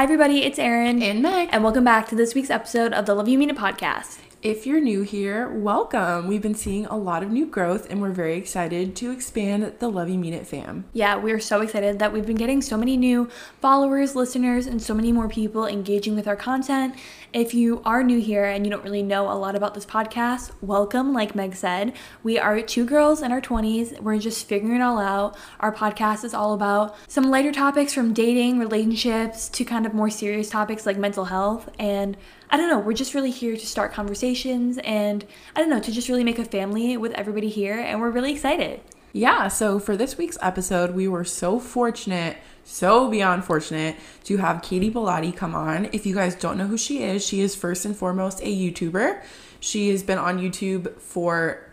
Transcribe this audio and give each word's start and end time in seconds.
Hi, 0.00 0.04
everybody, 0.04 0.44
it's 0.44 0.58
Erin. 0.58 1.02
And 1.02 1.20
Meg. 1.20 1.50
And 1.52 1.62
welcome 1.62 1.84
back 1.84 2.08
to 2.08 2.14
this 2.14 2.34
week's 2.34 2.48
episode 2.48 2.94
of 2.94 3.04
the 3.04 3.14
Love 3.14 3.28
You 3.28 3.36
Mean 3.36 3.50
It 3.50 3.56
podcast. 3.58 4.29
If 4.42 4.66
you're 4.66 4.80
new 4.80 5.02
here, 5.02 5.50
welcome. 5.50 6.26
We've 6.26 6.40
been 6.40 6.54
seeing 6.54 6.86
a 6.86 6.96
lot 6.96 7.22
of 7.22 7.30
new 7.30 7.44
growth 7.44 7.90
and 7.90 8.00
we're 8.00 8.10
very 8.10 8.38
excited 8.38 8.96
to 8.96 9.10
expand 9.10 9.74
the 9.80 9.90
Love 9.90 10.08
You 10.08 10.18
Mean 10.18 10.32
It 10.32 10.46
fam. 10.46 10.86
Yeah, 10.94 11.18
we 11.18 11.32
are 11.32 11.38
so 11.38 11.60
excited 11.60 11.98
that 11.98 12.10
we've 12.10 12.24
been 12.24 12.38
getting 12.38 12.62
so 12.62 12.78
many 12.78 12.96
new 12.96 13.28
followers, 13.60 14.16
listeners, 14.16 14.66
and 14.66 14.80
so 14.80 14.94
many 14.94 15.12
more 15.12 15.28
people 15.28 15.66
engaging 15.66 16.14
with 16.14 16.26
our 16.26 16.36
content. 16.36 16.94
If 17.34 17.52
you 17.52 17.82
are 17.84 18.02
new 18.02 18.18
here 18.18 18.46
and 18.46 18.64
you 18.64 18.70
don't 18.70 18.82
really 18.82 19.02
know 19.02 19.30
a 19.30 19.36
lot 19.36 19.56
about 19.56 19.74
this 19.74 19.84
podcast, 19.84 20.52
welcome. 20.62 21.12
Like 21.12 21.34
Meg 21.34 21.54
said, 21.54 21.92
we 22.22 22.38
are 22.38 22.62
two 22.62 22.86
girls 22.86 23.20
in 23.20 23.32
our 23.32 23.42
20s. 23.42 24.00
We're 24.00 24.18
just 24.18 24.48
figuring 24.48 24.76
it 24.76 24.82
all 24.82 24.98
out. 24.98 25.36
Our 25.60 25.70
podcast 25.70 26.24
is 26.24 26.32
all 26.32 26.54
about 26.54 26.96
some 27.08 27.30
lighter 27.30 27.52
topics 27.52 27.92
from 27.92 28.14
dating, 28.14 28.58
relationships, 28.58 29.50
to 29.50 29.66
kind 29.66 29.84
of 29.84 29.92
more 29.92 30.08
serious 30.08 30.48
topics 30.48 30.86
like 30.86 30.96
mental 30.96 31.26
health. 31.26 31.68
And 31.78 32.16
I 32.50 32.56
don't 32.56 32.68
know, 32.68 32.78
we're 32.78 32.92
just 32.92 33.14
really 33.14 33.30
here 33.30 33.56
to 33.56 33.66
start 33.66 33.92
conversations 33.92 34.78
and 34.78 35.24
I 35.54 35.60
don't 35.60 35.70
know, 35.70 35.80
to 35.80 35.92
just 35.92 36.08
really 36.08 36.24
make 36.24 36.38
a 36.38 36.44
family 36.44 36.96
with 36.96 37.12
everybody 37.12 37.48
here. 37.48 37.78
And 37.78 38.00
we're 38.00 38.10
really 38.10 38.32
excited. 38.32 38.80
Yeah, 39.12 39.48
so 39.48 39.78
for 39.78 39.96
this 39.96 40.16
week's 40.18 40.38
episode, 40.40 40.94
we 40.94 41.08
were 41.08 41.24
so 41.24 41.58
fortunate, 41.58 42.36
so 42.64 43.10
beyond 43.10 43.44
fortunate, 43.44 43.96
to 44.24 44.36
have 44.36 44.62
Katie 44.62 44.90
Bellotti 44.90 45.34
come 45.34 45.54
on. 45.54 45.88
If 45.92 46.06
you 46.06 46.14
guys 46.14 46.34
don't 46.34 46.56
know 46.56 46.66
who 46.66 46.78
she 46.78 47.02
is, 47.02 47.24
she 47.24 47.40
is 47.40 47.56
first 47.56 47.84
and 47.84 47.96
foremost 47.96 48.40
a 48.40 48.44
YouTuber. 48.44 49.22
She 49.58 49.90
has 49.90 50.02
been 50.02 50.18
on 50.18 50.38
YouTube 50.38 50.98
for 51.00 51.66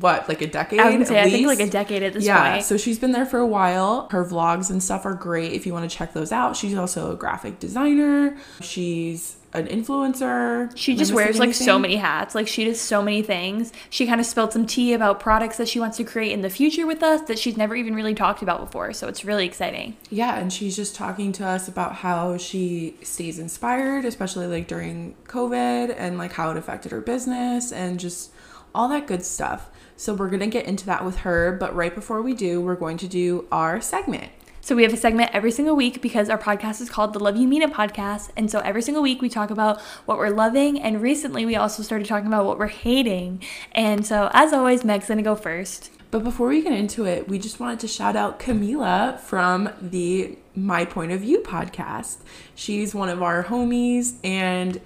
what, 0.00 0.28
like 0.28 0.42
a 0.42 0.46
decade? 0.46 0.80
I 0.80 0.92
gonna 0.92 1.06
say, 1.06 1.20
I 1.20 1.30
think 1.30 1.46
like 1.46 1.60
a 1.60 1.70
decade 1.70 2.02
at 2.02 2.12
this 2.12 2.22
point. 2.22 2.26
yeah, 2.26 2.52
point. 2.54 2.64
so 2.64 2.76
she's 2.76 2.98
been 2.98 3.12
there 3.12 3.24
for 3.24 3.38
a 3.38 3.46
while. 3.46 4.08
Her 4.10 4.24
vlogs 4.24 4.70
and 4.70 4.82
stuff 4.82 5.06
are 5.06 5.14
great 5.14 5.52
if 5.52 5.66
you 5.66 5.72
want 5.72 5.90
to 5.90 5.96
check 5.96 6.12
those 6.12 6.32
out. 6.32 6.56
She's 6.56 6.76
also 6.76 7.12
a 7.12 7.16
graphic 7.16 7.58
designer. 7.60 8.36
She's 8.60 9.36
an 9.52 9.66
influencer. 9.66 10.76
She 10.76 10.94
just 10.94 11.12
wears 11.12 11.38
like 11.38 11.54
so 11.54 11.78
many 11.78 11.96
hats. 11.96 12.34
Like 12.34 12.46
she 12.46 12.64
does 12.64 12.80
so 12.80 13.02
many 13.02 13.22
things. 13.22 13.72
She 13.88 14.06
kind 14.06 14.20
of 14.20 14.26
spilled 14.26 14.52
some 14.52 14.66
tea 14.66 14.92
about 14.92 15.20
products 15.20 15.56
that 15.56 15.68
she 15.68 15.80
wants 15.80 15.96
to 15.96 16.04
create 16.04 16.32
in 16.32 16.42
the 16.42 16.50
future 16.50 16.86
with 16.86 17.02
us 17.02 17.22
that 17.22 17.38
she's 17.38 17.56
never 17.56 17.74
even 17.74 17.94
really 17.94 18.14
talked 18.14 18.42
about 18.42 18.60
before. 18.60 18.92
So 18.92 19.08
it's 19.08 19.24
really 19.24 19.46
exciting. 19.46 19.96
Yeah, 20.10 20.38
and 20.38 20.52
she's 20.52 20.76
just 20.76 20.94
talking 20.94 21.32
to 21.32 21.46
us 21.46 21.66
about 21.66 21.96
how 21.96 22.36
she 22.36 22.96
stays 23.02 23.38
inspired, 23.38 24.04
especially 24.04 24.46
like 24.46 24.68
during 24.68 25.16
COVID 25.26 25.94
and 25.96 26.16
like 26.16 26.32
how 26.32 26.50
it 26.50 26.56
affected 26.56 26.92
her 26.92 27.00
business 27.00 27.72
and 27.72 27.98
just 27.98 28.30
all 28.74 28.88
that 28.88 29.06
good 29.06 29.24
stuff. 29.24 29.68
So 29.96 30.14
we're 30.14 30.28
going 30.28 30.40
to 30.40 30.46
get 30.46 30.64
into 30.64 30.86
that 30.86 31.04
with 31.04 31.18
her, 31.18 31.52
but 31.52 31.74
right 31.74 31.94
before 31.94 32.22
we 32.22 32.32
do, 32.32 32.60
we're 32.60 32.76
going 32.76 32.96
to 32.98 33.08
do 33.08 33.46
our 33.52 33.80
segment. 33.80 34.30
So 34.70 34.76
we 34.76 34.84
have 34.84 34.92
a 34.92 34.96
segment 34.96 35.32
every 35.32 35.50
single 35.50 35.74
week 35.74 36.00
because 36.00 36.30
our 36.30 36.38
podcast 36.38 36.80
is 36.80 36.88
called 36.88 37.12
the 37.12 37.18
Love 37.18 37.36
You 37.36 37.48
Mean 37.48 37.62
It 37.62 37.72
podcast. 37.72 38.30
And 38.36 38.48
so 38.48 38.60
every 38.60 38.82
single 38.82 39.02
week 39.02 39.20
we 39.20 39.28
talk 39.28 39.50
about 39.50 39.80
what 40.06 40.16
we're 40.16 40.30
loving. 40.30 40.80
And 40.80 41.02
recently 41.02 41.44
we 41.44 41.56
also 41.56 41.82
started 41.82 42.06
talking 42.06 42.28
about 42.28 42.46
what 42.46 42.56
we're 42.56 42.68
hating. 42.68 43.42
And 43.72 44.06
so 44.06 44.30
as 44.32 44.52
always, 44.52 44.84
Meg's 44.84 45.08
gonna 45.08 45.24
go 45.24 45.34
first. 45.34 45.90
But 46.12 46.22
before 46.22 46.46
we 46.46 46.62
get 46.62 46.72
into 46.72 47.04
it, 47.04 47.28
we 47.28 47.36
just 47.36 47.58
wanted 47.58 47.80
to 47.80 47.88
shout 47.88 48.14
out 48.14 48.38
Camila 48.38 49.18
from 49.18 49.70
the 49.82 50.38
My 50.54 50.84
Point 50.84 51.10
of 51.10 51.22
View 51.22 51.40
podcast. 51.40 52.18
She's 52.54 52.94
one 52.94 53.08
of 53.08 53.24
our 53.24 53.42
homies 53.42 54.18
and 54.22 54.80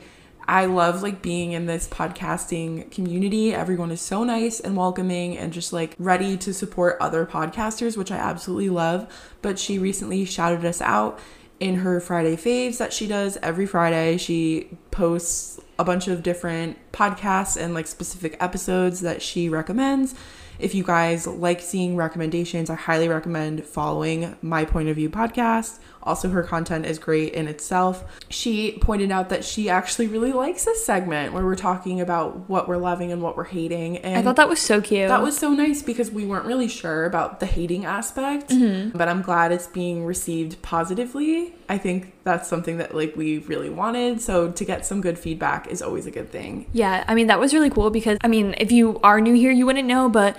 I 0.47 0.67
love 0.67 1.03
like 1.03 1.23
being 1.23 1.53
in 1.53 1.67
this 1.67 1.89
podcasting 1.89 2.91
community. 2.91 3.55
Everyone 3.55 3.91
is 3.91 4.01
so 4.01 4.25
nice 4.25 4.61
and 4.61 4.77
welcoming 4.77 5.39
and 5.39 5.53
just 5.53 5.73
like 5.73 5.95
ready 5.99 6.37
to 6.39 6.53
support 6.53 6.99
other 7.01 7.25
podcasters, 7.25 7.97
which 7.97 8.11
I 8.11 8.17
absolutely 8.17 8.69
love. 8.69 9.11
But 9.43 9.59
she 9.59 9.79
recently 9.79 10.25
shouted 10.25 10.65
us 10.65 10.81
out 10.81 11.19
in 11.61 11.77
her 11.77 12.01
Friday 12.01 12.37
faves 12.37 12.79
that 12.79 12.93
she 12.93 13.07
does 13.07 13.39
every 13.39 13.65
Friday. 13.65 14.19
She 14.19 14.77
posts 14.91 15.61
a 15.79 15.85
bunch 15.85 16.09
of 16.09 16.23
different 16.23 16.77
podcasts 16.93 17.61
and 17.61 17.75
like 17.75 17.87
specific 17.87 18.37
episodes 18.41 19.01
that 19.01 19.23
she 19.23 19.49
recommends. 19.49 20.15
If 20.59 20.75
you 20.75 20.85
guys 20.85 21.27
like 21.27 21.61
seeing 21.61 21.97
recommendations, 21.97 22.71
I 22.71 22.75
highly 22.75 23.09
recommend 23.09 23.65
following 23.65 24.37
My 24.41 24.65
Point 24.65 24.89
of 24.89 24.97
View 24.97 25.11
podcast. 25.11 25.79
Also, 26.05 26.29
her 26.29 26.43
content 26.43 26.87
is 26.87 26.99
great 26.99 27.33
in 27.33 27.49
itself. 27.49 28.05
She 28.29 28.79
pointed 28.81 29.11
out 29.11 29.31
that 29.31 29.45
she 29.45 29.69
actually 29.69 30.07
really 30.07 30.33
likes 30.33 30.65
this 30.65 30.85
segment 30.85 31.33
where 31.33 31.45
we're 31.45 31.57
talking 31.57 32.01
about 32.01 32.49
what 32.49 32.69
we're 32.69 32.77
loving 32.77 33.11
and 33.11 33.23
what 33.23 33.37
we're 33.37 33.45
hating. 33.45 33.99
And 33.99 34.17
I 34.19 34.23
thought 34.23 34.37
that 34.37 34.49
was 34.49 34.61
so 34.61 34.81
cute. 34.81 35.09
that 35.09 35.23
was 35.23 35.37
so 35.37 35.53
nice 35.53 35.83
because 35.83 36.11
we 36.11 36.27
weren't 36.27 36.45
really 36.45 36.69
sure 36.69 37.05
about 37.07 37.41
the 37.41 37.47
hating 37.47 37.85
aspect, 37.85 38.51
mm-hmm. 38.51 38.97
but 38.97 39.09
I'm 39.09 39.23
glad 39.23 39.51
it's 39.51 39.67
being 39.67 40.05
received 40.05 40.61
positively. 40.63 41.55
I 41.69 41.79
think 41.79 42.13
that's 42.25 42.49
something 42.49 42.79
that 42.79 42.95
like 42.95 43.17
we 43.17 43.39
really 43.39 43.71
wanted. 43.71 44.21
So 44.21 44.51
to 44.53 44.65
get 44.65 44.85
some 44.85 45.01
good 45.01 45.19
feedback 45.19 45.69
is 45.69 45.81
always 45.83 46.07
a 46.07 46.11
good 46.11 46.31
thing. 46.31 46.67
Yeah, 46.73 47.05
I 47.09 47.15
mean, 47.15 47.29
that 47.29 47.41
was 47.41 47.55
really 47.55 47.71
cool 47.71 47.91
because, 47.91 48.19
I 48.23 48.29
mean, 48.29 48.55
if 48.59 48.71
you 48.71 49.01
are 49.03 49.21
new 49.21 49.35
here, 49.35 49.51
you 49.51 49.67
wouldn't 49.67 49.89
know, 49.89 50.09
but 50.09 50.37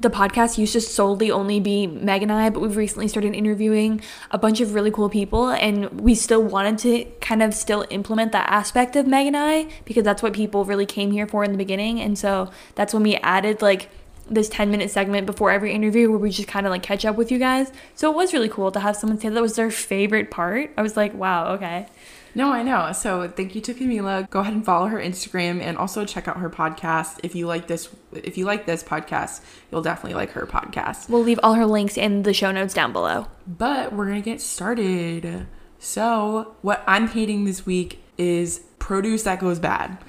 the 0.00 0.10
podcast 0.10 0.58
used 0.58 0.74
to 0.74 0.80
solely 0.80 1.30
only 1.30 1.58
be 1.58 1.86
Meg 1.86 2.22
and 2.22 2.30
I, 2.30 2.50
but 2.50 2.60
we've 2.60 2.76
recently 2.76 3.08
started 3.08 3.34
interviewing 3.34 4.00
a 4.30 4.38
bunch 4.38 4.60
of 4.60 4.74
really 4.74 4.90
cool 4.90 5.08
people, 5.08 5.48
and 5.50 6.00
we 6.00 6.14
still 6.14 6.42
wanted 6.42 6.78
to 6.78 7.04
kind 7.20 7.42
of 7.42 7.52
still 7.54 7.84
implement 7.90 8.32
that 8.32 8.48
aspect 8.48 8.94
of 8.96 9.06
Meg 9.06 9.26
and 9.26 9.36
I 9.36 9.68
because 9.84 10.04
that's 10.04 10.22
what 10.22 10.32
people 10.32 10.64
really 10.64 10.86
came 10.86 11.10
here 11.10 11.26
for 11.26 11.42
in 11.42 11.52
the 11.52 11.58
beginning. 11.58 12.00
And 12.00 12.18
so 12.18 12.50
that's 12.74 12.94
when 12.94 13.02
we 13.02 13.16
added 13.16 13.60
like 13.60 13.90
this 14.30 14.48
10 14.48 14.70
minute 14.70 14.90
segment 14.90 15.26
before 15.26 15.50
every 15.50 15.72
interview 15.72 16.10
where 16.10 16.18
we 16.18 16.30
just 16.30 16.48
kind 16.48 16.66
of 16.66 16.70
like 16.70 16.82
catch 16.82 17.04
up 17.04 17.16
with 17.16 17.32
you 17.32 17.38
guys. 17.38 17.72
So 17.94 18.10
it 18.10 18.16
was 18.16 18.32
really 18.32 18.48
cool 18.48 18.70
to 18.72 18.80
have 18.80 18.96
someone 18.96 19.18
say 19.18 19.28
that 19.28 19.42
was 19.42 19.56
their 19.56 19.70
favorite 19.70 20.30
part. 20.30 20.70
I 20.76 20.82
was 20.82 20.96
like, 20.96 21.14
wow, 21.14 21.54
okay. 21.54 21.86
No, 22.34 22.52
I 22.52 22.62
know. 22.62 22.92
So 22.92 23.28
thank 23.28 23.54
you 23.54 23.60
to 23.62 23.74
Camila. 23.74 24.28
Go 24.30 24.40
ahead 24.40 24.54
and 24.54 24.64
follow 24.64 24.86
her 24.86 24.98
Instagram 24.98 25.60
and 25.60 25.76
also 25.76 26.04
check 26.04 26.28
out 26.28 26.38
her 26.38 26.50
podcast. 26.50 27.20
If 27.22 27.34
you 27.34 27.46
like 27.46 27.66
this 27.68 27.88
if 28.12 28.38
you 28.38 28.44
like 28.44 28.66
this 28.66 28.82
podcast, 28.82 29.40
you'll 29.70 29.82
definitely 29.82 30.14
like 30.14 30.30
her 30.32 30.46
podcast. 30.46 31.08
We'll 31.08 31.22
leave 31.22 31.40
all 31.42 31.54
her 31.54 31.66
links 31.66 31.96
in 31.96 32.22
the 32.22 32.32
show 32.32 32.50
notes 32.50 32.74
down 32.74 32.92
below. 32.92 33.26
But 33.46 33.92
we're 33.92 34.06
going 34.06 34.22
to 34.22 34.30
get 34.30 34.40
started. 34.40 35.46
So, 35.78 36.56
what 36.62 36.82
I'm 36.86 37.08
hating 37.08 37.44
this 37.44 37.64
week 37.64 38.02
is 38.16 38.62
produce 38.78 39.22
that 39.24 39.40
goes 39.40 39.58
bad. 39.58 39.98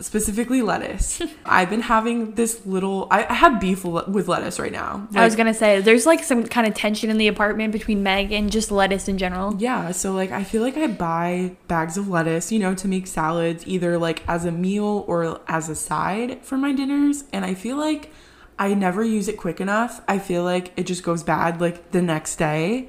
Specifically 0.00 0.62
lettuce. 0.62 1.20
I've 1.44 1.70
been 1.70 1.80
having 1.80 2.32
this 2.32 2.64
little 2.64 3.08
I, 3.10 3.24
I 3.24 3.34
have 3.34 3.60
beef 3.60 3.84
le- 3.84 4.08
with 4.08 4.28
lettuce 4.28 4.58
right 4.60 4.72
now. 4.72 5.08
I 5.14 5.24
was 5.24 5.34
gonna 5.34 5.54
say 5.54 5.80
there's 5.80 6.06
like 6.06 6.22
some 6.22 6.44
kind 6.44 6.66
of 6.66 6.74
tension 6.74 7.10
in 7.10 7.18
the 7.18 7.28
apartment 7.28 7.72
between 7.72 8.02
Meg 8.02 8.30
and 8.30 8.50
just 8.50 8.70
lettuce 8.70 9.08
in 9.08 9.18
general. 9.18 9.56
Yeah, 9.58 9.90
so 9.90 10.12
like 10.12 10.30
I 10.30 10.44
feel 10.44 10.62
like 10.62 10.76
I 10.76 10.86
buy 10.86 11.56
bags 11.66 11.96
of 11.96 12.08
lettuce, 12.08 12.52
you 12.52 12.58
know, 12.58 12.74
to 12.76 12.86
make 12.86 13.06
salads 13.06 13.66
either 13.66 13.98
like 13.98 14.22
as 14.28 14.44
a 14.44 14.52
meal 14.52 15.04
or 15.08 15.40
as 15.48 15.68
a 15.68 15.74
side 15.74 16.44
for 16.44 16.56
my 16.56 16.72
dinners, 16.72 17.24
and 17.32 17.44
I 17.44 17.54
feel 17.54 17.76
like 17.76 18.12
I 18.58 18.74
never 18.74 19.04
use 19.04 19.28
it 19.28 19.36
quick 19.36 19.60
enough. 19.60 20.00
I 20.08 20.18
feel 20.18 20.42
like 20.42 20.72
it 20.76 20.84
just 20.86 21.02
goes 21.02 21.22
bad 21.22 21.60
like 21.60 21.92
the 21.92 22.02
next 22.02 22.36
day. 22.36 22.88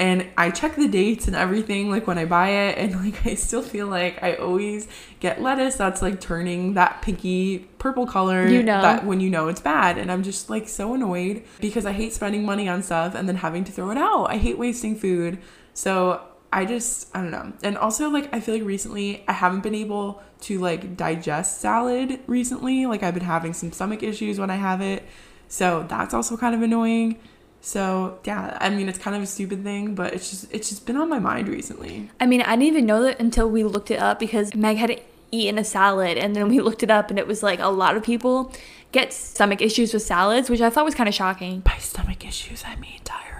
And 0.00 0.26
I 0.38 0.50
check 0.50 0.76
the 0.76 0.88
dates 0.88 1.26
and 1.26 1.36
everything 1.36 1.90
like 1.90 2.06
when 2.06 2.16
I 2.16 2.24
buy 2.24 2.48
it 2.48 2.78
and 2.78 3.04
like 3.04 3.26
I 3.26 3.34
still 3.34 3.60
feel 3.60 3.86
like 3.86 4.22
I 4.22 4.34
always 4.36 4.88
get 5.20 5.42
lettuce 5.42 5.76
that's 5.76 6.00
like 6.00 6.22
turning 6.22 6.72
that 6.74 7.02
pinky 7.02 7.68
purple 7.78 8.06
color 8.06 8.48
You 8.48 8.62
know. 8.62 8.80
that 8.80 9.04
when 9.04 9.20
you 9.20 9.28
know 9.28 9.48
it's 9.48 9.60
bad 9.60 9.98
and 9.98 10.10
I'm 10.10 10.22
just 10.22 10.48
like 10.48 10.68
so 10.70 10.94
annoyed 10.94 11.42
because 11.60 11.84
I 11.84 11.92
hate 11.92 12.14
spending 12.14 12.46
money 12.46 12.66
on 12.66 12.82
stuff 12.82 13.14
and 13.14 13.28
then 13.28 13.36
having 13.36 13.62
to 13.64 13.72
throw 13.72 13.90
it 13.90 13.98
out. 13.98 14.24
I 14.30 14.38
hate 14.38 14.56
wasting 14.58 14.96
food. 14.96 15.38
So 15.74 16.22
I 16.50 16.64
just 16.64 17.14
I 17.14 17.20
don't 17.20 17.30
know. 17.30 17.52
And 17.62 17.76
also 17.76 18.08
like 18.08 18.32
I 18.34 18.40
feel 18.40 18.54
like 18.54 18.64
recently 18.64 19.22
I 19.28 19.32
haven't 19.32 19.60
been 19.60 19.74
able 19.74 20.22
to 20.42 20.58
like 20.60 20.96
digest 20.96 21.60
salad 21.60 22.20
recently. 22.26 22.86
Like 22.86 23.02
I've 23.02 23.12
been 23.12 23.22
having 23.22 23.52
some 23.52 23.70
stomach 23.70 24.02
issues 24.02 24.38
when 24.40 24.48
I 24.48 24.56
have 24.56 24.80
it. 24.80 25.04
So 25.48 25.84
that's 25.88 26.14
also 26.14 26.38
kind 26.38 26.54
of 26.54 26.62
annoying. 26.62 27.18
So 27.60 28.18
yeah, 28.24 28.56
I 28.60 28.70
mean 28.70 28.88
it's 28.88 28.98
kind 28.98 29.16
of 29.16 29.22
a 29.22 29.26
stupid 29.26 29.62
thing, 29.62 29.94
but 29.94 30.14
it's 30.14 30.30
just 30.30 30.52
it's 30.52 30.68
just 30.68 30.86
been 30.86 30.96
on 30.96 31.08
my 31.08 31.18
mind 31.18 31.48
recently. 31.48 32.10
I 32.18 32.26
mean, 32.26 32.42
I 32.42 32.56
didn't 32.56 32.62
even 32.62 32.86
know 32.86 33.02
that 33.02 33.20
until 33.20 33.48
we 33.50 33.64
looked 33.64 33.90
it 33.90 34.00
up 34.00 34.18
because 34.18 34.54
Meg 34.54 34.78
had 34.78 35.00
eaten 35.30 35.58
a 35.58 35.64
salad 35.64 36.18
and 36.18 36.34
then 36.34 36.48
we 36.48 36.60
looked 36.66 36.82
it 36.82 36.90
up 36.90 37.10
and 37.10 37.18
it 37.18 37.26
was 37.26 37.42
like 37.42 37.60
a 37.60 37.68
lot 37.68 37.96
of 37.96 38.02
people 38.02 38.52
get 38.92 39.12
stomach 39.12 39.60
issues 39.60 39.92
with 39.92 40.02
salads, 40.02 40.50
which 40.50 40.60
I 40.60 40.70
thought 40.70 40.84
was 40.84 40.94
kind 40.94 41.08
of 41.08 41.14
shocking. 41.14 41.60
By 41.60 41.76
stomach 41.78 42.26
issues, 42.26 42.64
I 42.66 42.76
mean 42.76 43.00
diarrhea. 43.04 43.39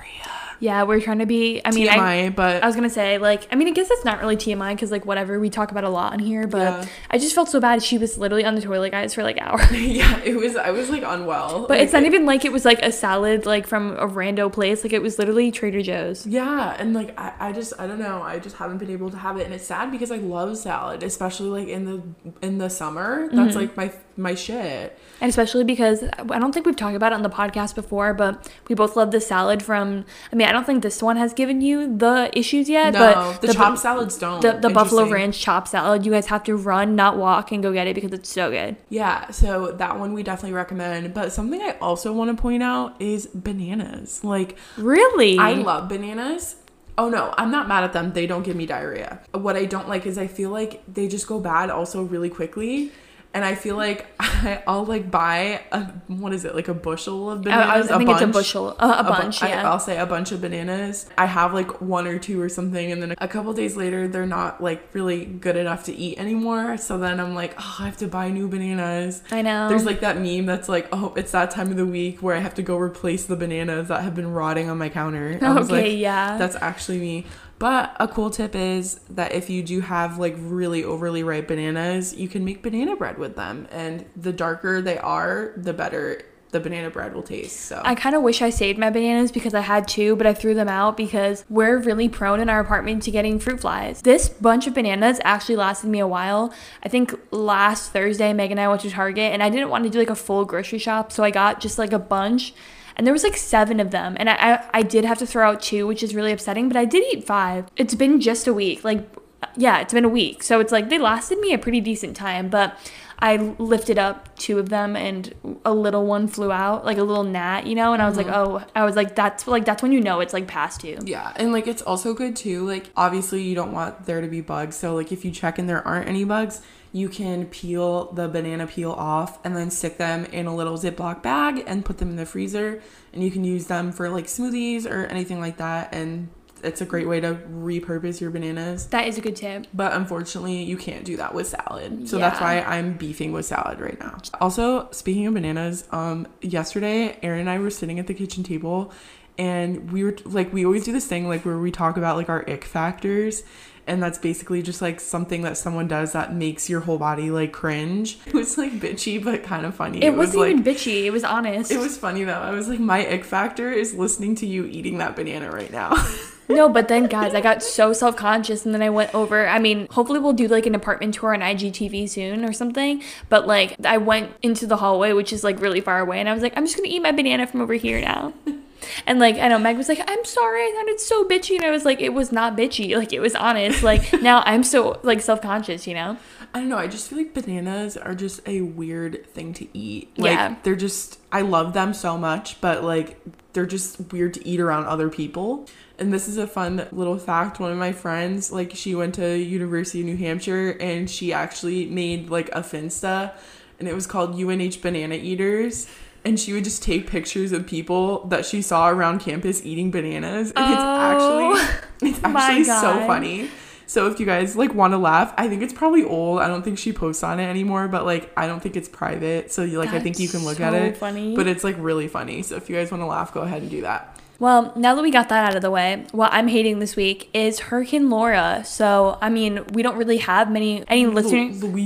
Yeah, 0.60 0.82
we're 0.82 1.00
trying 1.00 1.18
to 1.20 1.26
be. 1.26 1.62
I 1.64 1.70
mean, 1.70 1.88
I, 1.88 1.96
TMI, 1.96 2.34
but 2.36 2.62
I 2.62 2.66
was 2.66 2.76
gonna 2.76 2.90
say 2.90 3.16
like 3.18 3.48
I 3.50 3.56
mean 3.56 3.66
I 3.66 3.70
guess 3.70 3.90
it's 3.90 4.04
not 4.04 4.20
really 4.20 4.36
TMI 4.36 4.74
because 4.74 4.90
like 4.90 5.06
whatever 5.06 5.40
we 5.40 5.48
talk 5.48 5.70
about 5.70 5.84
a 5.84 5.88
lot 5.88 6.12
on 6.12 6.18
here, 6.18 6.46
but 6.46 6.58
Yeah. 6.58 6.86
I 7.10 7.18
just 7.18 7.34
felt 7.34 7.48
so 7.48 7.60
bad. 7.60 7.82
She 7.82 7.96
was 7.96 8.18
literally 8.18 8.44
on 8.44 8.54
the 8.54 8.60
toilet, 8.60 8.90
guys, 8.90 9.14
for 9.14 9.22
like 9.22 9.38
hours. 9.40 9.72
yeah, 9.72 10.20
it 10.22 10.36
was. 10.36 10.56
I 10.56 10.70
was 10.70 10.90
like 10.90 11.02
unwell. 11.04 11.62
But 11.62 11.70
Like, 11.70 11.80
it's 11.80 11.92
not 11.92 12.04
even 12.04 12.26
like 12.26 12.44
it 12.44 12.52
was 12.52 12.64
like 12.64 12.80
a 12.82 12.92
salad 12.92 13.46
like 13.46 13.66
from 13.66 13.96
a 13.96 14.06
rando 14.06 14.52
place. 14.52 14.84
Like 14.84 14.92
it 14.92 15.02
was 15.02 15.18
literally 15.18 15.50
Trader 15.50 15.82
Joe's. 15.82 16.26
Yeah, 16.26 16.76
and 16.78 16.92
like 16.92 17.18
I, 17.18 17.32
I 17.40 17.52
just 17.52 17.72
I 17.78 17.86
don't 17.86 17.98
know. 17.98 18.22
I 18.22 18.38
just 18.38 18.56
haven't 18.56 18.78
been 18.78 18.90
able 18.90 19.10
to 19.10 19.16
have 19.16 19.38
it, 19.38 19.46
and 19.46 19.54
it's 19.54 19.66
sad 19.66 19.90
because 19.90 20.10
I 20.10 20.16
love 20.16 20.56
salad, 20.58 21.02
especially 21.02 21.48
like 21.48 21.68
in 21.68 21.86
the 21.86 22.02
in 22.42 22.58
the 22.58 22.68
summer. 22.68 23.28
That's 23.32 23.56
mm-hmm. 23.56 23.58
like 23.58 23.76
my 23.76 23.92
my 24.16 24.34
shit. 24.34 24.98
And 25.20 25.28
especially 25.28 25.64
because 25.64 26.02
I 26.02 26.38
don't 26.38 26.52
think 26.52 26.64
we've 26.66 26.76
talked 26.76 26.96
about 26.96 27.12
it 27.12 27.14
on 27.16 27.22
the 27.22 27.28
podcast 27.30 27.74
before, 27.74 28.14
but 28.14 28.50
we 28.68 28.74
both 28.74 28.96
love 28.96 29.10
the 29.10 29.20
salad 29.20 29.62
from. 29.62 30.04
I 30.32 30.36
mean, 30.36 30.48
I 30.48 30.52
don't 30.52 30.64
think 30.64 30.82
this 30.82 31.02
one 31.02 31.16
has 31.16 31.34
given 31.34 31.60
you 31.60 31.96
the 31.96 32.30
issues 32.34 32.68
yet, 32.68 32.94
No, 32.94 32.98
but 33.00 33.40
the, 33.42 33.52
chopped 33.52 33.78
salads 33.78 34.16
don't. 34.18 34.40
the, 34.40 34.52
the 34.52 34.70
buffalo 34.70 35.08
ranch 35.08 35.38
chopped 35.40 35.68
salad, 35.68 36.06
you 36.06 36.12
guys 36.12 36.26
have 36.26 36.42
to 36.44 36.56
run, 36.56 36.96
not 36.96 37.16
walk, 37.18 37.52
and 37.52 37.62
go 37.62 37.72
get 37.72 37.86
it 37.86 37.94
because 37.94 38.12
it's 38.12 38.30
so 38.30 38.50
good. 38.50 38.76
Yeah, 38.88 39.30
so 39.30 39.72
that 39.72 39.98
one 39.98 40.14
we 40.14 40.22
definitely 40.22 40.54
recommend. 40.54 41.12
But 41.12 41.32
something 41.32 41.60
I 41.60 41.76
also 41.80 42.12
want 42.12 42.34
to 42.34 42.40
point 42.40 42.62
out 42.62 43.00
is 43.00 43.26
bananas. 43.26 44.24
Like, 44.24 44.56
Really? 44.76 45.38
I 45.38 45.52
love 45.52 45.88
bananas. 45.88 46.56
Oh 46.98 47.08
no, 47.08 47.32
I'm 47.38 47.50
not 47.50 47.66
mad 47.68 47.84
at 47.84 47.92
them. 47.94 48.12
They 48.12 48.26
don't 48.26 48.42
give 48.42 48.56
me 48.56 48.66
diarrhea. 48.66 49.20
What 49.32 49.56
I 49.56 49.64
don't 49.64 49.88
like 49.88 50.04
is 50.06 50.18
I 50.18 50.26
feel 50.26 50.50
like 50.50 50.82
they 50.92 51.08
just 51.08 51.26
go 51.26 51.40
bad 51.40 51.70
also 51.70 52.02
really 52.02 52.28
quickly. 52.28 52.92
And 53.32 53.44
I 53.44 53.54
feel 53.54 53.76
like 53.76 54.06
I, 54.20 54.60
I'll 54.66 54.84
like 54.84 55.08
buy 55.10 55.60
a 55.70 55.84
what 56.08 56.32
is 56.32 56.44
it 56.44 56.54
like 56.54 56.66
a 56.68 56.74
bushel 56.74 57.30
of 57.30 57.42
bananas? 57.42 57.66
I, 57.68 57.78
was- 57.78 57.90
I 57.90 57.98
think 57.98 58.10
it's 58.10 58.22
a 58.22 58.26
bushel, 58.26 58.74
uh, 58.78 58.96
a 58.98 59.04
bu- 59.04 59.10
bunch, 59.10 59.42
I, 59.42 59.48
yeah. 59.50 59.70
I'll 59.70 59.78
say 59.78 59.98
a 59.98 60.06
bunch 60.06 60.32
of 60.32 60.40
bananas. 60.40 61.08
I 61.16 61.26
have 61.26 61.54
like 61.54 61.80
one 61.80 62.06
or 62.08 62.18
two 62.18 62.40
or 62.40 62.48
something, 62.48 62.90
and 62.90 63.00
then 63.00 63.14
a 63.18 63.28
couple 63.28 63.52
days 63.52 63.76
later, 63.76 64.08
they're 64.08 64.26
not 64.26 64.60
like 64.60 64.82
really 64.94 65.24
good 65.26 65.56
enough 65.56 65.84
to 65.84 65.94
eat 65.94 66.18
anymore. 66.18 66.76
So 66.76 66.98
then 66.98 67.20
I'm 67.20 67.34
like, 67.36 67.54
oh, 67.58 67.76
I 67.80 67.84
have 67.86 67.98
to 67.98 68.08
buy 68.08 68.30
new 68.30 68.48
bananas. 68.48 69.22
I 69.30 69.42
know. 69.42 69.68
There's 69.68 69.84
like 69.84 70.00
that 70.00 70.18
meme 70.18 70.46
that's 70.46 70.68
like, 70.68 70.88
oh, 70.90 71.12
it's 71.16 71.30
that 71.32 71.52
time 71.52 71.70
of 71.70 71.76
the 71.76 71.86
week 71.86 72.22
where 72.22 72.34
I 72.34 72.40
have 72.40 72.54
to 72.54 72.62
go 72.62 72.76
replace 72.78 73.26
the 73.26 73.36
bananas 73.36 73.88
that 73.88 74.02
have 74.02 74.14
been 74.16 74.32
rotting 74.32 74.68
on 74.68 74.78
my 74.78 74.88
counter. 74.88 75.38
I 75.40 75.52
was 75.52 75.66
okay, 75.70 75.90
like, 75.92 75.98
yeah. 76.00 76.36
that's 76.36 76.56
actually 76.56 76.98
me. 76.98 77.26
But 77.60 77.94
a 78.00 78.08
cool 78.08 78.30
tip 78.30 78.56
is 78.56 79.00
that 79.10 79.32
if 79.32 79.50
you 79.50 79.62
do 79.62 79.82
have 79.82 80.18
like 80.18 80.34
really 80.38 80.82
overly 80.82 81.22
ripe 81.22 81.48
bananas, 81.48 82.14
you 82.14 82.26
can 82.26 82.42
make 82.42 82.62
banana 82.62 82.96
bread 82.96 83.18
with 83.18 83.36
them. 83.36 83.68
And 83.70 84.06
the 84.16 84.32
darker 84.32 84.80
they 84.80 84.98
are, 84.98 85.52
the 85.56 85.74
better 85.74 86.22
the 86.52 86.58
banana 86.58 86.90
bread 86.90 87.14
will 87.14 87.22
taste. 87.22 87.60
So 87.60 87.80
I 87.84 87.94
kind 87.94 88.16
of 88.16 88.22
wish 88.22 88.42
I 88.42 88.50
saved 88.50 88.78
my 88.78 88.88
bananas 88.90 89.30
because 89.30 89.54
I 89.54 89.60
had 89.60 89.86
two, 89.86 90.16
but 90.16 90.26
I 90.26 90.34
threw 90.34 90.54
them 90.54 90.68
out 90.68 90.96
because 90.96 91.44
we're 91.48 91.76
really 91.76 92.08
prone 92.08 92.40
in 92.40 92.48
our 92.48 92.60
apartment 92.60 93.02
to 93.04 93.10
getting 93.10 93.38
fruit 93.38 93.60
flies. 93.60 94.00
This 94.02 94.28
bunch 94.30 94.66
of 94.66 94.74
bananas 94.74 95.20
actually 95.22 95.56
lasted 95.56 95.88
me 95.88 96.00
a 96.00 96.08
while. 96.08 96.52
I 96.82 96.88
think 96.88 97.14
last 97.30 97.92
Thursday, 97.92 98.32
Meg 98.32 98.50
and 98.50 98.58
I 98.58 98.68
went 98.68 98.80
to 98.80 98.90
Target 98.90 99.32
and 99.32 99.42
I 99.42 99.50
didn't 99.50 99.68
want 99.68 99.84
to 99.84 99.90
do 99.90 99.98
like 99.98 100.10
a 100.10 100.16
full 100.16 100.44
grocery 100.44 100.78
shop, 100.78 101.12
so 101.12 101.22
I 101.22 101.30
got 101.30 101.60
just 101.60 101.78
like 101.78 101.92
a 101.92 101.98
bunch. 101.98 102.54
And 103.00 103.06
there 103.06 103.14
was 103.14 103.24
like 103.24 103.38
seven 103.38 103.80
of 103.80 103.92
them. 103.92 104.14
And 104.20 104.28
I, 104.28 104.34
I, 104.34 104.64
I 104.74 104.82
did 104.82 105.06
have 105.06 105.16
to 105.20 105.26
throw 105.26 105.48
out 105.48 105.62
two, 105.62 105.86
which 105.86 106.02
is 106.02 106.14
really 106.14 106.32
upsetting, 106.32 106.68
but 106.68 106.76
I 106.76 106.84
did 106.84 107.02
eat 107.14 107.24
five. 107.24 107.64
It's 107.74 107.94
been 107.94 108.20
just 108.20 108.46
a 108.46 108.52
week. 108.52 108.84
Like, 108.84 109.10
yeah, 109.56 109.80
it's 109.80 109.94
been 109.94 110.04
a 110.04 110.08
week. 110.10 110.42
So 110.42 110.60
it's 110.60 110.70
like 110.70 110.90
they 110.90 110.98
lasted 110.98 111.38
me 111.38 111.54
a 111.54 111.58
pretty 111.58 111.80
decent 111.80 112.14
time, 112.14 112.50
but 112.50 112.76
I 113.18 113.36
lifted 113.36 113.98
up 113.98 114.36
two 114.36 114.58
of 114.58 114.68
them 114.68 114.96
and 114.96 115.34
a 115.64 115.72
little 115.72 116.04
one 116.04 116.28
flew 116.28 116.52
out, 116.52 116.84
like 116.84 116.98
a 116.98 117.02
little 117.02 117.24
gnat, 117.24 117.66
you 117.66 117.74
know, 117.74 117.94
and 117.94 118.02
I 118.02 118.06
was 118.06 118.18
like, 118.18 118.26
mm-hmm. 118.26 118.56
oh, 118.56 118.66
I 118.76 118.84
was 118.84 118.96
like, 118.96 119.16
that's 119.16 119.46
like 119.46 119.64
that's 119.64 119.82
when 119.82 119.92
you 119.92 120.02
know 120.02 120.20
it's 120.20 120.34
like 120.34 120.46
past 120.46 120.84
you. 120.84 120.98
Yeah, 121.02 121.32
and 121.36 121.52
like 121.52 121.66
it's 121.66 121.80
also 121.80 122.12
good 122.12 122.36
too. 122.36 122.66
Like 122.66 122.90
obviously 122.98 123.40
you 123.40 123.54
don't 123.54 123.72
want 123.72 124.04
there 124.04 124.20
to 124.20 124.28
be 124.28 124.42
bugs, 124.42 124.76
so 124.76 124.94
like 124.94 125.10
if 125.10 125.24
you 125.24 125.30
check 125.30 125.58
and 125.58 125.66
there 125.66 125.86
aren't 125.88 126.06
any 126.06 126.24
bugs, 126.24 126.60
you 126.92 127.08
can 127.08 127.46
peel 127.46 128.12
the 128.12 128.28
banana 128.28 128.66
peel 128.66 128.92
off 128.92 129.38
and 129.44 129.56
then 129.56 129.70
stick 129.70 129.96
them 129.98 130.24
in 130.26 130.46
a 130.46 130.54
little 130.54 130.76
Ziploc 130.76 131.22
bag 131.22 131.62
and 131.66 131.84
put 131.84 131.98
them 131.98 132.10
in 132.10 132.16
the 132.16 132.26
freezer, 132.26 132.82
and 133.12 133.22
you 133.22 133.30
can 133.30 133.44
use 133.44 133.66
them 133.66 133.92
for 133.92 134.08
like 134.08 134.26
smoothies 134.26 134.90
or 134.90 135.06
anything 135.06 135.40
like 135.40 135.58
that. 135.58 135.94
And 135.94 136.28
it's 136.62 136.80
a 136.80 136.84
great 136.84 137.08
way 137.08 137.20
to 137.20 137.34
repurpose 137.34 138.20
your 138.20 138.30
bananas. 138.30 138.86
That 138.88 139.06
is 139.08 139.16
a 139.16 139.20
good 139.20 139.36
tip. 139.36 139.66
But 139.72 139.92
unfortunately, 139.92 140.62
you 140.62 140.76
can't 140.76 141.04
do 141.04 141.16
that 141.16 141.32
with 141.32 141.46
salad. 141.46 142.08
So 142.08 142.18
that's 142.18 142.40
why 142.40 142.60
I'm 142.60 142.94
beefing 142.94 143.32
with 143.32 143.46
salad 143.46 143.80
right 143.80 143.98
now. 143.98 144.18
Also, 144.40 144.90
speaking 144.90 145.26
of 145.26 145.34
bananas, 145.34 145.86
um 145.90 146.26
yesterday 146.40 147.18
Erin 147.22 147.40
and 147.40 147.50
I 147.50 147.58
were 147.58 147.70
sitting 147.70 147.98
at 147.98 148.06
the 148.06 148.14
kitchen 148.14 148.42
table 148.42 148.92
and 149.38 149.90
we 149.90 150.04
were 150.04 150.16
like 150.26 150.52
we 150.52 150.66
always 150.66 150.84
do 150.84 150.92
this 150.92 151.06
thing 151.06 151.26
like 151.26 151.44
where 151.44 151.58
we 151.58 151.70
talk 151.70 151.96
about 151.96 152.16
like 152.16 152.28
our 152.28 152.48
ick 152.48 152.64
factors 152.64 153.42
and 153.86 154.02
that's 154.02 154.18
basically 154.18 154.62
just 154.62 154.80
like 154.82 155.00
something 155.00 155.42
that 155.42 155.56
someone 155.56 155.88
does 155.88 156.12
that 156.12 156.34
makes 156.34 156.68
your 156.68 156.80
whole 156.80 156.98
body 156.98 157.30
like 157.30 157.52
cringe. 157.52 158.18
It 158.26 158.34
was 158.34 158.56
like 158.56 158.72
bitchy 158.72 159.22
but 159.22 159.42
kind 159.42 159.66
of 159.66 159.74
funny. 159.74 160.02
It, 160.02 160.14
wasn't 160.16 160.38
like 160.40 160.52
even 160.52 160.64
bitchy. 160.64 161.04
It 161.04 161.10
was 161.10 161.24
honest. 161.24 161.70
it 161.70 161.78
was 161.78 161.98
funny 161.98 162.24
though. 162.24 162.40
I 162.40 162.52
was 162.52 162.68
like 162.68 162.78
my 162.78 163.06
ick 163.06 163.24
factor 163.24 163.70
is 163.72 163.94
listening 163.94 164.34
to 164.36 164.46
you 164.46 164.66
eating 164.66 164.98
that 164.98 165.16
banana 165.16 165.50
right 165.50 165.70
now. 165.72 165.92
no, 166.48 166.68
but 166.68 166.88
then 166.88 167.06
guys, 167.06 167.34
I 167.34 167.40
got 167.40 167.62
so 167.62 167.92
self 167.92 168.16
conscious, 168.16 168.64
and 168.64 168.74
then 168.74 168.82
I 168.82 168.90
went 168.90 169.14
over. 169.14 169.46
I 169.46 169.58
mean, 169.58 169.86
hopefully 169.90 170.18
we'll 170.18 170.32
do 170.32 170.48
like 170.48 170.66
an 170.66 170.74
apartment 170.74 171.14
tour 171.14 171.34
on 171.34 171.40
IGTV 171.40 172.08
soon 172.08 172.44
or 172.44 172.52
something. 172.52 173.02
But 173.28 173.46
like, 173.46 173.76
I 173.84 173.98
went 173.98 174.32
into 174.42 174.66
the 174.66 174.76
hallway, 174.76 175.12
which 175.12 175.32
is 175.32 175.44
like 175.44 175.60
really 175.60 175.80
far 175.80 176.00
away, 176.00 176.20
and 176.20 176.28
I 176.28 176.34
was 176.34 176.42
like, 176.42 176.52
I'm 176.56 176.64
just 176.64 176.76
gonna 176.76 176.88
eat 176.88 177.00
my 177.00 177.12
banana 177.12 177.46
from 177.46 177.60
over 177.60 177.74
here 177.74 178.00
now. 178.00 178.32
And 179.06 179.18
like 179.18 179.36
I 179.36 179.48
know 179.48 179.58
Meg 179.58 179.76
was 179.76 179.88
like, 179.88 180.00
I'm 180.06 180.24
sorry, 180.24 180.62
I 180.62 180.72
sounded 180.76 181.00
so 181.00 181.24
bitchy, 181.24 181.56
and 181.56 181.64
I 181.64 181.70
was 181.70 181.84
like, 181.84 182.00
it 182.00 182.12
was 182.14 182.32
not 182.32 182.56
bitchy, 182.56 182.96
like 182.98 183.12
it 183.12 183.20
was 183.20 183.34
honest. 183.34 183.82
Like 183.82 184.12
now 184.22 184.42
I'm 184.46 184.62
so 184.62 185.00
like 185.02 185.20
self 185.20 185.42
conscious, 185.42 185.86
you 185.86 185.94
know. 185.94 186.16
I 186.52 186.58
don't 186.60 186.68
know. 186.68 186.78
I 186.78 186.88
just 186.88 187.08
feel 187.08 187.18
like 187.18 187.32
bananas 187.32 187.96
are 187.96 188.14
just 188.14 188.40
a 188.46 188.62
weird 188.62 189.24
thing 189.34 189.54
to 189.54 189.68
eat. 189.76 190.10
Like 190.18 190.32
Yeah. 190.32 190.56
they're 190.64 190.74
just 190.76 191.18
I 191.30 191.42
love 191.42 191.72
them 191.74 191.94
so 191.94 192.18
much, 192.18 192.60
but 192.60 192.82
like 192.82 193.20
they're 193.52 193.66
just 193.66 194.12
weird 194.12 194.34
to 194.34 194.46
eat 194.46 194.60
around 194.60 194.86
other 194.86 195.08
people. 195.08 195.68
And 195.98 196.12
this 196.12 196.28
is 196.28 196.38
a 196.38 196.46
fun 196.46 196.86
little 196.92 197.18
fact. 197.18 197.60
One 197.60 197.70
of 197.70 197.78
my 197.78 197.92
friends, 197.92 198.50
like 198.50 198.74
she 198.74 198.94
went 198.94 199.14
to 199.16 199.36
University 199.38 200.00
of 200.00 200.06
New 200.06 200.16
Hampshire 200.16 200.76
and 200.80 201.08
she 201.10 201.32
actually 201.32 201.86
made 201.86 202.30
like 202.30 202.48
a 202.48 202.62
Finsta 202.62 203.32
and 203.78 203.88
it 203.88 203.94
was 203.94 204.06
called 204.06 204.34
UNH 204.34 204.80
Banana 204.82 205.14
Eaters. 205.14 205.86
And 206.24 206.38
she 206.38 206.52
would 206.52 206.64
just 206.64 206.82
take 206.82 207.06
pictures 207.08 207.52
of 207.52 207.66
people 207.66 208.26
that 208.26 208.44
she 208.44 208.60
saw 208.62 208.90
around 208.90 209.20
campus 209.20 209.64
eating 209.64 209.90
bananas. 209.90 210.52
And 210.54 210.58
Oh, 210.58 210.72
it's 210.72 211.62
actually 211.62 211.78
oh, 211.78 211.80
it's 212.10 212.24
actually 212.24 212.64
so 212.64 213.06
funny. 213.06 213.50
So 213.86 214.06
if 214.06 214.20
you 214.20 214.26
guys 214.26 214.54
like 214.54 214.72
want 214.72 214.92
to 214.92 214.98
laugh, 214.98 215.34
I 215.36 215.48
think 215.48 215.62
it's 215.62 215.72
probably 215.72 216.04
old. 216.04 216.40
I 216.40 216.46
don't 216.46 216.62
think 216.62 216.78
she 216.78 216.92
posts 216.92 217.24
on 217.24 217.40
it 217.40 217.46
anymore, 217.46 217.88
but 217.88 218.04
like 218.04 218.32
I 218.36 218.46
don't 218.46 218.60
think 218.62 218.76
it's 218.76 218.88
private. 218.88 219.50
So 219.50 219.62
you 219.64 219.78
like 219.78 219.90
I 219.90 219.98
think 219.98 220.18
you 220.20 220.28
can 220.28 220.44
look 220.44 220.60
at 220.60 220.72
so 220.72 220.78
it. 220.78 220.96
funny. 220.96 221.34
But 221.34 221.48
it's 221.48 221.64
like 221.64 221.74
really 221.78 222.06
funny. 222.06 222.42
So 222.42 222.54
if 222.56 222.68
you 222.70 222.76
guys 222.76 222.90
want 222.92 223.02
to 223.02 223.06
laugh, 223.06 223.32
go 223.34 223.40
ahead 223.40 223.62
and 223.62 223.70
do 223.70 223.80
that. 223.80 224.16
Well, 224.38 224.72
now 224.74 224.94
that 224.94 225.02
we 225.02 225.10
got 225.10 225.28
that 225.28 225.50
out 225.50 225.56
of 225.56 225.60
the 225.62 225.70
way, 225.70 226.06
what 226.12 226.32
I'm 226.32 226.48
hating 226.48 226.78
this 226.78 226.96
week 226.96 227.28
is 227.34 227.58
Hurricane 227.58 228.08
Laura. 228.08 228.62
So, 228.64 229.18
I 229.20 229.28
mean, 229.28 229.64
we 229.74 229.82
don't 229.82 229.96
really 229.98 230.16
have 230.18 230.50
many 230.50 230.82
any 230.88 231.06
listeners. 231.06 231.62
Lu- 231.62 231.70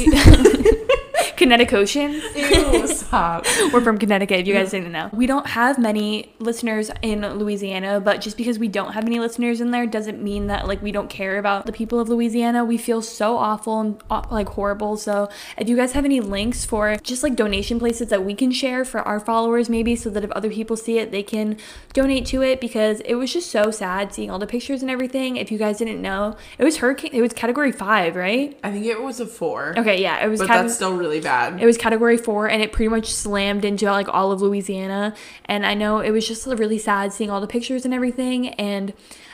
Louisianians? 1.40 1.60
Connecticutians. 1.60 2.22
Ew, 2.36 2.86
stop. 2.86 3.46
We're 3.72 3.80
from 3.80 3.98
Connecticut, 3.98 4.40
if 4.40 4.46
you 4.46 4.54
guys 4.54 4.70
didn't 4.70 4.92
know. 4.92 5.10
We 5.12 5.26
don't 5.26 5.46
have 5.46 5.78
many 5.78 6.32
listeners 6.38 6.90
in 7.02 7.26
Louisiana, 7.38 8.00
but 8.00 8.20
just 8.20 8.36
because 8.36 8.58
we 8.58 8.68
don't 8.68 8.92
have 8.92 9.04
many 9.04 9.18
listeners 9.18 9.60
in 9.60 9.70
there 9.70 9.86
doesn't 9.86 10.22
mean 10.22 10.46
that 10.48 10.66
like 10.66 10.82
we 10.82 10.92
don't 10.92 11.10
care 11.10 11.38
about 11.38 11.66
the 11.66 11.72
people 11.72 12.00
of 12.00 12.08
Louisiana. 12.08 12.64
We 12.64 12.78
feel 12.78 13.02
so 13.02 13.36
awful 13.36 13.80
and 13.80 14.02
uh, 14.10 14.22
like 14.30 14.50
horrible. 14.50 14.96
So 14.96 15.28
if 15.58 15.68
you 15.68 15.76
guys 15.76 15.92
have 15.92 16.04
any 16.04 16.20
links 16.20 16.64
for 16.64 16.96
just 16.96 17.22
like 17.22 17.36
donation 17.36 17.78
places 17.78 18.08
that 18.08 18.24
we 18.24 18.34
can 18.34 18.52
share 18.52 18.84
for 18.84 19.00
our 19.00 19.20
followers, 19.20 19.68
maybe 19.68 19.96
so 19.96 20.10
that 20.10 20.24
if 20.24 20.30
other 20.32 20.50
people 20.50 20.76
see 20.76 20.98
it, 20.98 21.10
they 21.10 21.22
can 21.22 21.56
donate 21.92 22.26
to 22.26 22.42
it 22.42 22.60
because 22.60 23.00
it 23.00 23.14
was 23.14 23.32
just 23.32 23.50
so 23.50 23.70
sad 23.70 24.12
seeing 24.14 24.30
all 24.30 24.38
the 24.38 24.46
pictures 24.46 24.82
and 24.82 24.90
everything. 24.90 25.36
If 25.36 25.50
you 25.50 25.58
guys 25.58 25.78
didn't 25.78 26.02
know, 26.02 26.36
it 26.58 26.64
was 26.64 26.78
hurricane. 26.78 27.10
It 27.12 27.22
was 27.22 27.32
category 27.32 27.72
five, 27.72 28.16
right? 28.16 28.58
I 28.62 28.70
think 28.70 28.86
it 28.86 29.00
was 29.00 29.20
a 29.20 29.26
four. 29.26 29.74
Okay, 29.76 30.00
yeah, 30.00 30.24
it 30.24 30.28
was. 30.28 30.40
But 30.40 30.48
cate- 30.48 30.54
that's 30.54 30.74
still 30.74 30.96
really 30.96 31.20
bad. 31.20 31.29
It 31.58 31.66
was 31.66 31.76
category 31.76 32.16
four, 32.16 32.48
and 32.48 32.62
it 32.62 32.72
pretty 32.72 32.88
much 32.88 33.12
slammed 33.12 33.64
into 33.64 33.86
like 33.86 34.08
all 34.08 34.32
of 34.32 34.40
Louisiana. 34.40 35.14
And 35.44 35.64
I 35.64 35.74
know 35.74 36.00
it 36.00 36.10
was 36.10 36.26
just 36.26 36.46
really 36.46 36.78
sad 36.78 37.12
seeing 37.12 37.30
all 37.30 37.40
the 37.40 37.46
pictures 37.46 37.84
and 37.84 37.94
everything. 37.94 38.48
And 38.50 38.92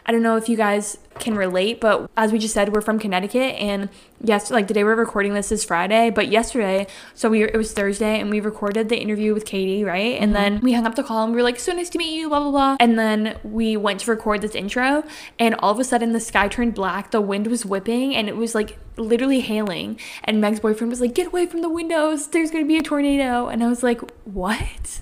I 0.09 0.13
don't 0.13 0.23
know 0.23 0.37
if 0.37 0.49
you 0.49 0.57
guys 0.57 0.99
can 1.19 1.35
relate, 1.35 1.81
but 1.81 2.09
as 2.17 2.31
we 2.31 2.39
just 2.39 2.55
said, 2.55 2.73
we're 2.73 2.81
from 2.81 3.01
Connecticut, 3.01 3.57
and 3.57 3.89
yes, 4.23 4.53
like 4.53 4.69
the 4.69 4.75
day 4.75 4.85
we're 4.85 4.95
recording 4.95 5.35
this 5.35 5.51
is 5.51 5.65
Friday, 5.65 6.11
but 6.11 6.29
yesterday, 6.29 6.87
so 7.15 7.29
we 7.29 7.43
it 7.43 7.57
was 7.57 7.73
Thursday, 7.73 8.21
and 8.21 8.31
we 8.31 8.39
recorded 8.39 8.89
the 8.89 8.97
interview 8.97 9.35
with 9.35 9.45
Katie, 9.45 9.83
right? 9.83 10.17
And 10.21 10.33
then 10.33 10.57
mm-hmm. 10.57 10.65
we 10.65 10.75
hung 10.75 10.87
up 10.87 10.95
the 10.95 11.03
call, 11.03 11.25
and 11.25 11.33
we 11.33 11.37
were 11.37 11.43
like, 11.43 11.59
"So 11.59 11.73
nice 11.73 11.91
to 11.91 11.99
meet 11.99 12.17
you," 12.17 12.29
blah 12.29 12.39
blah 12.39 12.51
blah. 12.53 12.77
And 12.79 12.97
then 12.97 13.37
we 13.43 13.77
went 13.77 14.01
to 14.01 14.11
record 14.13 14.43
this 14.43 14.55
intro, 14.55 15.03
and 15.41 15.57
all 15.57 15.73
of 15.73 15.81
a 15.81 15.85
sudden 15.85 16.13
the 16.13 16.21
sky 16.21 16.47
turned 16.47 16.75
black, 16.75 17.11
the 17.11 17.21
wind 17.21 17.49
was 17.49 17.67
whipping, 17.67 18.15
and 18.15 18.29
it 18.29 18.37
was 18.37 18.55
like 18.55 18.79
literally 18.97 19.41
hailing. 19.41 19.99
And 20.25 20.41
Meg's 20.41 20.61
boyfriend 20.61 20.91
was 20.91 21.01
like, 21.01 21.15
"Get 21.15 21.29
away 21.29 21.47
from 21.47 21.63
the 21.63 21.69
windows! 21.69 22.29
There's 22.29 22.51
gonna 22.51 22.65
be 22.65 22.77
a 22.77 22.83
tornado!" 22.83 23.49
And 23.49 23.63
I 23.63 23.69
was 23.69 23.83
like, 23.83 24.01
"What?" 24.25 25.01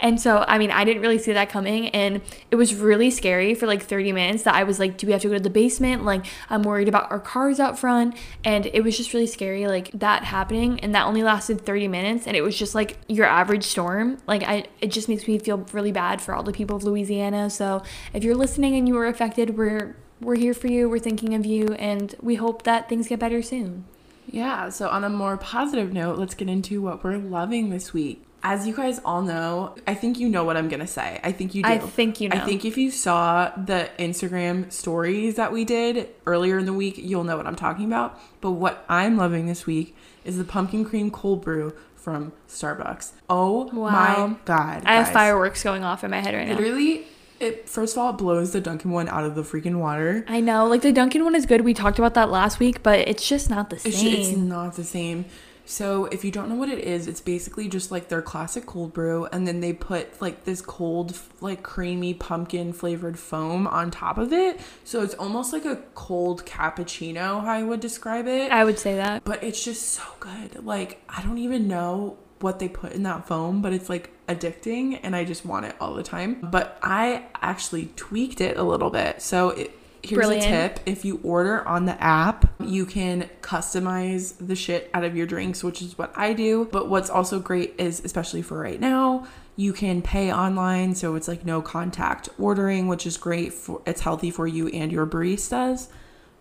And 0.00 0.20
so, 0.20 0.44
I 0.46 0.58
mean, 0.58 0.70
I 0.70 0.84
didn't 0.84 1.02
really 1.02 1.18
see 1.18 1.32
that 1.32 1.48
coming. 1.48 1.88
And 1.88 2.20
it 2.50 2.56
was 2.56 2.74
really 2.74 3.10
scary 3.10 3.54
for 3.54 3.66
like 3.66 3.82
30 3.82 4.12
minutes 4.12 4.44
that 4.44 4.54
I 4.54 4.64
was 4.64 4.78
like, 4.78 4.96
do 4.96 5.06
we 5.06 5.12
have 5.12 5.22
to 5.22 5.28
go 5.28 5.34
to 5.34 5.40
the 5.40 5.50
basement? 5.50 6.04
Like, 6.04 6.24
I'm 6.50 6.62
worried 6.62 6.88
about 6.88 7.10
our 7.10 7.18
cars 7.18 7.58
out 7.58 7.78
front. 7.78 8.16
And 8.44 8.66
it 8.66 8.82
was 8.82 8.96
just 8.96 9.12
really 9.12 9.26
scary, 9.26 9.66
like 9.66 9.90
that 9.92 10.24
happening. 10.24 10.78
And 10.80 10.94
that 10.94 11.06
only 11.06 11.22
lasted 11.22 11.64
30 11.64 11.88
minutes. 11.88 12.26
And 12.26 12.36
it 12.36 12.42
was 12.42 12.56
just 12.56 12.74
like 12.74 12.98
your 13.08 13.26
average 13.26 13.64
storm. 13.64 14.18
Like, 14.26 14.42
I, 14.44 14.66
it 14.80 14.88
just 14.88 15.08
makes 15.08 15.26
me 15.26 15.38
feel 15.38 15.58
really 15.72 15.92
bad 15.92 16.20
for 16.20 16.34
all 16.34 16.42
the 16.42 16.52
people 16.52 16.76
of 16.76 16.84
Louisiana. 16.84 17.50
So 17.50 17.82
if 18.12 18.22
you're 18.22 18.36
listening 18.36 18.76
and 18.76 18.86
you 18.86 18.94
were 18.94 19.06
affected, 19.06 19.56
we're, 19.56 19.96
we're 20.20 20.36
here 20.36 20.54
for 20.54 20.66
you. 20.68 20.88
We're 20.88 20.98
thinking 20.98 21.34
of 21.34 21.46
you. 21.46 21.68
And 21.74 22.14
we 22.20 22.36
hope 22.36 22.62
that 22.64 22.88
things 22.88 23.08
get 23.08 23.18
better 23.18 23.42
soon. 23.42 23.84
Yeah, 24.30 24.68
so 24.68 24.88
on 24.88 25.04
a 25.04 25.08
more 25.08 25.36
positive 25.38 25.92
note, 25.92 26.18
let's 26.18 26.34
get 26.34 26.48
into 26.48 26.82
what 26.82 27.02
we're 27.02 27.16
loving 27.16 27.70
this 27.70 27.92
week. 27.94 28.22
As 28.42 28.66
you 28.68 28.74
guys 28.76 29.00
all 29.04 29.22
know, 29.22 29.74
I 29.86 29.94
think 29.94 30.18
you 30.20 30.28
know 30.28 30.44
what 30.44 30.56
I'm 30.56 30.68
gonna 30.68 30.86
say. 30.86 31.18
I 31.24 31.32
think 31.32 31.54
you 31.56 31.62
do. 31.64 31.68
I 31.68 31.78
think 31.78 32.20
you 32.20 32.28
know. 32.28 32.36
I 32.36 32.40
think 32.40 32.64
if 32.64 32.76
you 32.76 32.90
saw 32.92 33.50
the 33.56 33.88
Instagram 33.98 34.70
stories 34.70 35.34
that 35.36 35.52
we 35.52 35.64
did 35.64 36.08
earlier 36.24 36.58
in 36.58 36.66
the 36.66 36.72
week, 36.72 36.98
you'll 36.98 37.24
know 37.24 37.36
what 37.36 37.46
I'm 37.48 37.56
talking 37.56 37.86
about. 37.86 38.16
But 38.40 38.52
what 38.52 38.84
I'm 38.88 39.16
loving 39.16 39.46
this 39.46 39.66
week 39.66 39.96
is 40.24 40.38
the 40.38 40.44
pumpkin 40.44 40.84
cream 40.84 41.10
cold 41.10 41.42
brew 41.42 41.72
from 41.96 42.32
Starbucks. 42.48 43.10
Oh 43.28 43.64
Wow. 43.72 44.26
my 44.28 44.36
god. 44.44 44.82
I 44.86 44.94
have 44.96 45.08
fireworks 45.10 45.64
going 45.64 45.82
off 45.82 46.04
in 46.04 46.10
my 46.12 46.20
head 46.20 46.32
right 46.34 46.46
now. 46.46 46.54
Literally, 46.54 47.06
it 47.40 47.68
first 47.68 47.96
of 47.96 47.98
all 47.98 48.10
it 48.10 48.18
blows 48.18 48.52
the 48.52 48.60
Dunkin' 48.60 48.90
one 48.90 49.08
out 49.08 49.24
of 49.24 49.34
the 49.34 49.42
freaking 49.42 49.78
water. 49.78 50.24
I 50.28 50.40
know, 50.40 50.66
like 50.66 50.82
the 50.82 50.92
Dunkin' 50.92 51.24
one 51.24 51.34
is 51.34 51.46
good. 51.46 51.62
We 51.62 51.74
talked 51.74 51.98
about 51.98 52.14
that 52.14 52.30
last 52.30 52.58
week, 52.58 52.82
but 52.82 53.00
it's 53.00 53.26
just 53.26 53.50
not 53.50 53.70
the 53.70 53.78
same. 53.78 53.92
It's, 53.92 54.28
it's 54.28 54.36
not 54.36 54.74
the 54.74 54.84
same. 54.84 55.26
So 55.68 56.06
if 56.06 56.24
you 56.24 56.30
don't 56.30 56.48
know 56.48 56.54
what 56.54 56.70
it 56.70 56.78
is, 56.78 57.06
it's 57.06 57.20
basically 57.20 57.68
just 57.68 57.90
like 57.90 58.08
their 58.08 58.22
classic 58.22 58.64
cold 58.64 58.94
brew, 58.94 59.26
and 59.26 59.46
then 59.46 59.60
they 59.60 59.74
put 59.74 60.20
like 60.22 60.44
this 60.44 60.62
cold, 60.62 61.18
like 61.42 61.62
creamy 61.62 62.14
pumpkin 62.14 62.72
flavored 62.72 63.18
foam 63.18 63.66
on 63.66 63.90
top 63.90 64.16
of 64.16 64.32
it. 64.32 64.58
So 64.84 65.02
it's 65.02 65.14
almost 65.14 65.52
like 65.52 65.66
a 65.66 65.76
cold 65.94 66.46
cappuccino, 66.46 67.42
how 67.42 67.52
I 67.52 67.62
would 67.62 67.80
describe 67.80 68.26
it. 68.26 68.50
I 68.50 68.64
would 68.64 68.78
say 68.78 68.96
that. 68.96 69.24
But 69.24 69.44
it's 69.44 69.62
just 69.62 69.90
so 69.90 70.02
good. 70.20 70.64
Like 70.64 71.02
I 71.06 71.22
don't 71.22 71.38
even 71.38 71.68
know 71.68 72.16
what 72.40 72.60
they 72.60 72.68
put 72.68 72.92
in 72.92 73.02
that 73.02 73.26
foam, 73.26 73.60
but 73.60 73.74
it's 73.74 73.90
like 73.90 74.10
addicting, 74.28 75.00
and 75.02 75.16
I 75.16 75.24
just 75.24 75.44
want 75.44 75.66
it 75.66 75.76
all 75.80 75.94
the 75.94 76.02
time. 76.02 76.40
But 76.42 76.78
I 76.82 77.26
actually 77.42 77.86
tweaked 77.96 78.40
it 78.40 78.56
a 78.56 78.62
little 78.62 78.90
bit. 78.90 79.22
So 79.22 79.50
it, 79.50 79.72
here's 80.02 80.18
Brilliant. 80.18 80.46
a 80.46 80.48
tip: 80.48 80.80
if 80.86 81.04
you 81.04 81.20
order 81.22 81.66
on 81.66 81.86
the 81.86 82.00
app, 82.02 82.50
you 82.60 82.86
can 82.86 83.28
customize 83.42 84.34
the 84.38 84.54
shit 84.54 84.90
out 84.94 85.04
of 85.04 85.16
your 85.16 85.26
drinks, 85.26 85.64
which 85.64 85.82
is 85.82 85.98
what 85.98 86.12
I 86.16 86.32
do. 86.32 86.68
But 86.70 86.88
what's 86.88 87.10
also 87.10 87.40
great 87.40 87.74
is, 87.78 88.04
especially 88.04 88.42
for 88.42 88.58
right 88.58 88.80
now. 88.80 89.26
You 89.56 89.72
can 89.72 90.02
pay 90.02 90.32
online, 90.32 90.94
so 90.94 91.16
it's 91.16 91.26
like 91.26 91.44
no 91.44 91.60
contact 91.60 92.28
ordering, 92.38 92.86
which 92.86 93.04
is 93.04 93.16
great 93.16 93.52
for 93.52 93.82
it's 93.86 94.02
healthy 94.02 94.30
for 94.30 94.46
you 94.46 94.68
and 94.68 94.92
your 94.92 95.04
baristas. 95.04 95.88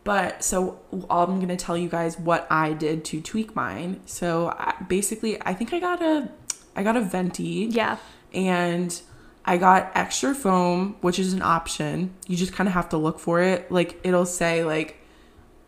But 0.04 0.42
so 0.42 0.80
I'm 1.10 1.40
gonna 1.42 1.58
tell 1.58 1.76
you 1.76 1.90
guys 1.90 2.18
what 2.18 2.48
I 2.50 2.72
did 2.72 3.04
to 3.06 3.20
tweak 3.20 3.56
mine. 3.56 4.00
So 4.06 4.56
I, 4.58 4.76
basically, 4.88 5.38
I 5.42 5.54
think 5.54 5.74
I 5.74 5.80
got 5.80 6.02
a, 6.02 6.30
I 6.78 6.84
got 6.84 6.96
a 6.96 7.02
venti, 7.02 7.68
Yeah. 7.72 7.98
and 8.34 9.00
I 9.46 9.58
got 9.58 9.92
extra 9.96 10.36
foam, 10.36 10.96
which 11.02 11.20
is 11.20 11.34
an 11.34 11.42
option. 11.42 12.14
You 12.28 12.38
just 12.38 12.54
kind 12.54 12.68
of 12.68 12.74
have 12.74 12.90
to 12.90 12.98
look 12.98 13.20
for 13.20 13.42
it. 13.42 13.72
Like 13.72 14.00
it'll 14.04 14.26
say 14.26 14.64
like 14.64 14.98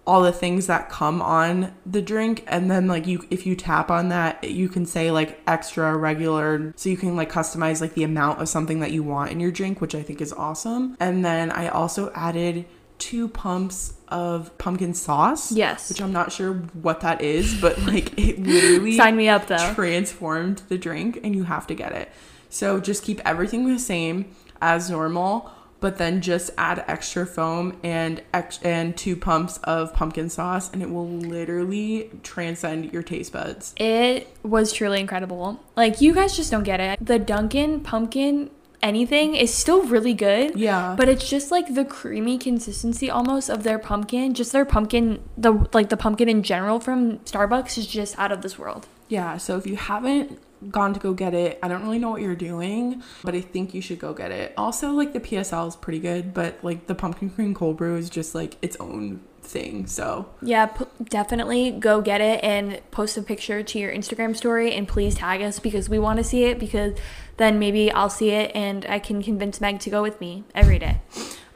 all 0.05 0.21
the 0.23 0.31
things 0.31 0.65
that 0.67 0.89
come 0.89 1.21
on 1.21 1.71
the 1.85 2.01
drink, 2.01 2.43
and 2.47 2.69
then 2.69 2.87
like 2.87 3.05
you, 3.05 3.25
if 3.29 3.45
you 3.45 3.55
tap 3.55 3.91
on 3.91 4.09
that, 4.09 4.43
you 4.43 4.67
can 4.67 4.85
say 4.85 5.11
like 5.11 5.39
extra, 5.47 5.95
regular, 5.95 6.73
so 6.75 6.89
you 6.89 6.97
can 6.97 7.15
like 7.15 7.31
customize 7.31 7.79
like 7.79 7.93
the 7.93 8.03
amount 8.03 8.41
of 8.41 8.49
something 8.49 8.79
that 8.79 8.91
you 8.91 9.03
want 9.03 9.31
in 9.31 9.39
your 9.39 9.51
drink, 9.51 9.81
which 9.81 9.93
I 9.95 10.01
think 10.01 10.19
is 10.19 10.33
awesome. 10.33 10.97
And 10.99 11.23
then 11.23 11.51
I 11.51 11.67
also 11.67 12.11
added 12.15 12.65
two 12.99 13.27
pumps 13.27 13.93
of 14.09 14.55
pumpkin 14.57 14.93
sauce. 14.93 15.51
Yes. 15.51 15.89
Which 15.89 16.01
I'm 16.01 16.11
not 16.13 16.31
sure 16.31 16.53
what 16.53 17.01
that 17.01 17.21
is, 17.21 17.59
but 17.59 17.79
like 17.83 18.17
it 18.19 18.39
literally 18.41 18.95
Sign 18.97 19.15
me 19.15 19.29
up 19.29 19.47
though. 19.47 19.73
transformed 19.73 20.61
the 20.69 20.77
drink 20.77 21.19
and 21.23 21.35
you 21.35 21.43
have 21.43 21.65
to 21.67 21.73
get 21.73 21.91
it. 21.93 22.11
So 22.49 22.79
just 22.79 23.03
keep 23.03 23.21
everything 23.25 23.71
the 23.71 23.79
same 23.79 24.33
as 24.61 24.89
normal, 24.89 25.51
but 25.79 25.97
then 25.97 26.19
just 26.21 26.49
add 26.57 26.83
extra 26.87 27.25
foam 27.25 27.79
and 27.83 28.21
ex- 28.33 28.59
and 28.63 28.97
two 28.97 29.15
pumps 29.15 29.59
of 29.63 29.93
pumpkin 29.93 30.29
sauce 30.29 30.69
and 30.73 30.81
it 30.81 30.89
will 30.89 31.07
literally 31.07 32.09
transcend 32.23 32.91
your 32.91 33.03
taste 33.03 33.31
buds. 33.31 33.73
It 33.77 34.27
was 34.43 34.73
truly 34.73 34.99
incredible. 34.99 35.63
Like 35.75 36.01
you 36.01 36.13
guys 36.13 36.35
just 36.35 36.51
don't 36.51 36.63
get 36.63 36.79
it. 36.79 37.05
The 37.05 37.19
Dunkin' 37.19 37.81
pumpkin 37.81 38.49
anything 38.81 39.35
is 39.35 39.53
still 39.53 39.83
really 39.83 40.13
good. 40.13 40.57
Yeah. 40.57 40.95
But 40.97 41.09
it's 41.09 41.29
just 41.29 41.51
like 41.51 41.73
the 41.73 41.85
creamy 41.85 42.37
consistency 42.37 43.09
almost 43.09 43.49
of 43.49 43.63
their 43.63 43.79
pumpkin. 43.79 44.33
Just 44.33 44.51
their 44.51 44.65
pumpkin 44.65 45.21
the 45.37 45.67
like 45.73 45.89
the 45.89 45.97
pumpkin 45.97 46.29
in 46.29 46.43
general 46.43 46.79
from 46.79 47.19
Starbucks 47.19 47.77
is 47.77 47.87
just 47.87 48.17
out 48.17 48.31
of 48.31 48.41
this 48.41 48.57
world. 48.57 48.87
Yeah, 49.07 49.37
so 49.37 49.57
if 49.57 49.65
you 49.65 49.75
haven't 49.75 50.39
gone 50.71 50.93
to 50.93 50.99
go 50.99 51.13
get 51.13 51.33
it, 51.33 51.57
I 51.63 51.67
don't 51.67 51.81
really 51.81 51.99
know 51.99 52.09
what 52.11 52.21
you're 52.21 52.35
doing, 52.35 53.01
but 53.23 53.33
I 53.33 53.41
think 53.41 53.73
you 53.73 53.81
should 53.81 53.97
go 53.97 54.13
get 54.13 54.31
it. 54.31 54.53
Also, 54.55 54.91
like 54.91 55.13
the 55.13 55.19
PSL 55.19 55.67
is 55.67 55.75
pretty 55.75 55.99
good, 55.99 56.33
but 56.33 56.59
like 56.63 56.85
the 56.85 56.93
pumpkin 56.95 57.29
cream 57.29 57.53
cold 57.55 57.77
brew 57.77 57.95
is 57.95 58.09
just 58.09 58.35
like 58.35 58.57
its 58.61 58.77
own 58.79 59.21
thing. 59.41 59.87
So, 59.87 60.29
Yeah, 60.43 60.67
p- 60.67 60.85
definitely 61.05 61.71
go 61.71 62.01
get 62.01 62.21
it 62.21 62.43
and 62.43 62.81
post 62.91 63.17
a 63.17 63.23
picture 63.23 63.63
to 63.63 63.79
your 63.79 63.91
Instagram 63.91 64.35
story 64.35 64.73
and 64.75 64.87
please 64.87 65.15
tag 65.15 65.41
us 65.41 65.59
because 65.59 65.89
we 65.89 65.97
want 65.97 66.17
to 66.17 66.23
see 66.23 66.43
it 66.43 66.59
because 66.59 66.93
then 67.39 67.57
maybe 67.57 67.91
I'll 67.91 68.09
see 68.09 68.29
it 68.29 68.51
and 68.53 68.85
I 68.87 68.99
can 68.99 69.23
convince 69.23 69.59
Meg 69.59 69.79
to 69.79 69.89
go 69.89 70.03
with 70.03 70.21
me 70.21 70.43
every 70.53 70.77
day. 70.77 71.01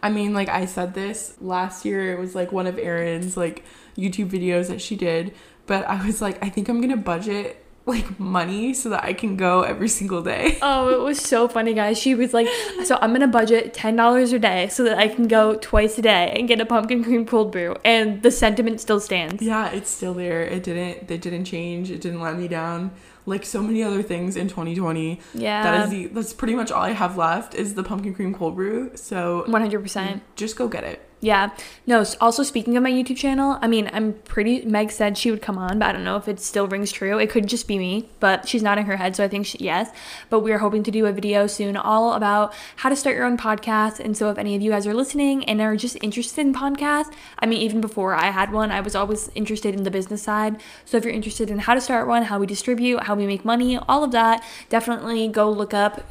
I 0.02 0.10
mean, 0.10 0.34
like 0.34 0.50
I 0.50 0.66
said 0.66 0.96
this 0.96 1.36
last 1.40 1.86
year, 1.86 2.12
it 2.12 2.20
was 2.20 2.34
like 2.34 2.52
one 2.52 2.66
of 2.68 2.78
Erin's 2.80 3.38
like 3.38 3.63
YouTube 3.96 4.30
videos 4.30 4.68
that 4.70 4.82
she 4.82 4.96
did, 4.96 5.34
but 5.68 5.88
I 5.88 6.06
was 6.06 6.22
like, 6.22 6.44
I 6.44 6.50
think 6.50 6.68
I'm 6.68 6.82
gonna 6.82 6.98
budget 6.98 7.63
like 7.86 8.18
money 8.20 8.74
so 8.74 8.90
that 8.90 9.04
I 9.04 9.13
can 9.13 9.36
go 9.36 9.62
every 9.62 9.90
single 9.90 10.22
day. 10.22 10.58
Oh, 10.66 10.90
it 10.90 11.00
was 11.02 11.20
so 11.20 11.48
funny, 11.50 11.74
guys. 11.74 12.00
She 12.00 12.16
was 12.16 12.34
like, 12.34 12.48
"So 12.86 12.98
I'm 13.02 13.12
gonna 13.12 13.28
budget 13.28 13.74
ten 13.74 13.98
dollars 13.98 14.32
a 14.32 14.40
day 14.40 14.70
so 14.70 14.84
that 14.86 14.98
I 14.98 15.10
can 15.10 15.28
go 15.28 15.56
twice 15.56 15.98
a 15.98 16.02
day 16.02 16.34
and 16.36 16.48
get 16.48 16.62
a 16.62 16.66
pumpkin 16.66 17.04
cream 17.04 17.25
cold 17.25 17.52
brew." 17.52 17.75
And 17.84 18.24
the 18.24 18.32
sentiment 18.32 18.80
still 18.80 19.02
stands. 19.02 19.42
Yeah, 19.42 19.70
it's 19.72 19.90
still 19.90 20.13
there. 20.13 20.42
It 20.44 20.63
didn't. 20.63 21.12
It 21.12 21.22
didn't 21.22 21.46
change. 21.46 21.92
It 21.92 22.00
didn't 22.00 22.22
let 22.22 22.38
me 22.38 22.48
down. 22.48 22.92
Like 23.25 23.46
so 23.46 23.62
many 23.63 23.82
other 23.84 24.03
things 24.03 24.36
in 24.36 24.48
2020. 24.50 25.20
Yeah, 25.34 25.63
That 25.63 25.86
is 25.86 25.89
the. 25.92 26.08
That's 26.08 26.34
pretty 26.34 26.56
much 26.56 26.72
all 26.72 26.84
I 26.84 26.92
have 26.92 27.18
left 27.18 27.56
is 27.56 27.74
the 27.75 27.84
pumpkin 27.84 28.13
cream 28.13 28.34
cold 28.34 28.56
brew. 28.56 28.92
So 28.96 29.44
one 29.48 29.62
hundred 29.62 29.82
percent. 29.82 30.22
just 30.36 30.56
go 30.58 30.68
get 30.68 30.84
it. 30.84 31.00
Yeah. 31.24 31.51
No, 31.88 32.03
also 32.20 32.44
speaking 32.44 32.75
of 32.75 32.84
my 32.84 32.92
YouTube 32.92 33.15
channel, 33.15 33.58
I 33.62 33.68
mean, 33.68 33.89
I'm 33.94 34.12
pretty 34.25 34.65
Meg 34.65 34.92
said 34.92 35.18
she 35.18 35.32
would 35.32 35.42
come 35.42 35.58
on, 35.58 35.80
but 35.80 35.86
I 35.86 35.92
don't 35.94 36.03
know 36.03 36.18
if 36.18 36.27
it 36.27 36.42
still 36.42 36.68
rings 36.68 36.92
true. 36.92 37.18
It 37.18 37.30
could 37.30 37.48
just 37.48 37.65
be 37.65 37.77
me, 37.77 38.10
but 38.20 38.46
she's 38.46 38.62
nodding 38.62 38.88
her 38.88 38.98
head, 38.98 39.15
so 39.15 39.24
I 39.24 39.30
think 39.30 39.46
she, 39.46 39.58
yes. 39.60 39.89
But 40.30 40.42
we 40.42 40.51
are 40.51 40.58
hoping 40.58 40.84
to 40.84 40.92
do 40.92 41.06
a 41.06 41.13
video 41.13 41.48
soon 41.48 41.77
all 41.77 42.12
about 42.12 42.53
how 42.75 42.89
to 42.89 42.96
start 42.98 43.15
your 43.15 43.24
own 43.25 43.38
podcast. 43.38 44.01
And 44.01 44.18
so 44.18 44.30
if 44.32 44.38
any 44.38 44.53
of 44.53 44.62
you 44.62 44.72
guys 44.72 44.86
are 44.86 44.94
listening 44.94 45.46
and 45.46 45.62
are 45.62 45.77
just 45.77 45.98
interested 46.01 46.42
in 46.42 46.53
podcasts, 46.53 47.13
I 47.39 47.46
mean, 47.46 47.62
even 47.62 47.80
before 47.80 48.13
I 48.13 48.25
had 48.25 48.51
one, 48.51 48.70
I 48.70 48.82
was 48.82 48.94
always 48.94 49.32
interested 49.34 49.74
in 49.74 49.84
the 49.84 49.92
business 49.92 50.24
side. 50.24 50.60
So 50.84 50.98
if 50.98 51.06
you're 51.06 51.13
interested 51.13 51.50
in 51.50 51.60
how 51.60 51.74
to 51.74 51.80
start 51.80 52.06
one, 52.06 52.24
how 52.24 52.38
we 52.38 52.48
distribute, 52.48 53.03
how 53.03 53.15
we 53.15 53.27
make 53.27 53.46
money, 53.46 53.77
all 53.88 54.03
of 54.03 54.12
that, 54.12 54.44
definitely 54.68 55.30
go 55.30 55.50
look 55.50 55.74
up 55.74 56.03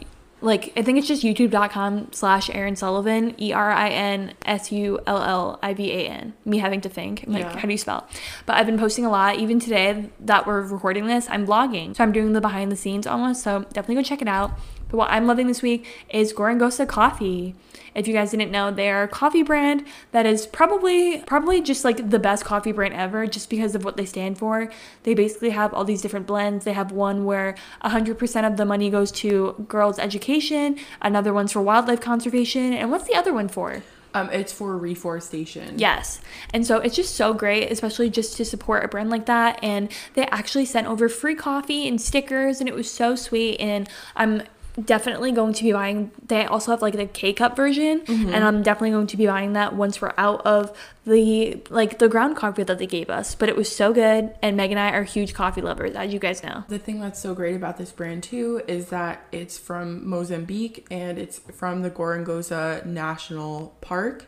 like 0.43 0.73
I 0.77 0.83
think 0.83 0.99
it's 0.99 1.07
just 1.09 1.23
youtube.com 1.23 2.09
slash 2.13 2.51
Erin 2.51 2.77
Sullivan, 2.77 3.35
E 3.41 3.53
R 3.53 3.71
I 3.71 3.89
N 3.89 4.35
S 4.45 4.71
U 4.73 4.99
L 5.07 5.23
L 5.23 5.59
I 5.63 5.73
V 5.75 5.91
A 5.93 6.09
N. 6.09 6.35
Me 6.45 6.59
having 6.59 6.81
to 6.83 6.89
think, 6.89 7.25
like, 7.27 7.43
Yeah. 7.43 7.57
how 7.57 7.63
do 7.67 7.73
you 7.73 7.79
spell? 7.79 8.07
But 8.47 8.57
I've 8.57 8.67
been 8.67 8.79
posting 8.79 9.05
a 9.07 9.11
lot. 9.11 9.37
Even 9.37 9.59
today 9.61 10.11
that 10.21 10.47
we're 10.47 10.63
recording 10.63 11.07
this, 11.07 11.29
I'm 11.31 11.47
vlogging. 11.47 11.97
So 11.97 12.03
I'm 12.05 12.13
doing 12.13 12.33
the 12.33 12.41
behind 12.41 12.71
the 12.73 12.77
scenes 12.77 13.07
almost. 13.07 13.43
So 13.43 13.61
definitely 13.73 13.97
go 13.97 14.03
check 14.03 14.21
it 14.23 14.29
out. 14.29 14.53
But 14.93 14.99
what 14.99 15.11
I'm 15.11 15.27
loving 15.27 15.47
this 15.47 15.63
week 15.63 15.87
is 16.11 16.35
Gorongosa 16.35 16.87
Coffee. 16.87 17.55
If 17.95 18.07
you 18.07 18.13
guys 18.13 18.31
didn't 18.31 18.51
know, 18.51 18.71
they're 18.71 19.05
a 19.05 19.09
coffee 19.09 19.43
brand 19.43 19.87
that 20.13 20.27
is 20.27 20.47
probably 20.47 21.23
probably 21.23 21.63
just 21.63 21.83
like 21.83 22.11
the 22.11 22.19
best 22.19 22.45
coffee 22.45 22.73
brand 22.73 22.93
ever 22.93 23.27
just 23.27 23.49
because 23.49 23.75
of 23.75 23.87
what 23.87 23.97
they 23.97 24.05
stand 24.05 24.37
for. 24.37 24.71
They 25.05 25.15
basically 25.15 25.51
have 25.51 25.73
all 25.73 25.85
these 25.85 26.03
different 26.03 26.27
blends. 26.27 26.67
They 26.67 26.75
have 26.75 26.93
one 26.93 27.25
where 27.25 27.55
100% 27.83 28.47
of 28.47 28.59
the 28.59 28.67
money 28.67 28.91
goes 28.91 29.11
to 29.13 29.65
girls' 29.67 29.99
education, 29.99 30.79
another 31.01 31.33
one's 31.33 31.53
for 31.53 31.63
wildlife 31.63 32.03
conservation, 32.03 32.75
and 32.75 32.91
what's 32.91 33.09
the 33.09 33.15
other 33.15 33.33
one 33.33 33.49
for? 33.49 33.83
Um, 34.15 34.29
it's 34.29 34.53
for 34.53 34.77
reforestation. 34.77 35.79
Yes. 35.79 36.21
And 36.53 36.67
so 36.67 36.81
it's 36.81 36.95
just 36.95 37.15
so 37.15 37.33
great, 37.33 37.73
especially 37.73 38.11
just 38.11 38.37
to 38.37 38.45
support 38.45 38.85
a 38.85 38.89
brand 38.89 39.09
like 39.09 39.25
that. 39.25 39.59
And 39.63 39.91
they 40.13 40.27
actually 40.27 40.67
sent 40.67 40.87
over 40.87 41.09
free 41.09 41.35
coffee 41.35 41.89
and 41.89 41.99
stickers, 41.99 42.61
and 42.61 42.69
it 42.69 42.75
was 42.75 42.91
so 42.91 43.17
sweet. 43.17 43.59
And 43.59 43.89
I'm 44.15 44.43
definitely 44.85 45.33
going 45.33 45.53
to 45.53 45.63
be 45.63 45.73
buying 45.73 46.11
they 46.27 46.45
also 46.47 46.71
have 46.71 46.81
like 46.81 46.95
the 46.95 47.07
k-cup 47.07 47.55
version 47.55 48.01
mm-hmm. 48.01 48.33
and 48.33 48.43
i'm 48.43 48.63
definitely 48.63 48.91
going 48.91 49.07
to 49.07 49.17
be 49.17 49.27
buying 49.27 49.53
that 49.53 49.75
once 49.75 50.01
we're 50.01 50.15
out 50.17 50.41
of 50.47 50.77
the 51.05 51.61
like 51.69 51.99
the 51.99 52.09
ground 52.09 52.37
coffee 52.37 52.63
that 52.63 52.79
they 52.79 52.87
gave 52.87 53.11
us 53.11 53.35
but 53.35 53.49
it 53.49 53.57
was 53.57 53.71
so 53.75 53.93
good 53.93 54.35
and 54.41 54.57
meg 54.57 54.71
and 54.71 54.81
i 54.81 54.91
are 54.91 55.03
huge 55.03 55.35
coffee 55.35 55.61
lovers 55.61 55.95
as 55.95 56.13
you 56.13 56.19
guys 56.19 56.43
know 56.43 56.65
The 56.69 56.79
thing 56.79 57.01
that's 57.01 57.21
so 57.21 57.35
great 57.35 57.57
about 57.57 57.77
this 57.77 57.93
brand 57.93 58.23
too 58.23 58.63
is 58.67 58.89
that 58.89 59.27
it's 59.31 59.59
from 59.59 60.09
Mozambique 60.09 60.87
and 60.91 61.19
it's 61.19 61.39
from 61.39 61.83
the 61.83 61.91
Gorongosa 61.91 62.85
National 62.87 63.77
Park. 63.81 64.27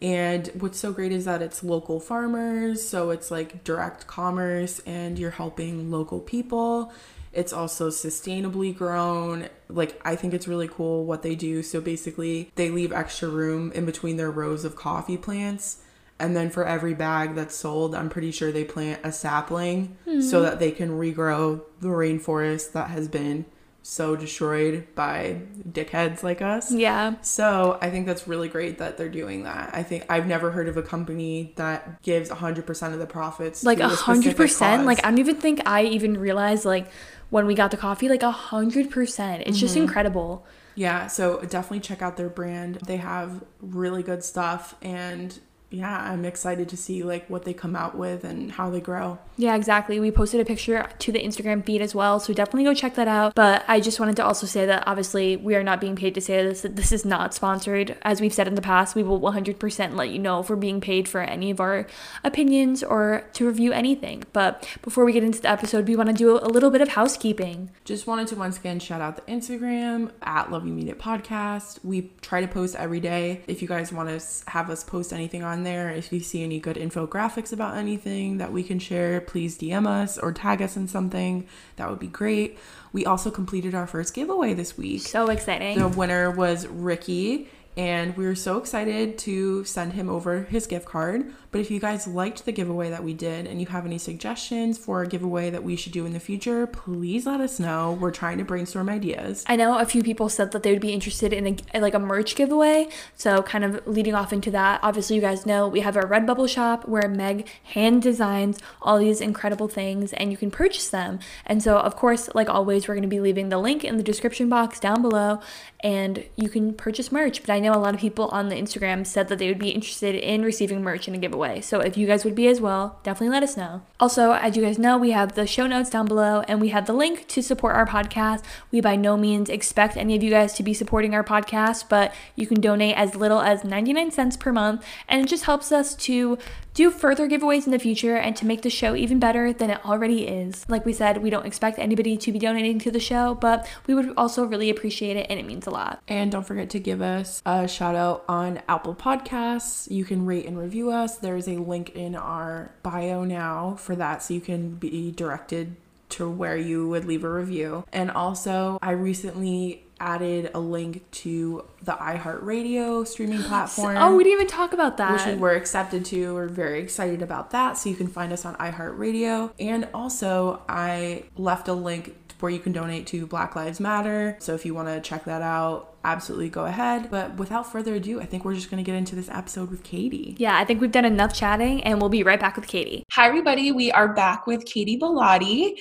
And 0.00 0.48
what's 0.58 0.78
so 0.78 0.92
great 0.92 1.12
is 1.12 1.26
that 1.26 1.42
it's 1.42 1.62
local 1.62 2.00
farmers, 2.00 2.86
so 2.86 3.10
it's 3.10 3.30
like 3.30 3.62
direct 3.62 4.06
commerce 4.06 4.80
and 4.80 5.18
you're 5.18 5.30
helping 5.30 5.90
local 5.90 6.18
people. 6.18 6.92
It's 7.32 7.52
also 7.52 7.88
sustainably 7.88 8.76
grown. 8.76 9.48
Like, 9.68 10.00
I 10.04 10.16
think 10.16 10.34
it's 10.34 10.46
really 10.46 10.68
cool 10.68 11.04
what 11.04 11.22
they 11.22 11.34
do. 11.34 11.62
So, 11.62 11.80
basically, 11.80 12.50
they 12.56 12.70
leave 12.70 12.92
extra 12.92 13.28
room 13.28 13.72
in 13.72 13.86
between 13.86 14.16
their 14.16 14.30
rows 14.30 14.64
of 14.64 14.76
coffee 14.76 15.16
plants 15.16 15.78
And 16.22 16.36
then 16.36 16.50
for 16.50 16.64
every 16.64 16.94
bag 16.94 17.34
that's 17.34 17.54
sold, 17.54 17.96
I'm 17.96 18.08
pretty 18.08 18.30
sure 18.30 18.52
they 18.52 18.64
plant 18.64 19.00
a 19.02 19.10
sapling 19.10 19.96
hmm. 20.04 20.20
so 20.20 20.42
that 20.42 20.60
they 20.60 20.70
can 20.70 20.90
regrow 20.90 21.62
the 21.80 21.88
rainforest 21.88 22.72
that 22.72 22.90
has 22.90 23.08
been 23.08 23.44
so 23.82 24.14
destroyed 24.14 24.86
by 24.94 25.40
dickheads 25.68 26.22
like 26.22 26.40
us. 26.40 26.72
Yeah. 26.72 27.16
So 27.22 27.76
I 27.82 27.90
think 27.90 28.06
that's 28.06 28.28
really 28.28 28.48
great 28.48 28.78
that 28.78 28.96
they're 28.96 29.08
doing 29.08 29.42
that. 29.42 29.70
I 29.74 29.82
think 29.82 30.06
I've 30.08 30.28
never 30.28 30.52
heard 30.52 30.68
of 30.68 30.76
a 30.76 30.82
company 30.82 31.52
that 31.56 32.00
gives 32.02 32.30
100% 32.30 32.92
of 32.92 32.98
the 33.00 33.06
profits. 33.06 33.64
Like 33.64 33.78
to 33.78 33.88
hundred 33.88 34.20
specific 34.20 34.36
percent. 34.36 34.86
Like. 34.86 35.04
I 35.04 35.10
don't 35.10 35.18
even 35.18 35.36
think 35.36 35.62
I 35.66 35.82
even 35.84 36.18
realized 36.18 36.64
like 36.64 36.88
when 37.32 37.46
we 37.46 37.54
got 37.54 37.70
the 37.70 37.78
coffee, 37.78 38.10
like 38.10 38.22
a 38.22 38.30
hundred 38.30 38.90
percent. 38.90 39.44
It's 39.46 39.58
just 39.58 39.74
mm-hmm. 39.74 39.84
incredible. 39.84 40.44
Yeah, 40.74 41.06
so 41.06 41.40
definitely 41.40 41.80
check 41.80 42.02
out 42.02 42.18
their 42.18 42.28
brand. 42.28 42.74
They 42.86 42.98
have 42.98 43.42
really 43.62 44.02
good 44.02 44.22
stuff 44.22 44.74
and 44.82 45.40
yeah, 45.72 46.10
I'm 46.10 46.24
excited 46.24 46.68
to 46.68 46.76
see 46.76 47.02
like 47.02 47.28
what 47.30 47.44
they 47.44 47.54
come 47.54 47.74
out 47.74 47.96
with 47.96 48.24
and 48.24 48.52
how 48.52 48.70
they 48.70 48.80
grow. 48.80 49.18
Yeah, 49.36 49.56
exactly. 49.56 49.98
We 49.98 50.10
posted 50.10 50.40
a 50.40 50.44
picture 50.44 50.86
to 50.98 51.12
the 51.12 51.22
Instagram 51.22 51.64
feed 51.64 51.80
as 51.80 51.94
well, 51.94 52.20
so 52.20 52.34
definitely 52.34 52.64
go 52.64 52.74
check 52.74 52.94
that 52.96 53.08
out. 53.08 53.34
But 53.34 53.64
I 53.66 53.80
just 53.80 53.98
wanted 53.98 54.16
to 54.16 54.24
also 54.24 54.46
say 54.46 54.66
that 54.66 54.84
obviously 54.86 55.36
we 55.36 55.54
are 55.54 55.62
not 55.62 55.80
being 55.80 55.96
paid 55.96 56.14
to 56.14 56.20
say 56.20 56.42
this. 56.42 56.60
That 56.60 56.76
this 56.76 56.92
is 56.92 57.04
not 57.04 57.32
sponsored. 57.32 57.96
As 58.02 58.20
we've 58.20 58.32
said 58.32 58.46
in 58.46 58.54
the 58.54 58.62
past, 58.62 58.94
we 58.94 59.02
will 59.02 59.20
100% 59.20 59.96
let 59.96 60.10
you 60.10 60.18
know 60.18 60.40
if 60.40 60.50
we're 60.50 60.56
being 60.56 60.80
paid 60.80 61.08
for 61.08 61.20
any 61.20 61.50
of 61.50 61.60
our 61.60 61.86
opinions 62.22 62.82
or 62.82 63.24
to 63.32 63.46
review 63.46 63.72
anything. 63.72 64.24
But 64.32 64.68
before 64.82 65.04
we 65.04 65.12
get 65.12 65.24
into 65.24 65.40
the 65.40 65.50
episode, 65.50 65.88
we 65.88 65.96
want 65.96 66.10
to 66.10 66.14
do 66.14 66.38
a 66.38 66.48
little 66.48 66.70
bit 66.70 66.82
of 66.82 66.90
housekeeping. 66.90 67.70
Just 67.84 68.06
wanted 68.06 68.28
to 68.28 68.36
once 68.36 68.58
again 68.58 68.78
shout 68.78 69.00
out 69.00 69.16
the 69.16 69.32
Instagram 69.32 70.10
at 70.22 70.50
Love 70.50 70.66
You 70.66 70.72
Mean 70.72 70.88
It 70.88 70.98
Podcast. 70.98 71.82
We 71.82 72.10
try 72.20 72.42
to 72.42 72.48
post 72.48 72.76
every 72.76 73.00
day. 73.00 73.40
If 73.46 73.62
you 73.62 73.68
guys 73.68 73.92
want 73.92 74.08
to 74.08 74.50
have 74.50 74.68
us 74.68 74.84
post 74.84 75.12
anything 75.12 75.42
on 75.42 75.61
there, 75.64 75.90
if 75.90 76.12
you 76.12 76.20
see 76.20 76.42
any 76.42 76.58
good 76.58 76.76
infographics 76.76 77.52
about 77.52 77.76
anything 77.76 78.38
that 78.38 78.52
we 78.52 78.62
can 78.62 78.78
share, 78.78 79.20
please 79.20 79.58
DM 79.58 79.86
us 79.86 80.18
or 80.18 80.32
tag 80.32 80.62
us 80.62 80.76
in 80.76 80.88
something. 80.88 81.46
That 81.76 81.90
would 81.90 81.98
be 81.98 82.06
great. 82.06 82.58
We 82.92 83.06
also 83.06 83.30
completed 83.30 83.74
our 83.74 83.86
first 83.86 84.14
giveaway 84.14 84.54
this 84.54 84.76
week. 84.76 85.02
So 85.02 85.28
exciting. 85.28 85.78
The 85.78 85.88
winner 85.88 86.30
was 86.30 86.66
Ricky, 86.66 87.48
and 87.76 88.16
we 88.16 88.26
were 88.26 88.34
so 88.34 88.58
excited 88.58 89.16
to 89.18 89.64
send 89.64 89.94
him 89.94 90.10
over 90.10 90.42
his 90.42 90.66
gift 90.66 90.84
card. 90.84 91.32
But 91.50 91.60
if 91.60 91.70
you 91.70 91.80
guys 91.80 92.06
liked 92.06 92.44
the 92.44 92.52
giveaway 92.52 92.90
that 92.90 93.04
we 93.04 93.14
did 93.14 93.46
and 93.46 93.60
you 93.60 93.66
have 93.66 93.86
any 93.86 93.98
suggestions 93.98 94.78
for 94.78 95.02
a 95.02 95.06
giveaway 95.06 95.50
that 95.50 95.62
we 95.62 95.76
should 95.76 95.92
do 95.92 96.06
in 96.06 96.12
the 96.12 96.20
future, 96.20 96.66
please 96.66 97.26
let 97.26 97.40
us 97.40 97.58
know. 97.58 97.92
We're 97.92 98.10
trying 98.10 98.38
to 98.38 98.44
brainstorm 98.44 98.88
ideas. 98.88 99.44
I 99.46 99.56
know 99.56 99.78
a 99.78 99.86
few 99.86 100.02
people 100.02 100.28
said 100.28 100.52
that 100.52 100.62
they 100.62 100.72
would 100.72 100.80
be 100.80 100.92
interested 100.92 101.32
in 101.32 101.58
a, 101.74 101.80
like 101.80 101.94
a 101.94 101.98
merch 101.98 102.36
giveaway. 102.36 102.88
So, 103.16 103.42
kind 103.42 103.64
of 103.64 103.86
leading 103.86 104.14
off 104.14 104.32
into 104.32 104.50
that, 104.50 104.80
obviously, 104.82 105.16
you 105.16 105.22
guys 105.22 105.46
know 105.46 105.68
we 105.68 105.80
have 105.80 105.96
our 105.96 106.06
Redbubble 106.06 106.48
shop 106.48 106.88
where 106.88 107.08
Meg 107.08 107.48
hand 107.64 108.02
designs 108.02 108.58
all 108.80 108.98
these 108.98 109.20
incredible 109.20 109.68
things 109.68 110.12
and 110.14 110.30
you 110.30 110.36
can 110.36 110.50
purchase 110.50 110.88
them. 110.88 111.20
And 111.46 111.62
so, 111.62 111.78
of 111.78 111.96
course, 111.96 112.28
like 112.34 112.48
always, 112.48 112.88
we're 112.88 112.94
going 112.94 113.02
to 113.02 113.08
be 113.08 113.20
leaving 113.20 113.48
the 113.48 113.58
link 113.58 113.84
in 113.84 113.96
the 113.96 114.02
description 114.02 114.48
box 114.48 114.80
down 114.80 115.02
below 115.02 115.40
and 115.80 116.24
you 116.36 116.48
can 116.48 116.72
purchase 116.74 117.10
merch. 117.10 117.40
But 117.40 117.50
I 117.50 117.58
know 117.62 117.72
a 117.72 117.80
lot 117.80 117.94
of 117.94 118.00
people 118.00 118.28
on 118.28 118.48
the 118.48 118.56
Instagram 118.56 119.06
said 119.06 119.28
that 119.28 119.38
they 119.38 119.48
would 119.48 119.58
be 119.58 119.70
interested 119.70 120.14
in 120.14 120.42
receiving 120.42 120.82
merch 120.82 121.08
in 121.08 121.14
a 121.14 121.18
giveaway. 121.18 121.60
So, 121.60 121.80
if 121.80 121.96
you 121.96 122.06
guys 122.06 122.24
would 122.24 122.34
be 122.34 122.48
as 122.48 122.60
well, 122.60 122.98
definitely 123.02 123.32
let 123.32 123.42
us 123.42 123.56
know. 123.56 123.82
Also, 123.98 124.32
as 124.32 124.56
you 124.56 124.62
guys 124.62 124.78
know, 124.78 124.98
we 124.98 125.12
have 125.12 125.34
the 125.34 125.46
show 125.46 125.66
notes 125.66 125.88
down 125.88 126.06
below 126.06 126.42
and 126.48 126.60
we 126.60 126.68
have 126.68 126.86
the 126.86 126.92
link 126.92 127.26
to 127.28 127.42
support 127.42 127.74
our 127.74 127.86
podcast. 127.86 128.42
We 128.70 128.80
by 128.80 128.96
no 128.96 129.16
means 129.16 129.48
expect 129.48 129.96
any 129.96 130.16
of 130.16 130.22
you 130.22 130.30
guys 130.30 130.52
to 130.54 130.62
be 130.62 130.74
supporting 130.74 131.14
our 131.14 131.24
podcast, 131.24 131.88
but 131.88 132.12
you 132.36 132.46
can 132.46 132.60
donate 132.60 132.96
as 132.96 133.14
little 133.14 133.40
as 133.40 133.64
99 133.64 134.10
cents 134.10 134.36
per 134.36 134.52
month 134.52 134.84
and 135.08 135.24
it 135.24 135.28
just 135.28 135.44
helps 135.44 135.72
us 135.72 135.94
to 135.94 136.38
do 136.74 136.90
further 136.90 137.28
giveaways 137.28 137.66
in 137.66 137.72
the 137.72 137.78
future 137.78 138.16
and 138.16 138.34
to 138.36 138.46
make 138.46 138.62
the 138.62 138.70
show 138.70 138.94
even 138.94 139.18
better 139.18 139.52
than 139.52 139.70
it 139.70 139.84
already 139.84 140.26
is. 140.26 140.64
Like 140.68 140.84
we 140.84 140.92
said, 140.92 141.22
we 141.22 141.30
don't 141.30 141.46
expect 141.46 141.78
anybody 141.78 142.16
to 142.16 142.32
be 142.32 142.38
donating 142.38 142.78
to 142.80 142.90
the 142.90 143.00
show, 143.00 143.34
but 143.34 143.68
we 143.86 143.94
would 143.94 144.12
also 144.16 144.44
really 144.44 144.70
appreciate 144.70 145.16
it 145.16 145.26
and 145.28 145.38
it 145.38 145.46
means 145.46 145.66
a 145.66 145.70
lot. 145.70 146.02
And 146.08 146.32
don't 146.32 146.46
forget 146.46 146.70
to 146.70 146.78
give 146.78 147.02
us 147.02 147.42
a 147.44 147.68
shout 147.68 147.94
out 147.94 148.24
on 148.28 148.62
Apple 148.68 148.94
Podcasts. 148.94 149.90
You 149.90 150.04
can 150.04 150.26
rate 150.26 150.46
and 150.46 150.58
review 150.58 150.90
us. 150.90 151.18
There's 151.18 151.48
a 151.48 151.56
link 151.56 151.90
in 151.90 152.14
our 152.14 152.72
bio 152.82 153.24
now 153.24 153.76
for 153.76 153.94
that, 153.96 154.22
so 154.22 154.34
you 154.34 154.40
can 154.40 154.74
be 154.76 155.10
directed 155.10 155.76
to 156.10 156.28
where 156.28 156.56
you 156.56 156.88
would 156.88 157.04
leave 157.06 157.24
a 157.24 157.30
review. 157.30 157.84
And 157.92 158.10
also, 158.10 158.78
I 158.82 158.90
recently 158.90 159.84
added 160.02 160.50
a 160.52 160.60
link 160.60 161.08
to 161.12 161.64
the 161.82 161.92
iHeartRadio 161.92 163.06
streaming 163.06 163.42
platform. 163.44 163.96
Oh, 163.96 164.16
we 164.16 164.24
didn't 164.24 164.40
even 164.40 164.48
talk 164.48 164.72
about 164.72 164.96
that. 164.98 165.12
which 165.12 165.34
we 165.34 165.40
were 165.40 165.52
accepted 165.52 166.04
to. 166.06 166.34
We're 166.34 166.48
very 166.48 166.80
excited 166.80 167.22
about 167.22 167.52
that. 167.52 167.78
So 167.78 167.88
you 167.88 167.96
can 167.96 168.08
find 168.08 168.32
us 168.32 168.44
on 168.44 168.56
iHeartRadio. 168.56 169.52
And 169.60 169.88
also, 169.94 170.60
I 170.68 171.24
left 171.36 171.68
a 171.68 171.72
link 171.72 172.16
where 172.40 172.50
you 172.50 172.58
can 172.58 172.72
donate 172.72 173.06
to 173.06 173.24
Black 173.24 173.54
Lives 173.54 173.78
Matter. 173.78 174.36
So 174.40 174.54
if 174.54 174.66
you 174.66 174.74
want 174.74 174.88
to 174.88 175.00
check 175.00 175.24
that 175.26 175.42
out, 175.42 175.94
absolutely 176.02 176.48
go 176.48 176.64
ahead. 176.64 177.08
But 177.08 177.36
without 177.36 177.70
further 177.70 177.94
ado, 177.94 178.20
I 178.20 178.26
think 178.26 178.44
we're 178.44 178.54
just 178.54 178.68
going 178.68 178.82
to 178.82 178.86
get 178.90 178.96
into 178.96 179.14
this 179.14 179.28
episode 179.30 179.70
with 179.70 179.84
Katie. 179.84 180.34
yeah, 180.38 180.58
I 180.58 180.64
think 180.64 180.80
we've 180.80 180.90
done 180.90 181.04
enough 181.04 181.32
chatting 181.32 181.84
and 181.84 182.00
we'll 182.00 182.10
be 182.10 182.24
right 182.24 182.40
back 182.40 182.56
with 182.56 182.66
Katie. 182.66 183.04
Hi, 183.12 183.28
everybody. 183.28 183.70
We 183.70 183.92
are 183.92 184.12
back 184.12 184.48
with 184.48 184.64
Katie 184.66 184.98
Bellotti, 184.98 185.74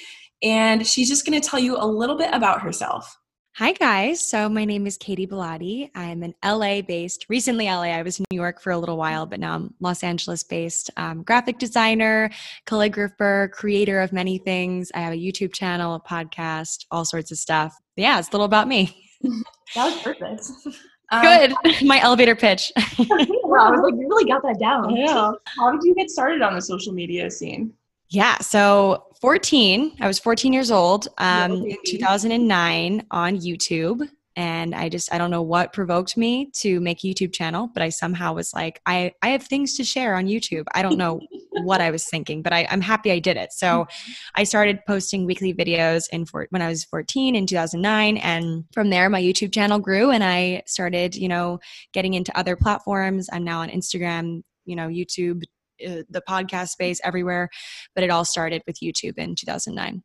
and 0.44 0.86
she's 0.86 1.10
just 1.10 1.26
going 1.26 1.42
to 1.42 1.48
tell 1.50 1.60
you 1.60 1.78
a 1.78 1.88
little 1.88 2.16
bit 2.16 2.30
about 2.32 2.62
herself. 2.62 3.18
Hi, 3.56 3.74
guys. 3.74 4.26
So, 4.26 4.48
my 4.48 4.64
name 4.64 4.88
is 4.88 4.96
Katie 4.96 5.28
Bellotti. 5.28 5.90
I'm 5.94 6.24
an 6.24 6.34
LA 6.44 6.82
based, 6.82 7.26
recently 7.28 7.66
LA. 7.66 7.82
I 7.92 8.02
was 8.02 8.18
in 8.18 8.26
New 8.32 8.40
York 8.40 8.62
for 8.62 8.72
a 8.72 8.78
little 8.78 8.96
while, 8.96 9.26
but 9.26 9.42
now 9.42 9.56
I'm 9.56 9.74
Los 9.82 10.04
Angeles 10.04 10.42
based 10.42 10.90
um, 10.96 11.22
graphic 11.24 11.60
designer, 11.60 12.32
calligrapher, 12.66 13.52
creator 13.52 14.00
of 14.00 14.14
many 14.14 14.38
things. 14.38 14.90
I 14.96 15.00
have 15.02 15.12
a 15.12 15.18
YouTube 15.18 15.54
channel, 15.54 15.96
a 15.96 16.00
podcast, 16.00 16.86
all 16.92 17.04
sorts 17.04 17.30
of 17.30 17.40
stuff. 17.40 17.78
Yeah, 17.98 18.20
it's 18.20 18.30
a 18.30 18.32
little 18.32 18.46
about 18.46 18.68
me. 18.70 18.98
That 19.76 19.86
was 19.86 20.02
perfect. 20.02 20.50
Um, 21.14 21.24
Good. 21.24 21.54
my 21.86 22.00
elevator 22.00 22.38
pitch. 22.38 22.72
wow, 22.78 23.68
I 23.68 23.72
was 23.72 23.82
like, 23.84 23.96
you 24.00 24.08
really 24.08 24.24
got 24.24 24.42
that 24.44 24.60
down. 24.62 24.96
Yeah. 24.96 25.34
How 25.58 25.70
did 25.70 25.82
you 25.84 25.94
get 25.94 26.10
started 26.10 26.42
on 26.42 26.56
the 26.56 26.62
social 26.62 26.94
media 26.94 27.30
scene? 27.30 27.74
Yeah. 28.12 28.38
So, 28.40 29.08
14, 29.22 29.98
I 30.02 30.08
was 30.08 30.18
14 30.18 30.52
years 30.52 30.72
old 30.72 31.08
um, 31.20 31.64
in 31.64 31.78
2009 31.86 33.06
on 33.12 33.38
YouTube. 33.38 34.10
And 34.36 34.74
I 34.74 34.90
just, 34.90 35.14
I 35.14 35.18
don't 35.18 35.30
know 35.30 35.42
what 35.42 35.74
provoked 35.74 36.18
me 36.18 36.50
to 36.56 36.80
make 36.80 37.04
a 37.04 37.08
YouTube 37.08 37.34
channel, 37.34 37.70
but 37.72 37.84
I 37.84 37.90
somehow 37.90 38.34
was 38.34 38.54
like, 38.54 38.82
I, 38.86 39.14
I 39.22 39.30
have 39.30 39.44
things 39.44 39.76
to 39.76 39.84
share 39.84 40.16
on 40.16 40.26
YouTube. 40.26 40.64
I 40.74 40.82
don't 40.82 40.98
know 40.98 41.20
what 41.52 41.82
I 41.82 41.92
was 41.92 42.06
thinking, 42.06 42.42
but 42.42 42.54
I, 42.54 42.66
I'm 42.72 42.82
happy 42.82 43.12
I 43.12 43.20
did 43.20 43.38
it. 43.38 43.52
So 43.54 43.88
I 44.36 44.44
started 44.46 44.80
posting 44.88 45.26
weekly 45.26 45.54
videos 45.54 46.08
in 46.12 46.26
for, 46.26 46.48
when 46.50 46.62
I 46.62 46.70
was 46.70 46.86
14 46.86 47.36
in 47.36 47.46
2009. 47.46 48.18
And 48.18 48.64
from 48.74 48.90
there, 48.90 49.10
my 49.10 49.22
YouTube 49.22 49.54
channel 49.54 49.80
grew 49.80 50.10
and 50.12 50.24
I 50.24 50.64
started, 50.66 51.16
you 51.16 51.28
know, 51.28 51.60
getting 51.94 52.14
into 52.14 52.36
other 52.36 52.56
platforms. 52.56 53.30
I'm 53.32 53.44
now 53.44 53.60
on 53.60 53.70
Instagram, 53.70 54.44
you 54.66 54.78
know, 54.78 54.88
YouTube, 54.88 55.44
uh, 55.86 56.04
the 56.10 56.22
podcast 56.28 56.70
space 56.70 57.00
everywhere, 57.04 57.50
but 57.96 58.04
it 58.04 58.10
all 58.10 58.26
started 58.26 58.62
with 58.68 58.80
YouTube 58.82 59.18
in 59.18 59.36
2009. 59.36 60.04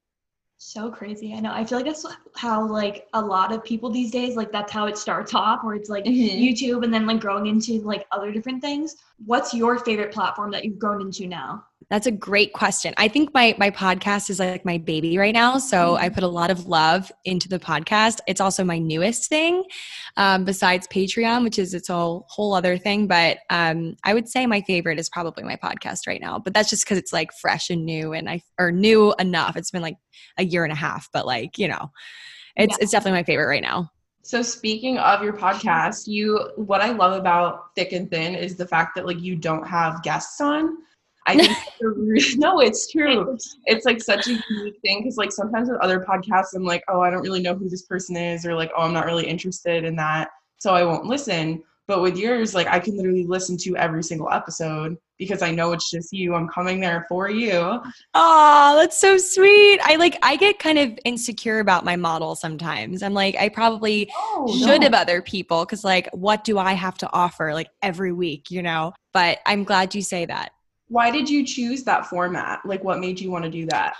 So 0.59 0.91
crazy. 0.91 1.35
I 1.35 1.41
know. 1.41 1.53
I 1.53 1.65
feel 1.65 1.79
like 1.79 1.87
that's 1.87 2.07
how 2.35 2.67
like 2.67 3.07
a 3.13 3.21
lot 3.21 3.53
of 3.53 3.63
people 3.63 3.91
these 3.91 4.11
days, 4.11 4.37
like 4.37 4.51
that's 4.53 4.73
how 4.73 4.87
it 4.87 4.97
starts 4.97 5.35
off, 5.35 5.63
where 5.63 5.75
it's 5.75 5.91
like 5.91 6.05
Mhm. 6.05 6.41
YouTube 6.41 6.83
and 6.83 6.93
then 6.93 7.07
like 7.07 7.21
growing 7.21 7.47
into 7.47 7.83
like 7.83 8.07
other 8.11 8.33
different 8.33 8.63
things. 8.63 8.97
What's 9.25 9.53
your 9.53 9.79
favorite 9.79 10.13
platform 10.13 10.51
that 10.53 10.65
you've 10.65 10.79
grown 10.79 11.03
into 11.03 11.27
now? 11.27 11.65
That's 11.89 12.09
a 12.09 12.11
great 12.11 12.53
question. 12.53 12.95
I 12.97 13.07
think 13.07 13.33
my 13.33 13.55
my 13.59 13.71
podcast 13.71 14.29
is 14.29 14.41
like 14.41 14.65
my 14.65 14.77
baby 14.77 15.19
right 15.19 15.33
now, 15.33 15.59
so 15.59 15.95
I 15.95 16.09
put 16.09 16.25
a 16.25 16.29
lot 16.29 16.51
of 16.51 16.67
love 16.67 17.13
into 17.25 17.49
the 17.49 17.61
podcast. 17.61 18.19
It's 18.27 18.41
also 18.41 18.65
my 18.65 18.79
newest 18.79 19.29
thing, 19.29 19.63
um, 20.17 20.45
besides 20.45 20.89
Patreon, 20.89 21.45
which 21.45 21.61
is 21.61 21.75
its 21.75 21.87
whole 21.87 22.27
whole 22.29 22.55
other 22.55 22.77
thing. 22.77 23.07
But 23.07 23.39
um, 23.51 23.95
I 24.03 24.15
would 24.15 24.29
say 24.29 24.47
my 24.47 24.63
favorite 24.63 24.99
is 24.99 25.09
probably 25.09 25.45
my 25.45 25.55
podcast 25.55 26.09
right 26.09 26.21
now. 26.21 26.41
But 26.41 26.55
that's 26.55 26.71
just 26.71 26.85
because 26.85 26.99
it's 26.99 27.13
like 27.13 27.31
fresh 27.41 27.71
and 27.71 27.85
new, 27.85 28.13
and 28.13 28.29
I 28.29 28.43
or 28.59 28.73
new 28.73 29.15
enough. 29.21 29.57
It's 29.57 29.71
been 29.71 29.83
like 29.83 29.97
a 30.39 30.45
year 30.45 30.65
and 30.65 30.73
a 30.73 30.77
half, 30.77 31.09
but 31.13 31.25
like 31.25 31.57
you 31.57 31.69
know, 31.69 31.93
it's 32.57 32.73
Yeah. 32.73 32.83
it's 32.83 32.91
definitely 32.91 33.21
my 33.21 33.25
favorite 33.25 33.47
right 33.47 33.63
now. 33.63 33.93
So 34.23 34.43
speaking 34.43 34.99
of 34.99 35.23
your 35.23 35.35
podcast, 35.35 36.09
you 36.09 36.51
what 36.57 36.81
I 36.81 36.91
love 36.91 37.17
about 37.17 37.77
Thick 37.77 37.93
and 37.93 38.11
Thin 38.11 38.35
is 38.35 38.57
the 38.57 38.67
fact 38.67 38.97
that 38.97 39.07
like 39.07 39.21
you 39.21 39.37
don't 39.37 39.69
have 39.69 40.03
guests 40.03 40.41
on. 40.41 40.79
I 41.27 41.37
think 41.37 41.49
that's 41.49 41.83
a 41.83 41.89
re- 41.89 42.35
no, 42.37 42.61
it's 42.61 42.91
true. 42.91 43.37
It's 43.65 43.85
like 43.85 44.01
such 44.01 44.29
a 44.29 44.39
unique 44.51 44.79
thing 44.83 45.01
because 45.03 45.17
like 45.17 45.33
sometimes 45.33 45.69
with 45.69 45.81
other 45.81 46.01
podcasts, 46.01 46.55
I'm 46.55 46.65
like, 46.65 46.85
oh, 46.89 47.01
I 47.01 47.11
don't 47.11 47.23
really 47.23 47.43
know 47.43 47.55
who 47.55 47.69
this 47.69 47.83
person 47.83 48.17
is, 48.17 48.47
or 48.47 48.55
like, 48.55 48.71
oh, 48.77 48.83
I'm 48.83 48.93
not 48.93 49.07
really 49.07 49.27
interested 49.27 49.85
in 49.85 49.97
that, 49.97 50.29
so 50.59 50.75
I 50.75 50.85
won't 50.85 51.07
listen. 51.07 51.63
But 51.89 52.03
with 52.03 52.17
yours, 52.17 52.55
like 52.55 52.67
I 52.67 52.81
can 52.81 52.97
literally 52.97 53.25
listen 53.25 53.57
to 53.59 53.77
every 53.77 54.03
single 54.03 54.29
episode 54.31 54.97
because 55.19 55.41
I 55.41 55.53
know 55.53 55.73
it's 55.73 55.89
just 55.89 56.13
you. 56.13 56.35
I'm 56.35 56.49
coming 56.49 56.81
there 56.81 57.07
for 57.09 57.31
you. 57.31 57.81
Oh, 58.15 58.77
that's 58.77 58.99
so 58.99 59.17
sweet. 59.19 59.79
I 59.85 59.95
like 59.97 60.19
I 60.23 60.35
get 60.37 60.59
kind 60.59 60.79
of 60.79 60.99
insecure 61.05 61.61
about 61.61 61.85
my 61.85 61.95
model 61.95 62.35
sometimes. 62.35 63.03
I'm 63.05 63.15
like 63.15 63.37
I 63.37 63.49
probably 63.49 64.11
Oh, 64.17 64.53
should 64.59 64.81
no. 64.81 64.87
have 64.87 64.95
other 64.95 65.23
people 65.23 65.65
cuz 65.65 65.85
like 65.85 66.09
what 66.13 66.43
do 66.43 66.59
I 66.59 66.73
have 66.73 66.99
to 66.99 67.13
offer 67.13 67.55
like 67.55 67.69
every 67.83 68.13
week, 68.13 68.51
you 68.51 68.63
know? 68.63 68.93
But 69.13 69.39
I'm 69.47 69.63
glad 69.65 69.95
you 69.95 70.03
say 70.03 70.27
that. 70.27 70.51
Why 70.89 71.11
did 71.11 71.29
you 71.29 71.45
choose 71.45 71.83
that 71.85 72.07
format? 72.07 72.61
Like, 72.65 72.85
what 72.85 73.01
made 73.01 73.21
you 73.21 73.31
want 73.31 73.45
to 73.45 73.51
do 73.51 73.67
that? 73.67 73.97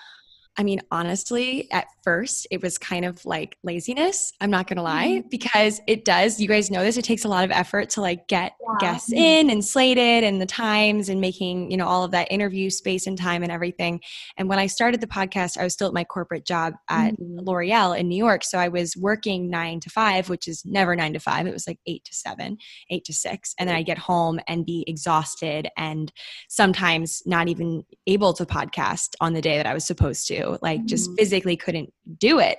I 0.59 0.63
mean, 0.63 0.81
honestly, 0.91 1.71
at 1.71 1.87
first 2.03 2.47
it 2.51 2.63
was 2.63 2.79
kind 2.79 3.05
of 3.05 3.25
like 3.27 3.59
laziness. 3.63 4.33
I'm 4.41 4.51
not 4.51 4.67
going 4.67 4.77
to 4.79 4.83
lie 4.83 5.23
because 5.31 5.81
it 5.87 6.05
does. 6.05 6.41
You 6.41 6.49
guys 6.49 6.71
know 6.71 6.83
this. 6.83 6.97
It 6.97 7.05
takes 7.05 7.25
a 7.25 7.29
lot 7.29 7.45
of 7.45 7.51
effort 7.51 7.91
to 7.91 8.01
like 8.01 8.27
get 8.29 8.53
Yeah. 8.61 8.77
guests 8.93 9.13
in 9.13 9.51
and 9.51 9.65
slated 9.65 10.25
and 10.25 10.41
the 10.41 10.47
times 10.47 11.09
and 11.09 11.21
making, 11.21 11.71
you 11.71 11.77
know, 11.77 11.87
all 11.87 12.05
of 12.05 12.11
that 12.13 12.31
interview 12.33 12.71
space 12.71 13.07
and 13.07 13.19
time 13.19 13.43
and 13.43 13.53
everything. 13.53 14.01
And 14.39 14.49
when 14.49 14.59
I 14.59 14.67
started 14.67 15.01
the 15.01 15.07
podcast, 15.07 15.59
I 15.59 15.65
was 15.65 15.75
still 15.75 15.89
at 15.89 15.95
my 15.95 16.05
corporate 16.05 16.47
job 16.47 16.75
at 16.89 17.13
Mhm. 17.15 17.47
L'Oreal 17.47 17.99
in 17.99 18.09
New 18.09 18.17
York. 18.17 18.43
So 18.45 18.59
I 18.59 18.69
was 18.69 18.97
working 18.97 19.51
nine 19.51 19.81
to 19.81 19.91
five, 19.91 20.29
which 20.31 20.49
is 20.49 20.65
never 20.65 20.97
nine 20.97 21.13
to 21.13 21.21
five. 21.21 21.47
It 21.47 21.53
was 21.53 21.67
like 21.67 21.79
eight 21.87 22.05
to 22.05 22.15
seven, 22.15 22.57
eight 22.91 23.05
to 23.05 23.13
six. 23.13 23.55
And 23.59 23.69
then 23.69 23.77
I 23.77 23.83
get 23.83 23.99
home 23.99 24.41
and 24.49 24.65
be 24.65 24.85
exhausted 24.87 25.69
and 25.77 26.11
sometimes 26.49 27.23
not 27.27 27.49
even 27.49 27.85
able 28.07 28.33
to 28.35 28.47
podcast 28.47 29.11
on 29.21 29.33
the 29.35 29.43
day 29.43 29.57
that 29.57 29.67
I 29.67 29.75
was 29.75 29.85
supposed 29.85 30.27
to, 30.29 30.46
like 30.63 30.85
just 30.87 31.11
Mhm. 31.11 31.17
physically 31.19 31.57
couldn't 31.57 31.93
do 32.19 32.39
it. 32.39 32.59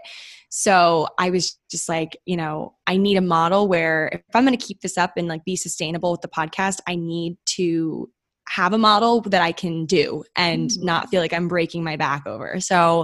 So 0.49 1.07
I 1.19 1.29
was 1.29 1.57
just 1.69 1.89
like, 1.89 2.17
you 2.25 2.37
know, 2.37 2.75
I 2.87 2.95
need 2.97 3.17
a 3.17 3.21
model 3.21 3.67
where 3.67 4.09
if 4.13 4.21
I'm 4.33 4.45
going 4.45 4.57
to 4.57 4.65
keep 4.65 4.79
this 4.81 4.97
up 4.97 5.13
and 5.17 5.27
like 5.27 5.43
be 5.43 5.55
sustainable 5.57 6.11
with 6.11 6.21
the 6.21 6.29
podcast, 6.29 6.79
I 6.87 6.95
need 6.95 7.37
to 7.57 8.09
have 8.49 8.71
a 8.71 8.77
model 8.77 9.19
that 9.19 9.41
I 9.41 9.51
can 9.51 9.85
do 9.85 10.23
and 10.37 10.69
Mhm. 10.69 10.83
not 10.83 11.09
feel 11.09 11.19
like 11.19 11.33
I'm 11.33 11.49
breaking 11.49 11.83
my 11.83 11.97
back 11.97 12.25
over. 12.25 12.61
So 12.61 13.03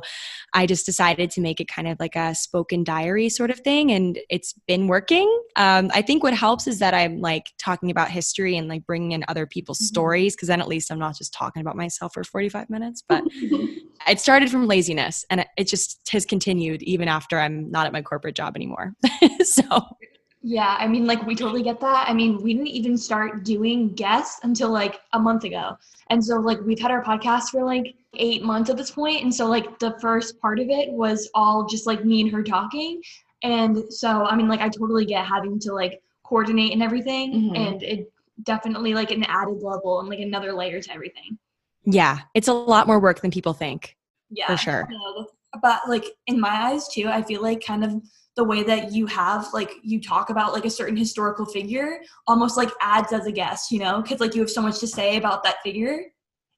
I 0.54 0.65
just 0.65 0.86
decided 0.86 1.32
to 1.32 1.41
make 1.41 1.60
it 1.60 1.67
kind 1.67 1.86
of 1.89 2.00
like 2.00 2.15
a 2.15 2.34
spoken 2.34 2.86
diary 2.86 3.28
sort 3.28 3.52
of 3.52 3.60
thing. 3.60 3.91
And 3.91 4.17
it's 4.30 4.54
been 4.67 4.88
working. 4.88 5.28
Um, 5.58 5.91
I 5.93 6.02
think 6.02 6.24
what 6.24 6.34
helps 6.34 6.65
is 6.65 6.80
that 6.80 6.93
I'm 6.93 7.19
like 7.19 7.48
talking 7.60 7.91
about 7.91 8.10
history 8.10 8.56
and 8.56 8.69
like 8.69 8.86
bringing 8.86 9.12
in 9.12 9.26
other 9.28 9.46
people's 9.46 9.80
Mhm. 9.80 9.88
stories 9.88 10.34
because 10.34 10.48
then 10.48 10.62
at 10.62 10.69
least 10.69 10.89
I'm 10.89 10.98
not 11.00 11.17
just 11.17 11.34
talking 11.34 11.60
about 11.60 11.76
myself 11.76 12.13
for 12.13 12.24
45 12.24 12.69
minutes. 12.69 13.04
But 13.06 13.26
it 14.08 14.20
started 14.20 14.50
from 14.50 14.68
laziness 14.68 15.26
and 15.30 15.46
it- 15.58 15.68
just 15.68 16.08
has 16.12 16.26
continued 16.26 16.84
even 16.84 17.08
after 17.08 17.39
I'm 17.39 17.72
not 17.72 17.86
at 17.86 17.94
my 17.94 18.02
corporate 18.02 18.36
job 18.36 18.56
anymore. 18.56 18.94
so 19.44 19.63
Yeah, 20.42 20.76
I 20.78 20.88
mean, 20.88 21.08
like 21.08 21.26
we 21.26 21.36
totally 21.36 21.63
get 21.63 21.80
that. 21.80 22.10
I 22.10 22.13
mean, 22.13 22.42
we 22.44 22.54
didn't 22.54 22.68
even 22.68 22.98
start 22.98 23.46
doing 23.46 23.94
guests 23.94 24.42
until 24.44 24.70
like 24.70 25.00
a 25.13 25.20
month 25.20 25.46
ago. 25.46 25.78
And 26.10 26.24
so, 26.24 26.36
like, 26.36 26.60
we've 26.62 26.80
had 26.80 26.92
our 26.92 27.02
podcast 27.04 27.50
for 27.52 27.63
like 27.63 27.96
eight 28.16 28.44
months 28.44 28.70
at 28.70 28.76
this 28.76 28.92
point. 28.92 29.24
And 29.24 29.34
so, 29.34 29.48
like, 29.48 29.80
the 29.80 29.98
first 30.02 30.39
part 30.42 30.60
of 30.60 30.68
it 30.70 30.92
was 30.92 31.30
all 31.34 31.66
just 31.66 31.88
like 31.88 32.04
me 32.04 32.20
and 32.22 32.30
her 32.32 32.44
talking. 32.44 33.02
And 33.42 33.86
so, 33.92 34.26
I 34.26 34.36
mean, 34.36 34.50
like, 34.50 34.60
I 34.60 34.68
totally 34.70 35.06
get 35.06 35.26
having 35.26 35.60
to 35.60 35.74
like 35.74 36.02
coordinate 36.24 36.74
and 36.74 36.84
everything. 36.84 37.52
Mhm. 37.52 37.58
And 37.58 37.84
it 37.84 38.12
definitely 38.44 38.94
like 38.94 39.12
an 39.12 39.24
added 39.24 39.62
level 39.62 40.02
and 40.02 40.10
like 40.10 40.20
another 40.20 40.54
layer 40.54 40.82
to 40.82 40.92
everything. 40.94 41.38
Yeah, 41.86 42.19
it's 42.34 42.48
a 42.48 42.54
lot 42.54 42.88
more 42.88 43.00
work 43.00 43.22
than 43.22 43.32
people 43.32 43.54
think. 43.54 43.98
Yeah, 44.30 44.48
For 44.48 44.58
sure. 44.58 44.89
But 45.62 45.82
like 45.88 46.06
in 46.26 46.39
my 46.39 46.50
eyes 46.50 46.88
too, 46.88 47.08
I 47.08 47.22
feel 47.22 47.41
like 47.41 47.63
kind 47.63 47.84
of 47.84 48.02
the 48.36 48.43
way 48.43 48.63
that 48.63 48.91
you 48.91 49.06
have 49.06 49.48
like 49.54 49.72
you 49.84 50.02
talk 50.02 50.32
about 50.32 50.54
like 50.54 50.65
a 50.65 50.69
certain 50.69 50.98
historical 50.98 51.46
figure 51.46 52.00
almost 52.28 52.58
like 52.58 52.72
adds 52.82 53.13
as 53.13 53.28
a 53.28 53.32
guest, 53.32 53.72
you 53.72 53.78
know, 53.78 54.02
because 54.02 54.19
like 54.19 54.34
you 54.34 54.41
have 54.41 54.50
so 54.50 54.62
much 54.62 54.80
to 54.80 54.88
say 54.88 55.17
about 55.17 55.43
that 55.43 55.58
figure. 55.63 56.00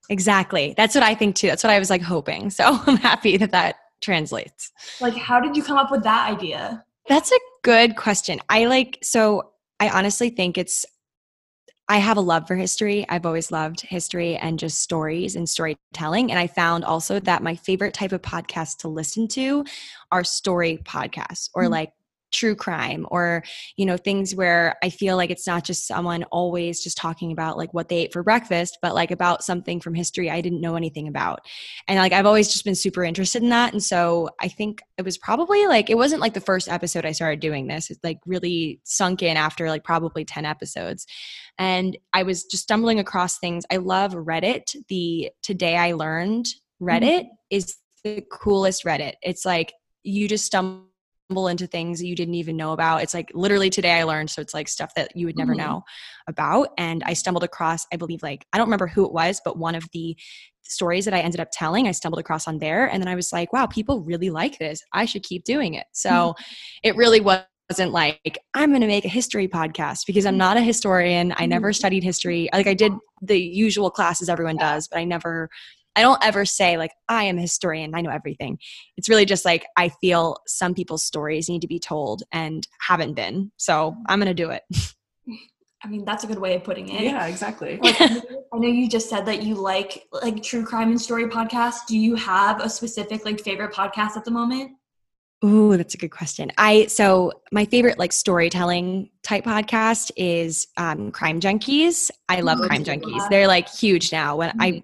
Exactly. 0.09 0.73
That's 0.77 0.95
what 0.95 1.03
I 1.03 1.15
think 1.15 1.35
too. 1.35 1.47
That's 1.47 1.63
what 1.63 1.71
I 1.71 1.79
was 1.79 1.89
like 1.89 2.01
hoping. 2.01 2.49
So 2.49 2.63
I'm 2.85 2.97
happy 2.97 3.37
that 3.37 3.51
that 3.51 3.75
translates. 4.01 4.71
Like, 5.01 5.15
how 5.15 5.39
did 5.39 5.57
you 5.57 5.63
come 5.63 5.77
up 5.77 5.91
with 5.91 6.03
that 6.03 6.29
idea? 6.31 6.83
That's 7.07 7.31
a 7.31 7.39
good 7.63 7.95
question. 7.95 8.39
I 8.49 8.65
like, 8.65 8.99
so 9.03 9.51
I 9.79 9.89
honestly 9.89 10.29
think 10.29 10.57
it's, 10.57 10.85
I 11.87 11.97
have 11.99 12.17
a 12.17 12.21
love 12.21 12.47
for 12.47 12.55
history. 12.55 13.05
I've 13.09 13.27
always 13.27 13.51
loved 13.51 13.81
history 13.81 14.35
and 14.37 14.57
just 14.57 14.79
stories 14.79 15.35
and 15.35 15.47
storytelling. 15.47 16.31
And 16.31 16.39
I 16.39 16.47
found 16.47 16.83
also 16.83 17.19
that 17.19 17.43
my 17.43 17.55
favorite 17.55 17.93
type 17.93 18.11
of 18.11 18.23
podcast 18.23 18.77
to 18.79 18.87
listen 18.87 19.27
to 19.29 19.63
are 20.11 20.23
story 20.23 20.79
podcasts 20.83 21.49
or 21.53 21.65
Mhm. 21.65 21.69
like 21.69 21.91
true 22.31 22.55
crime 22.55 23.05
or 23.11 23.43
you 23.77 23.85
know 23.85 23.97
things 23.97 24.35
where 24.35 24.75
i 24.83 24.89
feel 24.89 25.15
like 25.15 25.29
it's 25.29 25.47
not 25.47 25.63
just 25.63 25.87
someone 25.87 26.23
always 26.25 26.83
just 26.83 26.97
talking 26.97 27.31
about 27.31 27.57
like 27.57 27.73
what 27.73 27.87
they 27.87 27.97
ate 27.97 28.13
for 28.13 28.23
breakfast 28.23 28.77
but 28.81 28.93
like 28.93 29.11
about 29.11 29.43
something 29.43 29.79
from 29.79 29.93
history 29.93 30.29
i 30.29 30.41
didn't 30.41 30.61
know 30.61 30.75
anything 30.75 31.07
about. 31.07 31.39
And 31.87 31.99
like 31.99 32.13
i've 32.13 32.25
always 32.25 32.51
just 32.51 32.65
been 32.65 32.75
super 32.75 33.03
interested 33.03 33.41
in 33.43 33.49
that 33.49 33.73
and 33.73 33.83
so 33.83 34.29
i 34.41 34.47
think 34.47 34.81
it 34.97 35.03
was 35.03 35.17
probably 35.17 35.67
like 35.67 35.89
it 35.89 35.97
wasn't 35.97 36.21
like 36.21 36.33
the 36.33 36.41
first 36.41 36.67
episode 36.67 37.05
i 37.05 37.11
started 37.11 37.39
doing 37.39 37.67
this. 37.67 37.89
It 37.89 37.99
like 38.03 38.19
really 38.25 38.79
sunk 38.83 39.23
in 39.23 39.37
after 39.37 39.69
like 39.69 39.83
probably 39.83 40.25
10 40.25 40.45
episodes. 40.45 41.05
And 41.57 41.97
i 42.13 42.23
was 42.23 42.43
just 42.45 42.63
stumbling 42.63 42.99
across 42.99 43.39
things. 43.39 43.65
I 43.71 43.77
love 43.77 44.13
reddit. 44.13 44.75
The 44.89 45.31
today 45.41 45.77
i 45.77 45.93
learned 45.93 46.45
mm-hmm. 46.45 46.87
reddit 46.87 47.25
is 47.49 47.77
the 48.03 48.23
coolest 48.31 48.85
reddit. 48.85 49.13
It's 49.21 49.45
like 49.45 49.73
you 50.03 50.27
just 50.27 50.45
stumble 50.45 50.85
into 51.29 51.65
things 51.65 51.99
that 51.99 52.05
you 52.05 52.15
didn't 52.15 52.35
even 52.35 52.55
know 52.55 52.71
about 52.71 53.01
it's 53.01 53.13
like 53.13 53.31
literally 53.33 53.69
today 53.69 53.93
i 53.93 54.03
learned 54.03 54.29
so 54.29 54.41
it's 54.41 54.53
like 54.53 54.67
stuff 54.67 54.93
that 54.95 55.15
you 55.15 55.25
would 55.25 55.35
never 55.35 55.53
Mhm. 55.53 55.57
know 55.57 55.83
about 56.27 56.69
and 56.77 57.01
i 57.03 57.13
stumbled 57.13 57.43
across 57.43 57.87
i 57.91 57.95
believe 57.95 58.21
like 58.21 58.45
i 58.53 58.57
don't 58.59 58.67
remember 58.67 58.85
who 58.85 59.05
it 59.05 59.11
was 59.11 59.41
but 59.43 59.57
one 59.57 59.73
of 59.73 59.87
the 59.91 60.15
stories 60.67 61.05
that 61.05 61.13
I 61.13 61.19
ended 61.19 61.39
up 61.39 61.49
telling, 61.51 61.87
I 61.87 61.91
stumbled 61.91 62.19
across 62.19 62.47
on 62.47 62.59
there. 62.59 62.87
And 62.87 63.01
then 63.01 63.07
I 63.07 63.15
was 63.15 63.31
like, 63.31 63.53
wow, 63.53 63.65
people 63.67 64.01
really 64.01 64.29
like 64.29 64.57
this. 64.57 64.81
I 64.93 65.05
should 65.05 65.23
keep 65.23 65.43
doing 65.43 65.75
it. 65.75 65.85
So 65.91 66.09
mm-hmm. 66.09 66.43
it 66.83 66.95
really 66.95 67.21
wasn't 67.21 67.91
like, 67.91 68.39
I'm 68.53 68.69
going 68.69 68.81
to 68.81 68.87
make 68.87 69.05
a 69.05 69.09
history 69.09 69.47
podcast 69.47 70.01
because 70.07 70.25
I'm 70.25 70.33
mm-hmm. 70.33 70.39
not 70.39 70.57
a 70.57 70.61
historian. 70.61 71.33
I 71.37 71.45
never 71.45 71.69
mm-hmm. 71.69 71.75
studied 71.75 72.03
history. 72.03 72.49
Like 72.53 72.67
I 72.67 72.73
did 72.73 72.93
the 73.21 73.39
usual 73.39 73.91
classes 73.91 74.29
everyone 74.29 74.57
does, 74.57 74.87
but 74.87 74.99
I 74.99 75.03
never, 75.03 75.49
I 75.95 76.01
don't 76.01 76.23
ever 76.23 76.45
say 76.45 76.77
like, 76.77 76.91
I 77.07 77.23
am 77.25 77.37
a 77.37 77.41
historian. 77.41 77.95
I 77.95 78.01
know 78.01 78.09
everything. 78.09 78.59
It's 78.97 79.09
really 79.09 79.25
just 79.25 79.45
like, 79.45 79.65
I 79.77 79.89
feel 79.89 80.37
some 80.47 80.73
people's 80.73 81.03
stories 81.05 81.49
need 81.49 81.61
to 81.61 81.67
be 81.67 81.79
told 81.79 82.23
and 82.31 82.67
haven't 82.81 83.13
been. 83.13 83.51
So 83.57 83.95
I'm 84.07 84.19
going 84.19 84.27
to 84.27 84.33
do 84.33 84.49
it. 84.51 84.63
I 85.83 85.87
mean, 85.87 86.03
that's 86.03 86.23
a 86.23 86.27
good 86.27 86.39
way 86.39 86.55
of 86.55 86.63
putting 86.63 86.89
it. 86.89 87.03
Yeah, 87.03 87.27
exactly. 87.27 87.77
Like, 87.81 88.01
I 88.01 88.07
know- 88.53 88.67
you 88.67 88.89
just 88.89 89.07
said 89.09 89.25
that 89.27 89.43
you 89.43 89.53
like 89.55 90.03
like 90.11 90.41
true 90.41 90.65
crime 90.65 90.89
and 90.89 90.99
story 90.99 91.25
podcasts. 91.27 91.85
Do 91.87 91.97
you 91.97 92.15
have 92.15 92.59
a 92.61 92.69
specific 92.69 93.23
like 93.23 93.39
favorite 93.39 93.71
podcast 93.73 94.17
at 94.17 94.25
the 94.25 94.31
moment? 94.31 94.71
Ooh, 95.43 95.77
that's 95.77 95.93
a 95.93 95.97
good 95.97 96.09
question. 96.09 96.51
I 96.57 96.87
so 96.87 97.33
my 97.51 97.65
favorite 97.65 97.99
like 97.99 98.13
storytelling 98.13 99.11
type 99.21 99.43
podcast 99.43 100.09
is 100.15 100.65
um, 100.77 101.11
Crime 101.11 101.39
Junkies. 101.39 102.09
I 102.29 102.41
love 102.41 102.59
Oh, 102.61 102.67
Crime. 102.67 102.83
Junkies. 102.83 103.29
They're 103.29 103.47
like 103.47 103.69
huge 103.69 104.11
now. 104.11 104.37
When 104.37 104.53
I 104.59 104.81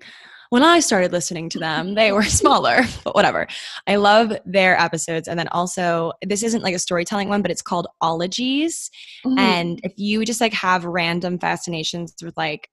when 0.52 0.64
I 0.64 0.82
started 0.82 1.14
listening 1.14 1.48
to 1.50 1.60
them, 1.60 1.96
they 1.96 2.12
were 2.12 2.24
smaller, 2.42 2.82
but 3.06 3.16
whatever. 3.16 3.48
I 3.88 3.96
love 3.96 4.34
their 4.46 4.78
episodes. 4.80 5.30
And 5.30 5.40
then 5.40 5.48
also, 5.48 6.12
this 6.26 6.44
isn't 6.44 6.62
like 6.62 6.76
a 6.76 6.80
storytelling 6.80 7.30
one, 7.30 7.42
but 7.42 7.52
it's 7.52 7.62
called 7.62 7.88
Ologies. 8.02 8.92
Mhm. 9.26 9.40
And 9.40 9.80
if 9.84 9.94
you 9.96 10.26
just 10.26 10.42
like 10.42 10.54
have 10.54 10.84
random 10.84 11.40
fascinations 11.40 12.14
with 12.22 12.36
like 12.38 12.70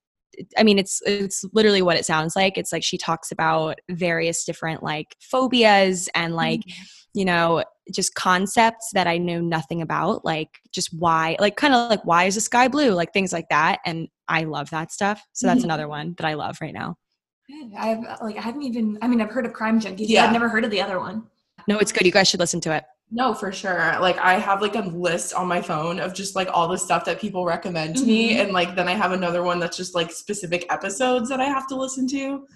I 0.56 0.62
mean 0.62 0.78
it's 0.78 1.00
it's 1.06 1.44
literally 1.52 1.80
what 1.82 1.96
it 1.96 2.04
sounds 2.04 2.34
like. 2.34 2.58
It's 2.58 2.72
like 2.72 2.82
she 2.82 2.98
talks 2.98 3.30
about 3.32 3.78
various 3.88 4.44
different 4.44 4.82
like 4.82 5.16
phobias 5.20 6.08
and 6.16 6.34
like 6.34 6.62
you 7.14 7.24
know 7.24 7.64
just 7.92 8.14
concepts 8.16 8.90
that 8.92 9.06
I 9.06 9.18
know 9.18 9.40
nothing 9.40 9.82
about 9.82 10.24
like 10.24 10.50
just 10.72 10.90
why 10.92 11.36
like 11.38 11.56
kind 11.56 11.74
of 11.74 11.90
like 11.90 12.04
why 12.04 12.24
is 12.24 12.34
the 12.34 12.40
sky 12.40 12.66
blue 12.68 12.90
like 12.90 13.12
things 13.12 13.32
like 13.32 13.48
that 13.50 13.78
and 13.86 14.08
I 14.28 14.44
love 14.44 14.70
that 14.70 14.90
stuff. 14.92 15.22
So 15.32 15.46
that's 15.46 15.60
Mhm. 15.60 15.64
another 15.64 15.88
one 15.88 16.14
that 16.18 16.26
I 16.26 16.34
love 16.34 16.58
right 16.60 16.74
now. 16.74 16.96
Good. 17.48 17.72
I've 17.76 18.00
like 18.22 18.36
I 18.36 18.40
haven't 18.42 18.62
even. 18.62 18.98
I 19.02 19.08
mean, 19.08 19.20
I've 19.20 19.30
heard 19.30 19.46
of 19.46 19.52
Crime 19.52 19.80
Junkies. 19.80 20.00
Yeah. 20.08 20.20
Yeah. 20.22 20.24
I've 20.26 20.32
never 20.32 20.48
heard 20.48 20.64
of 20.64 20.70
the 20.70 20.80
other 20.80 21.00
one. 21.00 21.24
No, 21.66 21.78
it's 21.78 21.92
good. 21.92 22.04
You 22.06 22.12
guys 22.12 22.28
should 22.28 22.40
listen 22.40 22.60
to 22.62 22.74
it. 22.74 22.84
No, 23.10 23.32
for 23.32 23.50
sure. 23.52 23.96
Like 24.00 24.18
I 24.18 24.34
have 24.34 24.60
like 24.60 24.74
a 24.74 24.80
list 24.80 25.32
on 25.32 25.46
my 25.46 25.62
phone 25.62 25.98
of 25.98 26.12
just 26.12 26.36
like 26.36 26.48
all 26.52 26.68
the 26.68 26.76
stuff 26.76 27.06
that 27.06 27.18
people 27.20 27.46
recommend 27.46 27.96
to 27.96 28.04
me, 28.04 28.34
Mhm. 28.34 28.40
and 28.44 28.52
like 28.52 28.74
then 28.76 28.86
I 28.86 28.92
have 28.92 29.12
another 29.12 29.42
one 29.42 29.58
that's 29.58 29.76
just 29.78 29.94
like 29.94 30.10
specific 30.12 30.66
episodes 30.70 31.28
that 31.30 31.40
I 31.40 31.44
have 31.46 31.66
to 31.68 31.74
listen 31.76 32.06
to. 32.08 32.46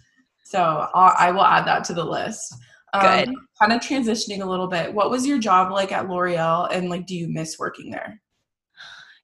So 0.45 0.87
i 0.95 1.15
I 1.19 1.31
will 1.31 1.45
add 1.45 1.67
that 1.67 1.85
to 1.85 1.95
the 1.95 2.05
list. 2.05 2.55
Um, 2.93 3.01
Good. 3.03 3.35
Kind 3.59 3.73
of 3.73 3.81
transitioning 3.81 4.43
a 4.43 4.47
little 4.47 4.67
bit. 4.67 4.93
What 4.93 5.11
was 5.11 5.27
your 5.27 5.39
job 5.39 5.73
like 5.73 5.91
at 5.93 6.07
L'Oreal, 6.11 6.69
and 6.71 6.91
like, 6.91 7.07
do 7.07 7.17
you 7.17 7.29
miss 7.29 7.59
working 7.59 7.91
there? 7.91 8.21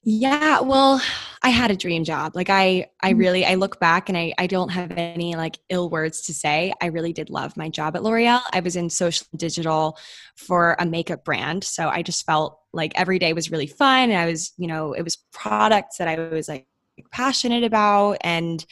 Yeah, 0.05 0.61
well, 0.61 1.03
I 1.43 1.51
had 1.51 1.71
a 1.71 1.77
dream 1.77 2.05
job. 2.05 2.35
Like 2.35 2.49
I 2.51 2.87
I 3.03 3.13
Mhm. 3.13 3.19
really 3.19 3.45
I 3.45 3.55
look 3.57 3.79
back 3.81 4.09
and 4.09 4.17
I 4.17 4.33
I 4.39 4.47
don't 4.47 4.71
have 4.71 4.93
any 4.93 5.35
like 5.37 5.59
ill 5.69 5.91
words 5.91 6.23
to 6.23 6.35
say. 6.35 6.73
I 6.81 6.87
really 6.87 7.13
did 7.13 7.31
love 7.31 7.57
my 7.57 7.69
job 7.69 7.97
at 7.97 8.03
L'Oreal. 8.03 8.41
I 8.53 8.61
was 8.61 8.77
in 8.77 8.91
social 8.91 9.27
digital 9.37 9.99
for 10.37 10.77
a 10.79 10.87
makeup 10.87 11.25
brand, 11.25 11.65
so 11.65 11.89
I 11.89 12.03
just 12.03 12.25
felt 12.25 12.59
like 12.73 12.93
every 12.95 13.19
day 13.19 13.33
was 13.33 13.51
really 13.51 13.67
fun. 13.67 14.11
And 14.11 14.19
I 14.19 14.27
was, 14.27 14.53
you 14.57 14.67
know, 14.69 14.93
it 14.93 15.03
was 15.03 15.17
products 15.33 15.99
that 15.99 16.09
I 16.09 16.17
was 16.29 16.49
like 16.49 16.67
passionate 17.13 17.65
about 17.65 18.19
and 18.23 18.65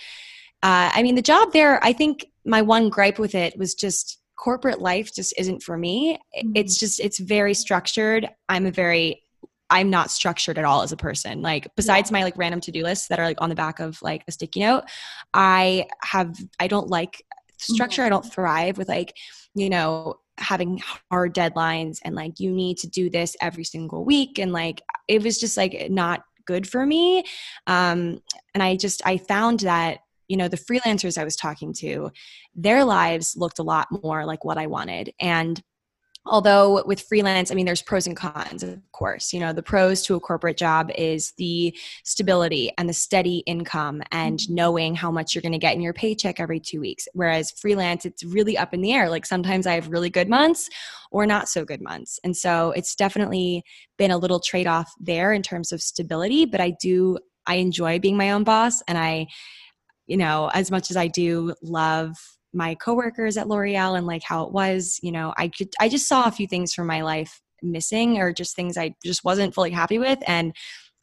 uh, 0.63 0.91
I 0.95 1.03
mean, 1.03 1.15
the 1.15 1.23
job 1.23 1.53
there, 1.53 1.83
I 1.85 1.93
think 1.93 2.27
my 2.45 2.63
one 2.63 2.89
gripe 2.89 3.19
with 3.19 3.35
it 3.35 3.57
was 3.59 3.75
just 3.75 4.19
corporate 4.37 4.81
life 4.81 5.15
just 5.15 5.35
isn't 5.39 5.63
for 5.63 5.77
me. 5.77 6.19
It's 6.55 6.79
just, 6.79 7.01
it's 7.01 7.19
very 7.19 7.55
structured. 7.55 8.29
I'm 8.49 8.67
a 8.67 8.71
very, 8.71 9.23
I'm 9.71 9.91
not 9.91 10.11
structured 10.11 10.59
at 10.59 10.65
all 10.65 10.83
as 10.83 10.93
a 10.93 10.97
person. 10.97 11.43
Like 11.43 11.69
besides 11.77 12.13
my 12.13 12.23
like 12.23 12.37
random 12.37 12.61
to-do 12.61 12.83
lists 12.83 13.09
that 13.09 13.19
are 13.19 13.25
like 13.25 13.41
on 13.41 13.49
the 13.49 13.55
back 13.55 13.81
of 13.81 14.01
like 14.03 14.23
a 14.29 14.33
sticky 14.33 14.61
note, 14.61 14.85
I 15.35 15.87
have 16.03 16.37
I 16.61 16.69
don't 16.69 16.89
like 16.89 17.23
structure. 17.59 18.03
I 18.03 18.09
don't 18.09 18.31
thrive 18.31 18.79
with 18.79 18.89
like, 18.89 19.15
you 19.55 19.71
know, 19.71 20.17
having 20.39 20.83
hard 21.11 21.35
deadlines 21.35 21.99
and 22.05 22.15
like 22.15 22.39
you 22.39 22.53
need 22.53 22.77
to 22.79 22.89
do 22.89 23.09
this 23.09 23.37
every 23.41 23.65
single 23.65 24.05
week 24.05 24.39
and 24.39 24.53
like 24.53 24.83
it 25.09 25.23
was 25.23 25.39
just 25.39 25.57
like 25.57 25.91
not 25.91 26.23
good 26.47 26.69
for 26.69 26.85
me. 26.87 27.25
Um 27.67 28.21
and 28.55 28.63
I 28.63 28.77
just 28.77 29.03
I 29.07 29.17
found 29.17 29.61
that 29.61 29.99
you 30.29 30.37
know 30.37 30.49
the 30.49 30.57
freelancers 30.57 31.19
i 31.19 31.23
was 31.23 31.37
talking 31.37 31.73
to 31.73 32.11
their 32.55 32.85
lives 32.85 33.37
looked 33.37 33.61
a 33.61 33.63
lot 33.63 33.87
more 34.03 34.25
like 34.25 34.45
what 34.45 34.59
i 34.59 34.67
wanted 34.67 35.13
and 35.21 35.63
although 36.27 36.85
with 36.85 37.01
freelance 37.01 37.51
i 37.51 37.55
mean 37.55 37.67
there's 37.67 37.83
pros 37.83 38.07
and 38.07 38.17
cons 38.17 38.63
of 38.63 38.81
course. 38.97 39.33
You 39.33 39.41
know 39.41 39.53
the 39.53 39.63
pros 39.63 40.03
to 40.03 40.15
a 40.15 40.21
corporate 40.21 40.57
job 40.57 40.91
is 40.97 41.33
the 41.37 41.77
stability 42.05 42.73
and 42.79 42.89
the 42.89 42.95
steady 42.95 43.39
income 43.47 44.03
and 44.11 44.39
mm-hmm. 44.39 44.55
knowing 44.55 44.95
how 44.95 45.11
much 45.11 45.35
you're 45.35 45.43
going 45.43 45.53
to 45.53 45.59
get 45.59 45.75
in 45.75 45.83
your 45.83 45.93
paycheck 45.93 46.41
every 46.41 46.61
two 46.61 46.81
weeks. 46.81 47.07
Whereas 47.13 47.51
freelance 47.51 48.05
it's 48.05 48.25
really 48.25 48.57
up 48.57 48.73
in 48.73 48.81
the 48.81 48.93
air. 48.93 49.09
Like 49.11 49.27
sometimes 49.27 49.67
i 49.67 49.75
have 49.75 49.89
really 49.89 50.11
good 50.11 50.29
months 50.29 50.69
or 51.11 51.27
not 51.27 51.49
so 51.49 51.65
good 51.65 51.81
months. 51.81 52.19
And 52.25 52.37
so 52.37 52.73
it's 52.73 52.95
definitely 52.95 53.63
been 53.99 54.11
a 54.11 54.19
little 54.19 54.41
trade-off 54.41 54.93
there 54.99 55.33
in 55.33 55.43
terms 55.43 55.73
of 55.73 55.81
stability 55.81 56.45
but 56.45 56.61
i 56.61 56.71
do 56.71 57.19
i 57.47 57.55
enjoy 57.57 57.99
being 57.99 58.17
my 58.17 58.31
own 58.33 58.45
boss 58.45 58.83
and 58.89 58.99
i 58.99 59.27
you 60.07 60.17
know, 60.17 60.51
as 60.55 60.71
much 60.71 60.91
as 60.91 60.97
I 60.97 61.09
do 61.09 61.55
love 61.63 62.17
my 62.57 62.75
coworkers 62.75 63.37
at 63.37 63.49
L'Oreal 63.49 63.97
and 63.97 64.07
like 64.07 64.23
how 64.23 64.45
it 64.45 64.53
was, 64.53 64.99
you 65.03 65.13
know, 65.13 65.33
I 65.37 65.49
could 65.49 65.69
I 65.79 65.89
just 65.89 66.09
saw 66.09 66.25
a 66.25 66.33
few 66.33 66.47
things 66.47 66.73
from 66.75 66.87
my 66.87 67.03
life 67.03 67.41
missing 67.63 68.19
or 68.19 68.33
just 68.33 68.57
things 68.57 68.77
I 68.77 68.95
just 69.05 69.25
wasn't 69.25 69.55
fully 69.55 69.71
happy 69.71 69.99
with 69.99 70.19
and 70.27 70.55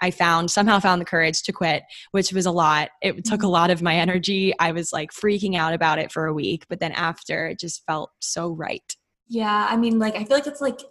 I 0.02 0.12
found 0.12 0.52
somehow 0.52 0.80
found 0.80 1.00
the 1.00 1.06
courage 1.06 1.44
to 1.44 1.54
quit, 1.54 1.84
which 2.12 2.34
was 2.34 2.46
a 2.46 2.52
lot. 2.52 2.89
It 3.02 3.24
took 3.24 3.42
a 3.42 3.46
mm-hmm. 3.46 3.52
lot 3.54 3.72
of 3.72 3.82
my 3.82 3.96
energy. 3.96 4.54
I 4.60 4.74
was 4.74 4.92
like 4.92 5.12
freaking 5.12 5.56
out 5.56 5.74
about 5.74 6.00
it 6.00 6.12
for 6.12 6.26
a 6.26 6.34
week, 6.34 6.66
but 6.68 6.80
then 6.80 6.92
after 6.92 7.48
it 7.48 7.60
just 7.60 7.86
felt 7.86 8.12
so 8.20 8.50
right. 8.52 8.84
Yeah, 9.28 9.68
I 9.70 9.78
mean, 9.78 10.00
like 10.00 10.16
I 10.16 10.26
feel 10.26 10.36
like 10.36 10.48
it's 10.48 10.60
like 10.60 10.82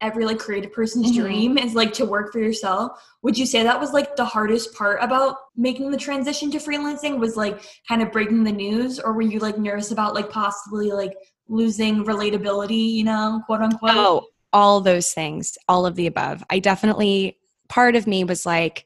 every 0.00 0.24
like 0.24 0.38
creative 0.38 0.72
person's 0.72 1.10
Mhm. 1.12 1.16
dream 1.16 1.58
is 1.58 1.74
like 1.74 1.92
to 1.94 2.04
work 2.04 2.32
for 2.32 2.38
yourself. 2.38 2.92
Would 3.22 3.36
you 3.36 3.44
say 3.46 3.62
that 3.62 3.78
was 3.78 3.92
like 3.92 4.16
the 4.16 4.24
hardest 4.24 4.74
part 4.74 4.98
about 5.02 5.36
making 5.56 5.90
the 5.90 5.98
transition 5.98 6.50
to 6.52 6.58
freelancing 6.58 7.18
was 7.18 7.36
like 7.36 7.62
kind 7.88 8.02
of 8.02 8.10
breaking 8.10 8.44
the 8.44 8.52
news 8.52 8.98
or 8.98 9.12
were 9.12 9.22
you 9.22 9.38
like 9.38 9.58
nervous 9.58 9.90
about 9.90 10.14
like 10.14 10.30
possibly 10.30 10.90
like 10.90 11.14
losing 11.48 12.04
relatability, 12.04 12.92
you 12.92 13.04
know, 13.04 13.42
quote 13.46 13.60
unquote? 13.60 13.90
Oh, 13.94 14.26
all 14.52 14.80
those 14.80 15.12
things, 15.12 15.56
all 15.68 15.84
of 15.86 15.96
the 15.96 16.06
above. 16.06 16.42
I 16.50 16.58
definitely, 16.60 17.38
part 17.68 17.94
of 17.94 18.06
me 18.06 18.24
was 18.24 18.46
like, 18.46 18.84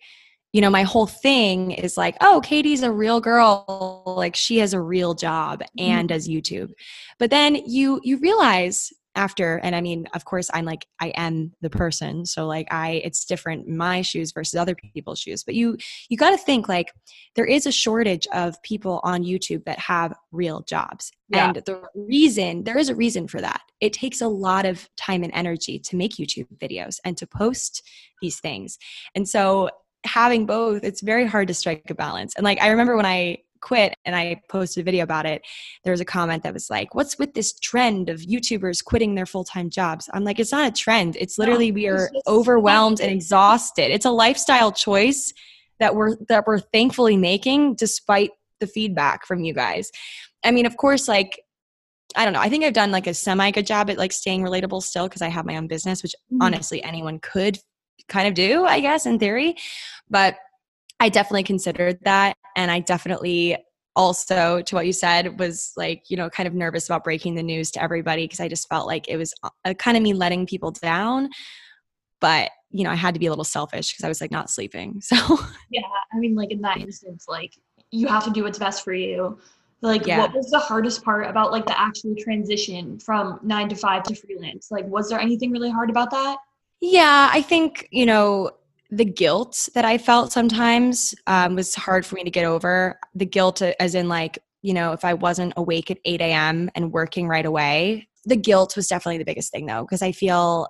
you 0.53 0.61
know, 0.61 0.71
my 0.71 0.83
whole 0.83 1.07
thing 1.07 1.73
is 1.73 1.97
like, 1.97 2.17
oh, 2.21 2.41
Katie's 2.45 2.83
a 2.83 2.93
real 2.93 3.21
girl. 3.21 4.05
Like 4.07 4.37
she 4.37 4.59
has 4.59 4.73
a 4.73 4.81
real 4.81 5.15
job 5.15 5.63
and 5.79 6.09
does 6.09 6.29
YouTube. 6.29 6.71
But 7.19 7.31
then 7.31 7.57
you 7.67 8.01
you 8.05 8.19
realize 8.19 8.93
after, 9.17 9.59
and 9.59 9.75
I 9.77 9.81
mean, 9.81 10.07
of 10.15 10.25
course, 10.25 10.51
I'm 10.53 10.65
like, 10.65 10.87
I 11.01 11.09
am 11.09 11.53
the 11.61 11.71
person. 11.71 12.27
So 12.27 12.47
like 12.47 12.69
I 12.71 13.03
it's 13.05 13.25
different 13.25 13.69
my 13.69 14.03
shoes 14.03 14.33
versus 14.33 14.59
other 14.59 14.75
people's 14.75 15.21
shoes. 15.21 15.45
But 15.45 15.55
you 15.55 15.77
you 16.09 16.17
gotta 16.17 16.39
think 16.39 16.69
like 16.69 16.93
there 17.37 17.45
is 17.45 17.67
a 17.67 17.73
shortage 17.73 18.27
of 18.33 18.61
people 18.63 19.01
on 19.05 19.25
YouTube 19.25 19.65
that 19.65 19.79
have 19.79 20.15
real 20.33 20.63
jobs. 20.63 21.11
Yeah. 21.29 21.47
And 21.47 21.57
the 21.65 21.83
reason, 21.95 22.65
there 22.65 22.79
is 22.79 22.89
a 22.89 22.95
reason 22.95 23.29
for 23.29 23.41
that. 23.41 23.61
It 23.81 23.93
takes 23.93 24.21
a 24.21 24.29
lot 24.29 24.67
of 24.67 24.89
time 24.97 25.23
and 25.23 25.33
energy 25.35 25.79
to 25.81 25.97
make 25.97 26.13
YouTube 26.17 26.47
videos 26.59 26.99
and 27.05 27.17
to 27.17 27.27
post 27.27 27.83
these 28.21 28.41
things. 28.41 28.79
And 29.15 29.29
so 29.29 29.71
having 30.05 30.47
both, 30.47 30.85
it's 30.85 31.01
very 31.01 31.27
hard 31.27 31.49
to 31.49 31.55
strike 31.55 31.89
a 31.89 31.95
balance. 31.95 32.35
And 32.37 32.45
like 32.45 32.61
I 32.61 32.69
remember 32.69 32.97
when 32.97 33.07
I 33.07 33.39
quit 33.65 33.95
and 34.05 34.15
I 34.15 34.41
posted 34.49 34.83
a 34.83 34.85
video 34.85 35.03
about 35.03 35.27
it, 35.27 35.43
there 35.83 35.91
was 35.91 36.01
a 36.01 36.05
comment 36.05 36.43
that 36.43 36.53
was 36.53 36.69
like, 36.71 36.95
What's 36.95 37.19
with 37.19 37.35
this 37.35 37.59
trend 37.59 38.09
of 38.09 38.21
YouTubers 38.21 38.85
quitting 38.85 39.15
their 39.15 39.27
full 39.27 39.45
time 39.45 39.71
jobs? 39.71 40.09
I'm 40.13 40.23
like, 40.25 40.39
It's 40.39 40.53
not 40.53 40.69
a 40.69 40.73
trend. 40.73 41.17
It's 41.19 41.39
literally 41.39 41.73
we 41.73 41.89
are 41.89 42.11
overwhelmed 42.27 43.01
and 43.01 43.11
exhausted. 43.11 43.91
It's 43.91 44.05
a 44.05 44.11
lifestyle 44.11 44.71
choice 44.71 45.33
that 45.81 45.97
we're 45.97 46.17
that 46.29 46.47
we're 46.47 46.61
thankfully 46.61 47.17
making 47.17 47.75
despite 47.75 48.31
the 48.61 48.67
feedback 48.67 49.27
from 49.27 49.43
you 49.43 49.55
guys. 49.55 49.91
I 50.45 50.51
mean, 50.51 50.67
of 50.67 50.77
course, 50.77 51.09
like 51.09 51.41
I 52.17 52.25
don't 52.25 52.35
know. 52.35 52.41
I 52.41 52.49
think 52.49 52.65
I've 52.65 52.75
done 52.75 52.93
like 52.93 53.07
a 53.07 53.15
semi 53.15 53.51
good 53.51 53.67
job 53.67 53.91
at 53.91 53.99
like 53.99 54.13
staying 54.13 54.43
relatable 54.43 54.83
still 54.83 55.09
because 55.09 55.23
I 55.23 55.29
have 55.29 55.47
my 55.47 55.57
own 55.57 55.67
business, 55.67 56.03
which 56.03 56.15
Mhm. 56.33 56.39
honestly 56.43 56.83
anyone 56.85 57.19
could 57.19 57.59
kind 58.09 58.29
of 58.29 58.35
do, 58.35 58.67
I 58.67 58.81
guess, 58.81 59.07
in 59.07 59.19
theory. 59.19 59.57
But 60.11 60.37
I 61.01 61.09
definitely 61.09 61.43
considered 61.43 61.99
that. 62.03 62.37
And 62.57 62.71
I 62.71 62.81
definitely 62.81 63.57
also, 63.97 64.61
to 64.63 64.75
what 64.75 64.87
you 64.87 64.93
said, 64.93 65.39
was 65.39 65.73
like, 65.77 66.05
you 66.09 66.17
know, 66.17 66.29
kind 66.29 66.47
of 66.47 66.55
nervous 66.55 66.87
about 66.87 67.05
breaking 67.05 67.35
the 67.35 67.43
news 67.43 67.71
to 67.73 67.83
everybody 67.83 68.25
because 68.25 68.41
I 68.41 68.49
just 68.49 68.69
felt 68.69 68.87
like 68.87 69.09
it 69.09 69.17
was 69.17 69.35
uh, 69.43 69.75
kind 69.75 69.97
of 69.97 70.03
me 70.03 70.13
letting 70.15 70.47
people 70.47 70.71
down. 70.73 71.29
But, 72.21 72.51
you 72.71 72.85
know, 72.85 72.91
I 72.91 72.95
had 72.95 73.15
to 73.15 73.21
be 73.21 73.27
a 73.27 73.31
little 73.31 73.45
selfish 73.45 73.93
because 73.93 74.05
I 74.05 74.09
was 74.09 74.21
like 74.21 74.31
not 74.31 74.51
sleeping. 74.51 75.01
So, 75.03 75.17
Yeah, 75.71 75.83
I 76.13 76.19
mean, 76.19 76.35
like 76.35 76.51
in 76.51 76.61
that 76.63 76.79
instance, 76.79 77.27
like 77.29 77.53
you 77.91 78.09
have 78.09 78.25
to 78.25 78.31
do 78.31 78.45
what's 78.45 78.59
best 78.59 78.83
for 78.83 78.93
you. 78.95 79.39
Like, 79.83 80.07
Yeah. 80.07 80.21
what 80.21 80.35
was 80.35 80.51
the 80.51 80.59
hardest 80.59 81.05
part 81.05 81.29
about 81.29 81.53
like 81.53 81.67
the 81.67 81.79
actual 81.79 82.15
transition 82.19 82.99
from 82.99 83.39
nine 83.43 83.69
to 83.69 83.77
five 83.77 84.03
to 84.05 84.15
freelance? 84.15 84.71
Like, 84.71 84.87
was 84.87 85.09
there 85.11 85.21
anything 85.21 85.53
really 85.53 85.71
hard 85.71 85.91
about 85.91 86.11
that? 86.11 86.39
Yeah, 86.81 87.29
I 87.33 87.43
think, 87.43 87.89
you 87.91 88.07
know, 88.07 88.51
the 88.97 89.05
guilt 89.05 89.69
that 89.75 89.85
I 89.85 89.99
felt 89.99 90.33
sometimes 90.33 91.15
um, 91.27 91.57
was 91.57 91.75
hard 91.75 92.07
for 92.07 92.15
me 92.15 92.25
to 92.25 92.31
get 92.31 92.45
over. 92.45 92.99
The 93.15 93.27
guilt, 93.27 93.61
uh, 93.61 93.73
as 93.81 93.95
in, 93.95 94.09
like, 94.09 94.39
you 94.63 94.73
know, 94.73 94.93
if 94.93 95.05
I 95.05 95.15
wasn't 95.15 95.53
awake 95.57 95.91
at 95.91 95.99
8 96.05 96.21
a.m. 96.21 96.71
and 96.75 96.93
working 96.93 97.27
right 97.27 97.45
away, 97.45 98.09
the 98.25 98.37
guilt 98.37 98.77
was 98.77 98.87
definitely 98.87 99.19
the 99.19 99.25
biggest 99.25 99.51
thing, 99.53 99.67
though, 99.67 99.83
because 99.83 100.01
I 100.01 100.13
feel 100.13 100.69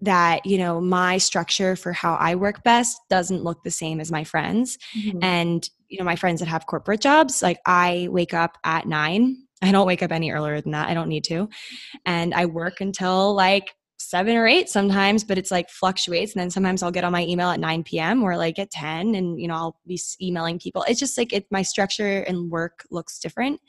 that, 0.00 0.46
you 0.46 0.58
know, 0.58 0.80
my 0.80 1.18
structure 1.18 1.74
for 1.74 1.92
how 1.92 2.14
I 2.14 2.34
work 2.34 2.62
best 2.62 2.98
doesn't 3.10 3.42
look 3.42 3.64
the 3.64 3.70
same 3.70 4.00
as 4.00 4.12
my 4.12 4.24
friends. 4.24 4.78
And, 5.22 5.68
you 5.88 5.98
know, 5.98 6.04
my 6.04 6.16
friends 6.16 6.40
that 6.40 6.48
have 6.48 6.66
corporate 6.66 7.00
jobs, 7.00 7.42
like, 7.42 7.58
I 7.66 8.08
wake 8.10 8.34
up 8.34 8.58
at 8.64 8.86
nine. 8.86 9.38
I 9.62 9.72
don't 9.72 9.86
wake 9.86 10.02
up 10.02 10.12
any 10.12 10.30
earlier 10.30 10.60
than 10.60 10.72
that. 10.72 10.88
I 10.88 10.94
don't 10.94 11.08
need 11.08 11.24
to. 11.24 11.48
And 12.04 12.34
I 12.34 12.44
work 12.44 12.80
until 12.80 13.34
like 13.34 13.74
seven 14.08 14.36
or 14.36 14.46
eight 14.46 14.68
sometimes, 14.68 15.24
but 15.24 15.38
it's 15.38 15.50
like 15.50 15.68
fluctuates. 15.68 16.34
And 16.34 16.40
then 16.40 16.50
sometimes 16.50 16.82
I'll 16.82 16.90
get 16.90 17.04
on 17.04 17.12
my 17.12 17.24
email 17.24 17.50
at 17.50 17.60
9 17.60 17.82
p.m. 17.84 18.22
or 18.22 18.36
like 18.36 18.58
at 18.58 18.70
10 18.70 19.14
and, 19.14 19.40
you 19.40 19.48
know, 19.48 19.54
I'll 19.54 19.80
be 19.86 20.00
emailing 20.20 20.58
people. 20.58 20.84
It's 20.88 21.00
just 21.00 21.18
like 21.18 21.32
it, 21.32 21.46
my 21.50 21.62
structure 21.62 22.20
and 22.20 22.50
work 22.50 22.84
looks 22.90 23.18
different. 23.18 23.60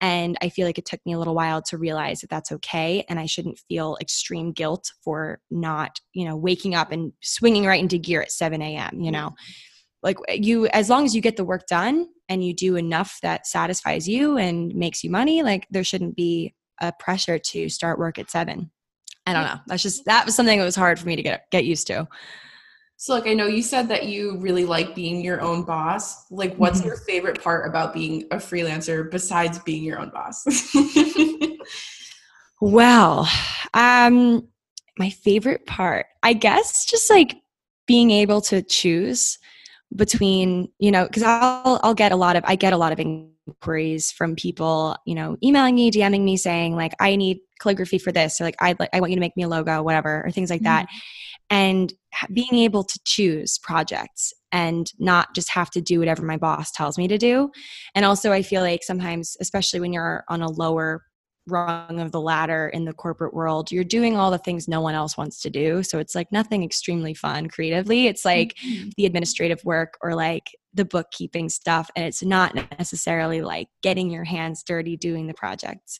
And 0.00 0.36
I 0.42 0.48
feel 0.48 0.66
like 0.66 0.78
it 0.78 0.86
took 0.86 1.00
me 1.04 1.12
a 1.12 1.18
little 1.18 1.34
while 1.34 1.62
to 1.62 1.78
realize 1.78 2.20
that 2.20 2.30
that's 2.30 2.52
okay. 2.52 3.04
And 3.08 3.18
I 3.18 3.26
shouldn't 3.26 3.60
feel 3.68 3.96
extreme 4.00 4.52
guilt 4.52 4.92
for 5.02 5.40
not, 5.50 6.00
you 6.12 6.26
know, 6.26 6.36
waking 6.36 6.74
up 6.74 6.90
and 6.90 7.12
swinging 7.22 7.66
right 7.66 7.80
into 7.80 7.98
gear 7.98 8.22
at 8.22 8.32
7 8.32 8.60
a.m., 8.60 9.00
you 9.00 9.10
know? 9.10 9.34
Like 10.02 10.18
uh, 10.30 10.34
you, 10.34 10.66
as 10.68 10.90
long 10.90 11.04
as 11.04 11.14
you 11.14 11.20
get 11.20 11.36
the 11.36 11.44
work 11.44 11.66
done 11.66 12.08
and 12.28 12.44
you 12.44 12.54
do 12.54 12.76
enough 12.76 13.18
that 13.22 13.46
satisfies 13.46 14.08
you 14.08 14.36
and 14.36 14.74
makes 14.74 15.04
you 15.04 15.10
money, 15.10 15.42
like 15.42 15.66
there 15.70 15.84
shouldn't 15.84 16.16
be 16.16 16.54
a 16.80 16.92
pressure 16.92 17.38
to 17.38 17.68
start 17.68 17.98
work 17.98 18.18
at 18.18 18.30
seven. 18.30 18.70
I 19.26 19.32
don't 19.32 19.44
know. 19.44 19.58
That's 19.66 19.82
just 19.82 20.04
that 20.04 20.26
was 20.26 20.34
something 20.34 20.58
that 20.58 20.64
was 20.64 20.76
hard 20.76 20.98
for 20.98 21.06
me 21.06 21.16
to 21.16 21.22
get 21.22 21.50
get 21.50 21.64
used 21.64 21.86
to. 21.88 22.06
So, 22.96 23.12
like, 23.12 23.26
I 23.26 23.34
know 23.34 23.46
you 23.46 23.62
said 23.62 23.88
that 23.88 24.06
you 24.06 24.38
really 24.38 24.64
like 24.64 24.94
being 24.94 25.22
your 25.22 25.40
own 25.40 25.64
boss. 25.64 26.30
Like, 26.30 26.54
what's 26.56 26.80
Mhm. 26.80 26.84
your 26.86 26.96
favorite 26.96 27.42
part 27.42 27.66
about 27.68 27.92
being 27.92 28.22
a 28.30 28.36
freelancer 28.36 29.10
besides 29.10 29.58
being 29.58 29.82
your 29.82 29.98
own 29.98 30.10
boss? 30.10 30.44
Well, 32.60 33.28
um, 33.74 34.48
my 34.98 35.10
favorite 35.10 35.66
part, 35.66 36.06
I 36.22 36.32
guess, 36.32 36.86
just 36.86 37.10
like 37.10 37.36
being 37.86 38.10
able 38.10 38.40
to 38.42 38.62
choose 38.62 39.38
between, 39.96 40.68
you 40.78 40.90
know, 40.90 41.04
because 41.04 41.22
I'll 41.22 41.80
I'll 41.82 41.94
get 41.94 42.12
a 42.12 42.16
lot 42.16 42.36
of 42.36 42.44
I 42.46 42.56
get 42.56 42.72
a 42.72 42.76
lot 42.76 42.92
of 42.92 43.00
inquiries 43.00 44.10
from 44.10 44.34
people, 44.34 44.96
you 45.06 45.14
know, 45.14 45.36
emailing 45.42 45.74
me, 45.74 45.90
DMing 45.90 46.22
me, 46.22 46.36
saying 46.36 46.74
like 46.74 46.94
I 47.00 47.16
need 47.16 47.38
calligraphy 47.60 47.98
for 47.98 48.12
this, 48.12 48.40
or 48.40 48.44
like 48.44 48.56
I 48.60 48.74
like 48.78 48.90
I 48.92 49.00
want 49.00 49.12
you 49.12 49.16
to 49.16 49.20
make 49.20 49.36
me 49.36 49.44
a 49.44 49.48
logo, 49.48 49.82
whatever, 49.82 50.24
or 50.24 50.30
things 50.30 50.50
like 50.50 50.62
that. 50.62 50.86
Mm-hmm. 50.86 50.98
And 51.50 51.92
being 52.32 52.54
able 52.54 52.84
to 52.84 52.98
choose 53.04 53.58
projects 53.58 54.32
and 54.50 54.90
not 54.98 55.34
just 55.34 55.50
have 55.50 55.70
to 55.70 55.80
do 55.80 55.98
whatever 55.98 56.22
my 56.22 56.38
boss 56.38 56.70
tells 56.70 56.96
me 56.96 57.06
to 57.08 57.18
do. 57.18 57.50
And 57.94 58.04
also, 58.04 58.32
I 58.32 58.42
feel 58.42 58.62
like 58.62 58.82
sometimes, 58.82 59.36
especially 59.40 59.80
when 59.80 59.92
you're 59.92 60.24
on 60.28 60.42
a 60.42 60.50
lower 60.50 61.04
rung 61.46 62.00
of 62.00 62.12
the 62.12 62.20
ladder 62.20 62.68
in 62.68 62.84
the 62.84 62.92
corporate 62.92 63.34
world, 63.34 63.70
you're 63.70 63.84
doing 63.84 64.16
all 64.16 64.30
the 64.30 64.38
things 64.38 64.66
no 64.66 64.80
one 64.80 64.94
else 64.94 65.16
wants 65.16 65.40
to 65.42 65.50
do. 65.50 65.82
So 65.82 65.98
it's 65.98 66.14
like 66.14 66.32
nothing 66.32 66.64
extremely 66.64 67.14
fun 67.14 67.48
creatively. 67.48 68.06
It's 68.06 68.24
like 68.24 68.54
mm-hmm. 68.54 68.90
the 68.96 69.06
administrative 69.06 69.64
work 69.64 69.98
or 70.00 70.14
like 70.14 70.50
the 70.72 70.84
bookkeeping 70.84 71.48
stuff 71.48 71.90
and 71.94 72.04
it's 72.04 72.22
not 72.22 72.54
necessarily 72.78 73.42
like 73.42 73.68
getting 73.82 74.10
your 74.10 74.24
hands 74.24 74.62
dirty 74.62 74.96
doing 74.96 75.26
the 75.26 75.34
projects. 75.34 75.98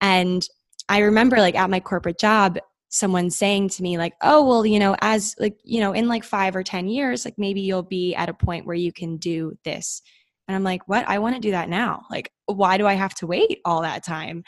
And 0.00 0.46
I 0.88 0.98
remember 0.98 1.38
like 1.38 1.54
at 1.54 1.70
my 1.70 1.80
corporate 1.80 2.18
job, 2.18 2.58
someone 2.92 3.30
saying 3.30 3.68
to 3.68 3.84
me 3.84 3.96
like 3.96 4.14
oh 4.20 4.44
well 4.44 4.66
you 4.66 4.76
know 4.76 4.96
as 5.00 5.36
like 5.38 5.56
you 5.62 5.78
know 5.78 5.92
in 5.92 6.08
like 6.08 6.24
5 6.24 6.56
or 6.56 6.64
10 6.64 6.88
years 6.88 7.24
like 7.24 7.38
maybe 7.38 7.60
you'll 7.60 7.84
be 7.84 8.16
at 8.16 8.28
a 8.28 8.34
point 8.34 8.66
where 8.66 8.74
you 8.74 8.92
can 8.92 9.16
do 9.16 9.56
this 9.62 10.02
and 10.50 10.56
I'm 10.56 10.64
like, 10.64 10.88
what? 10.88 11.08
I 11.08 11.20
want 11.20 11.36
to 11.36 11.40
do 11.40 11.52
that 11.52 11.68
now. 11.68 12.02
Like, 12.10 12.32
why 12.52 12.76
do 12.76 12.86
I 12.86 12.94
have 12.94 13.14
to 13.16 13.26
wait 13.26 13.60
all 13.64 13.82
that 13.82 14.04
time? 14.04 14.44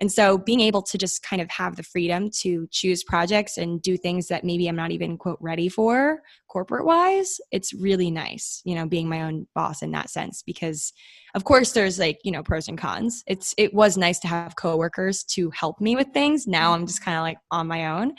And 0.00 0.10
so 0.10 0.38
being 0.38 0.60
able 0.60 0.82
to 0.82 0.98
just 0.98 1.22
kind 1.22 1.40
of 1.42 1.50
have 1.50 1.76
the 1.76 1.82
freedom 1.82 2.30
to 2.40 2.68
choose 2.70 3.04
projects 3.04 3.58
and 3.58 3.80
do 3.80 3.96
things 3.96 4.28
that 4.28 4.44
maybe 4.44 4.68
I'm 4.68 4.76
not 4.76 4.90
even 4.90 5.18
quote 5.18 5.38
ready 5.40 5.68
for 5.68 6.20
corporate 6.48 6.84
wise, 6.86 7.38
it's 7.50 7.74
really 7.74 8.10
nice, 8.10 8.62
you 8.64 8.74
know, 8.74 8.86
being 8.86 9.08
my 9.08 9.22
own 9.22 9.46
boss 9.54 9.82
in 9.82 9.90
that 9.92 10.10
sense 10.10 10.42
because 10.42 10.92
of 11.34 11.44
course 11.44 11.72
there's 11.72 11.98
like, 11.98 12.18
you 12.24 12.32
know, 12.32 12.42
pros 12.42 12.68
and 12.68 12.78
cons. 12.78 13.22
It's 13.26 13.54
it 13.58 13.74
was 13.74 13.96
nice 13.96 14.18
to 14.20 14.28
have 14.28 14.56
coworkers 14.56 15.22
to 15.24 15.50
help 15.50 15.80
me 15.80 15.96
with 15.96 16.08
things. 16.14 16.46
Now 16.46 16.72
mm-hmm. 16.72 16.82
I'm 16.82 16.86
just 16.86 17.04
kind 17.04 17.16
of 17.16 17.22
like 17.22 17.38
on 17.50 17.66
my 17.66 17.86
own. 18.00 18.14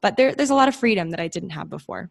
But 0.00 0.16
there, 0.16 0.34
there's 0.34 0.50
a 0.50 0.54
lot 0.54 0.68
of 0.68 0.74
freedom 0.74 1.10
that 1.10 1.20
I 1.20 1.28
didn't 1.28 1.50
have 1.50 1.70
before. 1.70 2.10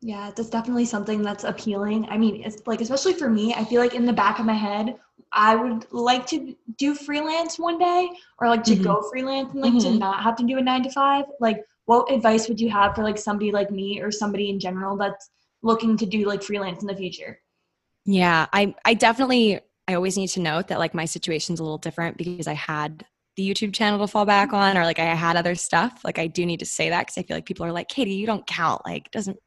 Yeah, 0.00 0.30
that's 0.34 0.50
definitely 0.50 0.84
something 0.84 1.22
that's 1.22 1.44
appealing. 1.44 2.08
I 2.08 2.18
mean, 2.18 2.42
it's 2.44 2.64
like 2.66 2.80
especially 2.80 3.14
for 3.14 3.28
me, 3.28 3.54
I 3.54 3.64
feel 3.64 3.80
like 3.80 3.94
in 3.94 4.06
the 4.06 4.12
back 4.12 4.38
of 4.38 4.46
my 4.46 4.54
head, 4.54 4.96
I 5.32 5.56
would 5.56 5.90
like 5.92 6.26
to 6.28 6.54
do 6.76 6.94
freelance 6.94 7.58
one 7.58 7.78
day 7.78 8.10
or 8.38 8.48
like 8.48 8.62
to 8.64 8.74
mm-hmm. 8.74 8.84
go 8.84 9.02
freelance 9.10 9.52
and 9.52 9.60
like 9.60 9.72
mm-hmm. 9.72 9.92
to 9.92 9.98
not 9.98 10.22
have 10.22 10.36
to 10.36 10.44
do 10.44 10.58
a 10.58 10.62
9 10.62 10.84
to 10.84 10.90
5. 10.90 11.24
Like 11.40 11.64
what 11.86 12.10
advice 12.12 12.48
would 12.48 12.60
you 12.60 12.70
have 12.70 12.94
for 12.94 13.02
like 13.02 13.18
somebody 13.18 13.50
like 13.50 13.70
me 13.70 14.00
or 14.00 14.10
somebody 14.10 14.50
in 14.50 14.60
general 14.60 14.96
that's 14.96 15.30
looking 15.62 15.96
to 15.96 16.06
do 16.06 16.26
like 16.26 16.42
freelance 16.42 16.80
in 16.82 16.86
the 16.86 16.94
future? 16.94 17.40
Yeah, 18.04 18.46
I 18.52 18.74
I 18.84 18.94
definitely 18.94 19.60
I 19.88 19.94
always 19.94 20.16
need 20.16 20.28
to 20.28 20.40
note 20.40 20.68
that 20.68 20.78
like 20.78 20.94
my 20.94 21.06
situation's 21.06 21.60
a 21.60 21.62
little 21.62 21.78
different 21.78 22.16
because 22.16 22.46
I 22.46 22.54
had 22.54 23.04
the 23.38 23.48
YouTube 23.48 23.72
channel 23.72 24.00
to 24.00 24.08
fall 24.08 24.24
back 24.24 24.52
on, 24.52 24.76
or 24.76 24.82
like 24.82 24.98
I 24.98 25.04
had 25.04 25.36
other 25.36 25.54
stuff. 25.54 26.00
Like 26.04 26.18
I 26.18 26.26
do 26.26 26.44
need 26.44 26.58
to 26.58 26.66
say 26.66 26.90
that 26.90 27.06
because 27.06 27.16
I 27.16 27.22
feel 27.22 27.36
like 27.36 27.46
people 27.46 27.64
are 27.64 27.72
like, 27.72 27.88
Katie, 27.88 28.14
you 28.14 28.26
don't 28.26 28.44
count. 28.48 28.82
Like 28.84 29.12
doesn't 29.12 29.38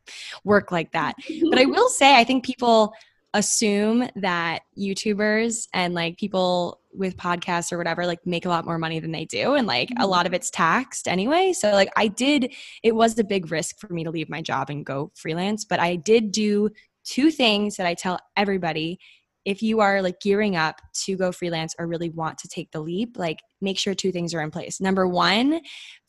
work 0.45 0.71
like 0.71 0.93
that. 0.93 1.15
but 1.49 1.60
I 1.60 1.65
will 1.65 1.89
say, 1.89 2.17
I 2.17 2.23
think 2.23 2.45
people 2.45 2.93
assume 3.34 4.08
that 4.15 4.62
YouTubers 4.77 5.67
and 5.73 5.93
like 5.93 6.17
people 6.17 6.80
with 6.93 7.17
podcasts 7.17 7.71
or 7.71 7.77
whatever 7.77 8.06
like 8.06 8.25
make 8.25 8.45
a 8.45 8.49
lot 8.49 8.65
more 8.65 8.77
money 8.77 8.99
than 8.99 9.12
they 9.12 9.23
do 9.23 9.56
and 9.56 9.65
like 9.65 9.89
a 9.99 10.08
lot 10.08 10.25
of 10.25 10.34
it's 10.34 10.49
taxed 10.49 11.08
anyway 11.08 11.54
so 11.54 11.71
like 11.71 11.89
I 11.95 12.08
did 12.08 12.54
it 12.84 12.93
was 12.93 13.17
a 13.17 13.23
big 13.23 13.49
risk 13.49 13.80
for 13.80 13.93
me 13.93 14.04
to 14.04 14.12
leave 14.12 14.27
my 14.27 14.41
job 14.41 14.69
and 14.69 14.86
go 14.86 15.13
freelance 15.15 15.63
but 15.63 15.80
I 15.80 15.95
did 15.95 16.34
do 16.34 16.69
two 17.06 17.32
things 17.32 17.77
that 17.77 17.88
I 17.88 17.93
tell 17.93 18.19
everybody 18.36 18.99
if 19.45 19.62
you 19.62 19.80
are 19.80 20.01
like 20.01 20.19
gearing 20.21 20.56
up 20.56 20.82
to 21.06 21.17
go 21.17 21.32
freelance 21.32 21.75
or 21.80 21.88
really 21.88 22.10
want 22.10 22.38
to 22.39 22.47
take 22.47 22.71
the 22.71 22.80
leap, 22.82 23.17
like 23.17 23.39
make 23.60 23.77
sure 23.77 23.93
two 23.93 24.12
things 24.12 24.34
are 24.34 24.41
in 24.41 24.51
place. 24.51 24.80
Number 24.80 25.08
one, 25.08 25.62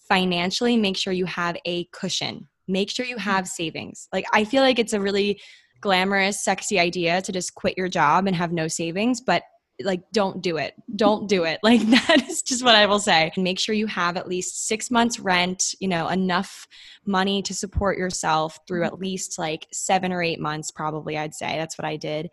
financially, 0.08 0.76
make 0.76 0.96
sure 0.96 1.12
you 1.12 1.26
have 1.26 1.56
a 1.64 1.84
cushion. 1.92 2.48
Make 2.68 2.90
sure 2.90 3.06
you 3.06 3.16
have 3.16 3.44
mm-hmm. 3.44 3.62
savings. 3.64 4.08
Like 4.12 4.26
I 4.32 4.44
feel 4.44 4.62
like 4.62 4.78
it's 4.78 4.92
a 4.92 5.00
really 5.00 5.40
glamorous, 5.80 6.44
sexy 6.44 6.78
idea 6.78 7.22
to 7.22 7.32
just 7.32 7.54
quit 7.54 7.76
your 7.76 7.88
job 7.88 8.26
and 8.26 8.36
have 8.36 8.52
no 8.52 8.68
savings, 8.68 9.20
but 9.20 9.42
like 9.80 10.02
don't 10.12 10.42
do 10.42 10.58
it. 10.58 10.74
Don't 10.94 11.28
do 11.28 11.44
it. 11.44 11.60
Like 11.72 11.80
that 11.90 12.28
is 12.28 12.42
just 12.42 12.64
what 12.64 12.74
i 12.74 12.86
will 12.86 12.98
say. 12.98 13.32
Make 13.36 13.58
sure 13.58 13.74
you 13.74 13.86
have 13.86 14.16
at 14.16 14.28
least 14.28 14.66
six 14.66 14.90
months 14.90 15.18
rent 15.18 15.74
you 15.80 15.88
know 15.88 16.08
enough 16.08 16.66
money 17.06 17.40
to 17.42 17.54
support 17.54 17.96
yourself 17.96 18.58
through 18.68 18.84
at 18.84 18.98
least 18.98 19.38
like 19.38 19.66
seven 19.72 20.12
or 20.12 20.22
eight 20.22 20.40
months 20.40 20.70
probably 20.70 21.16
i'd 21.16 21.34
say. 21.34 21.56
That's 21.56 21.78
what 21.78 21.86
i 21.86 21.96
did. 21.96 22.28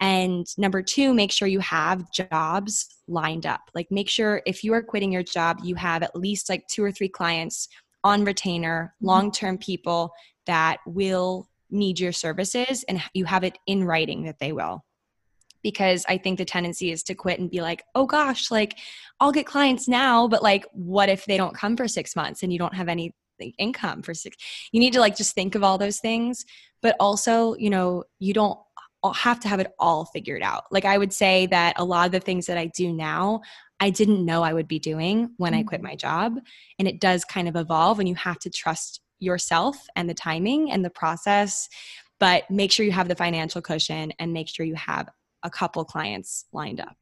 And 0.00 0.46
number 0.58 0.82
two 0.82 1.12
make 1.12 1.32
sure 1.32 1.48
you 1.48 1.60
have 1.60 2.10
jobs 2.12 2.86
lined 3.08 3.46
up. 3.46 3.62
Like 3.74 3.90
make 3.90 4.08
sure 4.08 4.42
if 4.46 4.62
you 4.62 4.72
are 4.74 4.82
quitting 4.82 5.12
your 5.12 5.24
job 5.24 5.60
you 5.62 5.74
have 5.74 6.02
at 6.02 6.14
least 6.14 6.48
like 6.48 6.66
two 6.68 6.84
or 6.84 6.92
three 6.92 7.08
clients 7.08 7.68
on 8.04 8.24
retainer 8.24 8.94
mm-hmm. 8.96 9.06
long-term 9.06 9.58
people 9.58 10.12
that 10.46 10.78
will 10.86 11.48
need 11.70 11.98
your 11.98 12.12
services 12.12 12.84
and 12.84 13.02
you 13.14 13.24
have 13.24 13.42
it 13.42 13.58
in 13.66 13.82
writing 13.82 14.24
that 14.24 14.38
they 14.38 14.52
will 14.52 14.84
because 15.64 16.04
I 16.08 16.18
think 16.18 16.38
the 16.38 16.44
tendency 16.44 16.92
is 16.92 17.02
to 17.04 17.14
quit 17.16 17.40
and 17.40 17.50
be 17.50 17.62
like, 17.62 17.82
oh 17.96 18.06
gosh, 18.06 18.52
like 18.52 18.78
I'll 19.18 19.32
get 19.32 19.46
clients 19.46 19.88
now, 19.88 20.28
but 20.28 20.42
like, 20.42 20.64
what 20.72 21.08
if 21.08 21.24
they 21.24 21.36
don't 21.36 21.56
come 21.56 21.76
for 21.76 21.88
six 21.88 22.14
months 22.14 22.44
and 22.44 22.52
you 22.52 22.58
don't 22.60 22.74
have 22.74 22.86
any 22.86 23.12
income 23.58 24.02
for 24.02 24.14
six? 24.14 24.36
You 24.70 24.78
need 24.78 24.92
to 24.92 25.00
like 25.00 25.16
just 25.16 25.34
think 25.34 25.56
of 25.56 25.64
all 25.64 25.78
those 25.78 25.98
things, 25.98 26.44
but 26.82 26.94
also, 27.00 27.56
you 27.56 27.70
know, 27.70 28.04
you 28.20 28.34
don't 28.34 28.58
have 29.16 29.40
to 29.40 29.48
have 29.48 29.58
it 29.58 29.72
all 29.78 30.04
figured 30.04 30.42
out. 30.42 30.64
Like 30.70 30.84
I 30.84 30.98
would 30.98 31.12
say 31.12 31.46
that 31.46 31.74
a 31.78 31.84
lot 31.84 32.06
of 32.06 32.12
the 32.12 32.20
things 32.20 32.46
that 32.46 32.58
I 32.58 32.66
do 32.66 32.92
now, 32.92 33.40
I 33.80 33.90
didn't 33.90 34.24
know 34.24 34.42
I 34.42 34.52
would 34.52 34.68
be 34.68 34.78
doing 34.78 35.30
when 35.38 35.52
mm-hmm. 35.52 35.60
I 35.60 35.62
quit 35.64 35.80
mm-hmm. 35.80 35.88
my 35.88 35.96
job. 35.96 36.38
And 36.78 36.86
it 36.86 37.00
does 37.00 37.24
kind 37.24 37.48
of 37.48 37.56
evolve 37.56 37.98
and 37.98 38.08
you 38.08 38.14
have 38.16 38.38
to 38.40 38.50
trust 38.50 39.00
yourself 39.18 39.76
and 39.96 40.10
the 40.10 40.14
timing 40.14 40.70
and 40.70 40.84
the 40.84 40.90
process 40.90 41.68
but 42.20 42.48
make 42.50 42.72
sure 42.72 42.86
you 42.86 42.92
have 42.92 43.08
the 43.08 43.14
financial 43.14 43.60
cushion 43.60 44.12
and 44.18 44.32
make 44.32 44.48
sure 44.48 44.64
you 44.64 44.74
have 44.74 45.08
a 45.44 45.50
couple 45.50 45.84
clients 45.84 46.46
lined 46.52 46.80
up. 46.80 46.96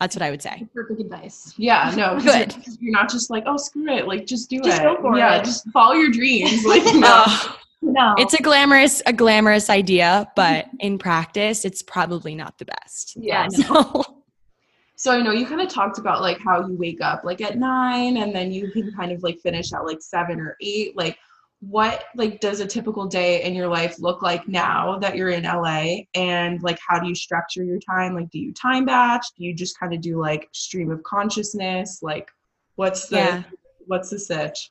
That's 0.00 0.14
what 0.14 0.22
I 0.22 0.30
would 0.30 0.40
say. 0.40 0.66
Perfect 0.72 1.00
advice. 1.00 1.52
Yeah, 1.56 1.92
no, 1.96 2.18
good. 2.24 2.54
You're, 2.80 2.92
not 2.92 3.10
just 3.10 3.30
like, 3.30 3.44
oh, 3.46 3.56
screw 3.56 3.88
it, 3.88 4.06
like 4.06 4.26
just 4.26 4.48
do 4.48 4.60
just 4.60 4.80
it. 4.80 4.84
Go 4.84 4.96
for 5.02 5.18
yeah, 5.18 5.38
it. 5.38 5.44
just 5.44 5.68
follow 5.70 5.94
your 5.94 6.10
dreams. 6.10 6.64
Like, 6.68 6.84
no. 6.94 7.24
Oh, 7.26 7.58
no. 7.82 8.14
It's 8.18 8.34
a 8.34 8.42
glamorous, 8.42 9.02
a 9.06 9.12
glamorous 9.12 9.70
idea, 9.70 10.30
but 10.36 10.66
in 10.80 10.98
practice, 10.98 11.64
it's 11.64 11.82
probably 11.82 12.34
not 12.34 12.58
the 12.58 12.66
best. 12.66 13.16
Yeah. 13.16 13.48
So. 13.48 14.04
so 14.96 15.12
I 15.12 15.22
know 15.22 15.32
you 15.32 15.46
kind 15.46 15.60
of 15.60 15.68
talked 15.68 15.98
about 15.98 16.20
like 16.20 16.38
how 16.38 16.66
you 16.66 16.76
wake 16.76 17.00
up 17.00 17.24
like 17.24 17.40
at 17.40 17.58
nine, 17.58 18.18
and 18.18 18.34
then 18.34 18.52
you 18.52 18.70
can 18.70 18.92
kind 18.92 19.10
of 19.10 19.22
like 19.22 19.38
finish 19.40 19.72
at 19.72 19.84
like 19.84 20.00
seven 20.00 20.40
or 20.40 20.56
eight. 20.60 20.96
Like, 20.96 21.18
what 21.60 22.04
like 22.14 22.40
does 22.40 22.60
a 22.60 22.66
typical 22.66 23.06
day 23.06 23.42
in 23.42 23.54
your 23.54 23.66
life 23.66 23.98
look 23.98 24.22
like 24.22 24.46
now 24.46 24.96
that 24.98 25.16
you're 25.16 25.30
in 25.30 25.42
LA 25.42 26.02
and 26.14 26.62
like 26.62 26.78
how 26.86 27.00
do 27.00 27.08
you 27.08 27.14
structure 27.14 27.64
your 27.64 27.80
time? 27.80 28.14
Like 28.14 28.30
do 28.30 28.38
you 28.38 28.52
time 28.52 28.84
batch? 28.84 29.26
Do 29.36 29.44
you 29.44 29.54
just 29.54 29.78
kind 29.78 29.92
of 29.92 30.00
do 30.00 30.20
like 30.20 30.48
stream 30.52 30.90
of 30.90 31.02
consciousness? 31.02 31.98
Like 32.00 32.30
what's 32.76 33.08
the 33.08 33.16
yeah. 33.16 33.42
what's 33.86 34.10
the 34.10 34.20
sitch? 34.20 34.70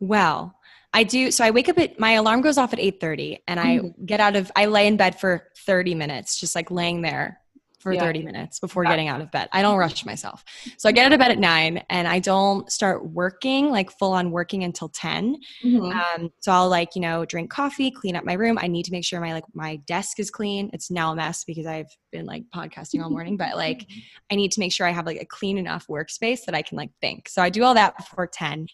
Well 0.00 0.56
I 0.92 1.04
do 1.04 1.30
so 1.30 1.44
I 1.44 1.52
wake 1.52 1.68
up 1.68 1.78
at 1.78 2.00
my 2.00 2.12
alarm 2.12 2.40
goes 2.40 2.58
off 2.58 2.72
at 2.72 2.80
8:30 2.80 3.38
and 3.46 3.60
I 3.60 3.78
mm-hmm. 3.78 4.04
get 4.04 4.18
out 4.18 4.34
of 4.34 4.50
I 4.56 4.66
lay 4.66 4.88
in 4.88 4.96
bed 4.96 5.20
for 5.20 5.48
30 5.66 5.94
minutes 5.94 6.38
just 6.40 6.56
like 6.56 6.70
laying 6.70 7.02
there 7.02 7.40
for 7.84 7.92
yeah. 7.92 8.00
30 8.00 8.22
minutes 8.22 8.58
before 8.58 8.82
yeah. 8.82 8.90
getting 8.90 9.08
out 9.08 9.20
of 9.20 9.30
bed. 9.30 9.46
I 9.52 9.60
don't 9.60 9.76
rush 9.76 10.06
myself. 10.06 10.42
So 10.78 10.88
I 10.88 10.92
get 10.92 11.04
out 11.04 11.12
of 11.12 11.18
bed 11.18 11.30
at 11.30 11.38
nine 11.38 11.82
and 11.90 12.08
I 12.08 12.18
don't 12.18 12.72
start 12.72 13.06
working, 13.10 13.70
like 13.70 13.90
full 13.90 14.12
on 14.12 14.30
working 14.30 14.64
until 14.64 14.88
10. 14.88 15.36
Mm-hmm. 15.62 15.92
Um, 15.92 16.32
so 16.40 16.50
I'll 16.50 16.70
like, 16.70 16.94
you 16.94 17.02
know, 17.02 17.26
drink 17.26 17.50
coffee, 17.50 17.90
clean 17.90 18.16
up 18.16 18.24
my 18.24 18.32
room. 18.32 18.58
I 18.58 18.68
need 18.68 18.86
to 18.86 18.90
make 18.90 19.04
sure 19.04 19.20
my 19.20 19.34
like 19.34 19.44
my 19.52 19.76
desk 19.86 20.18
is 20.18 20.30
clean. 20.30 20.70
It's 20.72 20.90
now 20.90 21.12
a 21.12 21.14
mess 21.14 21.44
because 21.44 21.66
I've 21.66 21.94
been 22.10 22.24
like 22.24 22.44
podcasting 22.54 23.02
all 23.04 23.10
morning, 23.10 23.36
but 23.36 23.54
like 23.54 23.86
I 24.32 24.34
need 24.34 24.50
to 24.52 24.60
make 24.60 24.72
sure 24.72 24.86
I 24.86 24.90
have 24.90 25.04
like 25.04 25.20
a 25.20 25.26
clean 25.26 25.58
enough 25.58 25.86
workspace 25.86 26.46
that 26.46 26.54
I 26.54 26.62
can 26.62 26.78
like 26.78 26.90
think. 27.02 27.28
So 27.28 27.42
I 27.42 27.50
do 27.50 27.64
all 27.64 27.74
that 27.74 27.98
before 27.98 28.26
10. 28.26 28.66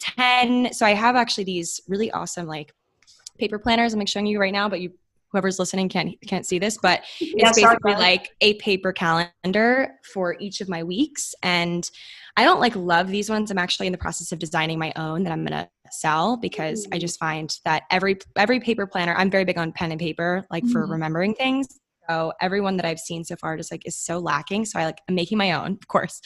10. 0.00 0.74
So 0.74 0.84
I 0.84 0.92
have 0.92 1.16
actually 1.16 1.44
these 1.44 1.80
really 1.88 2.10
awesome 2.10 2.46
like 2.46 2.74
paper 3.38 3.58
planners. 3.58 3.94
I'm 3.94 3.98
like 3.98 4.08
showing 4.08 4.26
you 4.26 4.38
right 4.38 4.52
now, 4.52 4.68
but 4.68 4.80
you 4.80 4.92
whoever's 5.32 5.58
listening 5.58 5.88
can't 5.88 6.14
can't 6.26 6.46
see 6.46 6.58
this, 6.58 6.78
but 6.80 7.02
it's 7.20 7.58
basically 7.58 7.94
like 7.94 8.30
a 8.40 8.54
paper 8.54 8.92
calendar 8.92 9.92
for 10.12 10.36
each 10.40 10.60
of 10.60 10.68
my 10.68 10.82
weeks. 10.82 11.34
And 11.42 11.88
I 12.36 12.44
don't 12.44 12.60
like 12.60 12.76
love 12.76 13.08
these 13.08 13.30
ones. 13.30 13.50
I'm 13.50 13.58
actually 13.58 13.86
in 13.86 13.92
the 13.92 13.98
process 13.98 14.32
of 14.32 14.38
designing 14.38 14.78
my 14.78 14.92
own 14.96 15.24
that 15.24 15.32
I'm 15.32 15.44
gonna 15.44 15.68
sell 15.90 16.36
because 16.36 16.86
I 16.92 16.98
just 16.98 17.18
find 17.18 17.54
that 17.64 17.84
every 17.90 18.18
every 18.36 18.60
paper 18.60 18.86
planner, 18.86 19.14
I'm 19.14 19.30
very 19.30 19.44
big 19.44 19.58
on 19.58 19.72
pen 19.72 19.92
and 19.92 20.00
paper, 20.00 20.46
like 20.50 20.64
for 20.66 20.82
mm-hmm. 20.82 20.92
remembering 20.92 21.34
things. 21.34 21.68
So 22.08 22.32
everyone 22.40 22.76
that 22.78 22.86
I've 22.86 22.98
seen 22.98 23.24
so 23.24 23.36
far 23.36 23.56
just 23.56 23.70
like 23.70 23.86
is 23.86 23.96
so 23.96 24.18
lacking. 24.18 24.64
So 24.64 24.80
I 24.80 24.84
like 24.84 25.00
I'm 25.08 25.14
making 25.14 25.38
my 25.38 25.52
own, 25.52 25.72
of 25.72 25.88
course. 25.88 26.20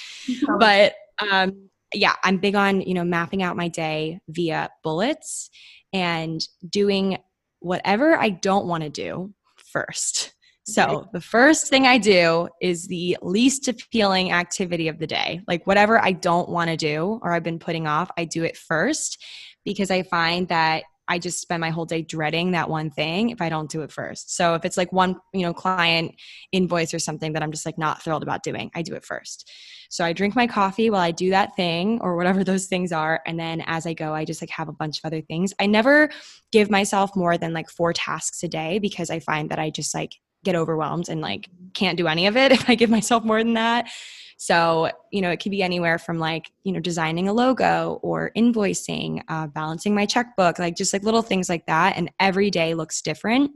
But 0.59 0.95
um 1.31 1.69
yeah, 1.93 2.15
I'm 2.25 2.39
big 2.39 2.57
on, 2.57 2.81
you 2.81 2.95
know, 2.95 3.05
mapping 3.05 3.43
out 3.43 3.57
my 3.57 3.69
day 3.69 4.19
via 4.29 4.71
bullets 4.83 5.49
and 5.93 6.41
doing 6.69 7.19
whatever 7.65 8.15
I 8.17 8.29
don't 8.29 8.67
want 8.67 8.85
to 8.85 8.91
do 8.91 9.33
first. 9.57 10.35
So 10.67 11.09
the 11.13 11.21
first 11.21 11.69
thing 11.69 11.87
I 11.87 11.99
do 11.99 12.49
is 12.63 12.87
the 12.87 13.19
least 13.21 13.69
appealing 13.69 14.33
activity 14.33 14.89
of 14.89 14.99
the 14.99 15.07
day. 15.07 15.43
Like 15.47 15.67
whatever 15.67 16.03
I 16.03 16.13
don't 16.13 16.49
want 16.49 16.71
to 16.71 16.77
do 16.77 17.21
or 17.23 17.33
I've 17.33 17.43
been 17.43 17.59
putting 17.59 17.87
off, 17.87 18.11
I 18.17 18.25
do 18.25 18.45
it 18.45 18.57
first 18.57 19.23
because 19.65 19.91
I 19.91 20.05
find 20.05 20.49
that 20.49 20.85
I 21.09 21.19
just 21.19 21.41
spend 21.41 21.61
my 21.61 21.71
whole 21.71 21.85
day 21.85 22.03
dreading 22.03 22.53
that 22.53 22.71
one 22.71 22.91
thing 22.91 23.31
if 23.31 23.41
I 23.41 23.49
don't 23.49 23.71
do 23.71 23.83
it 23.83 23.93
first. 23.93 24.35
So 24.35 24.55
if 24.55 24.65
it's 24.65 24.77
like 24.77 24.93
one, 24.93 25.17
you 25.33 25.43
know, 25.43 25.53
client 25.53 26.15
invoice 26.53 26.95
or 26.95 26.99
something 26.99 27.33
that 27.35 27.43
I'm 27.43 27.53
just 27.53 27.67
like 27.67 27.79
not 27.79 28.03
thrilled 28.03 28.23
about 28.23 28.43
doing, 28.43 28.71
I 28.75 28.83
do 28.83 28.95
it 28.95 29.05
first. 29.05 29.51
So 29.91 30.05
I 30.05 30.13
drink 30.13 30.35
my 30.35 30.47
coffee 30.47 30.91
while 30.91 31.01
I 31.01 31.11
do 31.11 31.31
that 31.31 31.55
thing 31.57 32.01
or 32.01 32.17
whatever 32.17 32.43
those 32.45 32.67
things 32.67 32.93
are 32.93 33.21
and 33.27 33.39
then 33.39 33.63
as 33.67 33.87
I 33.87 33.95
go 33.95 34.15
I 34.15 34.25
just 34.25 34.43
like 34.43 34.51
have 34.51 34.69
a 34.69 34.73
bunch 34.73 34.99
of 34.99 35.05
other 35.05 35.21
things. 35.21 35.53
I 35.61 35.67
never 35.67 36.11
give 36.53 36.71
myself 36.71 37.15
more 37.15 37.37
than 37.37 37.53
like 37.53 37.69
four 37.69 37.93
tasks 37.93 38.43
a 38.43 38.49
day 38.49 38.79
because 38.79 39.11
I 39.11 39.21
find 39.21 39.51
that 39.51 39.59
I 39.59 39.71
just 39.71 39.95
like 39.95 40.13
get 40.45 40.55
overwhelmed 40.55 41.09
and 41.09 41.21
like 41.21 41.49
can't 41.75 41.99
do 41.99 42.07
any 42.07 42.27
of 42.27 42.37
it 42.37 42.53
if 42.53 42.69
I 42.69 42.75
give 42.75 42.91
myself 42.91 43.25
more 43.25 43.43
than 43.43 43.55
that. 43.55 43.89
So, 44.37 44.91
you 45.11 45.23
know, 45.23 45.31
it 45.31 45.39
could 45.39 45.53
be 45.53 45.63
anywhere 45.63 45.99
from 45.99 46.19
like, 46.19 46.51
you 46.65 46.73
know, 46.73 46.81
designing 46.81 47.29
a 47.29 47.33
logo 47.33 48.01
or 48.03 48.31
invoicing, 48.37 49.23
uh, 49.29 49.47
balancing 49.47 49.95
my 49.95 50.07
checkbook, 50.07 50.59
like 50.59 50.77
just 50.77 50.93
like 50.93 51.03
little 51.03 51.23
things 51.23 51.49
like 51.49 51.67
that. 51.67 51.97
And 51.97 52.11
every 52.21 52.51
day 52.51 52.75
looks 52.75 53.01
different. 53.01 53.53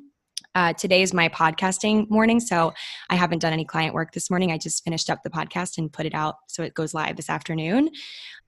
Uh, 0.55 0.73
today 0.73 1.03
is 1.03 1.13
my 1.13 1.29
podcasting 1.29 2.09
morning, 2.11 2.41
so 2.41 2.73
I 3.11 3.17
haven't 3.17 3.41
done 3.41 3.53
any 3.53 3.65
client 3.65 3.95
work 3.95 4.13
this 4.13 4.31
morning. 4.31 4.51
I 4.51 4.59
just 4.59 4.83
finished 4.83 5.11
up 5.11 5.23
the 5.23 5.31
podcast 5.31 5.79
and 5.79 5.93
put 5.93 6.07
it 6.07 6.15
out 6.15 6.37
so 6.49 6.63
it 6.63 6.75
goes 6.75 6.95
live 6.95 7.17
this 7.17 7.31
afternoon. 7.31 7.91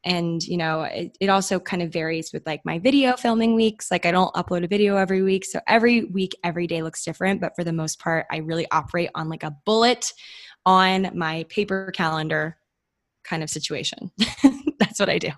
And 0.04 0.42
you 0.42 0.56
know, 0.56 0.82
it, 0.82 1.16
it 1.20 1.28
also 1.28 1.60
kind 1.60 1.82
of 1.82 1.92
varies 1.92 2.32
with 2.32 2.46
like 2.46 2.62
my 2.64 2.78
video 2.78 3.16
filming 3.16 3.54
weeks. 3.54 3.90
Like 3.90 4.06
I 4.06 4.10
don't 4.10 4.32
upload 4.34 4.64
a 4.64 4.68
video 4.68 4.96
every 4.96 5.22
week, 5.22 5.44
so 5.44 5.60
every 5.66 6.04
week, 6.04 6.34
every 6.42 6.66
day 6.66 6.82
looks 6.82 7.04
different. 7.04 7.40
But 7.40 7.54
for 7.54 7.64
the 7.64 7.72
most 7.72 7.98
part, 7.98 8.26
I 8.30 8.38
really 8.38 8.66
operate 8.70 9.10
on 9.14 9.28
like 9.28 9.42
a 9.42 9.56
bullet 9.64 10.12
on 10.64 11.10
my 11.14 11.44
paper 11.48 11.90
calendar 11.94 12.56
kind 13.24 13.42
of 13.42 13.50
situation. 13.50 14.10
That's 14.78 14.98
what 14.98 15.08
I 15.08 15.18
do. 15.18 15.30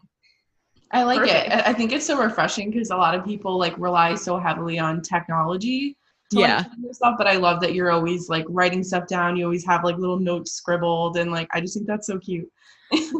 I 0.92 1.04
like 1.04 1.20
Perfect. 1.20 1.46
it. 1.46 1.66
I 1.66 1.72
think 1.72 1.92
it's 1.92 2.06
so 2.06 2.22
refreshing 2.22 2.70
because 2.70 2.90
a 2.90 2.96
lot 2.96 3.14
of 3.14 3.24
people 3.24 3.58
like 3.58 3.76
rely 3.78 4.14
so 4.14 4.38
heavily 4.38 4.78
on 4.78 5.00
technology 5.00 5.96
to 6.30 6.40
yeah. 6.40 6.64
like 6.84 6.94
stuff, 6.94 7.14
but 7.16 7.26
I 7.26 7.36
love 7.36 7.60
that 7.60 7.74
you're 7.74 7.90
always 7.90 8.28
like 8.28 8.44
writing 8.48 8.84
stuff 8.84 9.06
down. 9.06 9.36
You 9.36 9.44
always 9.44 9.64
have 9.64 9.84
like 9.84 9.96
little 9.96 10.18
notes 10.18 10.52
scribbled 10.52 11.16
and 11.16 11.30
like 11.30 11.48
I 11.52 11.60
just 11.60 11.74
think 11.74 11.86
that's 11.86 12.06
so 12.06 12.18
cute. 12.18 12.48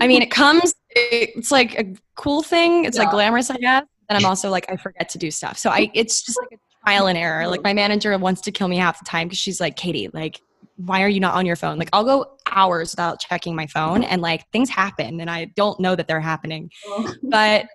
I 0.00 0.06
mean, 0.06 0.20
it 0.20 0.30
comes 0.30 0.74
it's 0.94 1.50
like 1.50 1.78
a 1.78 1.94
cool 2.16 2.42
thing. 2.42 2.84
It's 2.84 2.96
yeah. 2.96 3.04
like 3.04 3.12
glamorous, 3.12 3.50
I 3.50 3.56
guess. 3.56 3.84
And 4.08 4.18
I'm 4.18 4.24
also 4.24 4.50
like 4.50 4.70
I 4.70 4.76
forget 4.76 5.08
to 5.10 5.18
do 5.18 5.30
stuff. 5.30 5.58
So 5.58 5.70
I 5.70 5.90
it's 5.94 6.22
just 6.22 6.38
like 6.40 6.52
a 6.52 6.84
trial 6.84 7.06
and 7.06 7.16
error. 7.16 7.46
Like 7.46 7.62
my 7.62 7.72
manager 7.72 8.16
wants 8.18 8.40
to 8.42 8.52
kill 8.52 8.68
me 8.68 8.76
half 8.76 8.98
the 8.98 9.04
time 9.04 9.28
because 9.28 9.38
she's 9.38 9.60
like, 9.60 9.76
Katie, 9.76 10.08
like 10.12 10.40
why 10.76 11.02
are 11.02 11.08
you 11.08 11.20
not 11.20 11.34
on 11.34 11.46
your 11.46 11.56
phone? 11.56 11.78
Like 11.78 11.90
I'll 11.92 12.04
go 12.04 12.36
hours 12.50 12.92
without 12.92 13.20
checking 13.20 13.54
my 13.54 13.66
phone 13.66 14.02
and 14.02 14.20
like 14.20 14.48
things 14.50 14.68
happen 14.68 15.20
and 15.20 15.30
I 15.30 15.46
don't 15.56 15.78
know 15.80 15.94
that 15.94 16.08
they're 16.08 16.20
happening. 16.20 16.70
Oh. 16.86 17.14
But 17.22 17.66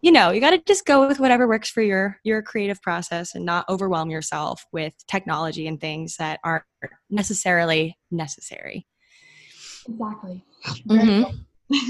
you 0.00 0.12
know, 0.12 0.30
you 0.30 0.40
got 0.40 0.50
to 0.50 0.58
just 0.58 0.86
go 0.86 1.08
with 1.08 1.18
whatever 1.18 1.48
works 1.48 1.68
for 1.68 1.82
your 1.82 2.18
your 2.22 2.40
creative 2.42 2.80
process 2.82 3.34
and 3.34 3.44
not 3.44 3.68
overwhelm 3.68 4.10
yourself 4.10 4.64
with 4.72 4.94
technology 5.08 5.66
and 5.66 5.80
things 5.80 6.16
that 6.16 6.38
aren't 6.44 6.64
necessarily 7.10 7.98
necessary. 8.10 8.86
Exactly. 9.88 10.44
Mm-hmm. 10.88 11.36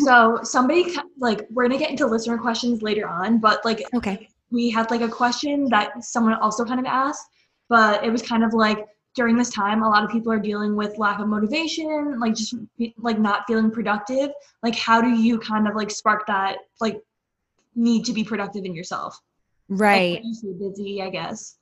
So 0.05 0.41
somebody 0.43 0.97
like 1.19 1.47
we're 1.51 1.69
gonna 1.69 1.79
get 1.79 1.91
into 1.91 2.07
listener 2.07 2.39
questions 2.39 2.83
later 2.83 3.07
on, 3.07 3.39
but 3.39 3.65
like 3.65 3.83
okay, 3.95 4.29
we 4.51 4.71
had 4.71 4.91
like 4.91 5.03
a 5.03 5.09
question 5.09 5.69
that 5.71 6.05
someone 6.05 6.35
also 6.35 6.65
kind 6.65 6.81
of 6.81 6.87
asked, 6.87 7.25
but 7.69 8.03
it 8.05 8.11
was 8.11 8.23
kind 8.23 8.43
of 8.43 8.55
like 8.55 8.87
during 9.15 9.37
this 9.37 9.51
time 9.51 9.83
a 9.83 9.89
lot 9.89 10.05
of 10.05 10.11
people 10.11 10.33
are 10.33 10.39
dealing 10.39 10.77
with 10.77 10.99
lack 10.99 11.19
of 11.19 11.27
motivation 11.27 12.21
like 12.21 12.35
just 12.35 12.55
like 12.99 13.19
not 13.19 13.45
feeling 13.47 13.71
productive. 13.71 14.31
Like 14.63 14.75
how 14.75 15.01
do 15.01 15.11
you 15.11 15.39
kind 15.39 15.69
of 15.69 15.77
like 15.77 15.91
spark 15.91 16.27
that 16.27 16.59
like 16.81 17.01
need 17.75 18.05
to 18.07 18.13
be 18.13 18.25
productive 18.25 18.65
in 18.65 18.75
yourself? 18.75 19.21
Right. 19.69 20.23
like, 20.25 20.59
busy 20.59 21.03
i 21.03 21.11
guess. 21.11 21.57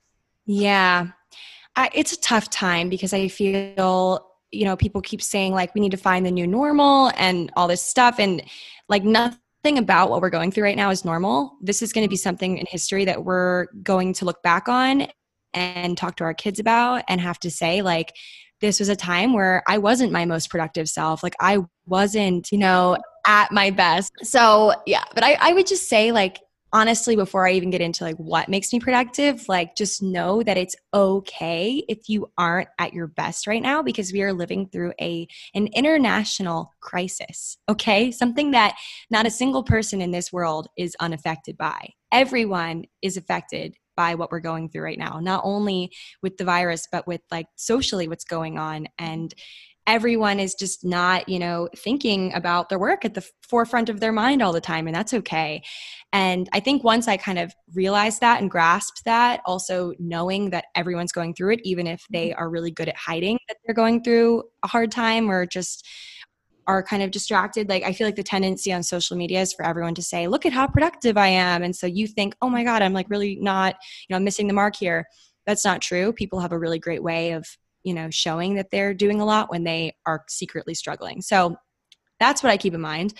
Yeah. 0.47 1.09
I, 1.75 1.91
it's 1.93 2.13
a 2.13 2.21
tough 2.21 2.49
time 2.49 2.89
because 2.89 3.13
i 3.13 3.29
feel 3.29 4.27
you 4.51 4.65
know 4.65 4.77
people 4.77 5.01
keep 5.01 5.23
saying 5.23 5.53
like 5.53 5.75
we 5.75 5.81
need 5.81 5.91
to 5.91 5.97
find 5.97 6.25
the 6.25 6.31
new 6.31 6.47
normal 6.47 7.11
and 7.17 7.51
all 7.57 7.69
this 7.69 7.83
stuff 7.83 8.19
and 8.19 8.43
like 8.89 9.05
nothing 9.05 9.79
about 9.79 10.11
what 10.11 10.21
we're 10.21 10.31
going 10.31 10.51
through 10.51 10.65
right 10.65 10.77
now 10.77 10.91
is 10.91 11.05
normal 11.05 11.57
this 11.61 11.83
is 11.83 11.93
going 11.93 12.05
to 12.05 12.09
be 12.09 12.17
something 12.17 12.59
in 12.59 12.67
history 12.69 13.05
that 13.05 13.25
we're 13.25 13.67
going 13.83 14.13
to 14.13 14.25
look 14.25 14.43
back 14.43 14.69
on 14.69 15.07
and 15.55 15.97
talk 15.97 16.17
to 16.17 16.25
our 16.25 16.35
kids 16.35 16.61
about 16.61 17.03
and 17.09 17.21
have 17.21 17.39
to 17.39 17.51
say 17.51 17.83
like 17.83 18.13
this 18.61 18.79
was 18.79 18.89
a 18.89 18.97
time 18.97 19.33
where 19.33 19.63
I 19.69 19.79
wasn't 19.79 20.13
my 20.13 20.25
most 20.25 20.51
productive 20.51 20.89
self. 20.89 21.23
Like 21.23 21.35
I 21.41 21.59
wasn't, 21.85 22.51
you 22.51 22.59
know, 22.59 22.97
at 23.27 23.53
my 23.53 23.71
best. 23.71 24.13
So 24.23 24.73
yeah, 24.87 25.05
but 25.15 25.25
I, 25.25 25.37
I 25.41 25.53
would 25.53 25.67
just 25.67 25.89
say 25.89 26.13
like 26.13 26.39
honestly 26.77 27.17
before 27.17 27.49
I 27.49 27.53
even 27.53 27.71
get 27.71 27.81
into 27.81 28.05
like 28.05 28.17
what 28.17 28.51
makes 28.51 28.71
me 28.71 28.81
productive, 28.81 29.49
like 29.49 29.75
just 29.77 30.03
know 30.03 30.43
that 30.43 30.59
it's 30.59 30.77
okay 30.93 31.83
if 31.89 32.07
you 32.07 32.31
aren't 32.37 32.69
at 32.79 32.93
your 32.93 33.07
best 33.07 33.47
right 33.47 33.63
now 33.63 33.83
because 33.83 34.13
we 34.13 34.21
are 34.21 34.35
living 34.35 34.69
through 34.69 34.93
a 35.01 35.27
an 35.55 35.69
international 35.69 36.75
crisis. 36.81 37.57
Okay? 37.67 38.11
Something 38.11 38.51
that 38.51 38.77
not 39.09 39.25
a 39.25 39.31
single 39.31 39.63
person 39.63 40.03
in 40.03 40.11
this 40.11 40.31
world 40.31 40.69
is 40.77 40.95
unaffected 41.01 41.57
by. 41.57 41.95
Everyone 42.13 42.85
is 43.01 43.17
affected 43.17 43.75
by 43.97 44.15
what 44.15 44.31
we're 44.31 44.41
going 44.41 44.69
through 44.69 44.83
right 44.83 44.99
now, 44.99 45.19
not 45.19 45.41
only 45.45 45.91
with 46.23 46.37
the 46.37 46.45
virus, 46.45 46.87
but 46.93 47.07
with 47.07 47.23
like 47.31 47.47
socially 47.57 48.07
what's 48.07 48.25
going 48.25 48.59
on. 48.59 48.87
And 48.99 49.33
everyone 49.87 50.41
is 50.41 50.55
just 50.55 50.85
not, 50.85 51.29
you 51.29 51.39
know, 51.39 51.69
thinking 51.77 52.33
about 52.35 52.69
their 52.69 52.79
work 52.79 53.05
at 53.05 53.15
the 53.15 53.27
forefront 53.43 53.89
of 53.89 54.01
their 54.01 54.13
mind 54.13 54.43
all 54.43 54.53
the 54.53 54.61
time. 54.61 54.87
And 54.87 54.97
that's 54.97 55.15
okay. 55.15 55.63
And 56.13 56.49
I 56.53 56.61
think 56.61 56.83
once 56.83 57.09
I 57.09 57.17
kind 57.17 57.39
of 57.39 57.55
realized 57.75 58.21
that 58.21 58.41
and 58.41 58.51
grasped 58.51 59.03
that, 59.05 59.41
also 59.47 59.93
knowing 59.99 60.51
that 60.51 60.67
everyone's 60.75 61.13
going 61.13 61.35
through 61.35 61.55
it, 61.55 61.61
even 61.63 61.87
if 61.87 62.05
they 62.11 62.33
are 62.33 62.51
really 62.51 62.71
good 62.71 62.89
at 62.89 62.97
hiding 62.97 63.39
that 63.49 63.59
they're 63.65 63.75
going 63.75 64.03
through 64.03 64.45
a 64.63 64.69
hard 64.69 64.91
time 64.91 65.31
or 65.31 65.47
just 65.47 65.87
are 66.67 66.83
kind 66.83 67.03
of 67.03 67.13
distracted 67.13 67.69
like 67.69 67.85
i 67.85 67.93
feel 67.93 68.07
like 68.07 68.17
the 68.17 68.25
tendency 68.25 68.73
on 68.73 68.83
social 68.83 69.17
media 69.17 69.41
is 69.41 69.53
for 69.53 69.65
everyone 69.65 69.95
to 69.95 70.03
say 70.03 70.27
look 70.27 70.45
at 70.45 70.53
how 70.53 70.67
productive 70.67 71.17
i 71.17 71.29
am 71.29 71.63
and 71.63 71.77
so 71.77 71.87
you 71.87 72.09
think 72.09 72.35
oh 72.43 72.51
my 72.51 72.65
god 72.65 72.83
i'm 72.83 72.93
like 72.93 73.09
really 73.09 73.37
not 73.41 73.77
you 74.09 74.15
know 74.15 74.19
missing 74.19 74.49
the 74.49 74.53
mark 74.53 74.75
here 74.75 75.07
that's 75.47 75.65
not 75.65 75.81
true 75.81 76.13
people 76.13 76.41
have 76.41 76.51
a 76.51 76.59
really 76.59 76.81
great 76.81 77.05
way 77.05 77.31
of 77.31 77.47
you 77.87 77.95
know 77.95 78.11
showing 78.11 78.55
that 78.55 78.71
they're 78.71 78.95
doing 78.95 79.21
a 79.21 79.25
lot 79.25 79.51
when 79.51 79.65
they 79.65 79.95
are 80.07 80.25
secretly 80.29 80.75
struggling 80.75 81.23
so 81.23 81.57
that's 82.21 82.43
what 82.43 82.51
i 82.51 82.57
keep 82.57 82.75
in 82.75 82.81
mind 82.81 83.15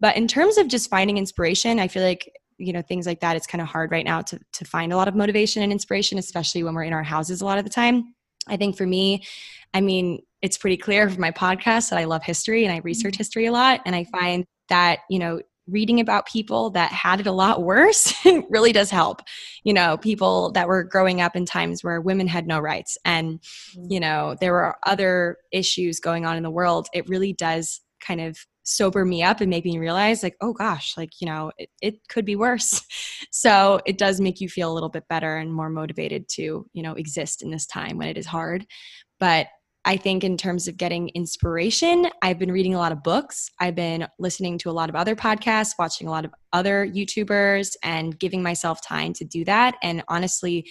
but 0.00 0.16
in 0.16 0.26
terms 0.26 0.58
of 0.58 0.68
just 0.68 0.90
finding 0.90 1.18
inspiration 1.18 1.78
i 1.78 1.86
feel 1.86 2.02
like 2.02 2.30
you 2.58 2.72
know 2.72 2.82
things 2.82 3.06
like 3.06 3.20
that 3.20 3.36
it's 3.36 3.46
kind 3.46 3.62
of 3.62 3.68
hard 3.68 3.90
right 3.90 4.04
now 4.04 4.22
to 4.22 4.38
to 4.52 4.64
find 4.64 4.92
a 4.92 4.96
lot 4.96 5.08
of 5.08 5.14
motivation 5.14 5.62
and 5.62 5.70
inspiration 5.70 6.18
especially 6.18 6.62
when 6.62 6.74
we're 6.74 6.84
in 6.84 6.92
our 6.92 7.02
houses 7.02 7.40
a 7.40 7.44
lot 7.44 7.58
of 7.58 7.64
the 7.64 7.70
time 7.70 8.14
i 8.48 8.56
think 8.56 8.76
for 8.76 8.86
me 8.86 9.22
i 9.74 9.80
mean 9.80 10.20
it's 10.42 10.58
pretty 10.58 10.76
clear 10.76 11.08
from 11.08 11.20
my 11.20 11.30
podcast 11.30 11.90
that 11.90 11.98
I 11.98 12.04
love 12.04 12.22
history 12.22 12.64
and 12.64 12.72
I 12.72 12.78
research 12.78 13.14
mm-hmm. 13.14 13.18
history 13.18 13.46
a 13.46 13.52
lot. 13.52 13.80
And 13.84 13.96
I 13.96 14.04
find 14.04 14.44
that, 14.68 15.00
you 15.08 15.18
know, 15.18 15.40
reading 15.68 16.00
about 16.00 16.26
people 16.26 16.70
that 16.70 16.92
had 16.92 17.20
it 17.20 17.26
a 17.26 17.32
lot 17.32 17.62
worse 17.62 18.14
really 18.50 18.72
does 18.72 18.90
help. 18.90 19.22
You 19.64 19.72
know, 19.72 19.96
people 19.96 20.52
that 20.52 20.68
were 20.68 20.84
growing 20.84 21.20
up 21.20 21.36
in 21.36 21.44
times 21.44 21.82
where 21.82 22.00
women 22.00 22.28
had 22.28 22.46
no 22.46 22.58
rights 22.60 22.96
and, 23.04 23.40
mm-hmm. 23.40 23.86
you 23.90 24.00
know, 24.00 24.36
there 24.40 24.52
were 24.52 24.76
other 24.84 25.38
issues 25.52 26.00
going 26.00 26.24
on 26.24 26.36
in 26.36 26.42
the 26.42 26.50
world. 26.50 26.88
It 26.92 27.08
really 27.08 27.32
does 27.32 27.80
kind 28.00 28.20
of 28.20 28.38
sober 28.66 29.04
me 29.04 29.22
up 29.22 29.40
and 29.40 29.48
make 29.48 29.64
me 29.64 29.78
realize 29.78 30.24
like 30.24 30.36
oh 30.40 30.52
gosh 30.52 30.96
like 30.96 31.20
you 31.20 31.26
know 31.26 31.52
it, 31.56 31.70
it 31.80 31.94
could 32.08 32.24
be 32.24 32.34
worse 32.34 32.84
so 33.30 33.80
it 33.86 33.96
does 33.96 34.20
make 34.20 34.40
you 34.40 34.48
feel 34.48 34.72
a 34.72 34.74
little 34.74 34.88
bit 34.88 35.06
better 35.08 35.36
and 35.36 35.54
more 35.54 35.70
motivated 35.70 36.28
to 36.28 36.66
you 36.72 36.82
know 36.82 36.94
exist 36.94 37.42
in 37.42 37.50
this 37.50 37.64
time 37.64 37.96
when 37.96 38.08
it 38.08 38.18
is 38.18 38.26
hard 38.26 38.66
but 39.20 39.46
I 39.86 39.96
think 39.96 40.24
in 40.24 40.36
terms 40.36 40.66
of 40.66 40.76
getting 40.76 41.10
inspiration, 41.10 42.08
I've 42.20 42.40
been 42.40 42.50
reading 42.50 42.74
a 42.74 42.78
lot 42.78 42.90
of 42.90 43.04
books. 43.04 43.48
I've 43.60 43.76
been 43.76 44.08
listening 44.18 44.58
to 44.58 44.70
a 44.70 44.72
lot 44.72 44.88
of 44.88 44.96
other 44.96 45.14
podcasts, 45.14 45.74
watching 45.78 46.08
a 46.08 46.10
lot 46.10 46.24
of 46.24 46.34
other 46.52 46.84
YouTubers, 46.84 47.76
and 47.84 48.18
giving 48.18 48.42
myself 48.42 48.84
time 48.84 49.12
to 49.14 49.24
do 49.24 49.44
that. 49.44 49.76
And 49.84 50.02
honestly, 50.08 50.68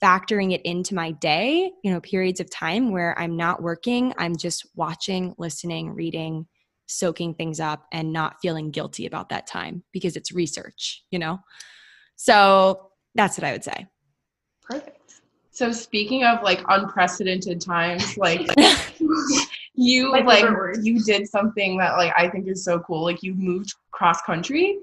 factoring 0.00 0.52
it 0.52 0.62
into 0.62 0.94
my 0.94 1.10
day, 1.10 1.72
you 1.82 1.92
know, 1.92 2.00
periods 2.00 2.38
of 2.38 2.48
time 2.48 2.92
where 2.92 3.18
I'm 3.18 3.36
not 3.36 3.60
working, 3.60 4.14
I'm 4.18 4.36
just 4.36 4.64
watching, 4.76 5.34
listening, 5.36 5.90
reading, 5.92 6.46
soaking 6.86 7.34
things 7.34 7.58
up, 7.58 7.86
and 7.92 8.12
not 8.12 8.36
feeling 8.40 8.70
guilty 8.70 9.06
about 9.06 9.30
that 9.30 9.48
time 9.48 9.82
because 9.92 10.14
it's 10.16 10.32
research, 10.32 11.02
you 11.10 11.18
know? 11.18 11.40
So 12.14 12.90
that's 13.16 13.36
what 13.36 13.44
I 13.44 13.52
would 13.52 13.64
say. 13.64 13.86
Perfect. 14.62 15.03
So 15.54 15.70
speaking 15.70 16.24
of 16.24 16.42
like 16.42 16.62
unprecedented 16.68 17.60
times, 17.60 18.16
like 18.18 18.46
you 19.74 20.10
like 20.10 20.44
you 20.82 21.02
did 21.02 21.28
something 21.28 21.78
that 21.78 21.96
like 21.96 22.12
I 22.18 22.28
think 22.28 22.48
is 22.48 22.64
so 22.64 22.80
cool. 22.80 23.02
Like 23.02 23.22
you 23.22 23.34
moved 23.34 23.72
cross 23.92 24.20
country. 24.22 24.80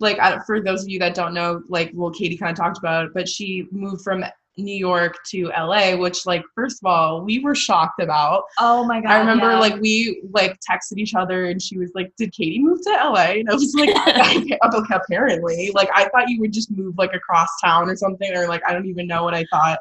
Like 0.00 0.18
for 0.44 0.60
those 0.60 0.82
of 0.82 0.90
you 0.90 0.98
that 0.98 1.14
don't 1.14 1.32
know, 1.32 1.62
like 1.68 1.90
well, 1.94 2.10
Katie 2.10 2.36
kind 2.36 2.50
of 2.50 2.56
talked 2.56 2.78
about 2.78 3.06
it, 3.06 3.14
but 3.14 3.28
she 3.28 3.66
moved 3.70 4.02
from 4.02 4.22
New 4.58 4.76
York 4.76 5.16
to 5.30 5.46
LA, 5.56 5.96
which 5.96 6.26
like 6.26 6.44
first 6.54 6.80
of 6.82 6.86
all, 6.86 7.22
we 7.22 7.38
were 7.38 7.54
shocked 7.54 8.02
about. 8.02 8.42
Oh 8.58 8.84
my 8.84 9.00
god. 9.00 9.10
I 9.10 9.18
remember 9.20 9.52
yeah. 9.52 9.58
like 9.58 9.80
we 9.80 10.22
like 10.32 10.58
texted 10.70 10.98
each 10.98 11.14
other 11.14 11.46
and 11.46 11.62
she 11.62 11.78
was 11.78 11.92
like, 11.94 12.12
Did 12.18 12.32
Katie 12.32 12.60
move 12.60 12.82
to 12.82 12.90
LA? 12.90 13.36
And 13.38 13.48
I 13.48 13.54
was 13.54 13.74
like, 13.74 13.88
apparently. 14.90 15.70
Like 15.74 15.88
I 15.94 16.08
thought 16.10 16.28
you 16.28 16.40
would 16.40 16.52
just 16.52 16.70
move 16.70 16.98
like 16.98 17.14
across 17.14 17.48
town 17.62 17.88
or 17.88 17.96
something, 17.96 18.36
or 18.36 18.48
like 18.48 18.60
I 18.68 18.74
don't 18.74 18.86
even 18.86 19.06
know 19.06 19.24
what 19.24 19.34
I 19.34 19.46
thought 19.50 19.78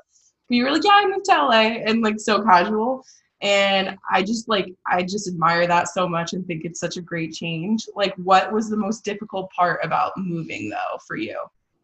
you 0.49 0.63
were 0.63 0.71
like, 0.71 0.83
yeah, 0.83 0.91
I 0.93 1.07
moved 1.07 1.25
to 1.25 1.31
LA 1.31 1.79
and 1.85 2.01
like 2.01 2.19
so 2.19 2.43
casual. 2.43 3.05
And 3.41 3.97
I 4.09 4.23
just 4.23 4.47
like, 4.47 4.73
I 4.87 5.03
just 5.03 5.27
admire 5.27 5.67
that 5.67 5.89
so 5.89 6.07
much 6.07 6.33
and 6.33 6.45
think 6.45 6.63
it's 6.63 6.79
such 6.79 6.95
a 6.95 7.01
great 7.01 7.33
change. 7.33 7.85
Like, 7.93 8.15
what 8.15 8.51
was 8.53 8.69
the 8.69 8.77
most 8.77 9.03
difficult 9.03 9.51
part 9.51 9.81
about 9.83 10.13
moving 10.17 10.69
though 10.69 10.97
for 11.07 11.15
you? 11.15 11.39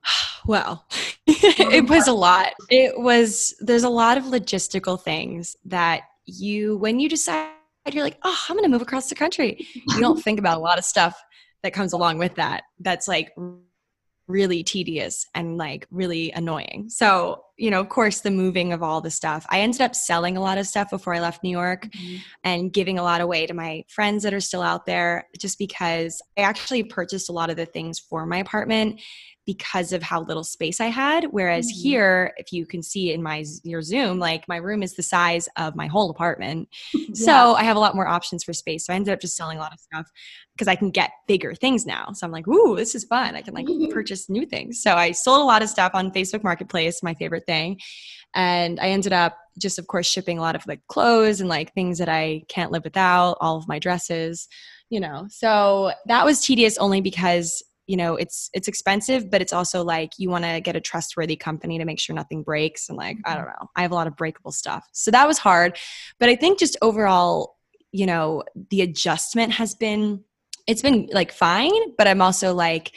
Well, 0.45 0.86
it 1.28 1.89
was 1.89 2.07
a 2.07 2.14
lot. 2.14 2.53
It 2.70 2.97
was, 2.97 3.53
there's 3.60 3.84
a 3.84 3.89
lot 3.89 4.18
of 4.18 4.24
logistical 4.24 4.99
things 4.99 5.57
that 5.66 6.03
you, 6.26 6.78
when 6.78 6.99
you 6.99 7.10
decide, 7.10 7.49
you're 7.91 8.05
like, 8.05 8.18
oh, 8.24 8.45
I'm 8.47 8.55
going 8.55 8.64
to 8.64 8.70
move 8.70 8.82
across 8.82 9.10
the 9.10 9.16
country. 9.16 9.68
You 9.74 9.99
don't 9.99 10.20
think 10.24 10.39
about 10.39 10.57
a 10.57 10.62
lot 10.62 10.80
of 10.80 10.86
stuff 10.86 11.22
that 11.62 11.74
comes 11.74 11.91
along 11.91 12.20
with 12.20 12.36
that. 12.36 12.64
That's 12.80 13.07
like 13.07 13.32
really 14.30 14.63
tedious 14.63 15.25
and 15.34 15.57
like 15.57 15.88
really 15.91 16.32
annoying. 16.32 16.86
So, 16.88 17.43
you 17.57 17.71
know, 17.71 17.82
of 17.82 17.89
course, 17.89 18.21
the 18.21 18.32
moving 18.32 18.71
of 18.71 18.84
all 18.84 19.01
the 19.01 19.09
stuff. 19.09 19.45
I 19.49 19.59
ended 19.59 19.82
up 19.82 19.95
selling 19.95 20.38
a 20.38 20.41
lot 20.41 20.59
of 20.59 20.67
stuff 20.67 20.91
before 20.91 21.15
I 21.15 21.19
left 21.19 21.43
New 21.43 21.49
York 21.49 21.88
mm-hmm. 21.88 22.17
and 22.43 22.71
giving 22.71 22.99
a 22.99 23.03
lot 23.03 23.21
away 23.21 23.47
to 23.47 23.53
my 23.53 23.84
friends 23.89 24.23
that 24.23 24.34
are 24.34 24.39
still 24.39 24.61
out 24.61 24.86
there 24.86 25.25
just 25.38 25.57
because 25.57 26.21
I 26.38 26.41
actually 26.41 26.84
purchased 26.84 27.30
a 27.30 27.34
lot 27.34 27.49
of 27.49 27.57
the 27.57 27.65
things 27.65 27.99
for 27.99 28.25
my 28.25 28.38
apartment 28.38 29.01
because 29.49 29.93
of 29.93 30.03
how 30.03 30.21
little 30.21 30.43
space 30.43 30.79
I 30.79 30.89
had. 30.89 31.23
Whereas 31.31 31.65
mm-hmm. 31.65 31.81
here, 31.81 32.33
if 32.37 32.53
you 32.53 32.67
can 32.67 32.83
see 32.83 33.11
in 33.11 33.23
my 33.23 33.43
your 33.63 33.81
Zoom, 33.81 34.19
like 34.19 34.47
my 34.47 34.57
room 34.57 34.83
is 34.83 34.93
the 34.93 35.01
size 35.01 35.49
of 35.57 35.75
my 35.75 35.87
whole 35.87 36.11
apartment. 36.11 36.69
yeah. 36.93 37.05
So 37.15 37.55
I 37.55 37.63
have 37.63 37.75
a 37.75 37.79
lot 37.79 37.95
more 37.95 38.07
options 38.07 38.43
for 38.43 38.53
space. 38.53 38.85
So 38.85 38.93
I 38.93 38.95
ended 38.95 39.11
up 39.11 39.19
just 39.19 39.35
selling 39.35 39.57
a 39.57 39.61
lot 39.61 39.73
of 39.73 39.79
stuff 39.79 40.07
because 40.53 40.67
I 40.67 40.75
can 40.75 40.91
get 40.91 41.09
bigger 41.27 41.55
things 41.55 41.87
now. 41.87 42.11
So 42.13 42.27
I'm 42.27 42.31
like, 42.31 42.47
ooh, 42.47 42.75
this 42.75 42.93
is 42.93 43.05
fun. 43.05 43.35
I 43.35 43.41
can 43.41 43.55
like 43.55 43.65
purchase 43.91 44.29
new 44.29 44.45
things. 44.45 44.83
So 44.83 44.93
I 44.93 45.13
sold 45.13 45.41
a 45.41 45.45
lot 45.45 45.63
of 45.63 45.69
stuff 45.69 45.93
on 45.95 46.11
Facebook 46.11 46.43
Marketplace, 46.43 47.01
my 47.01 47.15
favorite 47.15 47.47
thing. 47.47 47.79
And 48.35 48.79
I 48.79 48.89
ended 48.89 49.13
up 49.13 49.35
just, 49.57 49.79
of 49.79 49.87
course, 49.87 50.05
shipping 50.05 50.37
a 50.37 50.41
lot 50.41 50.55
of 50.55 50.67
like 50.67 50.85
clothes 50.89 51.41
and 51.41 51.49
like 51.49 51.73
things 51.73 51.97
that 51.97 52.09
I 52.09 52.43
can't 52.49 52.71
live 52.71 52.83
without, 52.83 53.39
all 53.41 53.57
of 53.57 53.67
my 53.67 53.79
dresses, 53.79 54.47
you 54.91 54.99
know. 54.99 55.25
So 55.31 55.91
that 56.05 56.23
was 56.23 56.45
tedious 56.45 56.77
only 56.77 57.01
because 57.01 57.63
you 57.89 57.97
know 57.97 58.15
it's 58.15 58.51
it's 58.53 58.67
expensive 58.67 59.31
but 59.31 59.41
it's 59.41 59.51
also 59.51 59.83
like 59.83 60.11
you 60.19 60.29
want 60.29 60.45
to 60.45 60.61
get 60.61 60.75
a 60.75 60.79
trustworthy 60.79 61.35
company 61.35 61.79
to 61.79 61.85
make 61.85 61.99
sure 61.99 62.15
nothing 62.15 62.43
breaks 62.43 62.87
and 62.87 62.97
like 62.97 63.17
i 63.25 63.31
mm-hmm. 63.31 63.39
don't 63.39 63.47
know 63.47 63.67
i 63.75 63.81
have 63.81 63.91
a 63.91 63.95
lot 63.95 64.05
of 64.05 64.15
breakable 64.15 64.51
stuff 64.51 64.87
so 64.93 65.09
that 65.09 65.27
was 65.27 65.39
hard 65.39 65.75
but 66.19 66.29
i 66.29 66.35
think 66.35 66.59
just 66.59 66.77
overall 66.83 67.57
you 67.91 68.05
know 68.05 68.43
the 68.69 68.81
adjustment 68.81 69.51
has 69.51 69.73
been 69.73 70.23
it's 70.67 70.83
been 70.83 71.09
like 71.11 71.31
fine 71.31 71.71
but 71.97 72.07
i'm 72.07 72.21
also 72.21 72.53
like 72.53 72.93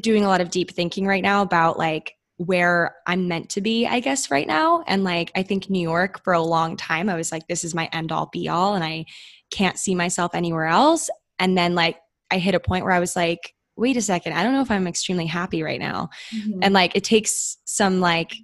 doing 0.00 0.24
a 0.24 0.28
lot 0.28 0.40
of 0.40 0.50
deep 0.50 0.72
thinking 0.72 1.06
right 1.06 1.22
now 1.22 1.40
about 1.42 1.78
like 1.78 2.12
where 2.38 2.94
I'm 3.06 3.28
meant 3.28 3.48
to 3.50 3.62
be, 3.62 3.86
I 3.86 4.00
guess, 4.00 4.30
right 4.30 4.46
now. 4.46 4.84
And 4.86 5.04
like, 5.04 5.32
I 5.34 5.42
think 5.42 5.70
New 5.70 5.80
York 5.80 6.22
for 6.22 6.34
a 6.34 6.42
long 6.42 6.76
time, 6.76 7.08
I 7.08 7.14
was 7.14 7.32
like, 7.32 7.48
this 7.48 7.64
is 7.64 7.74
my 7.74 7.88
end 7.94 8.12
all 8.12 8.28
be 8.30 8.46
all, 8.46 8.74
and 8.74 8.84
I 8.84 9.06
can't 9.50 9.78
see 9.78 9.94
myself 9.94 10.34
anywhere 10.34 10.66
else. 10.66 11.08
And 11.38 11.56
then, 11.56 11.74
like, 11.74 11.96
I 12.30 12.36
hit 12.36 12.54
a 12.54 12.60
point 12.60 12.84
where 12.84 12.92
I 12.92 13.00
was 13.00 13.16
like, 13.16 13.54
wait 13.76 13.96
a 13.96 14.02
second, 14.02 14.32
I 14.32 14.42
don't 14.42 14.52
know 14.52 14.62
if 14.62 14.70
I'm 14.70 14.86
extremely 14.86 15.26
happy 15.26 15.62
right 15.62 15.80
now. 15.80 16.10
Mm-hmm. 16.34 16.60
And 16.62 16.74
like 16.74 16.96
it 16.96 17.04
takes 17.04 17.58
some 17.64 18.00
like 18.00 18.34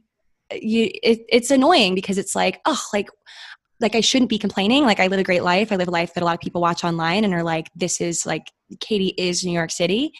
you 0.53 0.91
it, 1.03 1.24
it's 1.28 1.51
annoying 1.51 1.95
because 1.95 2.18
it's 2.18 2.35
like, 2.35 2.61
oh, 2.66 2.80
like 2.93 3.09
like 3.80 3.95
I 3.95 4.01
shouldn't 4.01 4.30
be 4.30 4.39
complaining. 4.39 4.85
Like 4.85 5.01
I 5.01 5.09
live 5.09 5.20
a 5.20 5.24
great 5.24 5.43
life. 5.43 5.72
I 5.72 5.76
live 5.76 5.89
a 5.89 5.93
life 5.93 6.14
that 6.14 6.22
a 6.22 6.26
lot 6.26 6.35
of 6.35 6.41
people 6.41 6.61
watch 6.61 6.85
online 6.85 7.24
and 7.24 7.35
are 7.35 7.43
like, 7.43 7.68
this 7.74 8.01
is 8.01 8.24
like 8.24 8.53
Katie 8.80 9.14
is 9.18 9.45
New 9.45 9.53
York 9.53 9.70
City. 9.70 10.12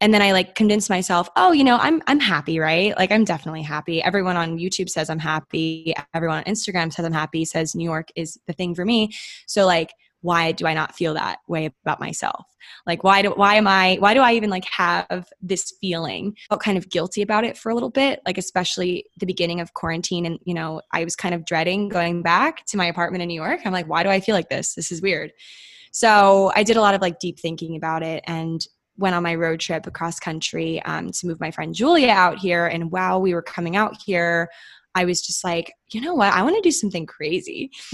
And 0.00 0.12
then 0.12 0.22
I 0.22 0.32
like 0.32 0.56
convince 0.56 0.90
myself, 0.90 1.28
oh, 1.36 1.52
you 1.52 1.64
know, 1.64 1.76
I'm 1.76 2.02
I'm 2.06 2.20
happy, 2.20 2.58
right? 2.58 2.96
Like 2.96 3.12
I'm 3.12 3.24
definitely 3.24 3.62
happy. 3.62 4.02
Everyone 4.02 4.36
on 4.36 4.58
YouTube 4.58 4.88
says 4.88 5.10
I'm 5.10 5.18
happy. 5.18 5.94
Everyone 6.14 6.38
on 6.38 6.44
Instagram 6.44 6.92
says 6.92 7.04
I'm 7.04 7.12
happy, 7.12 7.44
says 7.44 7.74
New 7.74 7.84
York 7.84 8.08
is 8.16 8.38
the 8.46 8.52
thing 8.52 8.74
for 8.74 8.84
me. 8.84 9.12
So 9.46 9.66
like 9.66 9.92
why 10.22 10.52
do 10.52 10.66
I 10.66 10.74
not 10.74 10.94
feel 10.94 11.14
that 11.14 11.40
way 11.46 11.66
about 11.84 12.00
myself? 12.00 12.46
Like 12.86 13.04
why 13.04 13.22
do 13.22 13.30
why 13.30 13.56
am 13.56 13.66
I 13.66 13.96
why 13.98 14.14
do 14.14 14.20
I 14.20 14.32
even 14.32 14.50
like 14.50 14.64
have 14.64 15.28
this 15.40 15.74
feeling? 15.80 16.34
I 16.36 16.54
felt 16.54 16.62
kind 16.62 16.78
of 16.78 16.88
guilty 16.88 17.22
about 17.22 17.44
it 17.44 17.58
for 17.58 17.70
a 17.70 17.74
little 17.74 17.90
bit, 17.90 18.20
like 18.24 18.38
especially 18.38 19.04
the 19.18 19.26
beginning 19.26 19.60
of 19.60 19.74
quarantine 19.74 20.24
and 20.24 20.38
you 20.44 20.54
know, 20.54 20.80
I 20.92 21.04
was 21.04 21.16
kind 21.16 21.34
of 21.34 21.44
dreading 21.44 21.88
going 21.88 22.22
back 22.22 22.64
to 22.66 22.76
my 22.76 22.86
apartment 22.86 23.22
in 23.22 23.28
New 23.28 23.40
York. 23.40 23.60
I'm 23.64 23.72
like, 23.72 23.88
why 23.88 24.02
do 24.02 24.08
I 24.08 24.20
feel 24.20 24.34
like 24.34 24.48
this? 24.48 24.74
This 24.74 24.90
is 24.92 25.02
weird. 25.02 25.32
So 25.90 26.50
I 26.56 26.62
did 26.62 26.76
a 26.76 26.80
lot 26.80 26.94
of 26.94 27.02
like 27.02 27.18
deep 27.18 27.38
thinking 27.38 27.76
about 27.76 28.02
it 28.02 28.24
and 28.26 28.64
went 28.96 29.14
on 29.14 29.22
my 29.22 29.34
road 29.34 29.60
trip 29.60 29.86
across 29.86 30.20
country 30.20 30.82
um, 30.82 31.10
to 31.10 31.26
move 31.26 31.40
my 31.40 31.50
friend 31.50 31.74
Julia 31.74 32.10
out 32.10 32.38
here. 32.38 32.66
And 32.66 32.90
while 32.90 33.20
we 33.20 33.34
were 33.34 33.42
coming 33.42 33.76
out 33.76 33.96
here, 34.04 34.48
I 34.94 35.04
was 35.04 35.22
just 35.22 35.42
like, 35.42 35.72
you 35.90 36.00
know 36.00 36.14
what? 36.14 36.32
I 36.32 36.42
want 36.42 36.56
to 36.56 36.60
do 36.60 36.70
something 36.70 37.06
crazy. 37.06 37.70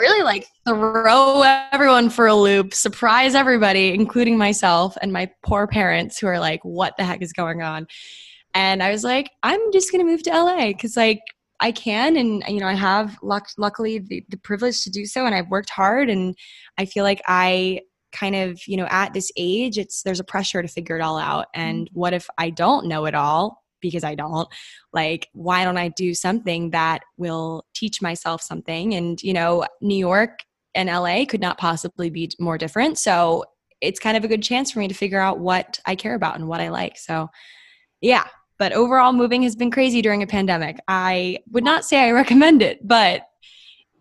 really 0.00 0.22
like 0.22 0.46
throw 0.66 1.42
everyone 1.72 2.10
for 2.10 2.26
a 2.26 2.34
loop, 2.34 2.74
surprise 2.74 3.34
everybody, 3.34 3.94
including 3.94 4.38
myself 4.38 4.96
and 5.00 5.12
my 5.12 5.30
poor 5.44 5.66
parents 5.66 6.18
who 6.18 6.26
are 6.26 6.40
like, 6.40 6.64
what 6.64 6.96
the 6.96 7.04
heck 7.04 7.22
is 7.22 7.32
going 7.32 7.62
on? 7.62 7.86
And 8.54 8.82
I 8.82 8.90
was 8.90 9.04
like, 9.04 9.30
I'm 9.42 9.60
just 9.72 9.92
going 9.92 10.04
to 10.04 10.10
move 10.10 10.22
to 10.24 10.30
LA 10.30 10.68
because 10.68 10.96
like 10.96 11.20
I 11.60 11.72
can. 11.72 12.16
And, 12.16 12.42
you 12.48 12.60
know, 12.60 12.66
I 12.66 12.74
have 12.74 13.16
luck- 13.22 13.50
luckily 13.58 13.98
the, 13.98 14.24
the 14.30 14.38
privilege 14.38 14.82
to 14.84 14.90
do 14.90 15.04
so. 15.04 15.26
And 15.26 15.34
I've 15.34 15.50
worked 15.50 15.70
hard 15.70 16.08
and 16.08 16.34
I 16.78 16.86
feel 16.86 17.04
like 17.04 17.22
I 17.28 17.82
kind 18.12 18.34
of 18.34 18.60
you 18.66 18.76
know 18.76 18.88
at 18.90 19.12
this 19.12 19.30
age 19.36 19.78
it's 19.78 20.02
there's 20.02 20.18
a 20.18 20.24
pressure 20.24 20.62
to 20.62 20.66
figure 20.66 20.96
it 20.96 21.00
all 21.00 21.16
out 21.16 21.46
and 21.54 21.86
mm-hmm. 21.86 21.98
what 22.00 22.12
if 22.12 22.28
i 22.38 22.50
don't 22.50 22.86
know 22.88 23.04
it 23.04 23.14
all 23.14 23.59
because 23.80 24.04
I 24.04 24.14
don't. 24.14 24.48
Like, 24.92 25.28
why 25.32 25.64
don't 25.64 25.76
I 25.76 25.88
do 25.88 26.14
something 26.14 26.70
that 26.70 27.02
will 27.16 27.64
teach 27.74 28.02
myself 28.02 28.42
something? 28.42 28.94
And, 28.94 29.22
you 29.22 29.32
know, 29.32 29.66
New 29.80 29.96
York 29.96 30.40
and 30.74 30.88
LA 30.88 31.24
could 31.24 31.40
not 31.40 31.58
possibly 31.58 32.10
be 32.10 32.30
more 32.38 32.58
different. 32.58 32.98
So 32.98 33.44
it's 33.80 33.98
kind 33.98 34.16
of 34.16 34.24
a 34.24 34.28
good 34.28 34.42
chance 34.42 34.70
for 34.70 34.78
me 34.78 34.88
to 34.88 34.94
figure 34.94 35.20
out 35.20 35.38
what 35.38 35.78
I 35.86 35.94
care 35.94 36.14
about 36.14 36.36
and 36.36 36.48
what 36.48 36.60
I 36.60 36.68
like. 36.68 36.98
So, 36.98 37.28
yeah. 38.00 38.26
But 38.58 38.72
overall, 38.72 39.12
moving 39.12 39.42
has 39.42 39.56
been 39.56 39.70
crazy 39.70 40.02
during 40.02 40.22
a 40.22 40.26
pandemic. 40.26 40.78
I 40.86 41.38
would 41.50 41.64
not 41.64 41.84
say 41.84 42.06
I 42.06 42.10
recommend 42.10 42.60
it, 42.60 42.86
but 42.86 43.22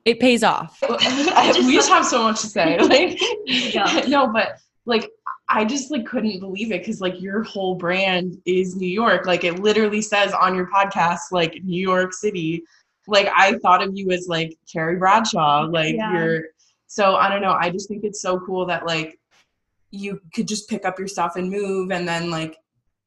it 0.06 0.20
pays 0.20 0.44
off. 0.44 0.78
we 0.90 1.74
just 1.74 1.90
have 1.90 2.06
so 2.06 2.24
much 2.24 2.42
to 2.42 2.48
say. 2.48 2.78
Like, 2.82 3.20
yeah. 3.46 4.04
no, 4.08 4.28
but 4.28 4.58
like 4.86 5.10
I 5.50 5.66
just 5.66 5.90
like 5.90 6.06
couldn't 6.06 6.40
believe 6.40 6.72
it 6.72 6.82
because 6.82 7.02
like 7.02 7.20
your 7.20 7.44
whole 7.44 7.76
brand 7.76 8.40
is 8.46 8.76
New 8.76 8.88
York. 8.88 9.26
Like 9.26 9.44
it 9.44 9.60
literally 9.60 10.02
says 10.02 10.32
on 10.32 10.56
your 10.56 10.70
podcast, 10.70 11.20
like 11.32 11.64
New 11.64 11.82
York 11.82 12.14
City. 12.14 12.64
Like 13.08 13.30
I 13.36 13.58
thought 13.58 13.82
of 13.82 13.98
you 13.98 14.12
as 14.12 14.28
like 14.28 14.56
Carrie 14.72 14.98
Bradshaw. 14.98 15.62
Like 15.62 15.96
yeah. 15.96 16.14
you're 16.14 16.44
so 16.86 17.16
I 17.16 17.30
don't 17.30 17.42
know. 17.42 17.58
I 17.60 17.72
just 17.72 17.88
think 17.88 18.04
it's 18.04 18.22
so 18.22 18.40
cool 18.40 18.68
that 18.68 18.86
like 18.86 19.20
you 19.90 20.22
could 20.36 20.48
just 20.48 20.70
pick 20.70 20.86
up 20.86 21.00
your 21.00 21.08
stuff 21.08 21.36
and 21.36 21.50
move 21.50 21.92
and 21.92 22.08
then 22.08 22.30
like 22.30 22.56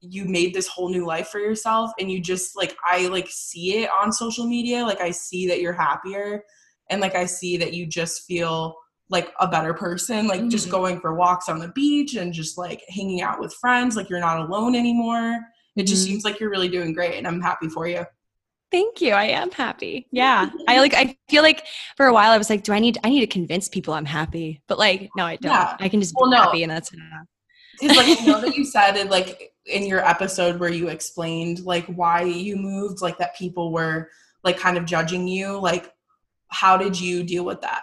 you 0.01 0.25
made 0.25 0.53
this 0.53 0.67
whole 0.67 0.89
new 0.89 1.07
life 1.07 1.29
for 1.29 1.39
yourself 1.39 1.93
and 2.01 2.11
you 2.11 2.21
just 2.21 2.57
like 2.57 2.77
I 2.85 3.07
like 3.07 3.29
see 3.31 3.83
it 3.85 3.91
on 3.91 4.13
social 4.13 4.49
media. 4.49 4.85
Like 4.85 5.01
I 5.01 5.13
see 5.13 5.47
that 5.47 5.61
you're 5.61 5.73
happier 5.73 6.43
and 6.91 7.01
like 7.01 7.15
I 7.15 7.27
see 7.27 7.57
that 7.59 7.73
you 7.73 7.87
just 7.87 8.25
feel 8.25 8.75
like 9.13 9.33
a 9.41 9.47
better 9.47 9.75
person 9.75 10.27
like 10.27 10.41
mm-hmm. 10.41 10.49
just 10.49 10.71
going 10.71 10.99
for 10.99 11.15
walks 11.15 11.49
on 11.51 11.59
the 11.59 11.69
beach 11.69 12.15
and 12.15 12.33
just 12.33 12.57
like 12.57 12.83
hanging 12.89 13.21
out 13.21 13.39
with 13.39 13.53
friends 13.55 13.95
like 13.95 14.09
you're 14.09 14.19
not 14.19 14.41
alone 14.41 14.75
anymore. 14.75 15.39
It 15.77 15.85
just 15.85 16.03
mm-hmm. 16.03 16.13
seems 16.13 16.25
like 16.25 16.41
you're 16.41 16.51
really 16.51 16.69
doing 16.69 16.93
great 16.95 17.17
and 17.17 17.27
i'm 17.27 17.41
happy 17.41 17.69
for 17.69 17.87
you. 17.87 18.05
Thank 18.71 19.03
you. 19.03 19.13
I 19.13 19.25
am 19.25 19.51
happy. 19.51 20.09
Yeah. 20.11 20.49
I 20.69 20.81
like 20.81 20.95
i 20.95 21.17
feel 21.29 21.43
like 21.43 21.67
for 21.97 22.07
a 22.07 22.13
while 22.13 22.33
i 22.33 22.39
was 22.39 22.49
like 22.49 22.65
do 22.65 22.73
i 22.73 22.79
need 22.79 22.99
i 23.05 23.11
need 23.11 23.21
to 23.21 23.27
convince 23.27 23.69
people 23.69 23.93
i'm 23.95 24.07
happy? 24.07 24.63
But 24.67 24.79
like 24.79 25.11
no 25.15 25.27
i 25.27 25.37
don't. 25.37 25.53
Yeah. 25.53 25.77
i 25.79 25.89
can 25.89 26.01
just 26.01 26.15
be 26.15 26.19
well, 26.21 26.33
happy 26.33 26.63
and 26.63 26.73
that's 26.73 26.93
enough. 26.93 27.27
Because 27.81 27.97
like 27.97 28.21
you 28.21 28.27
know 28.27 28.41
that 28.41 28.55
you 28.57 28.65
said 28.65 28.97
in 28.97 29.09
like 29.09 29.53
in 29.67 29.85
your 29.85 30.05
episode 30.07 30.59
where 30.59 30.71
you 30.71 30.89
explained 30.89 31.61
like 31.61 31.85
why 31.87 32.23
you 32.23 32.57
moved 32.57 33.03
like 33.03 33.19
that 33.19 33.37
people 33.37 33.73
were 33.73 34.09
like 34.43 34.59
kind 34.59 34.79
of 34.79 34.87
judging 34.87 35.29
you 35.29 35.61
like 35.61 35.93
how 36.49 36.77
did 36.77 36.99
you 36.99 37.23
deal 37.23 37.45
with 37.45 37.61
that 37.61 37.83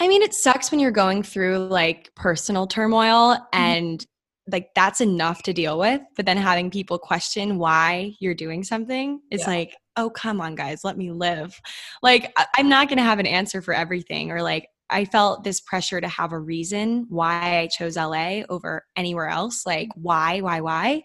I 0.00 0.08
mean, 0.08 0.22
it 0.22 0.34
sucks 0.34 0.70
when 0.70 0.80
you're 0.80 0.90
going 0.90 1.22
through 1.22 1.58
like 1.68 2.10
personal 2.14 2.66
turmoil 2.66 3.34
mm-hmm. 3.34 3.44
and 3.52 4.06
like 4.50 4.70
that's 4.74 5.00
enough 5.00 5.42
to 5.44 5.52
deal 5.52 5.78
with. 5.78 6.02
But 6.16 6.26
then 6.26 6.36
having 6.36 6.70
people 6.70 6.98
question 6.98 7.58
why 7.58 8.14
you're 8.20 8.34
doing 8.34 8.64
something 8.64 9.20
is 9.30 9.42
yeah. 9.42 9.46
like, 9.46 9.76
oh, 9.96 10.10
come 10.10 10.40
on, 10.40 10.54
guys, 10.54 10.84
let 10.84 10.98
me 10.98 11.12
live. 11.12 11.58
Like, 12.02 12.36
I'm 12.56 12.68
not 12.68 12.88
going 12.88 12.98
to 12.98 13.04
have 13.04 13.20
an 13.20 13.26
answer 13.26 13.62
for 13.62 13.72
everything. 13.72 14.32
Or 14.32 14.42
like, 14.42 14.68
I 14.90 15.06
felt 15.06 15.44
this 15.44 15.60
pressure 15.60 16.00
to 16.00 16.08
have 16.08 16.32
a 16.32 16.38
reason 16.38 17.06
why 17.08 17.60
I 17.60 17.68
chose 17.68 17.96
LA 17.96 18.42
over 18.50 18.84
anywhere 18.96 19.28
else. 19.28 19.64
Like, 19.64 19.88
why, 19.94 20.40
why, 20.40 20.60
why? 20.60 21.02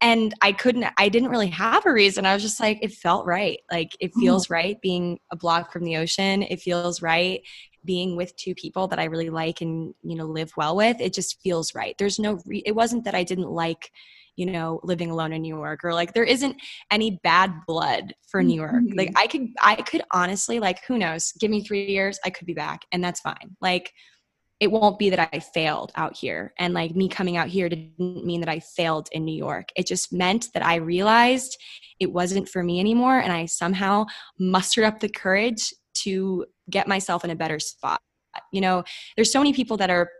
and 0.00 0.34
i 0.42 0.52
couldn't 0.52 0.86
i 0.98 1.08
didn't 1.08 1.30
really 1.30 1.48
have 1.48 1.86
a 1.86 1.92
reason 1.92 2.26
i 2.26 2.34
was 2.34 2.42
just 2.42 2.60
like 2.60 2.78
it 2.82 2.92
felt 2.92 3.24
right 3.24 3.60
like 3.70 3.96
it 3.98 4.10
mm-hmm. 4.10 4.20
feels 4.20 4.50
right 4.50 4.80
being 4.82 5.18
a 5.32 5.36
block 5.36 5.72
from 5.72 5.84
the 5.84 5.96
ocean 5.96 6.42
it 6.42 6.60
feels 6.60 7.00
right 7.00 7.40
being 7.86 8.16
with 8.16 8.36
two 8.36 8.54
people 8.54 8.88
that 8.88 8.98
I 8.98 9.04
really 9.04 9.30
like 9.30 9.60
and 9.60 9.94
you 10.02 10.16
know 10.16 10.26
live 10.26 10.52
well 10.56 10.76
with, 10.76 11.00
it 11.00 11.14
just 11.14 11.40
feels 11.40 11.74
right. 11.74 11.96
There's 11.98 12.18
no 12.18 12.40
re- 12.46 12.62
it 12.66 12.74
wasn't 12.74 13.04
that 13.04 13.14
I 13.14 13.24
didn't 13.24 13.50
like 13.50 13.90
you 14.36 14.46
know 14.46 14.80
living 14.82 15.10
alone 15.10 15.32
in 15.32 15.42
New 15.42 15.56
York 15.56 15.84
or 15.84 15.94
like 15.94 16.12
there 16.12 16.24
isn't 16.24 16.56
any 16.90 17.18
bad 17.22 17.52
blood 17.66 18.14
for 18.28 18.42
New 18.42 18.56
York. 18.56 18.74
Mm-hmm. 18.74 18.98
Like 18.98 19.12
I 19.16 19.26
could 19.26 19.48
I 19.62 19.76
could 19.76 20.02
honestly 20.10 20.60
like 20.60 20.84
who 20.86 20.98
knows, 20.98 21.32
give 21.40 21.50
me 21.50 21.62
3 21.62 21.86
years, 21.86 22.18
I 22.24 22.30
could 22.30 22.46
be 22.46 22.54
back 22.54 22.82
and 22.92 23.02
that's 23.02 23.20
fine. 23.20 23.56
Like 23.60 23.92
it 24.58 24.70
won't 24.70 24.98
be 24.98 25.10
that 25.10 25.28
I 25.32 25.38
failed 25.38 25.92
out 25.96 26.16
here. 26.16 26.54
And 26.58 26.72
like 26.72 26.96
me 26.96 27.08
coming 27.08 27.36
out 27.36 27.48
here 27.48 27.68
didn't 27.68 28.24
mean 28.24 28.40
that 28.40 28.48
I 28.48 28.60
failed 28.60 29.08
in 29.12 29.24
New 29.24 29.36
York. 29.36 29.68
It 29.76 29.86
just 29.86 30.12
meant 30.12 30.48
that 30.54 30.64
I 30.64 30.76
realized 30.76 31.58
it 32.00 32.12
wasn't 32.12 32.48
for 32.48 32.62
me 32.62 32.80
anymore. 32.80 33.18
And 33.18 33.32
I 33.32 33.46
somehow 33.46 34.06
mustered 34.38 34.84
up 34.84 35.00
the 35.00 35.10
courage 35.10 35.74
to 36.06 36.46
get 36.70 36.88
myself 36.88 37.24
in 37.24 37.30
a 37.30 37.36
better 37.36 37.58
spot. 37.58 38.00
You 38.52 38.60
know, 38.60 38.84
there's 39.16 39.32
so 39.32 39.40
many 39.40 39.52
people 39.52 39.76
that 39.78 39.90
are 39.90 40.10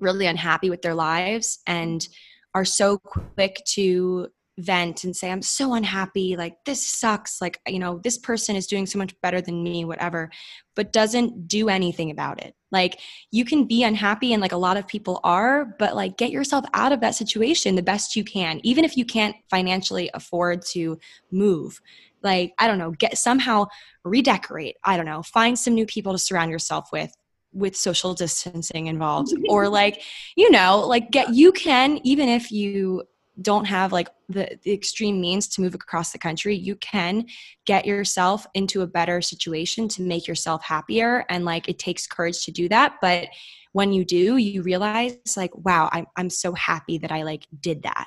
really 0.00 0.26
unhappy 0.26 0.70
with 0.70 0.82
their 0.82 0.94
lives 0.94 1.60
and 1.66 2.06
are 2.54 2.64
so 2.64 2.98
quick 2.98 3.62
to 3.66 4.28
vent 4.58 5.04
and 5.04 5.14
say 5.14 5.30
i'm 5.30 5.42
so 5.42 5.74
unhappy 5.74 6.36
like 6.36 6.56
this 6.64 6.84
sucks 6.84 7.40
like 7.40 7.60
you 7.66 7.78
know 7.78 7.98
this 8.02 8.16
person 8.16 8.56
is 8.56 8.66
doing 8.66 8.86
so 8.86 8.98
much 8.98 9.14
better 9.20 9.40
than 9.40 9.62
me 9.62 9.84
whatever 9.84 10.30
but 10.76 10.92
doesn't 10.92 11.48
do 11.48 11.68
anything 11.68 12.10
about 12.10 12.40
it. 12.44 12.54
Like 12.70 13.00
you 13.32 13.44
can 13.44 13.64
be 13.64 13.82
unhappy 13.82 14.32
and 14.32 14.42
like 14.42 14.52
a 14.52 14.58
lot 14.58 14.76
of 14.76 14.86
people 14.86 15.20
are 15.24 15.64
but 15.78 15.96
like 15.96 16.18
get 16.18 16.30
yourself 16.30 16.64
out 16.74 16.92
of 16.92 17.00
that 17.00 17.14
situation 17.14 17.74
the 17.74 17.82
best 17.82 18.14
you 18.14 18.22
can 18.22 18.60
even 18.62 18.84
if 18.84 18.96
you 18.96 19.04
can't 19.04 19.34
financially 19.50 20.10
afford 20.14 20.62
to 20.66 20.98
move. 21.32 21.80
Like 22.22 22.52
i 22.58 22.66
don't 22.66 22.78
know 22.78 22.90
get 22.90 23.18
somehow 23.18 23.66
redecorate 24.04 24.76
i 24.84 24.96
don't 24.96 25.06
know 25.06 25.22
find 25.22 25.56
some 25.56 25.74
new 25.74 25.86
people 25.86 26.12
to 26.12 26.18
surround 26.18 26.50
yourself 26.50 26.88
with 26.92 27.12
with 27.52 27.76
social 27.76 28.14
distancing 28.14 28.86
involved 28.86 29.32
or 29.48 29.68
like 29.68 30.02
you 30.34 30.50
know 30.50 30.84
like 30.86 31.10
get 31.10 31.34
you 31.34 31.52
can 31.52 32.00
even 32.04 32.28
if 32.28 32.50
you 32.50 33.02
don't 33.40 33.66
have 33.66 33.92
like 33.92 34.08
the, 34.28 34.58
the, 34.62 34.72
extreme 34.72 35.20
means 35.20 35.46
to 35.46 35.60
move 35.60 35.74
across 35.74 36.12
the 36.12 36.18
country 36.18 36.54
you 36.54 36.74
can 36.76 37.26
get 37.66 37.84
yourself 37.84 38.46
into 38.54 38.82
a 38.82 38.86
better 38.86 39.20
situation 39.20 39.88
to 39.88 40.02
make 40.02 40.26
yourself 40.26 40.64
happier 40.64 41.24
and 41.28 41.44
like 41.44 41.68
it 41.68 41.78
takes 41.78 42.06
courage 42.06 42.44
to 42.44 42.50
do 42.50 42.68
that 42.68 42.94
but 43.00 43.28
when 43.72 43.92
you 43.92 44.04
do 44.04 44.36
you 44.36 44.62
realize 44.62 45.16
like 45.36 45.54
wow 45.64 45.88
i'm, 45.92 46.06
I'm 46.16 46.30
so 46.30 46.54
happy 46.54 46.98
that 46.98 47.12
i 47.12 47.22
like 47.22 47.46
did 47.60 47.82
that 47.82 48.06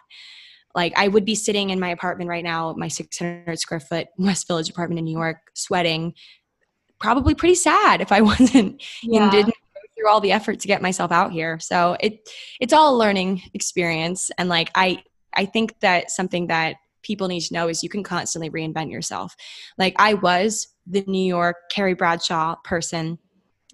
like 0.76 0.94
i 0.98 1.08
would 1.08 1.26
be 1.26 1.36
sitting 1.36 1.70
in 1.70 1.80
my 1.80 1.90
apartment 1.90 2.30
right 2.30 2.44
now 2.44 2.74
my 2.78 2.88
600 2.88 3.60
square 3.60 3.80
foot 3.80 4.08
west 4.18 4.48
village 4.48 4.70
apartment 4.70 5.00
in 5.00 5.06
new 5.06 5.18
york 5.18 5.38
sweating 5.54 6.14
probably 7.00 7.36
pretty 7.36 7.56
sad 7.56 8.02
if 8.02 8.12
i 8.12 8.22
wasn't 8.22 8.82
yeah. 9.04 9.24
and 9.24 9.32
didn't 9.32 9.48
go 9.48 9.82
through 10.00 10.10
all 10.10 10.22
the 10.22 10.32
effort 10.32 10.60
to 10.62 10.68
get 10.68 10.82
myself 10.82 11.12
out 11.12 11.32
here. 11.32 11.60
So 11.60 11.98
it 12.00 12.30
it's 12.60 12.74
all 12.74 12.96
a 12.96 12.98
learning 12.98 13.42
experience 13.54 14.32
and 14.38 14.50
like 14.50 14.72
I 14.76 15.04
I 15.34 15.46
think 15.46 15.80
that 15.80 16.12
something 16.12 16.48
that 16.48 16.78
people 17.02 17.28
need 17.28 17.42
to 17.42 17.54
know 17.54 17.68
is 17.68 17.84
you 17.84 17.90
can 17.90 18.04
constantly 18.04 18.50
reinvent 18.50 18.92
yourself. 18.92 19.36
Like 19.78 19.96
I 19.98 20.16
was 20.16 20.68
the 20.86 21.04
New 21.08 21.26
York 21.26 21.56
Carrie 21.72 21.94
Bradshaw 21.94 22.56
person, 22.64 23.20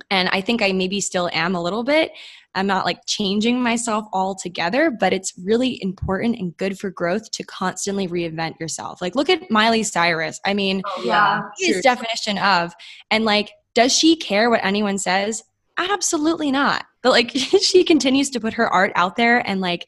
and 0.09 0.29
I 0.29 0.41
think 0.41 0.61
I 0.61 0.71
maybe 0.71 0.99
still 0.99 1.29
am 1.33 1.55
a 1.55 1.61
little 1.61 1.83
bit. 1.83 2.11
I'm 2.53 2.67
not 2.67 2.85
like 2.85 3.05
changing 3.05 3.61
myself 3.61 4.05
altogether, 4.13 4.89
but 4.89 5.11
it's 5.11 5.33
really 5.37 5.81
important 5.81 6.37
and 6.37 6.55
good 6.55 6.79
for 6.79 6.89
growth 6.89 7.29
to 7.31 7.43
constantly 7.43 8.07
reinvent 8.07 8.59
yourself. 8.59 9.01
Like 9.01 9.15
look 9.15 9.29
at 9.29 9.49
Miley 9.51 9.83
Cyrus. 9.83 10.39
I 10.45 10.53
mean, 10.53 10.81
oh, 10.85 11.03
yeah, 11.05 11.41
his 11.57 11.81
definition 11.81 12.37
of 12.37 12.73
and 13.11 13.25
like 13.25 13.51
does 13.73 13.93
she 13.93 14.15
care 14.15 14.49
what 14.49 14.63
anyone 14.63 14.97
says? 14.97 15.43
Absolutely 15.77 16.49
not. 16.49 16.85
But 17.03 17.11
like 17.11 17.31
she 17.61 17.83
continues 17.83 18.29
to 18.31 18.39
put 18.39 18.53
her 18.53 18.67
art 18.67 18.91
out 18.95 19.17
there 19.17 19.47
and 19.47 19.61
like 19.61 19.87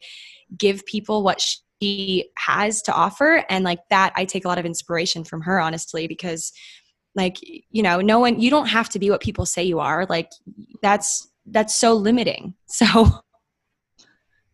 give 0.56 0.86
people 0.86 1.22
what 1.22 1.44
she 1.80 2.30
has 2.38 2.82
to 2.82 2.92
offer. 2.92 3.44
And 3.48 3.64
like 3.64 3.80
that 3.90 4.12
i 4.16 4.24
take 4.24 4.44
a 4.44 4.48
lot 4.48 4.58
of 4.58 4.66
inspiration 4.66 5.24
from 5.24 5.42
her 5.42 5.60
honestly 5.60 6.06
because 6.06 6.52
like 7.14 7.38
you 7.70 7.82
know 7.82 8.00
no 8.00 8.18
one 8.20 8.40
you 8.40 8.50
don't 8.50 8.66
have 8.66 8.88
to 8.90 8.98
be 8.98 9.10
what 9.10 9.20
people 9.20 9.46
say 9.46 9.62
you 9.62 9.80
are. 9.80 10.06
Like 10.08 10.30
that's 10.82 11.28
that's 11.46 11.74
so 11.74 11.94
limiting. 11.94 12.54
So 12.68 13.22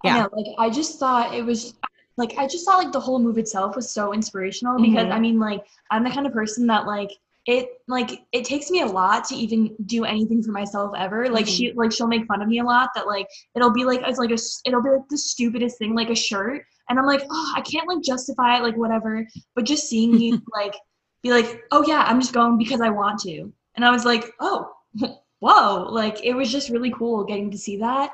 yeah. 0.05 0.23
know, 0.23 0.29
like 0.33 0.47
i 0.59 0.71
just 0.71 1.01
thought 1.01 1.35
it 1.35 1.43
was 1.43 1.75
like 2.17 2.35
i 2.39 2.47
just 2.47 2.65
thought 2.67 2.79
like 2.79 2.93
the 2.93 3.01
whole 3.01 3.19
move 3.19 3.39
itself 3.39 3.75
was 3.75 3.91
so 3.91 4.13
inspirational 4.13 4.77
because 4.77 5.05
mm-hmm. 5.05 5.13
i 5.13 5.19
mean 5.19 5.39
like 5.41 5.65
i'm 5.91 6.05
the 6.05 6.11
kind 6.11 6.27
of 6.27 6.33
person 6.33 6.67
that 6.67 6.87
like 6.87 7.11
it 7.47 7.69
like 7.89 8.23
it 8.33 8.45
takes 8.45 8.71
me 8.71 8.81
a 8.81 8.87
lot 8.87 9.25
to 9.25 9.35
even 9.35 9.77
do 9.85 10.05
anything 10.05 10.43
for 10.43 10.53
myself 10.53 10.93
ever. 10.97 11.29
Like 11.29 11.45
mm-hmm. 11.45 11.55
she 11.55 11.73
like 11.75 11.93
she'll 11.93 12.07
make 12.07 12.27
fun 12.27 12.41
of 12.41 12.49
me 12.49 12.61
a 12.61 12.65
lot 12.65 12.91
that 12.95 13.07
like 13.07 13.27
it'll 13.55 13.73
be 13.73 13.85
like 13.85 14.01
it's 14.05 14.19
like 14.19 14.31
a 14.31 14.39
it'll 14.65 14.83
be 14.83 14.91
like 14.91 15.09
the 15.11 15.19
stupidest 15.19 15.79
thing 15.79 15.95
like 15.95 16.11
a 16.11 16.15
shirt. 16.15 16.65
And 16.89 16.99
i'm 16.99 17.07
like 17.07 17.25
oh 17.31 17.53
i 17.57 17.63
can't 17.63 17.89
like 17.89 18.03
justify 18.03 18.57
it 18.57 18.63
like 18.63 18.77
whatever. 18.77 19.27
But 19.55 19.65
just 19.65 19.89
seeing 19.89 20.19
you 20.19 20.41
like 20.55 20.75
be 21.23 21.31
like 21.31 21.63
oh 21.71 21.85
yeah 21.87 22.05
i'm 22.07 22.21
just 22.21 22.33
going 22.33 22.57
because 22.57 22.81
i 22.81 22.91
want 22.91 23.21
to. 23.21 23.53
And 23.75 23.85
i 23.85 23.91
was 23.91 24.05
like 24.05 24.25
oh 24.41 24.71
whoa. 25.41 25.87
Like 25.91 26.25
it 26.25 26.35
was 26.35 26.51
just 26.51 26.71
really 26.71 26.93
cool 26.93 27.25
getting 27.25 27.51
to 27.51 27.59
see 27.59 27.79
that. 27.79 28.11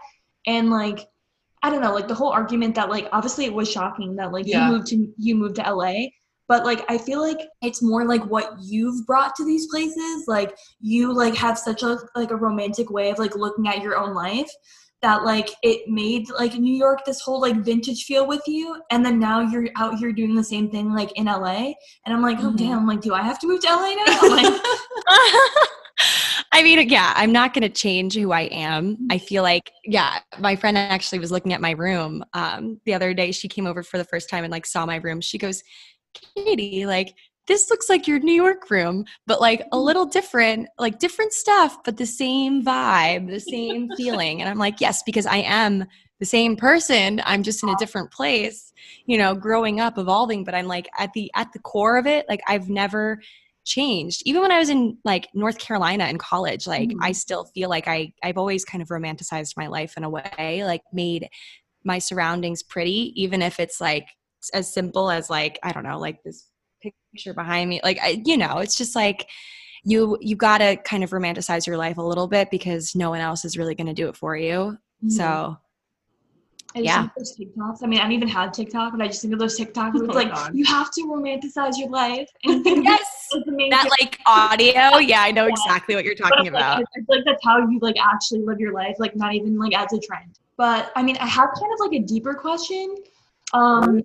And 0.46 0.70
like 0.70 1.06
i 1.62 1.70
don't 1.70 1.82
know 1.82 1.94
like 1.94 2.08
the 2.08 2.14
whole 2.14 2.30
argument 2.30 2.74
that 2.74 2.88
like 2.88 3.06
obviously 3.12 3.44
it 3.44 3.52
was 3.52 3.70
shocking 3.70 4.16
that 4.16 4.32
like 4.32 4.46
yeah. 4.46 4.66
you 4.66 4.72
moved 4.72 4.86
to 4.88 5.12
you 5.18 5.34
moved 5.36 5.56
to 5.56 5.74
la 5.74 5.92
but 6.50 6.64
like 6.64 6.84
i 6.90 6.98
feel 6.98 7.22
like 7.22 7.48
it's 7.62 7.80
more 7.80 8.04
like 8.04 8.24
what 8.26 8.56
you've 8.60 9.06
brought 9.06 9.36
to 9.36 9.44
these 9.44 9.68
places 9.68 10.24
like 10.26 10.52
you 10.80 11.14
like 11.14 11.34
have 11.34 11.56
such 11.56 11.84
a 11.84 11.96
like 12.16 12.32
a 12.32 12.36
romantic 12.36 12.90
way 12.90 13.08
of 13.08 13.18
like 13.18 13.36
looking 13.36 13.68
at 13.68 13.80
your 13.80 13.96
own 13.96 14.12
life 14.14 14.50
that 15.00 15.22
like 15.22 15.48
it 15.62 15.88
made 15.88 16.28
like 16.30 16.54
new 16.54 16.74
york 16.74 16.98
this 17.06 17.20
whole 17.20 17.40
like 17.40 17.64
vintage 17.64 18.02
feel 18.02 18.26
with 18.26 18.42
you 18.48 18.82
and 18.90 19.06
then 19.06 19.20
now 19.20 19.40
you're 19.40 19.68
out 19.76 19.96
here 19.96 20.12
doing 20.12 20.34
the 20.34 20.42
same 20.42 20.68
thing 20.68 20.92
like 20.92 21.12
in 21.16 21.26
la 21.26 21.44
and 21.44 21.76
i'm 22.08 22.20
like 22.20 22.38
oh 22.40 22.48
mm-hmm. 22.48 22.56
damn 22.56 22.86
like 22.86 23.00
do 23.00 23.14
i 23.14 23.22
have 23.22 23.38
to 23.38 23.46
move 23.46 23.60
to 23.60 23.68
la 23.68 23.94
now 23.94 24.28
like, 24.28 24.60
I 26.52 26.64
mean, 26.64 26.88
yeah, 26.88 27.12
I'm 27.14 27.30
not 27.30 27.54
going 27.54 27.62
to 27.62 27.68
change 27.68 28.16
who 28.16 28.32
I 28.32 28.42
am. 28.42 29.06
I 29.08 29.18
feel 29.18 29.44
like, 29.44 29.70
yeah, 29.84 30.18
my 30.40 30.56
friend 30.56 30.76
actually 30.76 31.20
was 31.20 31.30
looking 31.30 31.52
at 31.52 31.60
my 31.60 31.70
room 31.70 32.24
um, 32.34 32.80
the 32.84 32.92
other 32.92 33.14
day. 33.14 33.30
She 33.30 33.46
came 33.46 33.66
over 33.66 33.84
for 33.84 33.98
the 33.98 34.04
first 34.04 34.28
time 34.28 34.42
and 34.42 34.50
like 34.50 34.66
saw 34.66 34.84
my 34.84 34.96
room. 34.96 35.20
She 35.20 35.38
goes, 35.38 35.62
Katie, 36.14 36.86
like, 36.86 37.14
this 37.46 37.68
looks 37.68 37.88
like 37.88 38.06
your 38.06 38.20
New 38.20 38.34
York 38.34 38.70
room, 38.70 39.04
but 39.26 39.40
like 39.40 39.66
a 39.72 39.78
little 39.78 40.06
different, 40.06 40.68
like 40.78 41.00
different 41.00 41.32
stuff, 41.32 41.78
but 41.84 41.96
the 41.96 42.06
same 42.06 42.64
vibe, 42.64 43.28
the 43.28 43.40
same 43.40 43.88
feeling. 43.96 44.40
And 44.40 44.48
I'm 44.48 44.58
like, 44.58 44.80
yes, 44.80 45.02
because 45.02 45.26
I 45.26 45.38
am 45.38 45.84
the 46.20 46.26
same 46.26 46.54
person. 46.54 47.20
I'm 47.24 47.42
just 47.42 47.62
in 47.64 47.68
a 47.68 47.76
different 47.76 48.12
place, 48.12 48.72
you 49.06 49.18
know, 49.18 49.34
growing 49.34 49.80
up, 49.80 49.98
evolving, 49.98 50.44
but 50.44 50.54
I'm 50.54 50.68
like 50.68 50.88
at 50.98 51.12
the 51.14 51.30
at 51.34 51.52
the 51.52 51.58
core 51.58 51.96
of 51.96 52.06
it, 52.06 52.26
like 52.28 52.40
I've 52.46 52.68
never 52.68 53.20
changed. 53.64 54.22
Even 54.26 54.42
when 54.42 54.52
I 54.52 54.58
was 54.58 54.68
in 54.68 54.98
like 55.04 55.28
North 55.34 55.58
Carolina 55.58 56.06
in 56.06 56.18
college, 56.18 56.66
like 56.66 56.90
mm-hmm. 56.90 57.02
I 57.02 57.12
still 57.12 57.46
feel 57.46 57.68
like 57.68 57.88
I 57.88 58.12
I've 58.22 58.38
always 58.38 58.64
kind 58.64 58.82
of 58.82 58.88
romanticized 58.88 59.56
my 59.56 59.66
life 59.66 59.96
in 59.96 60.04
a 60.04 60.10
way, 60.10 60.62
like 60.64 60.82
made 60.92 61.28
my 61.84 61.98
surroundings 61.98 62.62
pretty, 62.62 63.12
even 63.20 63.42
if 63.42 63.58
it's 63.58 63.80
like 63.80 64.06
as 64.54 64.72
simple 64.72 65.10
as 65.10 65.28
like 65.28 65.58
i 65.62 65.72
don't 65.72 65.84
know 65.84 65.98
like 65.98 66.22
this 66.22 66.48
picture 66.80 67.34
behind 67.34 67.68
me 67.68 67.80
like 67.84 67.98
I, 68.00 68.22
you 68.24 68.36
know 68.36 68.58
it's 68.58 68.76
just 68.76 68.96
like 68.96 69.28
you 69.82 70.16
you 70.20 70.36
got 70.36 70.58
to 70.58 70.76
kind 70.76 71.04
of 71.04 71.10
romanticize 71.10 71.66
your 71.66 71.76
life 71.76 71.98
a 71.98 72.02
little 72.02 72.26
bit 72.26 72.50
because 72.50 72.94
no 72.94 73.10
one 73.10 73.20
else 73.20 73.44
is 73.44 73.58
really 73.58 73.74
going 73.74 73.86
to 73.86 73.92
do 73.92 74.08
it 74.08 74.16
for 74.16 74.36
you 74.36 74.78
mm-hmm. 75.02 75.08
so 75.10 75.58
I 76.74 76.80
yeah. 76.80 77.08
those 77.16 77.36
TikToks. 77.36 77.78
I 77.82 77.86
mean, 77.86 77.98
I 77.98 78.02
don't 78.02 78.12
even 78.12 78.28
have 78.28 78.52
TikTok, 78.52 78.92
but 78.92 79.02
I 79.02 79.08
just 79.08 79.22
think 79.22 79.32
of 79.32 79.40
those 79.40 79.58
TikToks. 79.58 79.96
It's 79.96 80.02
oh 80.08 80.12
like 80.12 80.32
God. 80.32 80.54
you 80.54 80.64
have 80.66 80.90
to 80.92 81.02
romanticize 81.02 81.72
your 81.76 81.88
life. 81.88 82.28
And 82.44 82.64
yes, 82.84 83.28
that 83.32 83.88
like 84.00 84.20
audio. 84.26 84.98
Yeah, 84.98 85.22
I 85.22 85.32
know 85.32 85.46
yeah. 85.46 85.52
exactly 85.52 85.96
what 85.96 86.04
you're 86.04 86.14
talking 86.14 86.46
about. 86.46 86.78
Like, 86.78 86.86
it's 86.94 87.08
like 87.08 87.22
that's 87.26 87.44
how 87.44 87.58
you 87.58 87.78
like 87.80 87.96
actually 87.98 88.42
live 88.42 88.60
your 88.60 88.72
life, 88.72 88.96
like 88.98 89.16
not 89.16 89.34
even 89.34 89.58
like 89.58 89.74
as 89.76 89.92
a 89.92 89.98
trend. 89.98 90.38
But 90.56 90.92
I 90.94 91.02
mean, 91.02 91.16
I 91.16 91.26
have 91.26 91.50
kind 91.58 91.72
of 91.72 91.80
like 91.80 91.92
a 92.00 92.04
deeper 92.04 92.34
question. 92.34 92.94
Um, 93.52 94.02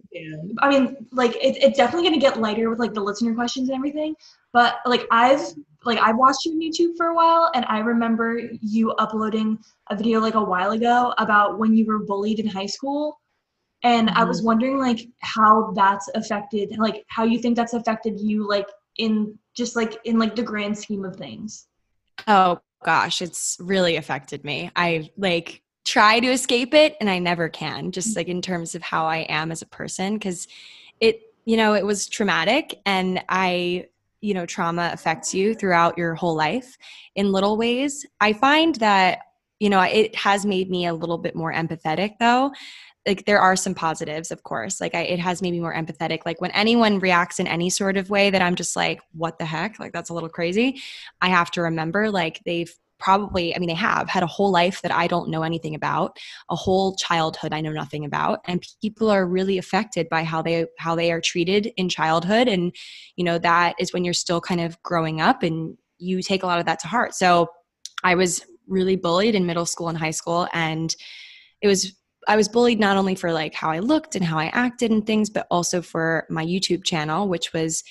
I 0.59 0.69
mean, 0.69 1.07
like 1.11 1.35
it, 1.35 1.57
it's 1.61 1.77
definitely 1.77 2.09
gonna 2.09 2.21
get 2.21 2.39
lighter 2.39 2.69
with 2.69 2.79
like 2.79 2.93
the 2.93 3.01
listener 3.01 3.33
questions 3.35 3.69
and 3.69 3.75
everything. 3.77 4.15
But 4.53 4.77
like 4.85 5.05
I've 5.11 5.41
like 5.83 5.99
I've 5.99 6.17
watched 6.17 6.45
you 6.45 6.53
on 6.53 6.61
YouTube 6.61 6.97
for 6.97 7.07
a 7.07 7.15
while, 7.15 7.51
and 7.53 7.65
I 7.67 7.79
remember 7.79 8.39
you 8.61 8.91
uploading 8.93 9.59
a 9.89 9.95
video 9.95 10.19
like 10.19 10.35
a 10.35 10.43
while 10.43 10.71
ago 10.71 11.13
about 11.17 11.59
when 11.59 11.75
you 11.75 11.85
were 11.85 11.99
bullied 11.99 12.39
in 12.39 12.47
high 12.47 12.65
school. 12.65 13.19
And 13.83 14.09
mm-hmm. 14.09 14.17
I 14.17 14.23
was 14.23 14.39
mm-hmm. 14.39 14.47
wondering 14.47 14.79
like 14.79 15.07
how 15.19 15.71
that's 15.75 16.09
affected, 16.15 16.75
like 16.79 17.05
how 17.07 17.23
you 17.23 17.39
think 17.39 17.55
that's 17.55 17.73
affected 17.73 18.19
you, 18.19 18.47
like 18.47 18.67
in 18.97 19.37
just 19.55 19.75
like 19.75 19.97
in 20.05 20.17
like 20.17 20.35
the 20.35 20.43
grand 20.43 20.77
scheme 20.77 21.05
of 21.05 21.15
things. 21.15 21.67
Oh 22.27 22.59
gosh, 22.83 23.21
it's 23.21 23.57
really 23.59 23.97
affected 23.97 24.43
me. 24.43 24.71
I 24.75 25.09
like 25.17 25.61
try 25.85 26.19
to 26.19 26.27
escape 26.27 26.73
it 26.73 26.95
and 26.99 27.09
I 27.09 27.19
never 27.19 27.47
can, 27.47 27.91
just 27.91 28.09
mm. 28.09 28.15
like 28.17 28.27
in 28.27 28.41
terms 28.41 28.75
of 28.75 28.81
how 28.81 29.05
I 29.05 29.19
am 29.29 29.51
as 29.51 29.61
a 29.61 29.67
person. 29.67 30.19
Cause 30.19 30.47
it, 30.99 31.21
you 31.45 31.55
know, 31.55 31.73
it 31.75 31.85
was 31.85 32.07
traumatic 32.07 32.81
and 32.85 33.23
I, 33.29 33.87
you 34.21 34.33
know, 34.33 34.45
trauma 34.45 34.89
affects 34.91 35.33
you 35.33 35.53
throughout 35.53 35.97
your 35.97 36.15
whole 36.15 36.35
life 36.35 36.77
in 37.15 37.31
little 37.31 37.57
ways. 37.57 38.05
I 38.19 38.33
find 38.33 38.75
that, 38.75 39.19
you 39.59 39.69
know, 39.69 39.79
it 39.81 40.15
has 40.15 40.45
made 40.45 40.69
me 40.69 40.87
a 40.87 40.93
little 40.93 41.19
bit 41.19 41.35
more 41.35 41.53
empathetic 41.53 42.15
though 42.19 42.51
like 43.05 43.25
there 43.25 43.39
are 43.39 43.55
some 43.55 43.75
positives 43.75 44.31
of 44.31 44.43
course 44.43 44.81
like 44.81 44.95
I, 44.95 45.01
it 45.01 45.19
has 45.19 45.41
made 45.41 45.51
me 45.51 45.59
more 45.59 45.73
empathetic 45.73 46.21
like 46.25 46.41
when 46.41 46.51
anyone 46.51 46.99
reacts 46.99 47.39
in 47.39 47.47
any 47.47 47.69
sort 47.69 47.97
of 47.97 48.09
way 48.09 48.29
that 48.29 48.41
i'm 48.41 48.55
just 48.55 48.75
like 48.75 48.99
what 49.13 49.37
the 49.37 49.45
heck 49.45 49.79
like 49.79 49.93
that's 49.93 50.09
a 50.09 50.13
little 50.13 50.29
crazy 50.29 50.81
i 51.21 51.29
have 51.29 51.51
to 51.51 51.61
remember 51.61 52.09
like 52.09 52.41
they've 52.45 52.73
probably, 52.99 53.55
I 53.55 53.59
mean, 53.59 53.67
they 53.67 53.75
have 53.75 54.09
had 54.09 54.23
a 54.23 54.27
whole 54.27 54.51
life 54.51 54.81
that 54.81 54.91
I 54.91 55.07
don't 55.07 55.29
know 55.29 55.43
anything 55.43 55.75
about, 55.75 56.17
a 56.49 56.55
whole 56.55 56.95
childhood 56.95 57.53
I 57.53 57.61
know 57.61 57.71
nothing 57.71 58.05
about, 58.05 58.39
and 58.45 58.65
people 58.81 59.09
are 59.09 59.25
really 59.25 59.57
affected 59.57 60.07
by 60.09 60.23
how 60.23 60.41
they 60.41 60.65
how 60.77 60.95
they 60.95 61.11
are 61.11 61.21
treated 61.21 61.71
in 61.77 61.89
childhood, 61.89 62.47
and 62.47 62.75
you 63.15 63.23
know 63.23 63.37
that 63.39 63.75
is 63.79 63.93
when 63.93 64.03
you're 64.03 64.13
still 64.13 64.41
kind 64.41 64.61
of 64.61 64.81
growing 64.83 65.21
up, 65.21 65.43
and 65.43 65.77
you 65.97 66.21
take 66.21 66.43
a 66.43 66.47
lot 66.47 66.59
of 66.59 66.65
that 66.65 66.79
to 66.79 66.87
heart. 66.87 67.13
So, 67.13 67.49
I 68.03 68.15
was 68.15 68.45
really 68.67 68.95
bullied 68.95 69.35
in 69.35 69.45
middle 69.45 69.65
school 69.65 69.89
and 69.89 69.97
high 69.97 70.11
school, 70.11 70.47
and 70.53 70.95
it 71.61 71.67
was 71.67 71.93
I 72.27 72.35
was 72.35 72.47
bullied 72.47 72.79
not 72.79 72.97
only 72.97 73.15
for 73.15 73.31
like 73.31 73.53
how 73.53 73.69
I 73.69 73.79
looked 73.79 74.15
and 74.15 74.25
how 74.25 74.37
I 74.37 74.47
acted 74.47 74.91
and 74.91 75.05
things, 75.05 75.29
but 75.29 75.47
also 75.51 75.81
for 75.81 76.25
my 76.29 76.45
YouTube 76.45 76.83
channel, 76.83 77.27
which 77.27 77.53
was 77.53 77.83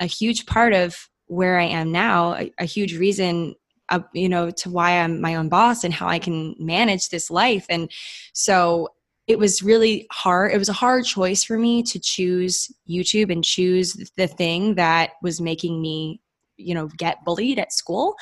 a 0.00 0.06
huge 0.06 0.46
part 0.46 0.72
of 0.72 1.08
where 1.26 1.58
I 1.58 1.64
am 1.64 1.92
now, 1.92 2.34
a, 2.34 2.52
a 2.58 2.64
huge 2.64 2.96
reason 2.96 3.54
uh, 3.88 4.00
you 4.12 4.28
know 4.28 4.50
to 4.50 4.70
why 4.70 4.92
i'm 4.92 5.20
my 5.20 5.34
own 5.34 5.48
boss 5.48 5.84
and 5.84 5.94
how 5.94 6.08
i 6.08 6.18
can 6.18 6.54
manage 6.58 7.08
this 7.08 7.30
life. 7.30 7.66
And 7.68 7.90
so 8.32 8.88
it 9.26 9.38
was 9.38 9.62
really 9.62 10.06
hard 10.12 10.52
it 10.52 10.58
was 10.58 10.68
a 10.68 10.74
hard 10.74 11.04
choice 11.04 11.42
for 11.42 11.58
me 11.58 11.82
to 11.82 11.98
choose 11.98 12.70
youtube 12.88 13.30
and 13.32 13.42
choose 13.42 13.94
the 14.16 14.28
thing 14.28 14.76
that 14.76 15.10
was 15.20 15.40
making 15.40 15.82
me 15.82 16.20
you 16.56 16.74
know 16.74 16.88
get 16.96 17.24
bullied 17.24 17.58
at 17.58 17.72
school. 17.72 18.14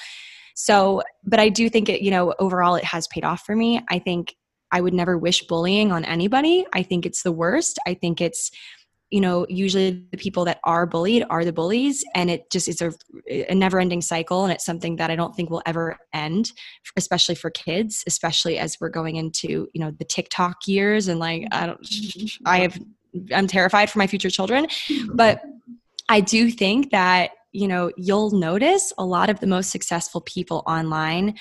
So 0.54 1.02
but 1.24 1.40
i 1.40 1.48
do 1.48 1.68
think 1.68 1.88
it 1.88 2.02
you 2.02 2.10
know 2.10 2.34
overall 2.38 2.76
it 2.76 2.84
has 2.84 3.06
paid 3.08 3.24
off 3.24 3.44
for 3.44 3.56
me. 3.56 3.80
I 3.90 3.98
think 3.98 4.34
i 4.72 4.80
would 4.80 4.94
never 4.94 5.18
wish 5.18 5.46
bullying 5.46 5.92
on 5.92 6.04
anybody. 6.04 6.66
I 6.72 6.82
think 6.82 7.06
it's 7.06 7.22
the 7.22 7.32
worst. 7.32 7.78
I 7.86 7.94
think 7.94 8.20
it's 8.20 8.50
you 9.10 9.20
know 9.20 9.46
usually 9.48 10.04
the 10.10 10.16
people 10.16 10.44
that 10.44 10.58
are 10.64 10.86
bullied 10.86 11.24
are 11.30 11.44
the 11.44 11.52
bullies 11.52 12.04
and 12.14 12.30
it 12.30 12.50
just 12.50 12.68
is 12.68 12.80
a, 12.80 12.92
a 13.28 13.54
never 13.54 13.78
ending 13.78 14.00
cycle 14.00 14.44
and 14.44 14.52
it's 14.52 14.64
something 14.64 14.96
that 14.96 15.10
i 15.10 15.16
don't 15.16 15.34
think 15.36 15.50
will 15.50 15.62
ever 15.66 15.98
end 16.12 16.52
especially 16.96 17.34
for 17.34 17.50
kids 17.50 18.02
especially 18.06 18.58
as 18.58 18.78
we're 18.80 18.88
going 18.88 19.16
into 19.16 19.68
you 19.72 19.80
know 19.80 19.90
the 19.98 20.04
tiktok 20.04 20.66
years 20.66 21.08
and 21.08 21.20
like 21.20 21.46
i 21.52 21.66
don't 21.66 21.86
i 22.46 22.58
have 22.58 22.78
i'm 23.34 23.46
terrified 23.46 23.90
for 23.90 23.98
my 23.98 24.06
future 24.06 24.30
children. 24.30 24.66
Mm-hmm. 24.66 25.16
But 25.16 25.42
i 26.08 26.20
do 26.20 26.50
think 26.50 26.90
that 26.90 27.30
you 27.52 27.68
know 27.68 27.90
you'll 27.96 28.32
notice 28.32 28.92
a 28.98 29.04
lot 29.04 29.30
of 29.30 29.40
the 29.40 29.46
most 29.46 29.70
successful 29.70 30.20
people 30.20 30.62
online 30.66 31.34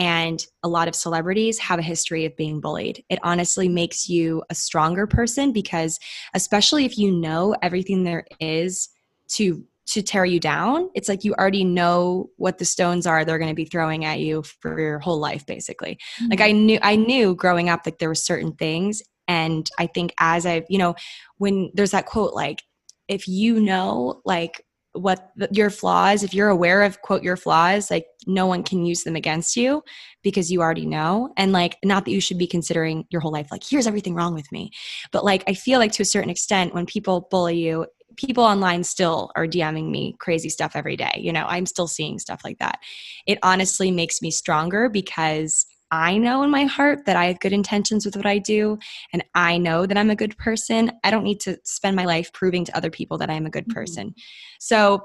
and 0.00 0.46
a 0.62 0.68
lot 0.68 0.88
of 0.88 0.94
celebrities 0.94 1.58
have 1.58 1.78
a 1.78 1.82
history 1.82 2.24
of 2.24 2.34
being 2.34 2.58
bullied. 2.58 3.04
It 3.10 3.18
honestly 3.22 3.68
makes 3.68 4.08
you 4.08 4.42
a 4.48 4.54
stronger 4.54 5.06
person 5.06 5.52
because 5.52 6.00
especially 6.32 6.86
if 6.86 6.96
you 6.96 7.12
know 7.12 7.54
everything 7.62 8.02
there 8.02 8.24
is 8.40 8.88
to 9.32 9.62
to 9.88 10.02
tear 10.02 10.24
you 10.24 10.38
down, 10.38 10.88
it's 10.94 11.08
like 11.08 11.24
you 11.24 11.34
already 11.34 11.64
know 11.64 12.30
what 12.36 12.58
the 12.58 12.64
stones 12.64 13.06
are 13.06 13.24
they're 13.24 13.38
going 13.38 13.50
to 13.50 13.54
be 13.54 13.64
throwing 13.64 14.04
at 14.04 14.20
you 14.20 14.42
for 14.60 14.80
your 14.80 15.00
whole 15.00 15.18
life 15.18 15.44
basically. 15.44 15.98
Mm-hmm. 16.16 16.30
Like 16.30 16.40
I 16.40 16.52
knew 16.52 16.78
I 16.80 16.96
knew 16.96 17.34
growing 17.34 17.68
up 17.68 17.82
like 17.84 17.98
there 17.98 18.08
were 18.08 18.14
certain 18.14 18.52
things 18.52 19.02
and 19.28 19.68
I 19.78 19.86
think 19.86 20.14
as 20.18 20.46
I've, 20.46 20.64
you 20.70 20.78
know, 20.78 20.94
when 21.36 21.72
there's 21.74 21.90
that 21.90 22.06
quote 22.06 22.32
like 22.32 22.62
if 23.06 23.28
you 23.28 23.60
know 23.60 24.22
like 24.24 24.64
what 24.92 25.30
the, 25.36 25.48
your 25.52 25.70
flaws 25.70 26.22
if 26.22 26.34
you're 26.34 26.48
aware 26.48 26.82
of 26.82 27.00
quote 27.02 27.22
your 27.22 27.36
flaws 27.36 27.90
like 27.90 28.06
no 28.26 28.46
one 28.46 28.62
can 28.62 28.84
use 28.84 29.04
them 29.04 29.14
against 29.14 29.56
you 29.56 29.82
because 30.22 30.50
you 30.50 30.60
already 30.60 30.84
know 30.84 31.32
and 31.36 31.52
like 31.52 31.76
not 31.84 32.04
that 32.04 32.10
you 32.10 32.20
should 32.20 32.38
be 32.38 32.46
considering 32.46 33.04
your 33.10 33.20
whole 33.20 33.32
life 33.32 33.48
like 33.52 33.62
here's 33.62 33.86
everything 33.86 34.14
wrong 34.14 34.34
with 34.34 34.50
me 34.50 34.70
but 35.12 35.24
like 35.24 35.44
i 35.46 35.54
feel 35.54 35.78
like 35.78 35.92
to 35.92 36.02
a 36.02 36.06
certain 36.06 36.30
extent 36.30 36.74
when 36.74 36.86
people 36.86 37.28
bully 37.30 37.58
you 37.58 37.86
people 38.16 38.44
online 38.44 38.84
still 38.84 39.30
are 39.36 39.46
DMing 39.46 39.90
me 39.90 40.14
crazy 40.18 40.48
stuff 40.48 40.72
every 40.74 40.96
day. 40.96 41.12
You 41.16 41.32
know, 41.32 41.44
I'm 41.46 41.64
still 41.64 41.86
seeing 41.86 42.18
stuff 42.18 42.42
like 42.44 42.58
that. 42.58 42.80
It 43.26 43.38
honestly 43.42 43.90
makes 43.90 44.20
me 44.20 44.30
stronger 44.30 44.88
because 44.88 45.64
I 45.90 46.18
know 46.18 46.42
in 46.42 46.50
my 46.50 46.64
heart 46.64 47.06
that 47.06 47.16
I 47.16 47.26
have 47.26 47.40
good 47.40 47.52
intentions 47.52 48.04
with 48.04 48.16
what 48.16 48.26
I 48.26 48.38
do 48.38 48.78
and 49.12 49.24
I 49.34 49.58
know 49.58 49.86
that 49.86 49.96
I'm 49.96 50.10
a 50.10 50.16
good 50.16 50.36
person. 50.38 50.92
I 51.02 51.10
don't 51.10 51.24
need 51.24 51.40
to 51.40 51.58
spend 51.64 51.96
my 51.96 52.04
life 52.04 52.32
proving 52.32 52.64
to 52.66 52.76
other 52.76 52.90
people 52.90 53.18
that 53.18 53.30
I'm 53.30 53.46
a 53.46 53.50
good 53.50 53.64
mm-hmm. 53.64 53.78
person. 53.78 54.08
Mm-hmm. 54.08 54.20
So 54.60 55.02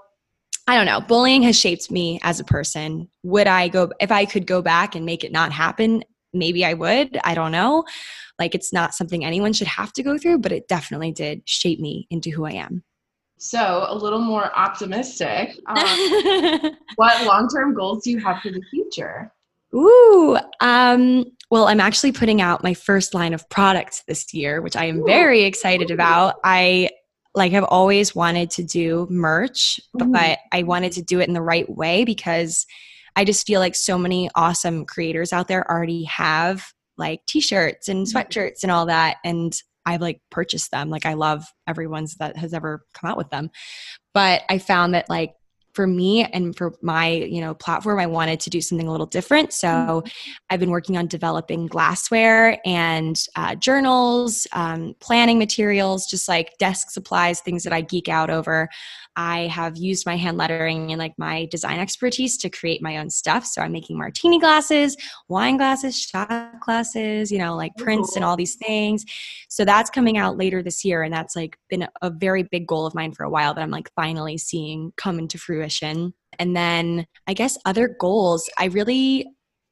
I 0.67 0.75
don't 0.75 0.85
know. 0.85 1.01
Bullying 1.01 1.43
has 1.43 1.59
shaped 1.59 1.91
me 1.91 2.19
as 2.23 2.39
a 2.39 2.43
person. 2.43 3.09
Would 3.23 3.47
I 3.47 3.67
go, 3.67 3.91
if 3.99 4.11
I 4.11 4.25
could 4.25 4.47
go 4.47 4.61
back 4.61 4.95
and 4.95 5.05
make 5.05 5.23
it 5.23 5.31
not 5.31 5.51
happen, 5.51 6.03
maybe 6.33 6.65
I 6.65 6.73
would. 6.73 7.19
I 7.23 7.33
don't 7.35 7.51
know. 7.51 7.83
Like 8.39 8.55
it's 8.55 8.73
not 8.73 8.93
something 8.93 9.23
anyone 9.23 9.53
should 9.53 9.67
have 9.67 9.93
to 9.93 10.03
go 10.03 10.17
through, 10.17 10.39
but 10.39 10.51
it 10.51 10.67
definitely 10.67 11.11
did 11.11 11.41
shape 11.45 11.79
me 11.79 12.07
into 12.09 12.31
who 12.31 12.45
I 12.45 12.51
am. 12.51 12.83
So, 13.37 13.85
a 13.89 13.95
little 13.95 14.21
more 14.21 14.57
optimistic. 14.57 15.59
Um, 15.67 15.77
what 16.95 17.25
long 17.25 17.49
term 17.53 17.73
goals 17.73 18.03
do 18.03 18.11
you 18.11 18.19
have 18.19 18.41
for 18.41 18.49
the 18.49 18.61
future? 18.71 19.31
Ooh, 19.73 20.37
um, 20.61 21.25
well, 21.49 21.67
I'm 21.67 21.79
actually 21.79 22.11
putting 22.11 22.41
out 22.41 22.63
my 22.63 22.73
first 22.73 23.13
line 23.13 23.33
of 23.33 23.47
products 23.49 24.03
this 24.07 24.33
year, 24.33 24.61
which 24.61 24.75
I 24.75 24.85
am 24.85 25.05
very 25.05 25.43
excited 25.43 25.91
about. 25.91 26.35
I 26.43 26.89
like 27.33 27.51
have 27.51 27.65
always 27.65 28.15
wanted 28.15 28.49
to 28.51 28.63
do 28.63 29.07
merch, 29.09 29.79
but 29.93 30.39
I 30.51 30.63
wanted 30.63 30.93
to 30.93 31.01
do 31.01 31.19
it 31.19 31.27
in 31.27 31.33
the 31.33 31.41
right 31.41 31.69
way 31.69 32.05
because 32.05 32.65
I 33.15 33.25
just 33.25 33.45
feel 33.45 33.59
like 33.59 33.75
so 33.75 33.97
many 33.97 34.29
awesome 34.35 34.85
creators 34.85 35.33
out 35.33 35.47
there 35.47 35.69
already 35.69 36.03
have 36.05 36.65
like 36.97 37.21
t-shirts 37.27 37.87
and 37.89 38.05
mm-hmm. 38.05 38.17
sweatshirts 38.17 38.63
and 38.63 38.71
all 38.71 38.85
that 38.85 39.17
and 39.23 39.53
I've 39.85 40.01
like 40.01 40.19
purchased 40.31 40.71
them. 40.71 40.89
Like 40.89 41.05
I 41.05 41.13
love 41.13 41.45
everyone's 41.67 42.15
that 42.15 42.37
has 42.37 42.53
ever 42.53 42.83
come 42.93 43.09
out 43.09 43.17
with 43.17 43.29
them. 43.29 43.51
But 44.13 44.41
I 44.49 44.57
found 44.57 44.93
that 44.95 45.09
like 45.09 45.33
for 45.75 45.85
me 45.85 46.23
and 46.23 46.55
for 46.55 46.73
my 46.81 47.09
you 47.09 47.41
know 47.41 47.53
platform 47.53 47.99
i 47.99 48.05
wanted 48.05 48.39
to 48.39 48.49
do 48.49 48.61
something 48.61 48.87
a 48.87 48.91
little 48.91 49.05
different 49.05 49.51
so 49.53 49.67
mm-hmm. 49.67 50.31
i've 50.49 50.59
been 50.59 50.71
working 50.71 50.97
on 50.97 51.05
developing 51.07 51.67
glassware 51.67 52.57
and 52.65 53.25
uh, 53.35 53.53
journals 53.55 54.47
um, 54.53 54.95
planning 54.99 55.37
materials 55.37 56.07
just 56.07 56.27
like 56.27 56.57
desk 56.57 56.89
supplies 56.89 57.41
things 57.41 57.63
that 57.63 57.73
i 57.73 57.81
geek 57.81 58.07
out 58.07 58.29
over 58.29 58.69
I 59.15 59.47
have 59.47 59.77
used 59.77 60.05
my 60.05 60.17
hand 60.17 60.37
lettering 60.37 60.91
and 60.91 60.99
like 60.99 61.13
my 61.17 61.45
design 61.51 61.79
expertise 61.79 62.37
to 62.39 62.49
create 62.49 62.81
my 62.81 62.97
own 62.97 63.09
stuff. 63.09 63.45
So 63.45 63.61
I'm 63.61 63.71
making 63.71 63.97
martini 63.97 64.39
glasses, 64.39 64.97
wine 65.27 65.57
glasses, 65.57 65.99
shot 65.99 66.59
glasses, 66.59 67.31
you 67.31 67.37
know, 67.37 67.55
like 67.55 67.75
prints 67.77 68.15
and 68.15 68.25
all 68.25 68.35
these 68.35 68.55
things. 68.55 69.05
So 69.49 69.65
that's 69.65 69.89
coming 69.89 70.17
out 70.17 70.37
later 70.37 70.61
this 70.61 70.83
year. 70.83 71.03
And 71.03 71.13
that's 71.13 71.35
like 71.35 71.57
been 71.69 71.87
a 72.01 72.09
very 72.09 72.43
big 72.43 72.67
goal 72.67 72.85
of 72.85 72.95
mine 72.95 73.13
for 73.13 73.23
a 73.23 73.29
while 73.29 73.53
that 73.53 73.61
I'm 73.61 73.71
like 73.71 73.91
finally 73.95 74.37
seeing 74.37 74.91
come 74.97 75.19
into 75.19 75.37
fruition. 75.37 76.13
And 76.37 76.55
then 76.55 77.07
I 77.27 77.33
guess 77.33 77.57
other 77.65 77.95
goals, 77.99 78.49
I 78.57 78.65
really 78.65 79.27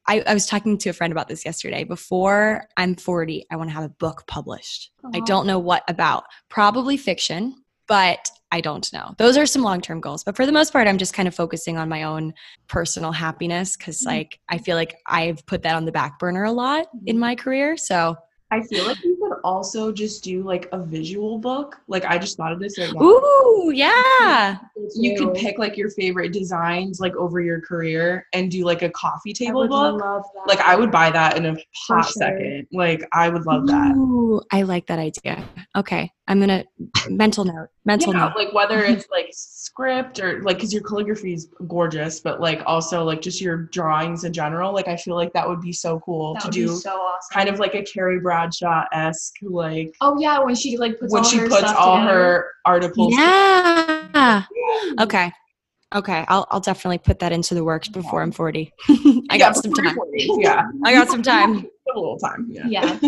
I, 0.06 0.22
I, 0.28 0.34
was 0.34 0.46
talking 0.46 0.78
to 0.80 0.90
a 0.90 0.94
friend 0.94 1.14
about 1.14 1.30
this 1.30 1.46
yesterday. 1.46 1.86
Before 1.86 2.66
I'm 2.76 2.96
40, 2.96 3.46
I 3.50 3.56
want 3.56 3.70
to 3.70 3.74
have 3.74 3.86
a 3.86 3.90
book 3.90 4.26
published. 4.28 4.92
Aww. 5.06 5.16
I 5.16 5.20
don't 5.22 5.48
know 5.48 5.60
what 5.60 5.84
about. 5.88 6.26
Probably 6.50 6.98
fiction, 6.98 7.63
but 7.94 8.32
I 8.52 8.60
don't 8.60 8.92
know. 8.92 9.14
Those 9.20 9.38
are 9.38 9.46
some 9.46 9.62
long 9.62 9.80
term 9.80 10.02
goals. 10.02 10.24
But 10.24 10.36
for 10.36 10.48
the 10.48 10.52
most 10.52 10.74
part, 10.74 10.88
I'm 10.88 10.98
just 10.98 11.14
kind 11.14 11.28
of 11.28 11.36
focusing 11.36 11.78
on 11.78 11.88
my 11.90 12.02
own 12.02 12.34
personal 12.68 13.12
happiness 13.12 13.78
because, 13.78 14.00
mm-hmm. 14.00 14.16
like, 14.16 14.40
I 14.50 14.58
feel 14.58 14.76
like 14.76 14.96
I've 15.06 15.46
put 15.46 15.62
that 15.62 15.76
on 15.76 15.86
the 15.86 15.92
back 15.92 16.18
burner 16.18 16.44
a 16.44 16.52
lot 16.52 16.88
in 17.06 17.20
my 17.20 17.36
career. 17.36 17.78
So 17.78 18.16
I 18.50 18.64
feel 18.64 18.88
like 18.88 18.98
you 19.04 19.33
also 19.44 19.92
just 19.92 20.24
do 20.24 20.44
like 20.44 20.70
a 20.72 20.80
visual 20.80 21.38
book. 21.38 21.80
Like 21.88 22.06
I 22.06 22.18
just 22.18 22.38
thought 22.38 22.52
of 22.52 22.60
this 22.60 22.78
right. 22.78 22.94
Ooh, 23.02 23.72
yeah. 23.74 24.58
You 24.96 25.18
could 25.18 25.34
pick 25.34 25.58
like 25.58 25.78
your 25.78 25.90
favorite 25.92 26.34
designs 26.34 27.00
like 27.00 27.16
over 27.16 27.42
your 27.42 27.62
career 27.62 28.26
and 28.34 28.50
do 28.50 28.64
like 28.64 28.82
a 28.82 28.90
coffee 28.90 29.34
table 29.34 29.68
book. 29.68 30.02
Like 30.48 30.60
I 30.60 30.76
would 30.76 30.92
buy 30.92 31.12
that 31.12 31.38
in 31.38 31.46
a 31.46 31.56
hot 31.88 32.04
sure. 32.06 32.14
second. 32.14 32.68
Like 32.72 33.08
I 33.12 33.30
would 33.30 33.46
love 33.46 33.68
that. 33.68 33.96
Ooh, 33.96 34.42
I 34.52 34.64
like 34.64 34.88
that 34.88 35.00
idea. 35.00 35.44
Okay. 35.76 36.12
I'm 36.28 36.40
gonna 36.40 36.64
mental 37.10 37.44
note. 37.44 37.68
Mental 37.84 38.14
yeah, 38.14 38.20
note. 38.20 38.38
Like 38.38 38.54
whether 38.54 38.80
it's 38.80 39.08
like 39.12 39.28
script 39.32 40.20
or 40.20 40.42
like 40.44 40.58
because 40.58 40.72
your 40.72 40.82
calligraphy 40.82 41.34
is 41.34 41.50
gorgeous, 41.68 42.22
but 42.22 42.40
like 42.40 42.64
also 42.66 43.04
like 43.04 43.22
just 43.22 43.42
your 43.42 43.64
drawings 43.74 44.24
in 44.24 44.32
general. 44.32 44.74
Like 44.74 44.88
I 44.88 44.96
feel 44.96 45.16
like 45.16 45.34
that 45.34 45.48
would 45.48 45.60
be 45.60 45.74
so 45.74 46.00
cool 46.00 46.36
that 46.36 46.44
to 46.44 46.50
do. 46.50 46.70
so 46.70 46.92
awesome. 46.92 47.34
Kind 47.34 47.50
of 47.50 47.60
like 47.60 47.76
a 47.76 47.84
Carrie 47.84 48.22
Bradshaw 48.22 48.86
esque 48.94 49.33
like. 49.42 49.96
Oh 50.02 50.20
yeah, 50.20 50.40
when 50.40 50.56
she 50.56 50.78
like 50.78 51.00
puts 51.00 51.14
when 51.14 51.24
she 51.24 51.40
puts 51.40 51.64
all 51.64 51.98
together. 51.98 52.14
her 52.14 52.52
articles. 52.66 53.14
Yeah. 53.16 54.44
okay. 55.00 55.32
Okay, 55.96 56.26
I'll 56.28 56.48
I'll 56.50 56.60
definitely 56.60 56.98
put 56.98 57.20
that 57.20 57.32
into 57.32 57.54
the 57.54 57.64
works 57.64 57.88
before 57.88 58.22
I'm 58.22 58.32
40. 58.32 58.74
I 58.90 59.22
yeah, 59.32 59.38
got 59.38 59.56
some 59.56 59.74
time. 59.74 59.96
40, 59.96 60.30
yeah, 60.40 60.64
I 60.86 60.94
got 60.94 61.10
some 61.10 61.22
time. 61.22 61.68
A 61.96 62.00
little 62.00 62.18
time. 62.18 62.48
Yeah. 62.50 62.66
Yeah, 62.68 63.00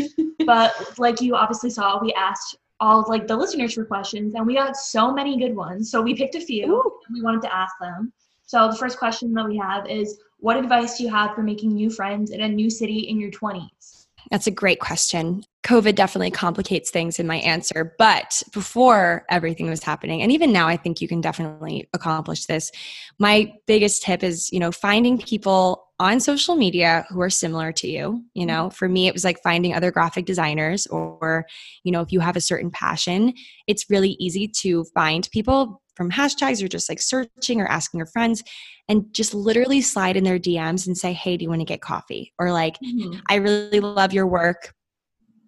but 0.46 1.00
like 1.00 1.20
you 1.20 1.36
obviously 1.36 1.72
saw, 1.72 2.00
we 2.00 2.14
asked 2.14 2.58
all 2.80 3.00
of 3.00 3.08
like 3.08 3.28
the 3.28 3.36
listeners 3.36 3.74
for 3.74 3.86
questions 3.86 4.36
and 4.36 4.46
we 4.46 4.56
got 4.56 4.76
so 4.76 5.12
many 5.12 5.38
good 5.38 5.56
ones 5.56 5.90
so 5.90 6.02
we 6.02 6.14
picked 6.14 6.36
a 6.36 6.42
few 6.42 6.82
and 7.08 7.16
we 7.16 7.22
wanted 7.22 7.42
to 7.42 7.56
ask 7.56 7.74
them 7.80 8.12
so 8.46 8.68
the 8.70 8.76
first 8.76 9.00
question 9.00 9.34
that 9.34 9.48
we 9.48 9.58
have 9.58 9.88
is 9.90 10.20
what 10.40 10.58
advice 10.58 10.98
do 10.98 11.04
you 11.04 11.10
have 11.10 11.34
for 11.34 11.42
making 11.42 11.74
new 11.74 11.90
friends 11.90 12.32
in 12.32 12.42
a 12.42 12.48
new 12.48 12.70
city 12.70 13.00
in 13.00 13.20
your 13.20 13.32
20s 13.32 13.95
that's 14.32 14.48
a 14.48 14.52
great 14.52 14.80
question. 14.80 15.44
Covid 15.66 15.96
definitely 15.96 16.32
complicates 16.32 16.92
things 16.92 17.20
in 17.20 17.26
my 17.26 17.38
answer 17.38 17.96
but 17.98 18.44
before 18.54 19.26
everything 19.30 19.68
was 19.68 19.82
happening 19.82 20.22
and 20.22 20.32
even 20.32 20.52
now 20.52 20.68
i 20.68 20.78
think 20.78 21.02
you 21.02 21.08
can 21.08 21.22
definitely 21.22 21.90
accomplish 21.92 22.46
this 22.46 22.72
my 23.18 23.52
biggest 23.66 24.04
tip 24.04 24.22
is 24.22 24.52
you 24.52 24.60
know 24.60 24.72
finding 24.72 25.18
people 25.18 25.85
on 26.00 26.20
social 26.20 26.56
media 26.56 27.06
who 27.10 27.22
are 27.22 27.30
similar 27.30 27.72
to 27.72 27.88
you. 27.88 28.24
You 28.34 28.46
know, 28.46 28.70
for 28.70 28.90
me, 28.90 29.08
it 29.08 29.14
was 29.14 29.24
like 29.24 29.42
finding 29.44 29.74
other 29.74 29.92
graphic 29.92 30.26
designers, 30.26 30.88
or, 30.88 31.46
you 31.84 31.92
know, 31.92 32.02
if 32.02 32.12
you 32.12 32.20
have 32.20 32.36
a 32.36 32.42
certain 32.42 32.72
passion, 32.72 33.34
it's 33.68 33.90
really 33.90 34.12
easy 34.20 34.48
to 34.62 34.84
find 34.94 35.30
people 35.32 35.82
from 35.96 36.12
hashtags 36.12 36.62
or 36.62 36.68
just 36.68 36.90
like 36.90 37.02
searching 37.02 37.62
or 37.62 37.68
asking 37.68 37.98
your 38.00 38.08
friends 38.08 38.44
and 38.90 39.06
just 39.14 39.34
literally 39.34 39.80
slide 39.80 40.18
in 40.18 40.26
their 40.26 40.38
DMs 40.38 40.86
and 40.86 40.98
say, 40.98 41.14
Hey, 41.14 41.38
do 41.38 41.44
you 41.44 41.50
want 41.50 41.62
to 41.62 41.66
get 41.66 41.82
coffee? 41.82 42.34
Or 42.38 42.52
like, 42.52 42.76
Mhm. 42.84 43.22
I 43.30 43.36
really 43.36 43.80
love 43.80 44.12
your 44.12 44.28
work 44.28 44.74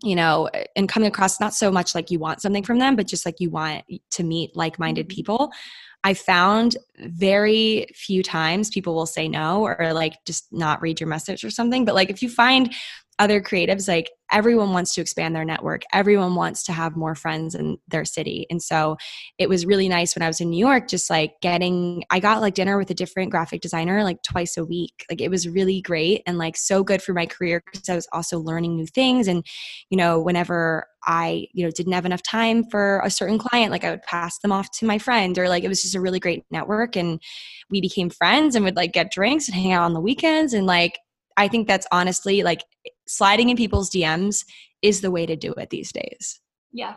you 0.04 0.16
know 0.16 0.50
and 0.76 0.88
coming 0.89 1.08
across 1.08 1.39
not 1.39 1.54
so 1.54 1.72
much 1.72 1.95
like 1.95 2.12
you 2.12 2.20
want 2.20 2.41
something 2.41 2.64
from 2.64 2.80
them 2.80 2.95
but 2.95 3.08
just 3.08 3.26
like 3.26 3.39
you 3.39 3.50
want 3.50 3.84
to 4.12 4.24
meet 4.24 4.56
like-minded 4.56 5.08
Mhm. 5.08 5.16
people 5.16 5.52
i 6.04 6.14
found 6.14 6.78
very 7.00 7.88
few 7.95 8.22
times 8.22 8.70
people 8.70 8.93
will 8.93 9.06
say 9.06 9.28
no 9.28 9.64
or 9.64 9.93
like 9.93 10.14
just 10.26 10.48
not 10.52 10.82
read 10.82 11.00
your 11.00 11.10
message 11.10 11.43
or 11.43 11.50
something 11.50 11.86
but 11.86 11.95
like 11.95 12.10
if 12.10 12.22
you 12.22 12.30
find 12.30 12.74
other 13.20 13.41
creatives 13.41 13.88
like 13.88 14.11
everyone 14.32 14.74
wants 14.74 14.93
to 14.93 15.01
expand 15.01 15.36
their 15.36 15.45
network. 15.45 15.84
Everyone 15.93 16.36
wants 16.36 16.63
to 16.63 16.74
have 16.74 16.95
more 16.95 17.15
friends 17.15 17.55
in 17.55 17.78
their 17.88 18.05
city. 18.05 18.45
And 18.49 18.61
so 18.61 18.97
it 19.38 19.47
was 19.47 19.65
really 19.65 19.88
nice 19.88 20.15
when 20.15 20.22
i 20.22 20.28
was 20.28 20.41
in 20.41 20.49
new 20.49 20.59
york 20.59 20.88
just 20.88 21.09
like 21.09 21.34
getting 21.41 22.03
i 22.09 22.20
got 22.20 22.41
like 22.41 22.53
dinner 22.53 22.78
with 22.78 22.89
a 22.89 22.93
different 22.93 23.32
graphic 23.32 23.61
designer 23.61 24.03
like 24.03 24.22
twice 24.24 24.57
a 24.57 24.65
week. 24.65 25.05
Like 25.09 25.22
it 25.22 25.30
was 25.30 25.47
really 25.47 25.82
great 25.82 26.22
and 26.26 26.38
like 26.38 26.57
so 26.57 26.84
good 26.84 27.01
for 27.01 27.13
my 27.13 27.26
career 27.26 27.63
because 27.72 27.89
i 27.89 27.95
was 27.95 28.07
also 28.11 28.39
learning 28.39 28.76
new 28.76 28.88
things. 28.88 29.28
And 29.28 29.45
you 29.89 29.97
know 29.97 30.20
whenever 30.20 30.86
i 31.05 31.47
you 31.53 31.63
know 31.63 31.72
didn't 31.72 31.93
have 31.93 32.05
enough 32.05 32.24
time 32.24 32.63
for 32.70 33.01
a 33.03 33.09
certain 33.09 33.38
client 33.38 33.72
like 33.72 33.84
i 33.84 33.91
would 33.91 34.03
pass 34.03 34.39
them 34.39 34.51
off 34.51 34.70
to 34.72 34.86
my 34.86 34.97
friend 34.97 35.38
or 35.38 35.47
like 35.47 35.63
it 35.63 35.70
was 35.70 35.82
just 35.82 35.95
a 35.95 36.01
really 36.01 36.20
great 36.20 36.43
network. 36.51 36.95
And 36.95 37.22
we 37.70 37.82
became 37.82 38.09
friends 38.09 38.55
and 38.55 38.65
would 38.65 38.76
like 38.76 38.93
get 38.93 39.11
drinks 39.11 39.47
and 39.47 39.55
hang 39.55 39.72
out 39.72 39.84
on 39.84 39.93
the 39.93 40.01
weekends. 40.01 40.53
And 40.53 40.65
like 40.65 40.99
i 41.38 41.47
think 41.47 41.68
that's 41.68 41.88
honestly 41.91 42.43
like 42.43 42.63
sliding 43.08 43.49
in 43.49 43.58
people's 43.58 43.89
dms 43.89 44.45
is 44.82 45.01
the 45.01 45.10
way 45.12 45.26
to 45.26 45.36
do 45.36 45.53
it 45.53 45.70
these 45.70 45.91
days 45.91 46.39
Yeah, 46.72 46.95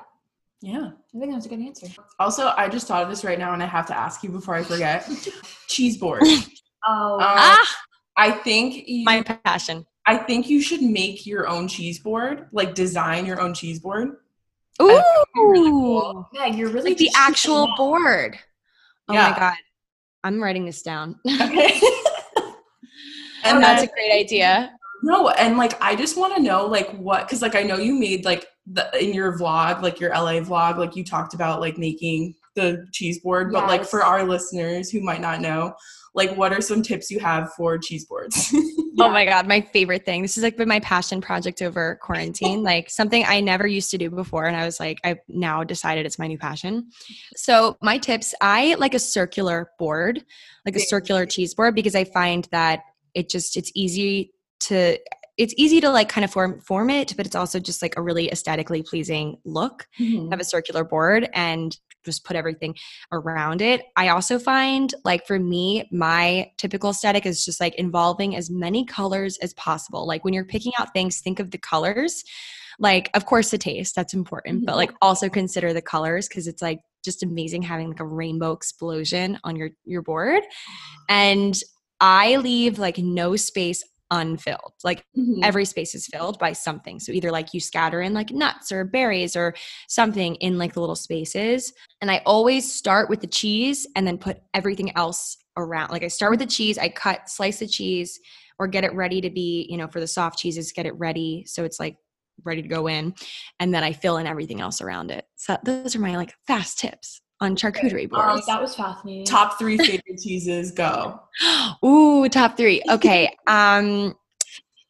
Yeah. 0.63 0.91
I 1.15 1.19
think 1.19 1.33
that's 1.33 1.47
a 1.47 1.49
good 1.49 1.61
answer. 1.61 1.87
Also, 2.19 2.53
I 2.57 2.69
just 2.69 2.87
thought 2.87 3.03
of 3.03 3.09
this 3.09 3.25
right 3.25 3.39
now 3.39 3.53
and 3.55 3.63
I 3.63 3.67
have 3.67 3.87
to 3.87 3.97
ask 3.97 4.23
you 4.23 4.29
before 4.31 4.55
I 4.55 4.63
forget. 4.63 5.09
Cheese 5.69 5.97
board. 5.99 6.23
Oh, 6.87 7.15
Um, 7.15 7.21
ah 7.21 7.67
I 8.17 8.31
think 8.31 8.89
you, 8.89 9.05
my 9.05 9.23
passion 9.23 9.85
I 10.07 10.17
think 10.17 10.49
you 10.49 10.61
should 10.63 10.81
make 10.83 11.27
your 11.27 11.47
own 11.47 11.69
cheese 11.69 11.99
board, 11.99 12.49
like 12.53 12.75
design 12.75 13.27
your 13.27 13.39
own 13.41 13.53
cheese 13.53 13.79
board. 13.81 14.09
ooh 14.81 15.03
really 15.37 15.71
cool. 15.71 16.27
yeah, 16.33 16.47
you're 16.47 16.71
really 16.71 16.91
like 16.93 16.99
the 16.99 17.11
actual 17.15 17.67
that. 17.67 17.77
board 17.77 18.39
oh 19.09 19.13
Yeah. 19.15 19.31
my 19.31 19.39
god 19.39 19.55
i'm 20.25 20.43
writing 20.43 20.65
this 20.65 20.81
down 20.83 21.17
Okay. 21.27 21.81
and 23.45 23.57
and 23.57 23.63
that's 23.63 23.83
then, 23.83 23.89
a 23.91 23.93
great 23.93 24.13
idea 24.25 24.73
no, 25.03 25.29
and 25.31 25.57
like 25.57 25.81
I 25.83 25.97
just 25.97 26.17
want 26.17 26.35
to 26.37 26.43
know 26.43 26.67
like 26.67 26.91
what 26.93 27.27
because 27.27 27.43
like 27.43 27.55
I 27.55 27.63
know 27.63 27.77
you 27.77 27.95
made 27.95 28.25
like 28.25 28.47
the 28.67 28.91
in 29.03 29.15
your 29.15 29.39
vlog, 29.39 29.83
like 29.83 30.01
your 30.01 30.11
LA 30.11 30.41
vlog, 30.41 30.77
like 30.77 30.97
you 30.97 31.05
talked 31.05 31.35
about 31.35 31.61
like 31.61 31.79
making 31.79 32.35
the 32.55 32.87
cheese 32.93 33.21
board, 33.21 33.53
but 33.53 33.67
like 33.67 33.85
for 33.85 34.03
our 34.03 34.25
listeners 34.25 34.91
who 34.91 35.01
might 35.01 35.21
not 35.21 35.41
know, 35.41 35.75
like 36.15 36.37
what 36.37 36.53
are 36.53 36.61
some 36.61 36.83
tips 36.83 37.11
you 37.11 37.19
have 37.21 37.53
for 37.55 37.79
cheese 37.79 38.05
boards? 38.05 38.55
Oh 38.99 39.09
my 39.09 39.25
god, 39.25 39.47
my 39.47 39.63
favorite 39.73 40.05
thing. 40.05 40.21
This 40.21 40.37
is 40.37 40.43
like 40.43 40.59
been 40.59 40.69
my 40.69 40.81
passion 40.81 41.23
project 41.23 41.63
over 41.63 41.99
quarantine. 42.03 42.63
like 42.65 42.91
something 42.91 43.25
I 43.27 43.41
never 43.41 43.67
used 43.67 43.91
to 43.93 43.99
do 43.99 44.11
before 44.11 44.45
and 44.45 44.57
I 44.57 44.67
was 44.67 44.79
like 44.79 44.99
I've 45.05 45.21
now 45.27 45.65
decided 45.65 46.05
it's 46.05 46.19
my 46.19 46.27
new 46.27 46.37
passion. 46.37 46.91
So, 47.35 47.79
my 47.81 47.97
tips, 47.97 48.35
I 48.43 48.75
like 48.75 48.93
a 48.93 48.99
circular 48.99 49.71
board, 49.79 50.23
like 50.67 50.77
a 50.77 50.81
circular 50.81 51.25
cheese 51.25 51.55
board 51.55 51.75
because 51.75 51.95
I 51.95 52.05
find 52.05 52.47
that 52.51 52.81
it 53.15 53.31
just 53.31 53.57
it's 53.57 53.73
easy 53.75 54.33
to 54.61 54.99
it's 55.41 55.55
easy 55.57 55.81
to 55.81 55.89
like 55.89 56.11
kind 56.11 56.23
of 56.25 56.31
form 56.31 56.61
form 56.61 56.91
it, 56.91 57.15
but 57.17 57.25
it's 57.25 57.35
also 57.35 57.59
just 57.59 57.81
like 57.81 57.97
a 57.97 58.03
really 58.03 58.31
aesthetically 58.31 58.83
pleasing 58.83 59.39
look. 59.45 59.87
Mhm. 59.99 60.31
have 60.31 60.41
a 60.41 60.45
circular 60.45 60.85
board 60.85 61.31
and 61.33 61.79
just 62.05 62.25
put 62.25 62.37
everything 62.37 62.75
around 63.13 63.63
it. 63.63 63.83
I 63.97 64.09
also 64.09 64.39
find 64.39 64.93
like 65.05 65.27
for 65.27 65.39
me, 65.39 65.89
my 65.93 66.51
typical 66.59 66.91
aesthetic 66.91 67.25
is 67.25 67.45
just 67.45 67.61
like 67.61 67.75
involving 67.77 68.37
as 68.37 68.51
many 68.51 68.85
colors 68.85 69.39
as 69.39 69.55
possible. 69.55 70.07
Like 70.07 70.25
when 70.25 70.35
you're 70.35 70.45
picking 70.45 70.73
out 70.79 70.93
things, 70.93 71.21
think 71.21 71.41
of 71.41 71.51
the 71.51 71.59
colors. 71.59 72.23
Like, 72.79 73.11
of 73.15 73.27
course, 73.27 73.51
the 73.51 73.59
taste, 73.59 73.95
that's 73.95 74.15
important, 74.15 74.65
but 74.65 74.77
like 74.77 74.93
also 75.03 75.29
consider 75.29 75.73
the 75.75 75.83
colors 75.83 76.29
because 76.29 76.49
it's 76.49 76.63
like 76.63 76.81
just 77.05 77.23
amazing 77.23 77.63
having 77.63 77.89
like 77.89 78.01
a 78.01 78.07
rainbow 78.07 78.53
explosion 78.53 79.39
on 79.45 79.57
your 79.57 79.71
your 79.85 80.03
board. 80.03 80.43
And 81.09 81.59
I 82.01 82.37
leave 82.37 82.79
like 82.79 82.97
no 82.99 83.37
space 83.37 83.85
unfilled. 84.11 84.73
Like 84.85 85.05
Mhm. 85.17 85.45
every 85.45 85.65
space 85.65 85.95
is 85.95 86.07
filled 86.07 86.39
by 86.39 86.53
something. 86.53 87.01
So 87.01 87.13
either 87.13 87.31
like 87.31 87.55
you 87.55 87.61
scatter 87.61 88.01
in 88.01 88.13
like 88.15 88.31
nuts 88.31 88.73
or 88.73 88.85
berries 88.85 89.37
or 89.37 89.55
something 89.89 90.35
in 90.37 90.59
like 90.59 90.73
the 90.75 90.81
little 90.81 90.97
spaces. 90.97 91.73
And 92.01 92.11
I 92.11 92.23
always 92.27 92.71
start 92.73 93.09
with 93.09 93.21
the 93.21 93.27
cheese 93.27 93.87
and 93.97 94.07
then 94.07 94.19
put 94.19 94.41
everything 94.55 94.97
else 94.97 95.37
around. 95.57 95.91
Like 95.91 96.05
I 96.05 96.09
start 96.09 96.31
with 96.31 96.41
the 96.41 96.47
cheese, 96.47 96.79
I 96.79 96.89
cut, 96.89 97.29
slice 97.29 97.61
the 97.61 97.67
cheese 97.67 98.19
or 98.59 98.67
get 98.67 98.85
it 98.85 98.95
ready 98.95 99.21
to 99.21 99.31
be, 99.31 99.67
you 99.71 99.77
know, 99.77 99.89
for 99.89 100.01
the 100.01 100.07
soft 100.07 100.39
cheeses, 100.39 100.73
get 100.73 100.87
it 100.87 100.99
ready 100.99 101.45
so 101.47 101.65
it's 101.65 101.81
like 101.81 101.97
ready 102.45 102.63
to 102.63 102.69
go 102.69 102.87
in. 102.87 103.15
And 103.59 103.73
then 103.73 103.85
I 103.85 103.93
fill 103.93 104.17
in 104.17 104.27
everything 104.27 104.61
else 104.61 104.81
around 104.81 105.11
it. 105.11 105.27
So 105.37 105.59
those 105.65 105.95
are 105.95 106.01
my 106.01 106.17
like 106.17 106.35
fast 106.47 106.79
tips 106.79 107.21
on 107.41 107.57
charcuterie 107.57 108.05
Um, 108.05 108.09
boards. 108.35 108.47
that 108.47 108.61
was 108.61 108.75
fascinating. 108.75 109.25
Top 109.25 109.59
three 109.59 109.77
favorite 109.79 110.19
cheeses, 110.23 110.73
go. 110.73 111.21
Ooh, 111.85 112.29
top 112.29 112.57
three. 112.57 112.83
Okay. 112.91 113.35
Um 113.47 114.15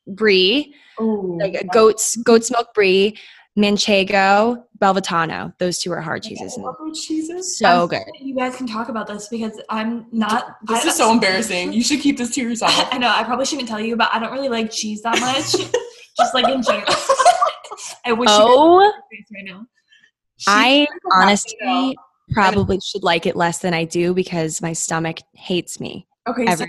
brie, 0.07 0.75
Ooh. 1.01 1.39
like 1.41 1.67
goat's 1.73 2.17
goat's 2.17 2.51
milk 2.51 2.75
brie, 2.75 3.17
manchego, 3.59 4.65
BellaVitano. 4.81 5.53
Those 5.59 5.79
two 5.79 5.93
are 5.93 6.01
hard 6.01 6.23
cheeses. 6.23 6.57
I 6.59 6.63
love 6.63 6.77
those 6.81 7.05
cheeses. 7.05 7.59
so 7.59 7.83
I'm 7.83 7.89
good. 7.89 8.03
You 8.21 8.35
guys 8.35 8.57
can 8.57 8.67
talk 8.67 8.89
about 8.89 9.07
this 9.07 9.29
because 9.29 9.61
I'm 9.69 10.07
not. 10.11 10.57
This 10.67 10.85
I- 10.85 10.89
is 10.89 10.97
so 10.97 11.13
embarrassing. 11.13 11.73
You 11.73 11.83
should 11.85 12.01
keep 12.01 12.17
this 12.19 12.35
to 12.35 12.41
yourself. 12.43 12.73
I 12.93 12.99
know. 12.99 13.09
I 13.09 13.23
probably 13.25 13.45
shouldn't 13.47 13.69
tell 13.69 13.81
you, 13.81 13.97
but 13.97 14.09
I 14.13 14.19
don't 14.19 14.33
really 14.33 14.49
like 14.49 14.71
cheese 14.73 15.03
that 15.03 15.21
much. 15.21 15.53
just 16.17 16.35
like 16.35 16.49
in 16.49 16.63
general. 16.63 16.87
I 18.05 18.13
wish 18.13 18.29
Oh, 18.33 18.81
you 18.83 18.93
could 18.93 18.93
see 18.93 18.99
my 18.99 19.17
face 19.17 19.27
right 19.35 19.45
now. 19.45 19.67
I 20.49 20.79
She's 20.81 20.89
like 20.89 21.13
a 21.13 21.17
honestly 21.17 21.97
probably 22.33 22.79
should 22.81 23.03
like 23.03 23.27
it 23.27 23.37
less 23.37 23.59
than 23.59 23.75
I 23.75 23.85
do 23.85 24.15
because 24.15 24.63
my 24.63 24.73
stomach 24.73 25.19
hates 25.35 25.81
me. 25.81 26.07
Okay, 26.29 26.47
so 26.55 26.67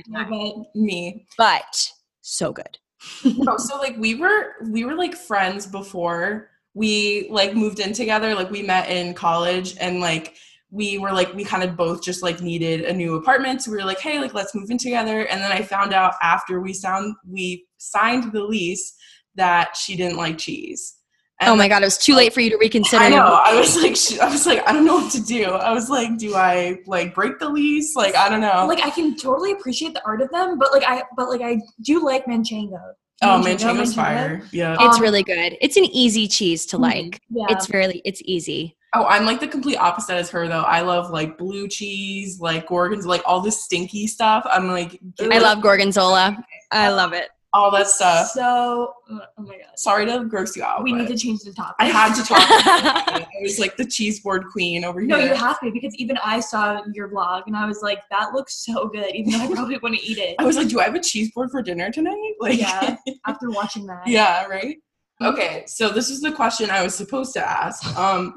me. 0.75 1.25
But 1.37 1.91
so 2.21 2.51
good. 2.51 2.77
No, 3.23 3.53
oh, 3.53 3.57
so 3.57 3.77
like 3.77 3.97
we 3.97 4.15
were 4.15 4.53
we 4.69 4.85
were 4.85 4.95
like 4.95 5.15
friends 5.15 5.65
before 5.65 6.49
we 6.73 7.27
like 7.29 7.55
moved 7.55 7.79
in 7.79 7.93
together. 7.93 8.35
Like 8.35 8.51
we 8.51 8.61
met 8.61 8.89
in 8.89 9.13
college 9.13 9.75
and 9.79 9.99
like 9.99 10.35
we 10.69 10.97
were 10.97 11.11
like 11.11 11.33
we 11.33 11.43
kind 11.43 11.63
of 11.63 11.75
both 11.75 12.01
just 12.01 12.23
like 12.23 12.41
needed 12.41 12.81
a 12.81 12.93
new 12.93 13.15
apartment. 13.15 13.61
So 13.61 13.71
we 13.71 13.77
were 13.77 13.83
like, 13.83 13.99
hey, 13.99 14.19
like 14.19 14.33
let's 14.33 14.55
move 14.55 14.69
in 14.69 14.77
together. 14.77 15.25
And 15.27 15.41
then 15.41 15.51
I 15.51 15.61
found 15.61 15.93
out 15.93 16.13
after 16.21 16.61
we 16.61 16.73
sound 16.73 17.15
we 17.27 17.65
signed 17.77 18.31
the 18.31 18.43
lease 18.43 18.95
that 19.35 19.75
she 19.75 19.95
didn't 19.95 20.17
like 20.17 20.37
cheese. 20.37 20.95
And 21.41 21.49
oh 21.49 21.55
my 21.55 21.67
god, 21.67 21.81
it 21.81 21.85
was 21.85 21.97
too 21.97 22.13
late 22.15 22.33
for 22.33 22.39
you 22.39 22.51
to 22.51 22.57
reconsider. 22.57 23.03
I 23.03 23.09
know. 23.09 23.25
I 23.43 23.59
was 23.59 23.75
like, 23.75 24.21
I 24.21 24.29
was 24.31 24.45
like, 24.45 24.61
I 24.67 24.71
don't 24.71 24.85
know 24.85 24.95
what 24.95 25.11
to 25.13 25.21
do. 25.21 25.45
I 25.45 25.73
was 25.73 25.89
like, 25.89 26.17
do 26.19 26.35
I 26.35 26.77
like 26.85 27.15
break 27.15 27.39
the 27.39 27.49
lease? 27.49 27.95
Like, 27.95 28.15
I 28.15 28.29
don't 28.29 28.41
know. 28.41 28.65
Like 28.67 28.85
I 28.85 28.91
can 28.91 29.17
totally 29.17 29.51
appreciate 29.51 29.95
the 29.95 30.05
art 30.05 30.21
of 30.21 30.29
them, 30.29 30.59
but 30.59 30.71
like 30.71 30.83
I 30.85 31.03
but 31.17 31.29
like 31.29 31.41
I 31.41 31.59
do 31.81 32.05
like 32.05 32.25
manchego. 32.25 32.79
oh, 33.23 33.41
Manchego, 33.43 33.43
Manchego's 33.73 33.93
Manchego. 33.93 33.95
fire. 33.95 34.41
Yeah. 34.51 34.77
It's 34.79 34.97
Um, 34.97 35.01
really 35.01 35.23
good. 35.23 35.57
It's 35.61 35.77
an 35.77 35.85
easy 35.85 36.27
cheese 36.27 36.65
to 36.67 36.77
Mhm. 36.77 36.81
like. 36.81 37.21
Yeah. 37.29 37.45
It's 37.49 37.69
really 37.71 38.01
it's 38.05 38.21
easy. 38.25 38.77
Oh, 38.93 39.05
I'm 39.05 39.25
like 39.25 39.39
the 39.39 39.47
complete 39.47 39.77
opposite 39.77 40.15
as 40.15 40.29
her 40.31 40.47
though. 40.47 40.61
I 40.63 40.81
love 40.81 41.09
like 41.11 41.37
blue 41.39 41.67
cheese, 41.67 42.39
like 42.39 42.67
gorgons, 42.67 43.05
like 43.07 43.21
all 43.25 43.39
this 43.41 43.63
stinky 43.63 44.05
stuff. 44.05 44.45
I'm 44.51 44.67
like, 44.67 44.99
I 45.19 45.39
love 45.39 45.61
gorgonzola. 45.61 46.37
I 46.71 46.89
love 46.89 47.13
it. 47.13 47.29
All 47.53 47.69
that 47.71 47.87
stuff. 47.87 48.29
So 48.29 48.93
oh 49.09 49.21
my 49.37 49.57
god. 49.57 49.77
Sorry 49.77 50.05
to 50.05 50.25
gross 50.25 50.55
you 50.55 50.63
out. 50.63 50.83
We 50.83 50.93
need 50.93 51.07
to 51.07 51.17
change 51.17 51.41
the 51.41 51.53
topic. 51.53 51.75
I 51.79 51.85
had 51.85 52.13
to 52.15 52.23
talk. 52.23 52.39
it. 52.49 53.27
I 53.27 53.41
was 53.41 53.59
like 53.59 53.75
the 53.77 53.85
cheese 53.85 54.21
board 54.21 54.45
queen 54.51 54.85
over 54.85 54.99
here. 54.99 55.09
No, 55.09 55.17
you 55.17 55.33
have 55.33 55.59
to 55.59 55.71
because 55.71 55.95
even 55.95 56.17
I 56.23 56.39
saw 56.39 56.81
your 56.93 57.09
vlog 57.09 57.43
and 57.47 57.55
I 57.55 57.65
was 57.65 57.81
like, 57.81 58.01
that 58.09 58.33
looks 58.33 58.65
so 58.65 58.87
good, 58.87 59.13
even 59.15 59.31
though 59.31 59.39
I 59.39 59.47
probably 59.51 59.77
want 59.81 59.95
to 59.95 60.05
eat 60.05 60.17
it. 60.17 60.35
I 60.39 60.45
was 60.45 60.55
like, 60.55 60.69
do 60.69 60.79
I 60.79 60.85
have 60.85 60.95
a 60.95 60.99
cheese 61.01 61.31
board 61.31 61.51
for 61.51 61.61
dinner 61.61 61.91
tonight? 61.91 62.15
Like, 62.39 62.59
Yeah. 62.59 62.95
After 63.27 63.51
watching 63.51 63.85
that. 63.87 64.07
yeah, 64.07 64.45
right. 64.45 64.77
Okay, 65.21 65.63
so 65.67 65.89
this 65.89 66.09
is 66.09 66.21
the 66.21 66.31
question 66.31 66.71
I 66.71 66.81
was 66.81 66.95
supposed 66.95 67.33
to 67.33 67.47
ask. 67.47 67.85
Um, 67.95 68.33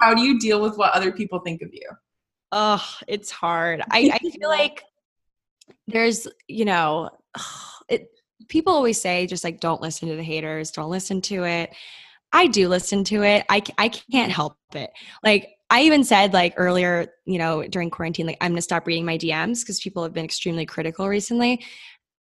how 0.00 0.14
do 0.14 0.22
you 0.22 0.38
deal 0.38 0.62
with 0.62 0.78
what 0.78 0.94
other 0.94 1.12
people 1.12 1.40
think 1.40 1.60
of 1.60 1.68
you? 1.72 1.86
oh, 2.52 2.84
it's 3.06 3.30
hard. 3.30 3.82
I, 3.90 4.10
I 4.14 4.18
feel 4.18 4.48
like 4.48 4.82
there's, 5.86 6.26
you 6.46 6.64
know, 6.64 7.10
it 7.88 8.08
people 8.48 8.72
always 8.72 9.00
say 9.00 9.26
just 9.26 9.44
like 9.44 9.60
don't 9.60 9.82
listen 9.82 10.08
to 10.08 10.16
the 10.16 10.22
haters, 10.22 10.70
don't 10.70 10.90
listen 10.90 11.20
to 11.22 11.44
it. 11.44 11.74
I 12.32 12.46
do 12.46 12.68
listen 12.68 13.04
to 13.04 13.22
it. 13.24 13.44
I 13.48 13.62
I 13.78 13.88
can't 13.88 14.32
help 14.32 14.56
it. 14.74 14.90
Like 15.24 15.48
I 15.70 15.82
even 15.82 16.04
said 16.04 16.32
like 16.32 16.54
earlier, 16.56 17.08
you 17.26 17.38
know, 17.38 17.62
during 17.64 17.90
quarantine 17.90 18.26
like 18.26 18.38
I'm 18.40 18.52
going 18.52 18.56
to 18.56 18.62
stop 18.62 18.86
reading 18.86 19.04
my 19.04 19.18
DMs 19.18 19.60
because 19.60 19.80
people 19.80 20.02
have 20.02 20.12
been 20.14 20.24
extremely 20.24 20.64
critical 20.66 21.08
recently. 21.08 21.64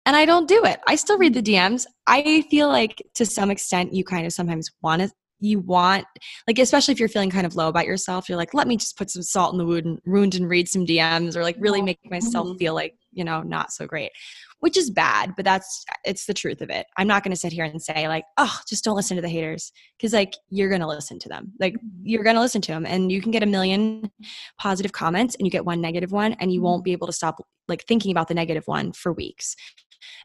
and 0.07 0.15
I 0.17 0.25
don't 0.25 0.49
do 0.49 0.65
it. 0.65 0.79
I 0.87 0.95
still 0.97 1.19
read 1.19 1.35
the 1.35 1.43
DMs. 1.43 1.85
I 2.07 2.43
feel 2.51 2.69
like 2.69 3.03
to 3.15 3.27
some 3.27 3.51
extent 3.51 3.93
you 3.93 4.05
kind 4.05 4.27
of 4.27 4.33
sometimes 4.33 4.71
want 4.83 5.03
to 5.03 5.11
you 5.39 5.61
want 5.61 6.07
like 6.49 6.59
especially 6.59 6.93
if 6.93 6.99
you're 6.99 7.11
feeling 7.11 7.29
kind 7.29 7.47
of 7.47 7.55
low 7.57 7.69
about 7.69 7.85
yourself 7.85 8.27
you're 8.27 8.39
like 8.39 8.55
let 8.55 8.67
me 8.67 8.75
just 8.75 8.97
put 8.97 9.11
some 9.11 9.23
salt 9.23 9.53
in 9.53 9.59
the 9.59 9.67
wound, 9.67 10.01
wound 10.07 10.35
and 10.35 10.49
read 10.49 10.67
some 10.67 10.87
dms 10.87 11.37
or 11.37 11.43
like 11.43 11.57
really 11.59 11.83
make 11.83 11.99
myself 12.11 12.47
Mhm. 12.49 12.59
feel 12.59 12.75
like 12.75 12.95
you 13.13 13.23
know 13.23 13.43
not 13.43 13.71
so 13.71 13.87
great 13.87 14.13
which 14.61 14.77
is 14.77 14.91
bad 14.91 15.35
but 15.37 15.45
that's 15.45 15.85
it's 16.05 16.27
the 16.27 16.35
truth 16.35 16.61
of 16.61 16.71
it. 16.71 16.87
I'm 16.97 17.07
not 17.07 17.23
going 17.23 17.33
to 17.33 17.39
sit 17.39 17.53
here 17.53 17.65
and 17.65 17.81
say 17.81 18.09
like 18.09 18.25
oh 18.37 18.59
just 18.69 18.85
don't 18.85 18.97
listen 18.97 19.17
to 19.17 19.23
the 19.23 19.29
haters. 19.29 19.73
Because 19.97 20.13
like 20.13 20.35
you're 20.49 20.69
going 20.69 20.81
to 20.81 20.87
listen 20.87 21.19
to 21.21 21.29
them. 21.29 21.53
Like 21.61 21.77
you're 22.03 22.25
going 22.25 22.37
to 22.37 22.43
listen 22.43 22.63
to 22.63 22.73
them 22.73 22.87
and 22.87 23.11
you 23.11 23.21
can 23.21 23.33
get 23.33 23.43
a 23.43 23.47
million 23.47 24.11
positive 24.59 24.93
comments 24.93 25.35
and 25.37 25.47
you 25.47 25.51
get 25.51 25.65
one 25.65 25.81
negative 25.81 26.13
one 26.13 26.35
and 26.35 26.53
you 26.53 26.63
won't 26.63 26.85
be 26.85 26.93
able 26.93 27.07
to 27.07 27.13
stop 27.13 27.41
like 27.69 27.85
thinking 27.87 28.11
about 28.11 28.29
the 28.29 28.35
negative 28.35 28.65
one 28.67 28.93
for 28.93 29.13
weeks. 29.13 29.57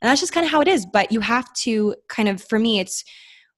And 0.02 0.10
that's 0.10 0.22
just 0.22 0.34
kind 0.34 0.46
of 0.46 0.52
how 0.52 0.62
it 0.62 0.68
is 0.68 0.86
but 0.86 1.12
you 1.12 1.20
have 1.22 1.52
to 1.54 1.96
kind 2.08 2.30
of 2.30 2.44
for 2.44 2.60
me 2.60 2.80
it's 2.80 3.04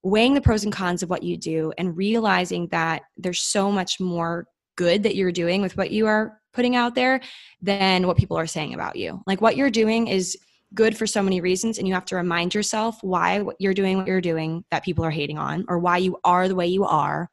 weighing 0.04 0.34
the 0.34 0.42
pros 0.42 0.66
and 0.66 0.74
cons 0.74 1.02
of 1.02 1.10
what 1.10 1.24
you 1.24 1.38
do 1.38 1.72
and 1.78 1.96
realizing 1.96 2.68
that 2.68 3.04
there's 3.18 3.40
so 3.40 3.72
much 3.72 4.00
more 4.00 4.46
good 4.76 5.04
that 5.04 5.16
you're 5.16 5.32
doing 5.32 5.62
with 5.62 5.78
what 5.78 5.92
you 5.92 6.08
are 6.08 6.40
putting 6.54 6.76
out 6.76 6.94
there 6.94 7.22
than 7.62 8.06
what 8.06 8.18
people 8.18 8.38
are 8.38 8.48
saying 8.48 8.74
about 8.74 8.96
you. 8.96 9.22
Like 9.26 9.42
what 9.42 9.56
you're 9.56 9.70
doing 9.70 10.08
is 10.08 10.38
good 10.74 10.98
for 10.98 11.06
so 11.06 11.22
many 11.22 11.42
reasons 11.42 11.78
and 11.78 11.88
you 11.88 11.94
have 11.94 12.06
to 12.06 12.16
remind 12.16 12.54
yourself 12.54 12.98
why 13.02 13.44
you're 13.60 13.74
doing 13.74 13.98
what 13.98 14.08
you're 14.08 14.22
doing 14.22 14.64
that 14.72 14.84
people 14.84 15.06
are 15.06 15.12
hating 15.12 15.38
on 15.38 15.66
or 15.68 15.80
why 15.80 15.98
you 15.98 16.18
are 16.24 16.48
the 16.48 16.56
way 16.56 16.68
you 16.68 16.84
are. 16.86 17.30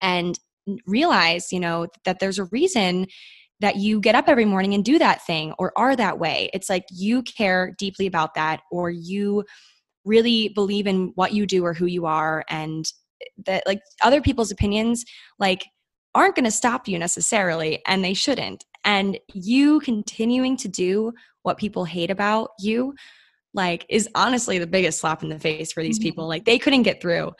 And 0.00 0.38
realize 0.86 1.50
you 1.50 1.60
know 1.60 1.86
that 2.04 2.18
there's 2.18 2.38
a 2.38 2.44
reason 2.46 3.06
that 3.60 3.76
you 3.76 4.00
get 4.00 4.14
up 4.14 4.28
every 4.28 4.44
morning 4.44 4.74
and 4.74 4.84
do 4.84 4.98
that 4.98 5.24
thing 5.26 5.52
or 5.58 5.72
are 5.76 5.96
that 5.96 6.18
way. 6.18 6.50
It's 6.52 6.70
like 6.70 6.84
you 6.90 7.22
care 7.22 7.74
deeply 7.78 8.06
about 8.06 8.34
that 8.34 8.60
or 8.70 8.90
you 8.90 9.44
really 10.04 10.48
believe 10.50 10.86
in 10.86 11.12
what 11.16 11.32
you 11.32 11.46
do 11.46 11.64
or 11.64 11.74
who 11.74 11.86
you 11.86 12.06
are 12.06 12.44
and 12.48 12.90
that 13.46 13.64
like 13.66 13.80
other 14.02 14.20
people's 14.20 14.52
opinions 14.52 15.04
like 15.38 15.64
aren't 16.14 16.36
going 16.36 16.44
to 16.44 16.50
stop 16.50 16.86
you 16.86 16.98
necessarily 16.98 17.82
and 17.86 18.04
they 18.04 18.14
shouldn't 18.14 18.64
and 18.84 19.18
you 19.34 19.80
continuing 19.80 20.56
to 20.58 20.68
do 20.68 21.12
what 21.42 21.58
people 21.58 21.84
hate 21.84 22.10
about 22.10 22.50
you 22.58 22.94
like 23.54 23.86
is 23.88 24.08
honestly 24.14 24.58
the 24.58 24.66
biggest 24.66 25.00
slap 25.00 25.22
in 25.22 25.28
the 25.28 25.38
face 25.38 25.72
for 25.72 25.82
these 25.82 25.98
people. 25.98 26.28
Like 26.28 26.44
they 26.44 26.58
couldn't 26.58 26.82
get 26.82 27.00
through. 27.00 27.32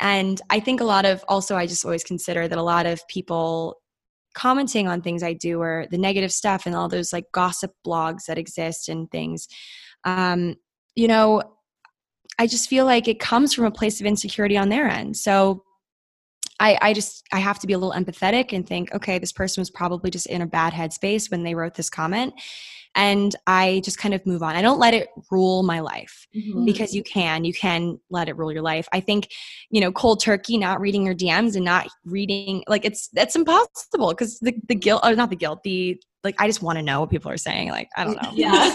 And 0.00 0.40
i 0.48 0.60
think 0.60 0.80
a 0.80 0.84
lot 0.84 1.04
of 1.04 1.24
also 1.26 1.56
i 1.56 1.66
just 1.66 1.84
always 1.84 2.04
consider 2.04 2.46
that 2.46 2.56
a 2.56 2.62
lot 2.62 2.86
of 2.86 3.00
people 3.08 3.80
commenting 4.32 4.86
on 4.86 5.02
things 5.02 5.24
i 5.24 5.32
do 5.32 5.60
or 5.60 5.86
the 5.90 5.98
negative 5.98 6.30
stuff 6.30 6.66
and 6.66 6.76
all 6.76 6.88
those 6.88 7.12
like 7.12 7.24
gossip 7.32 7.72
blogs 7.84 8.26
that 8.28 8.38
exist 8.38 8.88
and 8.88 9.10
things 9.10 9.48
um 10.04 10.54
you 10.94 11.08
know 11.08 11.42
I 12.38 12.46
just 12.46 12.68
feel 12.68 12.84
like 12.84 13.08
it 13.08 13.18
comes 13.18 13.52
from 13.52 13.64
a 13.64 13.70
place 13.70 14.00
of 14.00 14.06
insecurity 14.06 14.56
on 14.56 14.68
their 14.68 14.86
end. 14.88 15.16
So 15.16 15.64
I, 16.60 16.78
I 16.80 16.92
just 16.92 17.24
I 17.32 17.38
have 17.38 17.58
to 17.60 17.66
be 17.66 17.72
a 17.72 17.78
little 17.78 17.94
empathetic 17.94 18.52
and 18.52 18.66
think, 18.66 18.92
okay, 18.94 19.18
this 19.18 19.32
person 19.32 19.60
was 19.60 19.70
probably 19.70 20.10
just 20.10 20.26
in 20.26 20.42
a 20.42 20.46
bad 20.46 20.72
headspace 20.72 21.30
when 21.30 21.42
they 21.42 21.54
wrote 21.54 21.74
this 21.74 21.90
comment. 21.90 22.34
And 22.94 23.36
I 23.46 23.80
just 23.84 23.98
kind 23.98 24.12
of 24.14 24.24
move 24.26 24.42
on. 24.42 24.56
I 24.56 24.62
don't 24.62 24.78
let 24.80 24.92
it 24.94 25.08
rule 25.30 25.62
my 25.62 25.78
life 25.80 26.26
Mhm. 26.34 26.64
because 26.66 26.94
you 26.94 27.02
can. 27.04 27.44
You 27.44 27.52
can 27.52 28.00
let 28.10 28.28
it 28.28 28.36
rule 28.36 28.50
your 28.50 28.62
life. 28.62 28.88
I 28.92 29.00
think, 29.00 29.28
you 29.70 29.80
know, 29.80 29.92
cold 29.92 30.20
turkey, 30.20 30.58
not 30.58 30.80
reading 30.80 31.04
your 31.06 31.14
DMs 31.14 31.54
and 31.54 31.64
not 31.64 31.86
reading 32.04 32.64
like 32.66 32.84
it's 32.84 33.08
that's 33.12 33.36
impossible 33.36 34.08
because 34.08 34.40
the, 34.40 34.54
the 34.68 34.74
guilt 34.74 35.02
or 35.04 35.14
not 35.14 35.30
the 35.30 35.36
guilt, 35.36 35.62
the 35.62 36.00
like 36.24 36.34
I 36.40 36.48
just 36.48 36.62
want 36.62 36.78
to 36.78 36.82
know 36.82 37.00
what 37.00 37.10
people 37.10 37.30
are 37.30 37.36
saying. 37.36 37.70
Like, 37.70 37.88
I 37.96 38.02
don't 38.04 38.16
know. 38.20 38.32
Yeah. 38.36 38.74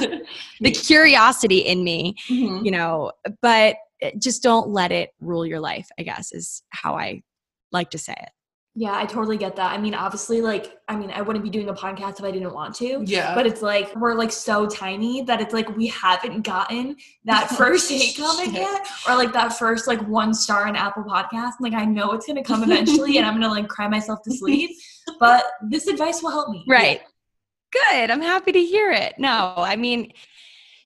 the 0.61 0.71
curiosity 0.71 1.57
in 1.59 1.83
me 1.83 2.15
Mhm. 2.29 2.63
you 2.63 2.71
know 2.71 3.11
but 3.41 3.75
uh, 4.01 4.11
just 4.17 4.41
don't 4.43 4.69
let 4.69 4.91
it 4.91 5.09
rule 5.19 5.45
your 5.45 5.59
life 5.59 5.87
i 5.99 6.03
guess 6.03 6.31
is 6.31 6.63
how 6.69 6.95
i 6.95 7.21
like 7.73 7.89
to 7.89 7.97
say 7.97 8.15
it 8.17 8.29
Yeah, 8.75 8.95
I 8.95 9.05
totally 9.05 9.37
get 9.37 9.55
that. 9.57 9.71
I 9.71 9.77
mean, 9.77 9.93
obviously, 9.93 10.41
like, 10.41 10.65
I 10.87 10.95
mean, 10.95 11.11
I 11.11 11.21
wouldn't 11.21 11.45
be 11.45 11.51
doing 11.51 11.69
a 11.69 11.75
podcast 11.75 12.17
if 12.17 12.25
I 12.25 12.31
didn't 12.31 12.55
want 12.55 12.73
to. 12.81 13.03
Yeah. 13.05 13.35
But 13.35 13.45
it's 13.45 13.61
like 13.61 13.95
we're 13.95 14.15
like 14.15 14.31
so 14.31 14.65
tiny 14.65 15.21
that 15.25 15.39
it's 15.43 15.53
like 15.53 15.69
we 15.77 15.85
haven't 15.89 16.41
gotten 16.41 16.95
that 17.25 17.49
first 17.59 17.91
hate 17.91 18.17
comment 18.17 18.53
yet, 18.53 18.81
or 19.07 19.15
like 19.15 19.31
that 19.33 19.49
first 19.61 19.87
like 19.87 20.01
one 20.07 20.33
star 20.33 20.67
in 20.67 20.75
Apple 20.75 21.03
Podcast. 21.03 21.53
Like 21.59 21.73
I 21.73 21.85
know 21.85 22.13
it's 22.13 22.25
gonna 22.25 22.43
come 22.43 22.63
eventually, 22.63 23.17
and 23.17 23.27
I'm 23.27 23.35
gonna 23.35 23.53
like 23.53 23.67
cry 23.67 23.87
myself 23.87 24.19
to 24.23 24.31
sleep. 24.31 24.71
But 25.19 25.43
this 25.69 25.85
advice 25.87 26.23
will 26.23 26.31
help 26.31 26.49
me. 26.49 26.63
right 26.67 27.01
good 27.71 28.09
i'm 28.11 28.21
happy 28.21 28.51
to 28.51 28.63
hear 28.63 28.91
it 28.91 29.13
no 29.17 29.53
i 29.57 29.75
mean 29.75 30.11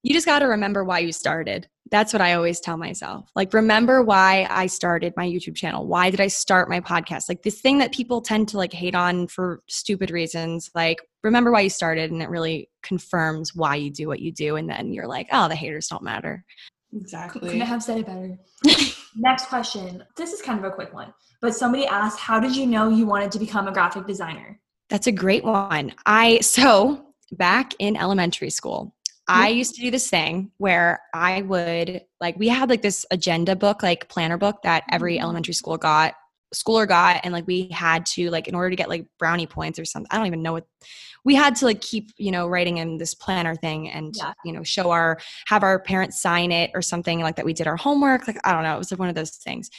you 0.04 0.14
just 0.14 0.26
got 0.26 0.40
to 0.40 0.46
remember 0.46 0.84
why 0.84 1.00
you 1.00 1.12
started 1.12 1.68
that's 1.92 2.14
what 2.14 2.22
i 2.22 2.34
always 2.34 2.60
tell 2.60 2.78
myself 2.78 3.30
like 3.36 3.54
remember 3.54 4.02
why 4.02 4.48
i 4.50 4.66
started 4.66 5.14
my 5.18 5.28
youtube 5.28 5.56
channel 5.56 5.86
why 5.86 6.10
did 6.10 6.22
i 6.22 6.28
start 6.28 6.70
my 6.70 6.80
podcast 6.80 7.30
like 7.30 7.44
this 7.44 7.62
thing 7.62 7.78
that 7.78 7.94
people 7.94 8.22
tend 8.22 8.48
to 8.48 8.58
like 8.58 8.74
hate 8.74 8.96
on 8.96 9.28
for 9.28 9.62
stupid 9.68 10.12
reasons 10.12 10.70
like 10.76 11.00
remember 11.24 11.52
why 11.52 11.62
you 11.62 11.70
started 11.70 12.12
and 12.12 12.22
it 12.22 12.30
really 12.30 12.70
confirms 12.84 13.56
why 13.56 13.76
you 13.76 13.90
do 13.90 14.08
what 14.08 14.20
you 14.20 14.32
do 14.32 14.56
and 14.56 14.70
then 14.70 14.94
you're 14.94 15.08
like 15.08 15.28
oh 15.32 15.48
the 15.48 15.56
haters 15.56 15.88
don't 15.88 16.04
matter 16.04 16.44
Exactly. 16.96 17.42
Couldn't 17.42 17.62
have 17.62 17.84
said 17.84 18.00
it 18.00 18.06
better. 18.06 18.38
Next 19.16 19.48
question. 19.48 20.04
This 20.16 20.34
is 20.34 20.42
kind 20.42 20.60
of 20.60 20.66
a 20.66 20.72
quick 20.72 20.94
one, 20.94 21.14
but 21.42 21.56
somebody 21.56 21.86
asked, 21.86 22.20
"How 22.20 22.40
did 22.40 22.56
you 22.56 22.66
know 22.66 22.90
you 22.90 23.06
wanted 23.06 23.32
to 23.34 23.40
become 23.40 23.68
a 23.68 23.72
graphic 23.72 24.06
designer?" 24.06 24.60
That's 24.90 25.08
a 25.08 25.12
great 25.12 25.44
one. 25.44 25.94
I 26.06 26.40
so 26.40 27.06
back 27.34 27.74
in 27.80 27.98
elementary 27.98 28.50
school, 28.50 28.96
I 29.28 29.50
used 29.50 29.76
to 29.76 29.82
do 29.82 29.92
this 29.92 30.10
thing 30.10 30.52
where 30.58 31.02
I 31.14 31.42
would 31.44 32.02
like 32.22 32.38
we 32.38 32.48
had 32.48 32.70
like 32.70 32.82
this 32.82 33.06
agenda 33.12 33.56
book, 33.56 33.84
like 33.84 34.08
planner 34.10 34.38
book 34.38 34.62
that 34.64 34.84
every 34.92 35.18
Mhm. 35.18 35.22
elementary 35.24 35.54
school 35.54 35.78
got 35.78 36.16
schooler 36.56 36.88
got 36.88 37.20
and 37.26 37.34
like 37.34 37.46
we 37.46 37.68
had 37.74 38.06
to 38.06 38.30
like 38.30 38.48
in 38.48 38.56
order 38.56 38.70
to 38.70 38.76
get 38.78 38.88
like 38.88 39.06
brownie 39.20 39.46
points 39.48 39.78
or 39.80 39.84
something. 39.86 40.08
I 40.12 40.18
don't 40.18 40.28
even 40.28 40.42
know 40.42 40.54
what 40.54 40.66
we 41.26 41.36
had 41.36 41.58
to 41.58 41.66
like 41.66 41.82
keep, 41.82 42.12
you 42.18 42.32
know, 42.32 42.48
writing 42.48 42.78
in 42.78 42.98
this 42.98 43.14
planner 43.14 43.54
thing 43.54 43.90
and 43.90 44.16
Yeah. 44.16 44.32
you 44.46 44.54
know, 44.54 44.64
show 44.64 44.92
our 44.92 45.20
have 45.48 45.64
our 45.64 45.78
parents 45.80 46.22
sign 46.22 46.54
it 46.54 46.72
or 46.74 46.82
something 46.82 47.20
like 47.20 47.36
that 47.36 47.44
we 47.46 47.52
did 47.54 47.68
our 47.68 47.76
homework. 47.76 48.28
Like 48.28 48.38
I 48.46 48.54
don't 48.54 48.64
know, 48.64 48.76
it 48.76 48.78
was 48.80 48.92
like 48.92 49.00
one 49.00 49.10
of 49.10 49.16
those 49.16 49.32
things. 49.32 49.70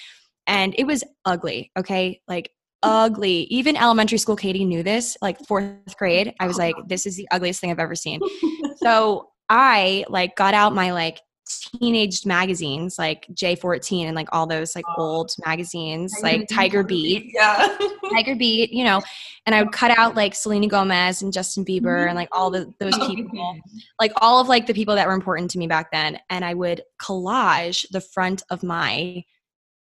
And 0.46 0.74
it 0.76 0.84
was 0.84 1.02
ugly, 1.24 1.70
okay? 1.78 2.20
Like 2.28 2.50
ugly. 2.82 3.44
Even 3.50 3.74
elementary 3.76 4.18
school 4.18 4.36
Katie 4.36 4.64
knew 4.66 4.82
this. 4.82 5.16
Like 5.22 5.38
fourth 5.46 5.96
grade, 5.98 6.34
I 6.38 6.46
was 6.46 6.58
like, 6.58 6.74
this 6.86 7.06
is 7.06 7.16
the 7.16 7.26
ugliest 7.30 7.60
thing 7.62 7.70
I've 7.70 7.78
ever 7.78 7.94
seen. 7.94 8.20
so 8.76 9.30
I 9.48 10.04
like 10.08 10.36
got 10.36 10.54
out 10.54 10.74
my 10.74 10.92
like 10.92 11.20
teenaged 11.48 12.26
magazines 12.26 12.98
like 12.98 13.26
J14 13.32 14.04
and 14.04 14.14
like 14.14 14.28
all 14.32 14.46
those 14.46 14.76
like 14.76 14.84
old 14.98 15.30
magazines 15.46 16.14
like 16.22 16.46
Tiger 16.48 16.82
Beat, 16.82 17.32
Yeah. 17.34 17.76
Tiger 18.12 18.36
Beat, 18.36 18.70
you 18.70 18.84
know, 18.84 19.00
and 19.46 19.54
I 19.54 19.62
would 19.62 19.72
cut 19.72 19.90
out 19.96 20.14
like 20.14 20.34
Selena 20.34 20.66
Gomez 20.66 21.22
and 21.22 21.32
Justin 21.32 21.64
Bieber 21.64 22.06
and 22.06 22.16
like 22.16 22.28
all 22.32 22.50
the 22.50 22.72
those 22.78 22.92
Oh, 22.98 23.08
people, 23.08 23.56
like 23.98 24.12
all 24.16 24.40
of 24.40 24.48
like 24.48 24.66
the 24.66 24.74
people 24.74 24.94
that 24.96 25.06
were 25.06 25.14
important 25.14 25.50
to 25.52 25.58
me 25.58 25.66
back 25.66 25.90
then, 25.90 26.18
and 26.28 26.44
I 26.44 26.52
would 26.52 26.82
collage 27.00 27.86
the 27.90 28.00
front 28.00 28.42
of 28.50 28.62
my 28.62 29.24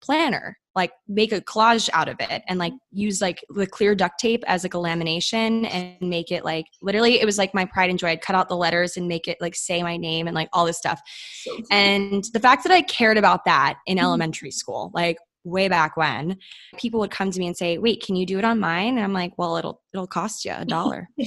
planner 0.00 0.56
like 0.74 0.92
make 1.08 1.32
a 1.32 1.40
collage 1.40 1.88
out 1.92 2.08
of 2.08 2.16
it 2.20 2.42
and 2.46 2.58
like 2.58 2.72
use 2.92 3.20
like 3.20 3.44
the 3.50 3.66
clear 3.66 3.96
duct 3.96 4.18
tape 4.20 4.44
as 4.46 4.62
like 4.62 4.74
a 4.74 4.76
lamination 4.76 5.68
and 5.72 5.96
make 6.08 6.30
it 6.30 6.44
like 6.44 6.66
literally 6.80 7.20
it 7.20 7.24
was 7.24 7.36
like 7.36 7.52
my 7.52 7.64
pride 7.64 7.90
and 7.90 7.98
joy. 7.98 8.08
I'd 8.10 8.20
cut 8.20 8.36
out 8.36 8.48
the 8.48 8.56
letters 8.56 8.96
and 8.96 9.08
make 9.08 9.26
it 9.26 9.38
like 9.40 9.56
say 9.56 9.82
my 9.82 9.96
name 9.96 10.28
and 10.28 10.36
like 10.36 10.48
all 10.52 10.64
this 10.64 10.78
stuff. 10.78 11.00
So 11.42 11.56
and 11.72 12.24
the 12.32 12.38
fact 12.40 12.62
that 12.62 12.72
i 12.72 12.82
cared 12.82 13.18
about 13.18 13.44
that 13.46 13.78
in 13.86 13.98
Mhm. 13.98 14.02
elementary 14.02 14.52
school 14.52 14.90
like 14.94 15.16
way 15.44 15.66
back 15.68 15.96
when 15.96 16.36
people 16.76 17.00
would 17.00 17.10
come 17.10 17.30
to 17.30 17.38
me 17.40 17.46
and 17.48 17.56
say 17.56 17.78
wait 17.78 18.02
can 18.02 18.14
you 18.14 18.24
do 18.26 18.38
it 18.38 18.44
on 18.44 18.60
mine? 18.60 18.94
And 18.96 19.00
i'm 19.04 19.12
like 19.12 19.32
well 19.36 19.56
it'll 19.56 19.80
it'll 19.92 20.06
cost 20.06 20.44
you 20.44 20.52
a 20.56 20.64
dollar. 20.64 21.08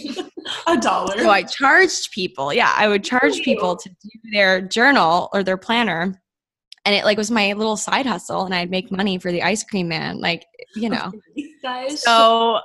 A 0.68 0.76
dollar. 0.78 1.18
so 1.20 1.30
i 1.30 1.44
charged 1.44 2.12
people. 2.14 2.54
Yeah 2.54 2.74
i 2.76 2.88
would 2.88 3.04
charge 3.04 3.42
people 3.42 3.76
to 3.76 3.90
do 3.90 4.10
their 4.32 4.62
journal 4.62 5.30
or 5.34 5.44
their 5.44 5.58
planner 5.58 6.22
and 6.86 6.96
it 6.96 7.06
like 7.06 7.18
was 7.18 7.32
my 7.32 7.54
little 7.54 7.78
side 7.78 8.06
hustle 8.06 8.46
and 8.46 8.54
i'd 8.56 8.72
make 8.72 8.92
money 8.92 9.18
for 9.18 9.32
the 9.32 9.44
ice 9.44 9.64
cream 9.64 9.88
man 9.88 10.20
like 10.20 10.46
you 10.76 10.90
know. 10.90 11.12
so 11.96 12.60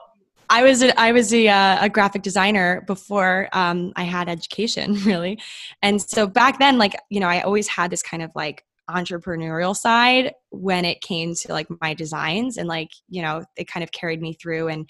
i 0.49 0.63
was 0.63 0.83
a, 0.83 0.99
i 1.01 1.13
was 1.13 1.33
a, 1.35 1.49
uh, 1.49 1.85
a 1.85 1.89
graphic 1.89 2.23
designer 2.23 2.83
before 2.87 3.49
um, 3.53 3.93
i 3.97 4.05
had 4.05 4.29
education 4.29 4.95
really. 5.05 5.39
And 5.83 6.01
so 6.01 6.27
back 6.27 6.59
then 6.59 6.79
like 6.79 6.95
you 7.11 7.21
know 7.21 7.29
i 7.29 7.41
always 7.41 7.69
had 7.69 7.91
this 7.91 8.03
kind 8.03 8.23
of 8.23 8.31
like 8.35 8.65
entrepreneurial 8.89 9.77
side 9.77 10.33
when 10.51 10.85
it 10.85 11.01
came 11.01 11.35
to 11.35 11.53
like 11.53 11.67
my 11.81 11.93
designs 11.93 12.57
and 12.57 12.69
like 12.69 12.91
you 13.09 13.21
know 13.21 13.45
it 13.57 13.67
kind 13.67 13.83
of 13.83 13.91
carried 13.91 14.23
me 14.23 14.33
through 14.33 14.69
and 14.69 14.89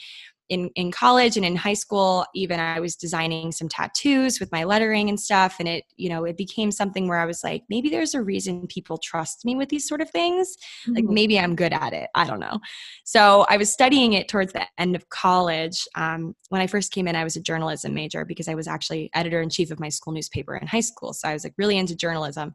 in 0.49 0.71
in 0.75 0.93
college 0.93 1.37
and 1.37 1.45
in 1.45 1.57
high 1.57 1.75
school 1.75 2.25
even 2.35 2.61
i 2.61 2.79
was 2.79 2.95
designing 2.95 3.51
some 3.51 3.69
tattoos 3.69 4.39
with 4.39 4.51
my 4.53 4.65
lettering 4.65 5.09
and 5.09 5.19
stuff 5.19 5.57
and 5.59 5.69
it 5.69 5.85
you 5.97 6.09
know 6.09 6.25
it 6.25 6.37
became 6.37 6.71
something 6.71 7.09
where 7.09 7.19
i 7.19 7.25
was 7.25 7.43
like 7.43 7.63
maybe 7.69 7.89
there's 7.89 8.15
a 8.15 8.23
reason 8.23 8.67
people 8.69 8.99
trust 8.99 9.45
me 9.45 9.57
with 9.57 9.69
these 9.69 9.89
sort 9.89 10.01
of 10.01 10.11
things. 10.11 10.57
Mm-hmm. 10.83 10.95
like 10.95 11.05
maybe 11.05 11.39
i'm 11.39 11.57
good 11.57 11.73
at 11.73 11.93
it. 11.93 12.09
I 12.15 12.27
don't 12.27 12.41
know. 12.41 12.61
So 13.05 13.47
i 13.49 13.57
was 13.57 13.73
studying 13.73 14.13
it 14.13 14.29
towards 14.29 14.53
the 14.53 14.67
end 14.79 14.95
of 14.95 15.09
college. 15.09 15.87
Um, 15.95 16.35
when 16.49 16.61
i 16.61 16.67
first 16.67 16.93
came 16.93 17.09
in 17.09 17.17
i 17.17 17.25
was 17.25 17.37
a 17.37 17.41
journalism 17.41 17.95
major 17.95 18.25
because 18.25 18.49
i 18.49 18.55
was 18.55 18.69
actually 18.69 19.11
editor 19.15 19.41
in 19.41 19.51
chief 19.51 19.71
of 19.71 19.81
my 19.81 19.89
school 19.89 20.13
newspaper 20.13 20.57
in 20.57 20.67
high 20.67 20.81
school. 20.81 21.13
So 21.13 21.29
i 21.29 21.33
was 21.33 21.45
like 21.45 21.55
really 21.57 21.79
into 21.79 21.97
journalism 21.97 22.55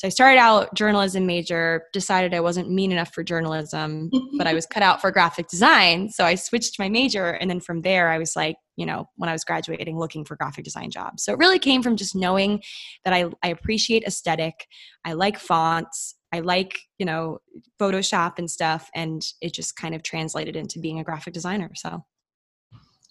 so 0.00 0.06
I 0.06 0.08
started 0.08 0.38
out 0.38 0.72
journalism 0.72 1.26
major, 1.26 1.82
decided 1.92 2.32
I 2.32 2.40
wasn't 2.40 2.70
mean 2.70 2.90
enough 2.90 3.12
for 3.12 3.22
journalism, 3.22 4.10
but 4.38 4.46
I 4.46 4.54
was 4.54 4.64
cut 4.64 4.82
out 4.82 4.98
for 4.98 5.10
graphic 5.10 5.48
design. 5.48 6.08
So 6.08 6.24
I 6.24 6.36
switched 6.36 6.78
my 6.78 6.88
major. 6.88 7.32
And 7.32 7.50
then 7.50 7.60
from 7.60 7.82
there, 7.82 8.08
I 8.08 8.16
was 8.16 8.34
like, 8.34 8.56
you 8.76 8.86
know, 8.86 9.10
when 9.16 9.28
I 9.28 9.34
was 9.34 9.44
graduating, 9.44 9.98
looking 9.98 10.24
for 10.24 10.36
graphic 10.36 10.64
design 10.64 10.90
jobs. 10.90 11.22
So 11.22 11.34
it 11.34 11.38
really 11.38 11.58
came 11.58 11.82
from 11.82 11.98
just 11.98 12.16
knowing 12.16 12.62
that 13.04 13.12
I, 13.12 13.26
I 13.42 13.48
appreciate 13.48 14.04
aesthetic. 14.04 14.66
I 15.04 15.12
like 15.12 15.38
fonts. 15.38 16.14
I 16.32 16.40
like, 16.40 16.78
you 16.98 17.04
know, 17.04 17.40
Photoshop 17.78 18.38
and 18.38 18.50
stuff. 18.50 18.88
And 18.94 19.22
it 19.42 19.52
just 19.52 19.76
kind 19.76 19.94
of 19.94 20.02
translated 20.02 20.56
into 20.56 20.78
being 20.78 20.98
a 20.98 21.04
graphic 21.04 21.34
designer. 21.34 21.72
So 21.74 22.06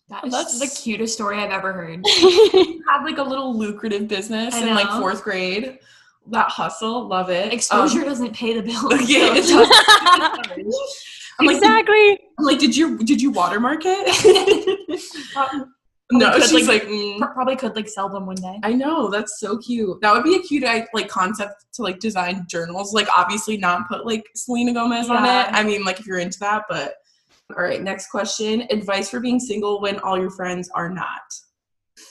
that 0.09 0.25
is 0.25 0.31
That's 0.31 0.59
the 0.59 0.81
cutest 0.81 1.13
story 1.13 1.37
I've 1.37 1.51
ever 1.51 1.71
heard. 1.71 2.03
Have 2.89 3.03
like 3.03 3.19
a 3.19 3.23
little 3.23 3.55
lucrative 3.55 4.07
business 4.07 4.59
in 4.59 4.73
like 4.73 4.89
fourth 4.99 5.23
grade 5.23 5.77
that 6.31 6.49
hustle, 6.49 7.07
love 7.07 7.29
it. 7.29 7.53
Exposure 7.53 7.99
um, 7.99 8.05
doesn't 8.05 8.35
pay 8.35 8.53
the 8.53 8.61
bills. 8.61 8.93
Yeah, 9.09 9.41
so. 9.41 9.65
I'm 11.39 11.49
exactly. 11.49 12.09
Like, 12.09 12.21
I'm 12.37 12.45
like, 12.45 12.59
did 12.59 12.75
you 12.75 12.97
did 12.97 13.21
you 13.21 13.31
watermark 13.31 13.81
it? 13.85 14.97
no, 16.11 16.31
could, 16.33 16.43
she's 16.43 16.67
like, 16.67 16.83
like 16.83 16.91
mm. 16.91 17.33
probably 17.33 17.55
could 17.55 17.75
like 17.75 17.87
sell 17.87 18.09
them 18.09 18.25
one 18.25 18.35
day. 18.35 18.59
I 18.63 18.73
know 18.73 19.09
that's 19.09 19.39
so 19.39 19.57
cute. 19.57 20.01
That 20.01 20.13
would 20.13 20.23
be 20.23 20.35
a 20.35 20.39
cute 20.39 20.63
like 20.93 21.07
concept 21.07 21.65
to 21.73 21.81
like 21.81 21.99
design 21.99 22.45
journals. 22.49 22.93
Like 22.93 23.07
obviously 23.15 23.55
not 23.57 23.87
put 23.87 24.05
like 24.05 24.25
Selena 24.35 24.73
Gomez 24.73 25.07
yeah. 25.07 25.13
on 25.13 25.23
it. 25.23 25.53
I 25.53 25.63
mean, 25.63 25.85
like 25.85 25.99
if 25.99 26.05
you're 26.05 26.19
into 26.19 26.39
that, 26.39 26.63
but 26.67 26.95
all 27.55 27.63
right. 27.63 27.81
Next 27.81 28.09
question: 28.09 28.67
Advice 28.69 29.09
for 29.09 29.21
being 29.21 29.39
single 29.39 29.81
when 29.81 29.99
all 29.99 30.19
your 30.19 30.31
friends 30.31 30.69
are 30.75 30.89
not. 30.89 31.21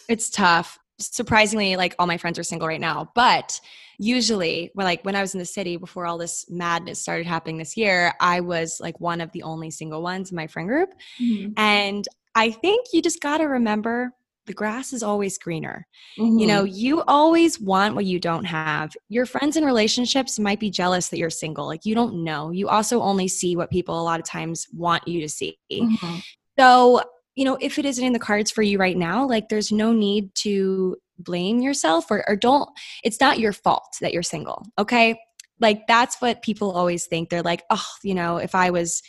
It's 0.08 0.30
tough. 0.30 0.78
Surprisingly, 0.98 1.76
like 1.76 1.94
all 1.98 2.06
my 2.06 2.16
friends 2.16 2.38
are 2.38 2.42
single 2.42 2.66
right 2.66 2.80
now, 2.80 3.10
but 3.14 3.60
usually 3.98 4.70
when 4.74 4.84
like 4.84 5.04
when 5.04 5.16
i 5.16 5.20
was 5.20 5.34
in 5.34 5.40
the 5.40 5.44
city 5.44 5.76
before 5.76 6.06
all 6.06 6.18
this 6.18 6.46
madness 6.48 7.02
started 7.02 7.26
happening 7.26 7.58
this 7.58 7.76
year 7.76 8.12
i 8.20 8.40
was 8.40 8.78
like 8.80 8.98
one 9.00 9.20
of 9.20 9.30
the 9.32 9.42
only 9.42 9.70
single 9.70 10.02
ones 10.02 10.30
in 10.30 10.36
my 10.36 10.46
friend 10.46 10.68
group 10.68 10.90
mm-hmm. 11.20 11.52
and 11.56 12.06
i 12.34 12.50
think 12.50 12.86
you 12.92 13.02
just 13.02 13.20
got 13.20 13.38
to 13.38 13.44
remember 13.44 14.12
the 14.48 14.54
grass 14.54 14.92
is 14.92 15.04
always 15.04 15.38
greener. 15.38 15.86
Mm-hmm. 16.18 16.38
You 16.38 16.46
know, 16.46 16.64
you 16.64 17.02
always 17.02 17.60
want 17.60 17.94
what 17.94 18.06
you 18.06 18.18
don't 18.18 18.46
have. 18.46 18.96
Your 19.08 19.26
friends 19.26 19.56
and 19.56 19.64
relationships 19.64 20.38
might 20.38 20.58
be 20.58 20.70
jealous 20.70 21.10
that 21.10 21.18
you're 21.18 21.30
single. 21.30 21.66
Like 21.66 21.84
you 21.84 21.94
don't 21.94 22.24
know. 22.24 22.50
You 22.50 22.68
also 22.68 23.00
only 23.00 23.28
see 23.28 23.54
what 23.54 23.70
people 23.70 24.00
a 24.00 24.02
lot 24.02 24.18
of 24.18 24.26
times 24.26 24.66
want 24.72 25.06
you 25.06 25.20
to 25.20 25.28
see. 25.28 25.56
Mm-hmm. 25.70 26.16
So, 26.58 27.02
you 27.36 27.44
know, 27.44 27.56
if 27.60 27.78
it 27.78 27.84
isn't 27.84 28.04
in 28.04 28.14
the 28.14 28.18
cards 28.18 28.50
for 28.50 28.62
you 28.62 28.78
right 28.78 28.96
now, 28.96 29.28
like 29.28 29.48
there's 29.48 29.70
no 29.70 29.92
need 29.92 30.34
to 30.36 30.96
blame 31.18 31.60
yourself 31.60 32.10
or, 32.10 32.24
or 32.28 32.36
don't 32.36 32.68
it's 33.04 33.20
not 33.20 33.38
your 33.38 33.52
fault 33.52 33.96
that 34.00 34.12
you're 34.12 34.22
single 34.22 34.64
okay? 34.78 35.18
Like 35.60 35.88
that's 35.88 36.20
what 36.20 36.42
people 36.42 36.70
always 36.70 37.06
think. 37.06 37.30
They're 37.30 37.42
like 37.42 37.64
oh 37.70 37.86
you 38.02 38.14
know 38.14 38.36
if 38.36 38.54
i 38.54 38.70
was 38.70 39.02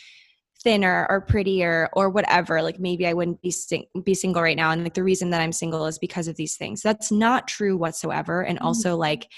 thinner 0.62 1.06
or 1.08 1.22
prettier 1.22 1.88
or 1.94 2.10
whatever 2.10 2.60
like 2.60 2.78
maybe 2.78 3.06
i 3.06 3.14
wouldn't 3.14 3.40
be 3.40 3.50
sing- 3.50 3.86
be 4.04 4.14
single 4.14 4.42
right 4.42 4.56
now. 4.56 4.70
And 4.70 4.82
like 4.82 4.94
the 4.94 5.04
reason 5.04 5.30
that 5.30 5.40
i'm 5.40 5.52
single 5.52 5.86
is 5.86 5.98
because 5.98 6.28
of 6.28 6.36
these 6.36 6.56
things. 6.56 6.82
That's 6.82 7.10
not 7.10 7.48
true 7.48 7.76
whatsoever. 7.76 8.42
And 8.42 8.58
mm-hmm. 8.58 8.66
also 8.66 8.96
like 8.96 9.28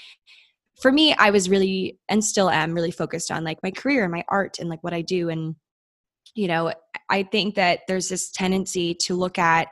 for 0.81 0.91
me 0.91 1.13
i 1.13 1.29
was 1.29 1.49
really 1.49 1.99
and 2.09 2.23
still 2.23 2.49
am 2.49 2.73
really 2.73 2.91
focused 2.91 3.31
on 3.31 3.43
like 3.43 3.59
my 3.63 3.71
career 3.71 4.03
and 4.03 4.11
my 4.11 4.23
art 4.27 4.59
and 4.59 4.69
like 4.69 4.83
what 4.83 4.93
i 4.93 5.01
do. 5.01 5.29
And 5.29 5.55
you 6.35 6.47
know 6.47 6.73
i 7.09 7.23
think 7.23 7.55
that 7.55 7.81
there's 7.87 8.09
this 8.09 8.31
tendency 8.31 8.93
to 8.95 9.15
look 9.15 9.37
at 9.37 9.67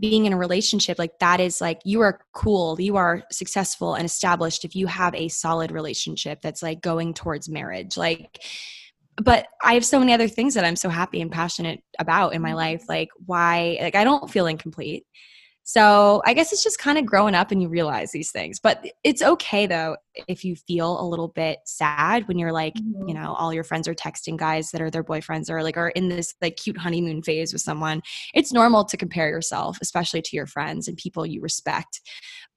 being 0.00 0.24
in 0.26 0.32
a 0.32 0.36
relationship 0.36 0.98
like 0.98 1.18
that 1.20 1.40
is 1.40 1.60
like 1.60 1.80
you 1.84 2.00
are 2.00 2.20
cool 2.32 2.80
you 2.80 2.96
are 2.96 3.22
successful 3.30 3.94
and 3.94 4.04
established 4.04 4.64
if 4.64 4.74
you 4.74 4.86
have 4.86 5.14
a 5.14 5.28
solid 5.28 5.70
relationship 5.70 6.40
that's 6.42 6.62
like 6.62 6.80
going 6.80 7.12
towards 7.14 7.48
marriage 7.48 7.96
like 7.96 8.42
but 9.16 9.46
i 9.62 9.74
have 9.74 9.84
so 9.84 9.98
many 9.98 10.12
other 10.12 10.28
things 10.28 10.54
that 10.54 10.64
i'm 10.64 10.76
so 10.76 10.88
happy 10.88 11.20
and 11.20 11.30
passionate 11.30 11.80
about 11.98 12.34
in 12.34 12.42
my 12.42 12.48
mm-hmm. 12.48 12.58
life 12.58 12.84
like 12.88 13.08
why 13.26 13.78
like 13.80 13.94
i 13.94 14.04
don't 14.04 14.30
feel 14.30 14.46
incomplete 14.46 15.04
so 15.64 16.22
I 16.26 16.34
guess 16.34 16.52
it's 16.52 16.64
just 16.64 16.78
kind 16.78 16.98
of 16.98 17.06
growing 17.06 17.34
up 17.34 17.52
and 17.52 17.62
you 17.62 17.68
realize 17.68 18.10
these 18.10 18.32
things. 18.32 18.58
But 18.58 18.84
it's 19.04 19.22
okay 19.22 19.66
though 19.66 19.96
if 20.26 20.44
you 20.44 20.56
feel 20.56 21.00
a 21.00 21.06
little 21.06 21.28
bit 21.28 21.60
sad 21.66 22.26
when 22.26 22.38
you're 22.38 22.52
like, 22.52 22.74
mm-hmm. 22.74 23.08
you 23.08 23.14
know, 23.14 23.34
all 23.34 23.54
your 23.54 23.62
friends 23.62 23.86
are 23.86 23.94
texting 23.94 24.36
guys 24.36 24.70
that 24.70 24.80
are 24.80 24.90
their 24.90 25.04
boyfriends 25.04 25.48
or 25.48 25.62
like 25.62 25.76
are 25.76 25.90
in 25.90 26.08
this 26.08 26.34
like 26.42 26.56
cute 26.56 26.78
honeymoon 26.78 27.22
phase 27.22 27.52
with 27.52 27.62
someone. 27.62 28.02
It's 28.34 28.52
normal 28.52 28.84
to 28.86 28.96
compare 28.96 29.28
yourself, 29.28 29.78
especially 29.80 30.22
to 30.22 30.36
your 30.36 30.46
friends 30.46 30.88
and 30.88 30.96
people 30.96 31.24
you 31.24 31.40
respect. 31.40 32.00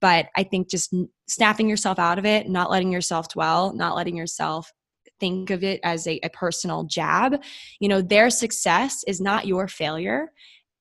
But 0.02 0.28
I 0.36 0.44
think 0.44 0.70
just 0.70 0.94
snapping 1.28 1.70
yourself 1.70 2.00
out 2.00 2.18
of 2.18 2.26
it, 2.26 2.50
not 2.50 2.72
letting 2.72 2.92
yourself 2.92 3.30
dwell, 3.30 3.74
not 3.74 3.96
letting 3.96 4.18
yourself 4.18 4.74
think 5.20 5.50
of 5.50 5.64
it 5.64 5.80
as 5.84 6.08
a, 6.08 6.20
a 6.24 6.30
personal 6.30 6.84
jab. 6.84 7.42
You 7.80 7.88
know, 7.88 8.02
their 8.02 8.30
success 8.30 9.04
is 9.08 9.22
not 9.22 9.48
your 9.48 9.68
failure 9.68 10.32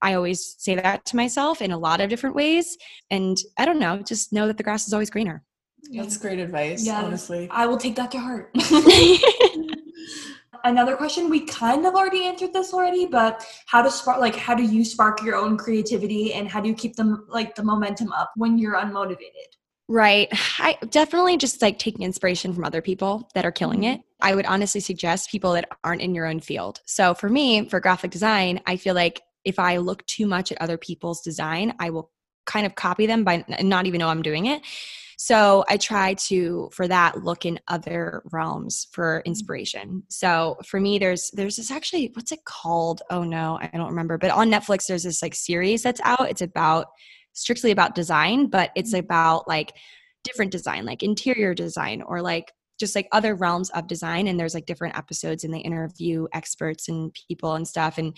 I 0.05 0.15
always 0.15 0.55
say 0.59 0.75
that 0.75 1.07
to 1.07 1.17
myself 1.17 1.63
in 1.63 1.73
a 1.73 1.79
lot 1.79 2.03
of 2.03 2.11
different 2.11 2.37
ways. 2.37 2.77
And 3.11 3.39
I 3.57 3.65
don't 3.65 3.79
know, 3.79 4.03
just 4.03 4.35
know 4.35 4.47
that 4.47 4.59
the 4.59 4.63
grass 4.63 4.87
is 4.87 4.93
always 4.93 5.09
greener. 5.09 5.43
That's 5.91 6.19
great 6.19 6.39
advice, 6.39 6.87
yeah, 6.87 7.03
honestly. 7.03 7.49
I 7.51 7.67
will 7.67 7.79
take 7.79 7.97
that 7.97 8.11
to 8.11 8.19
heart. 8.19 8.55
Another 10.65 10.97
question, 10.97 11.31
we 11.31 11.47
kind 11.47 11.87
of 11.87 11.95
already 11.95 12.25
answered 12.25 12.53
this 12.53 12.75
already, 12.75 13.07
but 13.07 13.47
how 13.67 13.81
to 13.81 13.91
spark 13.91 14.21
like 14.21 14.37
how 14.37 14.55
do 14.55 14.63
you 14.63 14.85
spark 14.85 15.23
your 15.23 15.37
own 15.37 15.57
creativity 15.57 16.35
and 16.35 16.49
how 16.49 16.61
do 16.61 16.69
you 16.69 16.75
keep 16.75 16.97
them 16.97 17.27
like 17.29 17.55
the 17.55 17.63
momentum 17.63 18.13
up 18.13 18.33
when 18.37 18.59
you're 18.59 18.75
unmotivated? 18.75 19.49
Right. 19.89 20.29
I 20.59 20.77
definitely 20.91 21.39
just 21.39 21.63
like 21.63 21.79
taking 21.79 22.05
inspiration 22.05 22.53
from 22.53 22.65
other 22.65 22.83
people 22.83 23.31
that 23.35 23.47
are 23.47 23.53
killing 23.53 23.81
mm-hmm. 23.81 23.95
it. 23.95 24.03
I 24.21 24.35
would 24.35 24.47
honestly 24.47 24.81
suggest 24.81 25.31
people 25.31 25.53
that 25.53 25.69
aren't 25.83 26.03
in 26.03 26.15
your 26.15 26.27
own 26.27 26.41
field. 26.41 26.81
So 26.85 27.15
for 27.15 27.29
me, 27.29 27.69
for 27.69 27.81
graphic 27.81 28.11
design, 28.11 28.61
I 28.67 28.77
feel 28.77 28.95
like 28.95 29.23
if 29.45 29.59
I 29.59 29.79
look 29.79 30.05
too 30.07 30.27
much 30.27 30.53
at 30.53 30.61
other 30.61 30.79
people's 30.79 31.21
design, 31.21 31.75
I 31.79 31.91
will 31.91 32.11
kind 32.47 32.67
of 32.67 32.75
copy 32.75 33.07
them 33.07 33.25
by 33.25 33.45
not 33.61 33.87
even 33.87 33.99
know 33.99 34.09
I'm 34.09 34.23
doing 34.23 34.47
it. 34.47 34.63
So 35.17 35.65
I 35.69 35.77
try 35.77 36.15
to 36.15 36.69
for 36.73 36.89
that 36.89 37.23
look 37.23 37.47
in 37.47 37.61
other 37.69 38.23
realms 38.33 38.89
for 38.93 39.19
mm-hmm. 39.19 39.29
inspiration. 39.29 40.03
So 40.09 40.59
for 40.67 40.81
me 40.81 40.99
there's 40.99 41.31
there's 41.33 41.57
this 41.57 41.71
actually 41.71 42.11
what's 42.15 42.33
it 42.33 42.45
called? 42.45 43.03
Oh 43.11 43.23
no, 43.23 43.59
I 43.61 43.71
don't 43.73 43.89
remember. 43.89 44.19
But 44.19 44.31
on 44.31 44.51
Netflix 44.51 44.87
there's 44.87 45.05
this 45.05 45.23
like 45.23 45.35
series 45.35 45.83
that's 45.83 46.01
out. 46.05 46.31
It's 46.31 46.43
about 46.43 46.89
strictly 47.33 47.71
about 47.71 47.95
design, 47.95 48.49
but 48.49 48.71
it's 48.75 48.93
mm-hmm. 48.93 49.05
about 49.05 49.49
like 49.49 49.73
different 50.25 50.53
design, 50.53 50.85
like 50.85 51.03
interior 51.03 51.55
design 51.55 52.03
or 52.03 52.23
like 52.23 52.53
just 52.79 52.95
like 52.95 53.09
other 53.13 53.35
realms 53.35 53.71
of 53.71 53.87
design 53.87 54.27
and 54.27 54.39
there's 54.39 54.55
like 54.55 54.67
different 54.67 54.97
episodes 54.97 55.45
and 55.45 55.53
they 55.53 55.59
interview 55.59 56.27
experts 56.33 56.89
and 56.89 57.15
people 57.29 57.55
and 57.55 57.67
stuff 57.67 57.99
and 57.99 58.17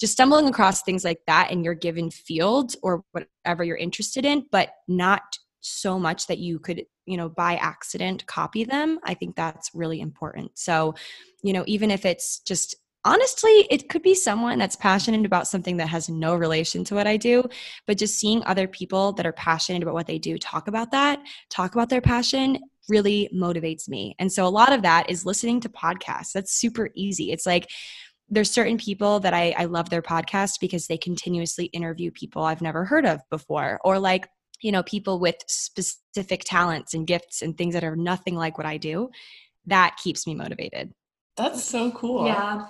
just 0.00 0.12
stumbling 0.12 0.48
across 0.48 0.82
things 0.82 1.04
like 1.04 1.20
that 1.26 1.50
in 1.50 1.64
your 1.64 1.74
given 1.74 2.10
field 2.10 2.74
or 2.82 3.04
whatever 3.12 3.64
you're 3.64 3.76
interested 3.76 4.24
in 4.24 4.46
but 4.50 4.70
not 4.88 5.38
so 5.60 5.98
much 5.98 6.26
that 6.28 6.38
you 6.38 6.58
could 6.58 6.84
you 7.06 7.16
know 7.16 7.28
by 7.28 7.56
accident 7.56 8.24
copy 8.26 8.64
them 8.64 9.00
i 9.04 9.14
think 9.14 9.34
that's 9.34 9.74
really 9.74 10.00
important. 10.00 10.50
So 10.54 10.94
you 11.42 11.52
know 11.52 11.64
even 11.66 11.90
if 11.90 12.04
it's 12.04 12.40
just 12.40 12.76
honestly, 13.06 13.68
it 13.70 13.88
could 13.88 14.02
be 14.02 14.14
someone 14.14 14.58
that's 14.58 14.74
passionate 14.74 15.24
about 15.24 15.46
something 15.46 15.76
that 15.76 15.88
has 15.88 16.08
no 16.08 16.34
relation 16.34 16.82
to 16.84 16.94
what 16.96 17.06
I 17.06 17.16
do, 17.16 17.44
but 17.86 17.98
just 17.98 18.18
seeing 18.18 18.42
other 18.44 18.66
people 18.66 19.12
that 19.12 19.24
are 19.24 19.32
passionate 19.32 19.82
about 19.82 19.94
what 19.94 20.08
they 20.08 20.18
do 20.18 20.36
talk 20.36 20.66
about 20.66 20.90
that, 20.90 21.20
talk 21.48 21.74
about 21.74 21.88
their 21.88 22.00
passion 22.00 22.58
really 22.88 23.30
motivates 23.32 23.88
me. 23.88 24.16
And 24.18 24.30
so 24.30 24.44
a 24.44 24.48
lot 24.48 24.72
of 24.72 24.82
that 24.82 25.08
is 25.08 25.24
listening 25.24 25.60
to 25.60 25.68
podcasts. 25.68 26.32
That's 26.32 26.52
super 26.52 26.90
easy. 26.94 27.30
It's 27.30 27.46
like, 27.46 27.70
there's 28.28 28.50
certain 28.50 28.76
people 28.76 29.20
that 29.20 29.32
I, 29.32 29.54
I 29.56 29.66
love 29.66 29.88
their 29.88 30.02
podcast 30.02 30.58
because 30.60 30.88
they 30.88 30.98
continuously 30.98 31.66
interview 31.66 32.10
people 32.10 32.42
I've 32.42 32.60
never 32.60 32.84
heard 32.84 33.06
of 33.06 33.20
before, 33.30 33.78
or 33.84 34.00
like, 34.00 34.28
you 34.60 34.72
know, 34.72 34.82
people 34.82 35.20
with 35.20 35.36
specific 35.46 36.42
talents 36.44 36.92
and 36.92 37.06
gifts 37.06 37.40
and 37.40 37.56
things 37.56 37.74
that 37.74 37.84
are 37.84 37.94
nothing 37.94 38.34
like 38.34 38.58
what 38.58 38.66
I 38.66 38.78
do. 38.78 39.10
That 39.66 39.96
keeps 40.02 40.26
me 40.26 40.34
motivated. 40.34 40.92
That's 41.36 41.62
so 41.62 41.92
cool. 41.92 42.26
Yeah 42.26 42.66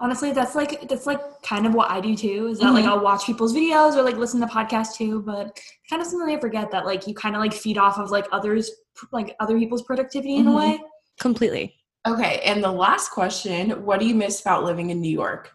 honestly 0.00 0.32
that's 0.32 0.54
like 0.54 0.88
that's 0.88 1.06
like 1.06 1.20
kind 1.42 1.66
of 1.66 1.74
what 1.74 1.90
i 1.90 2.00
do 2.00 2.16
too 2.16 2.48
is 2.48 2.58
that 2.58 2.66
mm-hmm. 2.66 2.76
like 2.76 2.84
i'll 2.86 3.00
watch 3.00 3.26
people's 3.26 3.54
videos 3.54 3.94
or 3.94 4.02
like 4.02 4.16
listen 4.16 4.40
to 4.40 4.46
podcasts 4.46 4.94
too 4.96 5.22
but 5.22 5.58
kind 5.88 6.00
of 6.00 6.08
something 6.08 6.34
i 6.34 6.40
forget 6.40 6.70
that 6.70 6.86
like 6.86 7.06
you 7.06 7.14
kind 7.14 7.36
of 7.36 7.40
like 7.40 7.52
feed 7.52 7.78
off 7.78 7.98
of 7.98 8.10
like 8.10 8.26
others 8.32 8.70
like 9.12 9.36
other 9.40 9.58
people's 9.58 9.82
productivity 9.82 10.36
in 10.36 10.46
mm-hmm. 10.46 10.54
a 10.54 10.56
way 10.56 10.80
completely 11.20 11.74
okay 12.08 12.40
and 12.44 12.64
the 12.64 12.70
last 12.70 13.10
question 13.10 13.70
what 13.84 14.00
do 14.00 14.06
you 14.06 14.14
miss 14.14 14.40
about 14.40 14.64
living 14.64 14.90
in 14.90 15.00
new 15.00 15.12
york 15.12 15.52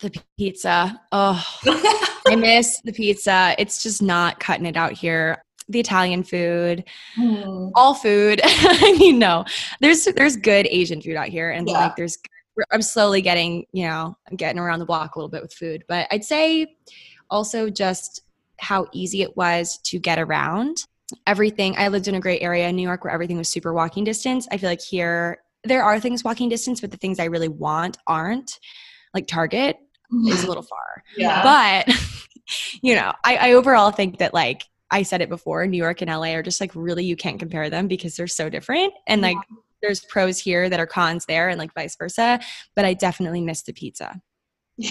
The 0.00 0.12
pizza. 0.36 1.00
Oh, 1.10 1.42
I 2.28 2.36
miss 2.36 2.82
the 2.84 2.92
pizza. 2.92 3.54
It's 3.58 3.82
just 3.82 4.02
not 4.02 4.38
cutting 4.40 4.66
it 4.66 4.76
out 4.76 4.92
here. 4.92 5.42
The 5.70 5.80
Italian 5.80 6.22
food, 6.22 6.84
Mm. 7.16 7.72
all 7.74 7.94
food. 7.94 8.40
I 8.44 8.94
mean, 8.98 9.18
no, 9.18 9.46
there's 9.80 10.04
there's 10.04 10.36
good 10.36 10.66
Asian 10.68 11.00
food 11.00 11.16
out 11.16 11.28
here, 11.28 11.50
and 11.50 11.66
Yeah. 11.66 11.78
like 11.80 11.96
there's. 11.96 12.18
I'm 12.70 12.82
slowly 12.82 13.22
getting, 13.22 13.66
you 13.72 13.86
know, 13.86 14.16
I'm 14.28 14.36
getting 14.36 14.58
around 14.58 14.78
the 14.78 14.86
block 14.86 15.14
a 15.14 15.18
little 15.18 15.28
bit 15.28 15.42
with 15.42 15.52
food, 15.52 15.84
but 15.88 16.06
I'd 16.10 16.24
say 16.24 16.76
also 17.30 17.70
just 17.70 18.22
how 18.58 18.86
easy 18.92 19.22
it 19.22 19.36
was 19.36 19.78
to 19.78 19.98
get 19.98 20.18
around. 20.18 20.78
Everything. 21.26 21.76
I 21.76 21.88
lived 21.88 22.08
in 22.08 22.14
a 22.14 22.20
great 22.20 22.42
area 22.42 22.68
in 22.68 22.76
New 22.76 22.82
York 22.82 23.04
where 23.04 23.12
everything 23.12 23.36
was 23.36 23.48
super 23.48 23.72
walking 23.72 24.04
distance. 24.04 24.48
I 24.50 24.56
feel 24.56 24.68
like 24.68 24.80
here 24.80 25.38
there 25.64 25.82
are 25.82 26.00
things 26.00 26.24
walking 26.24 26.48
distance, 26.48 26.80
but 26.80 26.90
the 26.90 26.96
things 26.96 27.18
I 27.18 27.24
really 27.24 27.48
want 27.48 27.98
aren't. 28.06 28.58
Like 29.14 29.26
Target 29.26 29.76
mm-hmm. 30.12 30.28
is 30.28 30.44
a 30.44 30.48
little 30.48 30.62
far. 30.62 31.02
Yeah. 31.16 31.42
But 31.86 31.96
you 32.82 32.94
know, 32.94 33.12
I, 33.24 33.36
I 33.36 33.52
overall 33.52 33.90
think 33.90 34.18
that 34.18 34.34
like 34.34 34.64
I 34.90 35.02
said 35.02 35.20
it 35.20 35.28
before, 35.28 35.66
New 35.66 35.76
York 35.76 36.00
and 36.00 36.10
LA 36.10 36.34
are 36.34 36.42
just 36.42 36.60
like 36.60 36.72
really 36.74 37.04
you 37.04 37.16
can't 37.16 37.38
compare 37.38 37.70
them 37.70 37.88
because 37.88 38.16
they're 38.16 38.26
so 38.26 38.48
different. 38.48 38.92
And 39.06 39.20
like 39.20 39.36
there's 39.86 40.04
pros 40.04 40.38
here 40.38 40.68
that 40.68 40.80
are 40.80 40.86
cons 40.86 41.24
there 41.26 41.48
and 41.48 41.58
like 41.58 41.72
vice 41.74 41.96
versa. 41.96 42.40
But 42.74 42.84
I 42.84 42.94
definitely 42.94 43.40
miss 43.40 43.62
the 43.62 43.72
pizza. 43.72 44.20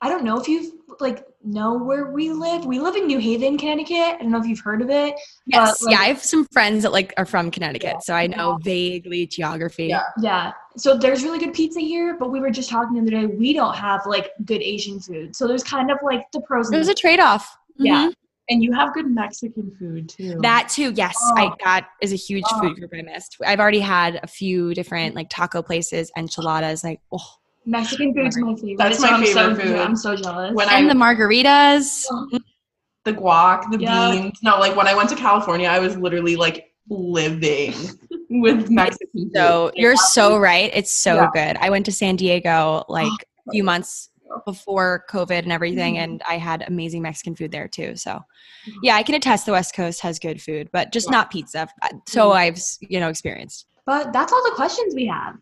I 0.00 0.08
don't 0.08 0.24
know 0.24 0.40
if 0.40 0.48
you've 0.48 0.72
like 0.98 1.24
know 1.42 1.78
where 1.78 2.10
we 2.10 2.30
live. 2.30 2.64
We 2.66 2.78
live 2.78 2.94
in 2.96 3.06
New 3.06 3.18
Haven, 3.18 3.56
Connecticut. 3.58 3.96
I 3.96 4.18
don't 4.18 4.30
know 4.30 4.38
if 4.38 4.46
you've 4.46 4.60
heard 4.60 4.82
of 4.82 4.90
it. 4.90 5.14
Yes. 5.46 5.78
But, 5.80 5.86
like, 5.86 5.92
yeah, 5.92 6.00
I 6.00 6.04
have 6.08 6.22
some 6.22 6.46
friends 6.52 6.82
that 6.82 6.92
like 6.92 7.12
are 7.16 7.24
from 7.26 7.50
Connecticut, 7.50 7.94
Yeah. 7.94 7.98
so 8.02 8.14
I 8.14 8.26
know 8.26 8.58
vaguely 8.62 9.26
geography. 9.26 9.86
Yeah. 9.86 10.02
Yeah. 10.20 10.52
So 10.76 10.96
there's 10.96 11.22
really 11.22 11.38
good 11.38 11.52
pizza 11.54 11.80
here, 11.80 12.16
but 12.18 12.30
we 12.30 12.40
were 12.40 12.50
just 12.50 12.70
talking 12.70 12.94
the 12.94 13.00
other 13.00 13.10
day. 13.10 13.34
We 13.34 13.52
don't 13.52 13.74
have 13.74 14.02
like 14.06 14.30
good 14.44 14.62
Asian 14.62 15.00
food. 15.00 15.34
So 15.34 15.46
there's 15.48 15.64
kind 15.64 15.90
of 15.90 15.98
like 16.02 16.30
the 16.32 16.40
pros. 16.42 16.66
and 16.68 16.74
There's 16.74 16.86
the 16.86 16.92
a 16.92 16.96
trade-off. 16.96 17.56
Yeah. 17.76 18.08
Mm-hmm. 18.08 18.10
And 18.50 18.62
you 18.62 18.72
have 18.72 18.92
good 18.92 19.06
Mexican 19.08 19.74
food 19.78 20.08
too. 20.08 20.36
That 20.42 20.68
too, 20.68 20.92
yes. 20.94 21.16
Oh. 21.22 21.34
I 21.36 21.44
Oh. 21.46 21.54
that 21.64 21.88
is 22.02 22.12
a 22.12 22.16
huge 22.16 22.44
Oh. 22.52 22.60
food 22.60 22.76
group 22.76 22.90
I 22.92 23.02
missed. 23.02 23.36
I've 23.46 23.60
already 23.60 23.80
had 23.80 24.20
a 24.22 24.26
few 24.26 24.74
different 24.74 25.14
like 25.14 25.28
taco 25.30 25.62
places, 25.62 26.10
enchiladas, 26.16 26.82
like 26.84 27.00
oh, 27.12 27.24
Mexican 27.64 28.12
food's 28.12 28.36
my 28.38 28.54
favorite. 28.56 28.76
That's 28.78 28.98
so 28.98 29.02
my 29.06 29.16
I'm 29.16 29.26
so, 29.26 29.34
favorite 29.54 29.66
food. 29.66 29.78
I'm 29.78 29.96
so 29.96 30.16
jealous. 30.16 30.52
When 30.54 30.68
and 30.68 30.90
I- 30.90 30.92
the 30.92 30.98
margaritas. 30.98 32.04
the 33.04 33.12
guac, 33.14 33.70
the 33.70 33.78
Yeah. 33.80 34.10
beans. 34.10 34.38
No, 34.42 34.58
like 34.58 34.76
when 34.76 34.86
I 34.86 34.94
went 34.94 35.08
to 35.10 35.16
California, 35.16 35.68
I 35.68 35.78
was 35.78 35.96
literally 35.96 36.36
like 36.36 36.66
living 36.90 37.72
with 38.30 38.68
Mexican 38.70 39.08
food. 39.14 39.30
So 39.34 39.70
you're 39.74 39.96
so 39.96 40.36
right. 40.38 40.70
It's 40.74 40.90
so 40.92 41.14
Yeah. 41.14 41.30
good. 41.32 41.56
I 41.60 41.70
went 41.70 41.86
to 41.86 41.92
San 41.92 42.16
Diego 42.16 42.84
like 42.88 43.10
a 43.48 43.50
few 43.52 43.64
months 43.64 44.09
before 44.44 45.04
COVID 45.10 45.40
and 45.42 45.52
everything, 45.52 45.94
Mhm. 45.94 45.98
and 46.04 46.22
I 46.28 46.38
had 46.38 46.64
amazing 46.66 47.02
Mexican 47.02 47.34
food 47.36 47.52
there 47.52 47.68
too. 47.68 47.96
So 47.96 48.12
mm-hmm. 48.12 48.78
yeah, 48.82 48.96
I 48.96 49.02
can 49.02 49.14
attest 49.14 49.46
the 49.46 49.52
West 49.52 49.74
Coast 49.74 50.00
has 50.00 50.18
good 50.18 50.40
food, 50.40 50.68
but 50.72 50.92
just 50.92 51.08
Yeah. 51.08 51.12
not 51.18 51.30
pizza. 51.30 51.68
Uh, 51.82 51.88
so 52.06 52.28
mm-hmm. 52.28 52.38
I've 52.38 52.60
you 52.80 53.00
know 53.00 53.08
experienced. 53.08 53.66
but 53.86 54.12
that's 54.12 54.32
all 54.32 54.42
the 54.44 54.54
questions 54.54 54.94
we 54.94 55.06
have. 55.06 55.34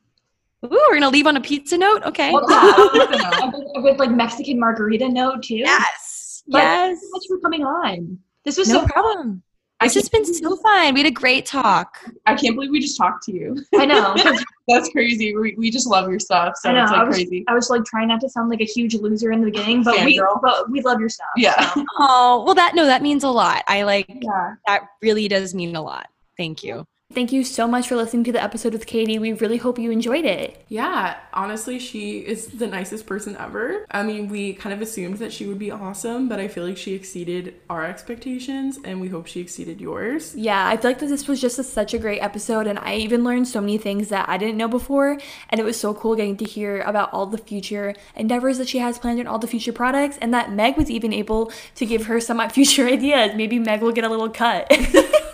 Ooh, 0.65 0.69
we're 0.89 0.95
gonna 0.95 1.11
leave 1.11 1.27
on 1.27 1.37
a 1.37 1.41
pizza 1.41 1.77
note. 1.79 2.03
Okay. 2.05 2.33
Well, 2.33 2.47
yeah, 2.49 3.51
good- 3.51 3.99
like 3.99 4.11
Mexican 4.11 4.59
margarita 4.59 5.09
note 5.09 5.43
too. 5.43 5.57
yes. 5.57 6.43
But 6.49 6.59
yes. 6.59 6.89
Thank 6.89 6.91
you 6.91 6.97
so 7.03 7.11
much 7.13 7.23
for 7.29 7.39
coming 7.41 7.65
on. 7.65 8.19
This 8.45 8.57
was 8.57 8.69
No 8.69 8.81
so 8.81 8.87
problem. 8.87 9.43
I 9.45 9.48
This 9.81 9.95
has 9.95 10.09
been 10.09 10.25
so 10.25 10.57
fun. 10.57 10.93
We 10.95 11.01
had 11.01 11.07
a 11.07 11.11
great 11.13 11.47
talk. 11.47 11.99
I 12.27 12.35
can't 12.35 12.57
believe 12.57 12.71
we 12.71 12.81
just 12.81 12.97
talked 12.97 13.23
to 13.25 13.33
you. 13.33 13.57
I 13.77 13.87
know. 13.87 14.15
That's 14.69 14.89
crazy. 14.91 15.37
We, 15.37 15.55
we 15.57 15.71
just 15.71 15.87
love 15.87 16.11
your 16.11 16.19
stuff, 16.19 16.55
so 16.61 16.71
I 16.71 16.73
know. 16.73 16.83
it's 16.83 16.93
I 16.93 16.99
like 16.99 17.07
was, 17.07 17.17
crazy. 17.17 17.45
I 17.49 17.55
was 17.55 17.71
like 17.71 17.85
trying 17.85 18.09
not 18.09 18.21
to 18.23 18.29
sound 18.29 18.51
like 18.51 18.61
a 18.61 18.65
huge 18.65 18.95
loser 18.97 19.31
in 19.31 19.41
the 19.41 19.47
beginning, 19.51 19.85
but 19.85 20.05
we 20.05 20.19
Fangirl. 20.19 20.41
but 20.43 20.69
we 20.71 20.81
love 20.83 20.99
your 20.99 21.09
stuff. 21.09 21.29
Yeah. 21.37 21.75
so. 21.75 21.85
Oh, 22.01 22.43
well 22.45 22.55
that 22.57 22.75
no, 22.75 22.87
that 22.87 23.03
means 23.03 23.23
a 23.23 23.29
lot. 23.29 23.63
I 23.69 23.83
like 23.85 24.09
Yeah. 24.09 24.55
that 24.67 24.89
really 25.01 25.29
does 25.29 25.55
mean 25.55 25.77
a 25.77 25.83
lot. 25.83 26.09
Thank 26.37 26.65
you. 26.65 26.85
Thank 27.15 27.33
you 27.33 27.43
so 27.43 27.67
much 27.67 27.89
for 27.89 27.97
listening 27.97 28.25
to 28.25 28.33
the 28.33 28.43
episode 28.43 28.75
with 28.75 28.85
Katie. 28.85 29.19
We 29.19 29.33
really 29.33 29.57
hope 29.57 29.79
you 29.79 29.91
enjoyed 29.91 30.27
it. 30.27 30.63
Yeah, 30.69 31.17
honestly, 31.33 31.79
she 31.79 32.19
is 32.19 32.49
the 32.49 32.67
nicest 32.67 33.07
person 33.07 33.35
ever. 33.39 33.87
I 33.91 34.03
mean, 34.03 34.29
we 34.29 34.53
kind 34.53 34.75
of 34.75 34.83
assumed 34.83 35.17
that 35.17 35.33
she 35.33 35.47
would 35.47 35.59
be 35.59 35.71
awesome, 35.71 36.29
but 36.29 36.39
I 36.39 36.49
feel 36.49 36.67
like 36.67 36.77
she 36.77 36.93
exceeded 36.93 37.55
our 37.71 37.83
expectations, 37.83 38.79
and 38.85 39.01
we 39.01 39.09
hope 39.09 39.27
she 39.27 39.41
exceeded 39.41 39.81
yours. 39.81 40.35
Yeah, 40.37 40.69
I 40.69 40.77
feel 40.77 40.91
like 40.91 40.99
that 40.99 41.07
this 41.07 41.27
was 41.27 41.41
just 41.41 41.59
a, 41.59 41.65
such 41.65 41.95
a 41.95 41.99
great 41.99 42.21
episode, 42.21 42.67
and 42.67 42.79
I 42.79 42.97
even 42.97 43.25
learned 43.25 43.49
so 43.49 43.63
many 43.63 43.79
things 43.79 44.11
that 44.11 44.29
I 44.29 44.37
didn't 44.37 44.59
know 44.59 44.69
before. 44.69 45.19
And 45.49 45.59
it 45.59 45.65
was 45.65 45.81
so 45.81 45.95
cool 45.95 46.15
getting 46.15 46.37
to 46.37 46.45
hear 46.45 46.83
about 46.83 47.11
all 47.15 47.25
the 47.25 47.39
future 47.39 47.95
endeavors 48.17 48.59
that 48.59 48.69
she 48.69 48.79
has 48.81 48.99
planned 48.99 49.19
and 49.19 49.29
all 49.29 49.39
the 49.39 49.49
future 49.49 49.73
products, 49.73 50.19
and 50.21 50.35
that 50.35 50.53
Meg 50.53 50.77
was 50.77 50.91
even 50.91 51.15
able 51.15 51.51
to 51.77 51.87
give 51.87 52.05
her 52.05 52.21
some 52.21 52.47
future 52.51 52.87
ideas. 52.87 53.35
Maybe 53.35 53.59
Meg 53.59 53.81
will 53.81 53.93
get 53.93 54.05
a 54.05 54.11
little 54.11 54.29
cut. 54.29 54.71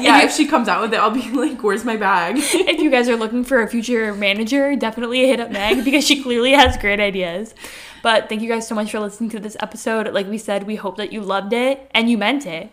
Yeah, 0.10 0.22
if 0.22 0.32
she 0.32 0.46
comes 0.46 0.68
out 0.68 0.80
with 0.80 0.94
it, 0.94 1.00
I'll 1.00 1.10
be 1.10 1.30
like, 1.32 1.62
"Where's 1.62 1.84
my 1.84 1.96
bag?" 1.96 2.36
if 2.38 2.80
you 2.80 2.90
guys 2.90 3.08
are 3.08 3.16
looking 3.16 3.44
for 3.44 3.62
a 3.62 3.68
future 3.68 4.14
manager, 4.14 4.74
definitely 4.76 5.26
hit 5.26 5.40
up 5.40 5.50
Meg 5.50 5.84
because 5.84 6.06
she 6.06 6.22
clearly 6.22 6.52
has 6.52 6.76
great 6.76 7.00
ideas. 7.00 7.54
But 8.02 8.28
thank 8.28 8.40
you 8.40 8.48
guys 8.48 8.66
so 8.66 8.74
much 8.74 8.90
for 8.90 9.00
listening 9.00 9.30
to 9.30 9.40
this 9.40 9.56
episode. 9.60 10.12
Like 10.14 10.26
we 10.26 10.38
said, 10.38 10.66
we 10.66 10.76
hope 10.76 10.96
that 10.96 11.12
you 11.12 11.20
loved 11.20 11.52
it 11.52 11.90
and 11.92 12.08
you 12.10 12.16
meant 12.16 12.46
it. 12.46 12.70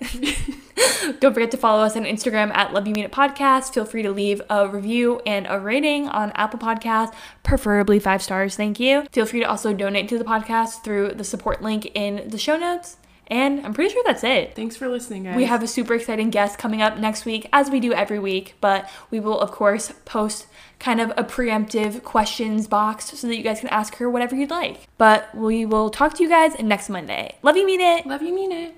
Don't 1.20 1.34
forget 1.34 1.52
to 1.52 1.58
follow 1.58 1.84
us 1.84 1.96
on 1.98 2.04
Instagram 2.04 2.54
at 2.54 2.74
Love 2.74 2.88
You 2.88 2.94
Mean 2.94 3.06
It 3.06 3.12
Podcast. 3.12 3.74
Feel 3.74 3.86
free 3.86 4.04
to 4.04 4.12
leave 4.12 4.42
a 4.50 4.68
review 4.68 5.22
and 5.26 5.48
a 5.50 5.60
rating 5.60 6.08
on 6.08 6.32
Apple 6.36 6.60
Podcasts, 6.60 7.14
preferably 7.44 8.00
five 8.00 8.22
stars. 8.22 8.56
Thank 8.56 8.80
you. 8.80 9.06
Feel 9.12 9.26
free 9.26 9.40
to 9.40 9.46
also 9.50 9.74
donate 9.74 10.08
to 10.10 10.18
the 10.18 10.24
podcast 10.24 10.84
through 10.84 11.14
the 11.14 11.24
support 11.24 11.62
link 11.62 11.90
in 11.94 12.30
the 12.30 12.38
show 12.38 12.58
notes. 12.58 12.98
And 13.28 13.66
I'm 13.66 13.74
pretty 13.74 13.94
sure 13.94 14.04
that's 14.06 14.24
it. 14.24 14.56
Thanks 14.56 14.76
for 14.76 14.88
listening, 14.88 15.24
guys. 15.24 15.36
We 15.36 15.46
have 15.46 15.62
a 15.64 15.68
super 15.68 15.94
exciting 15.94 16.30
guest 16.30 16.58
coming 16.58 16.82
up 16.82 16.98
next 16.98 17.26
week, 17.26 17.50
as 17.52 17.70
we 17.70 17.80
do 17.80 17.94
every 17.94 18.20
week, 18.20 18.56
but 18.62 18.90
we 19.12 19.20
will, 19.20 19.40
of 19.40 19.52
course, 19.52 19.94
post 20.06 20.48
kind 20.80 21.02
of 21.02 21.12
a 21.12 21.24
preemptive 21.24 22.04
questions 22.04 22.68
box 22.68 23.18
so 23.18 23.28
that 23.28 23.36
you 23.36 23.44
guys 23.44 23.60
can 23.60 23.70
ask 23.70 23.96
her 23.96 24.10
whatever 24.10 24.36
you'd 24.36 24.50
like. 24.50 24.88
But 24.98 25.34
we 25.36 25.66
will 25.66 25.90
talk 25.90 26.16
to 26.16 26.24
you 26.24 26.30
guys 26.30 26.58
next 26.60 26.90
Monday. 26.90 27.36
Love 27.42 27.58
you, 27.58 27.66
mean 27.66 27.82
it. 27.82 28.06
love 28.06 28.22
you, 28.22 28.34
mean 28.34 28.52
it. 28.52 28.76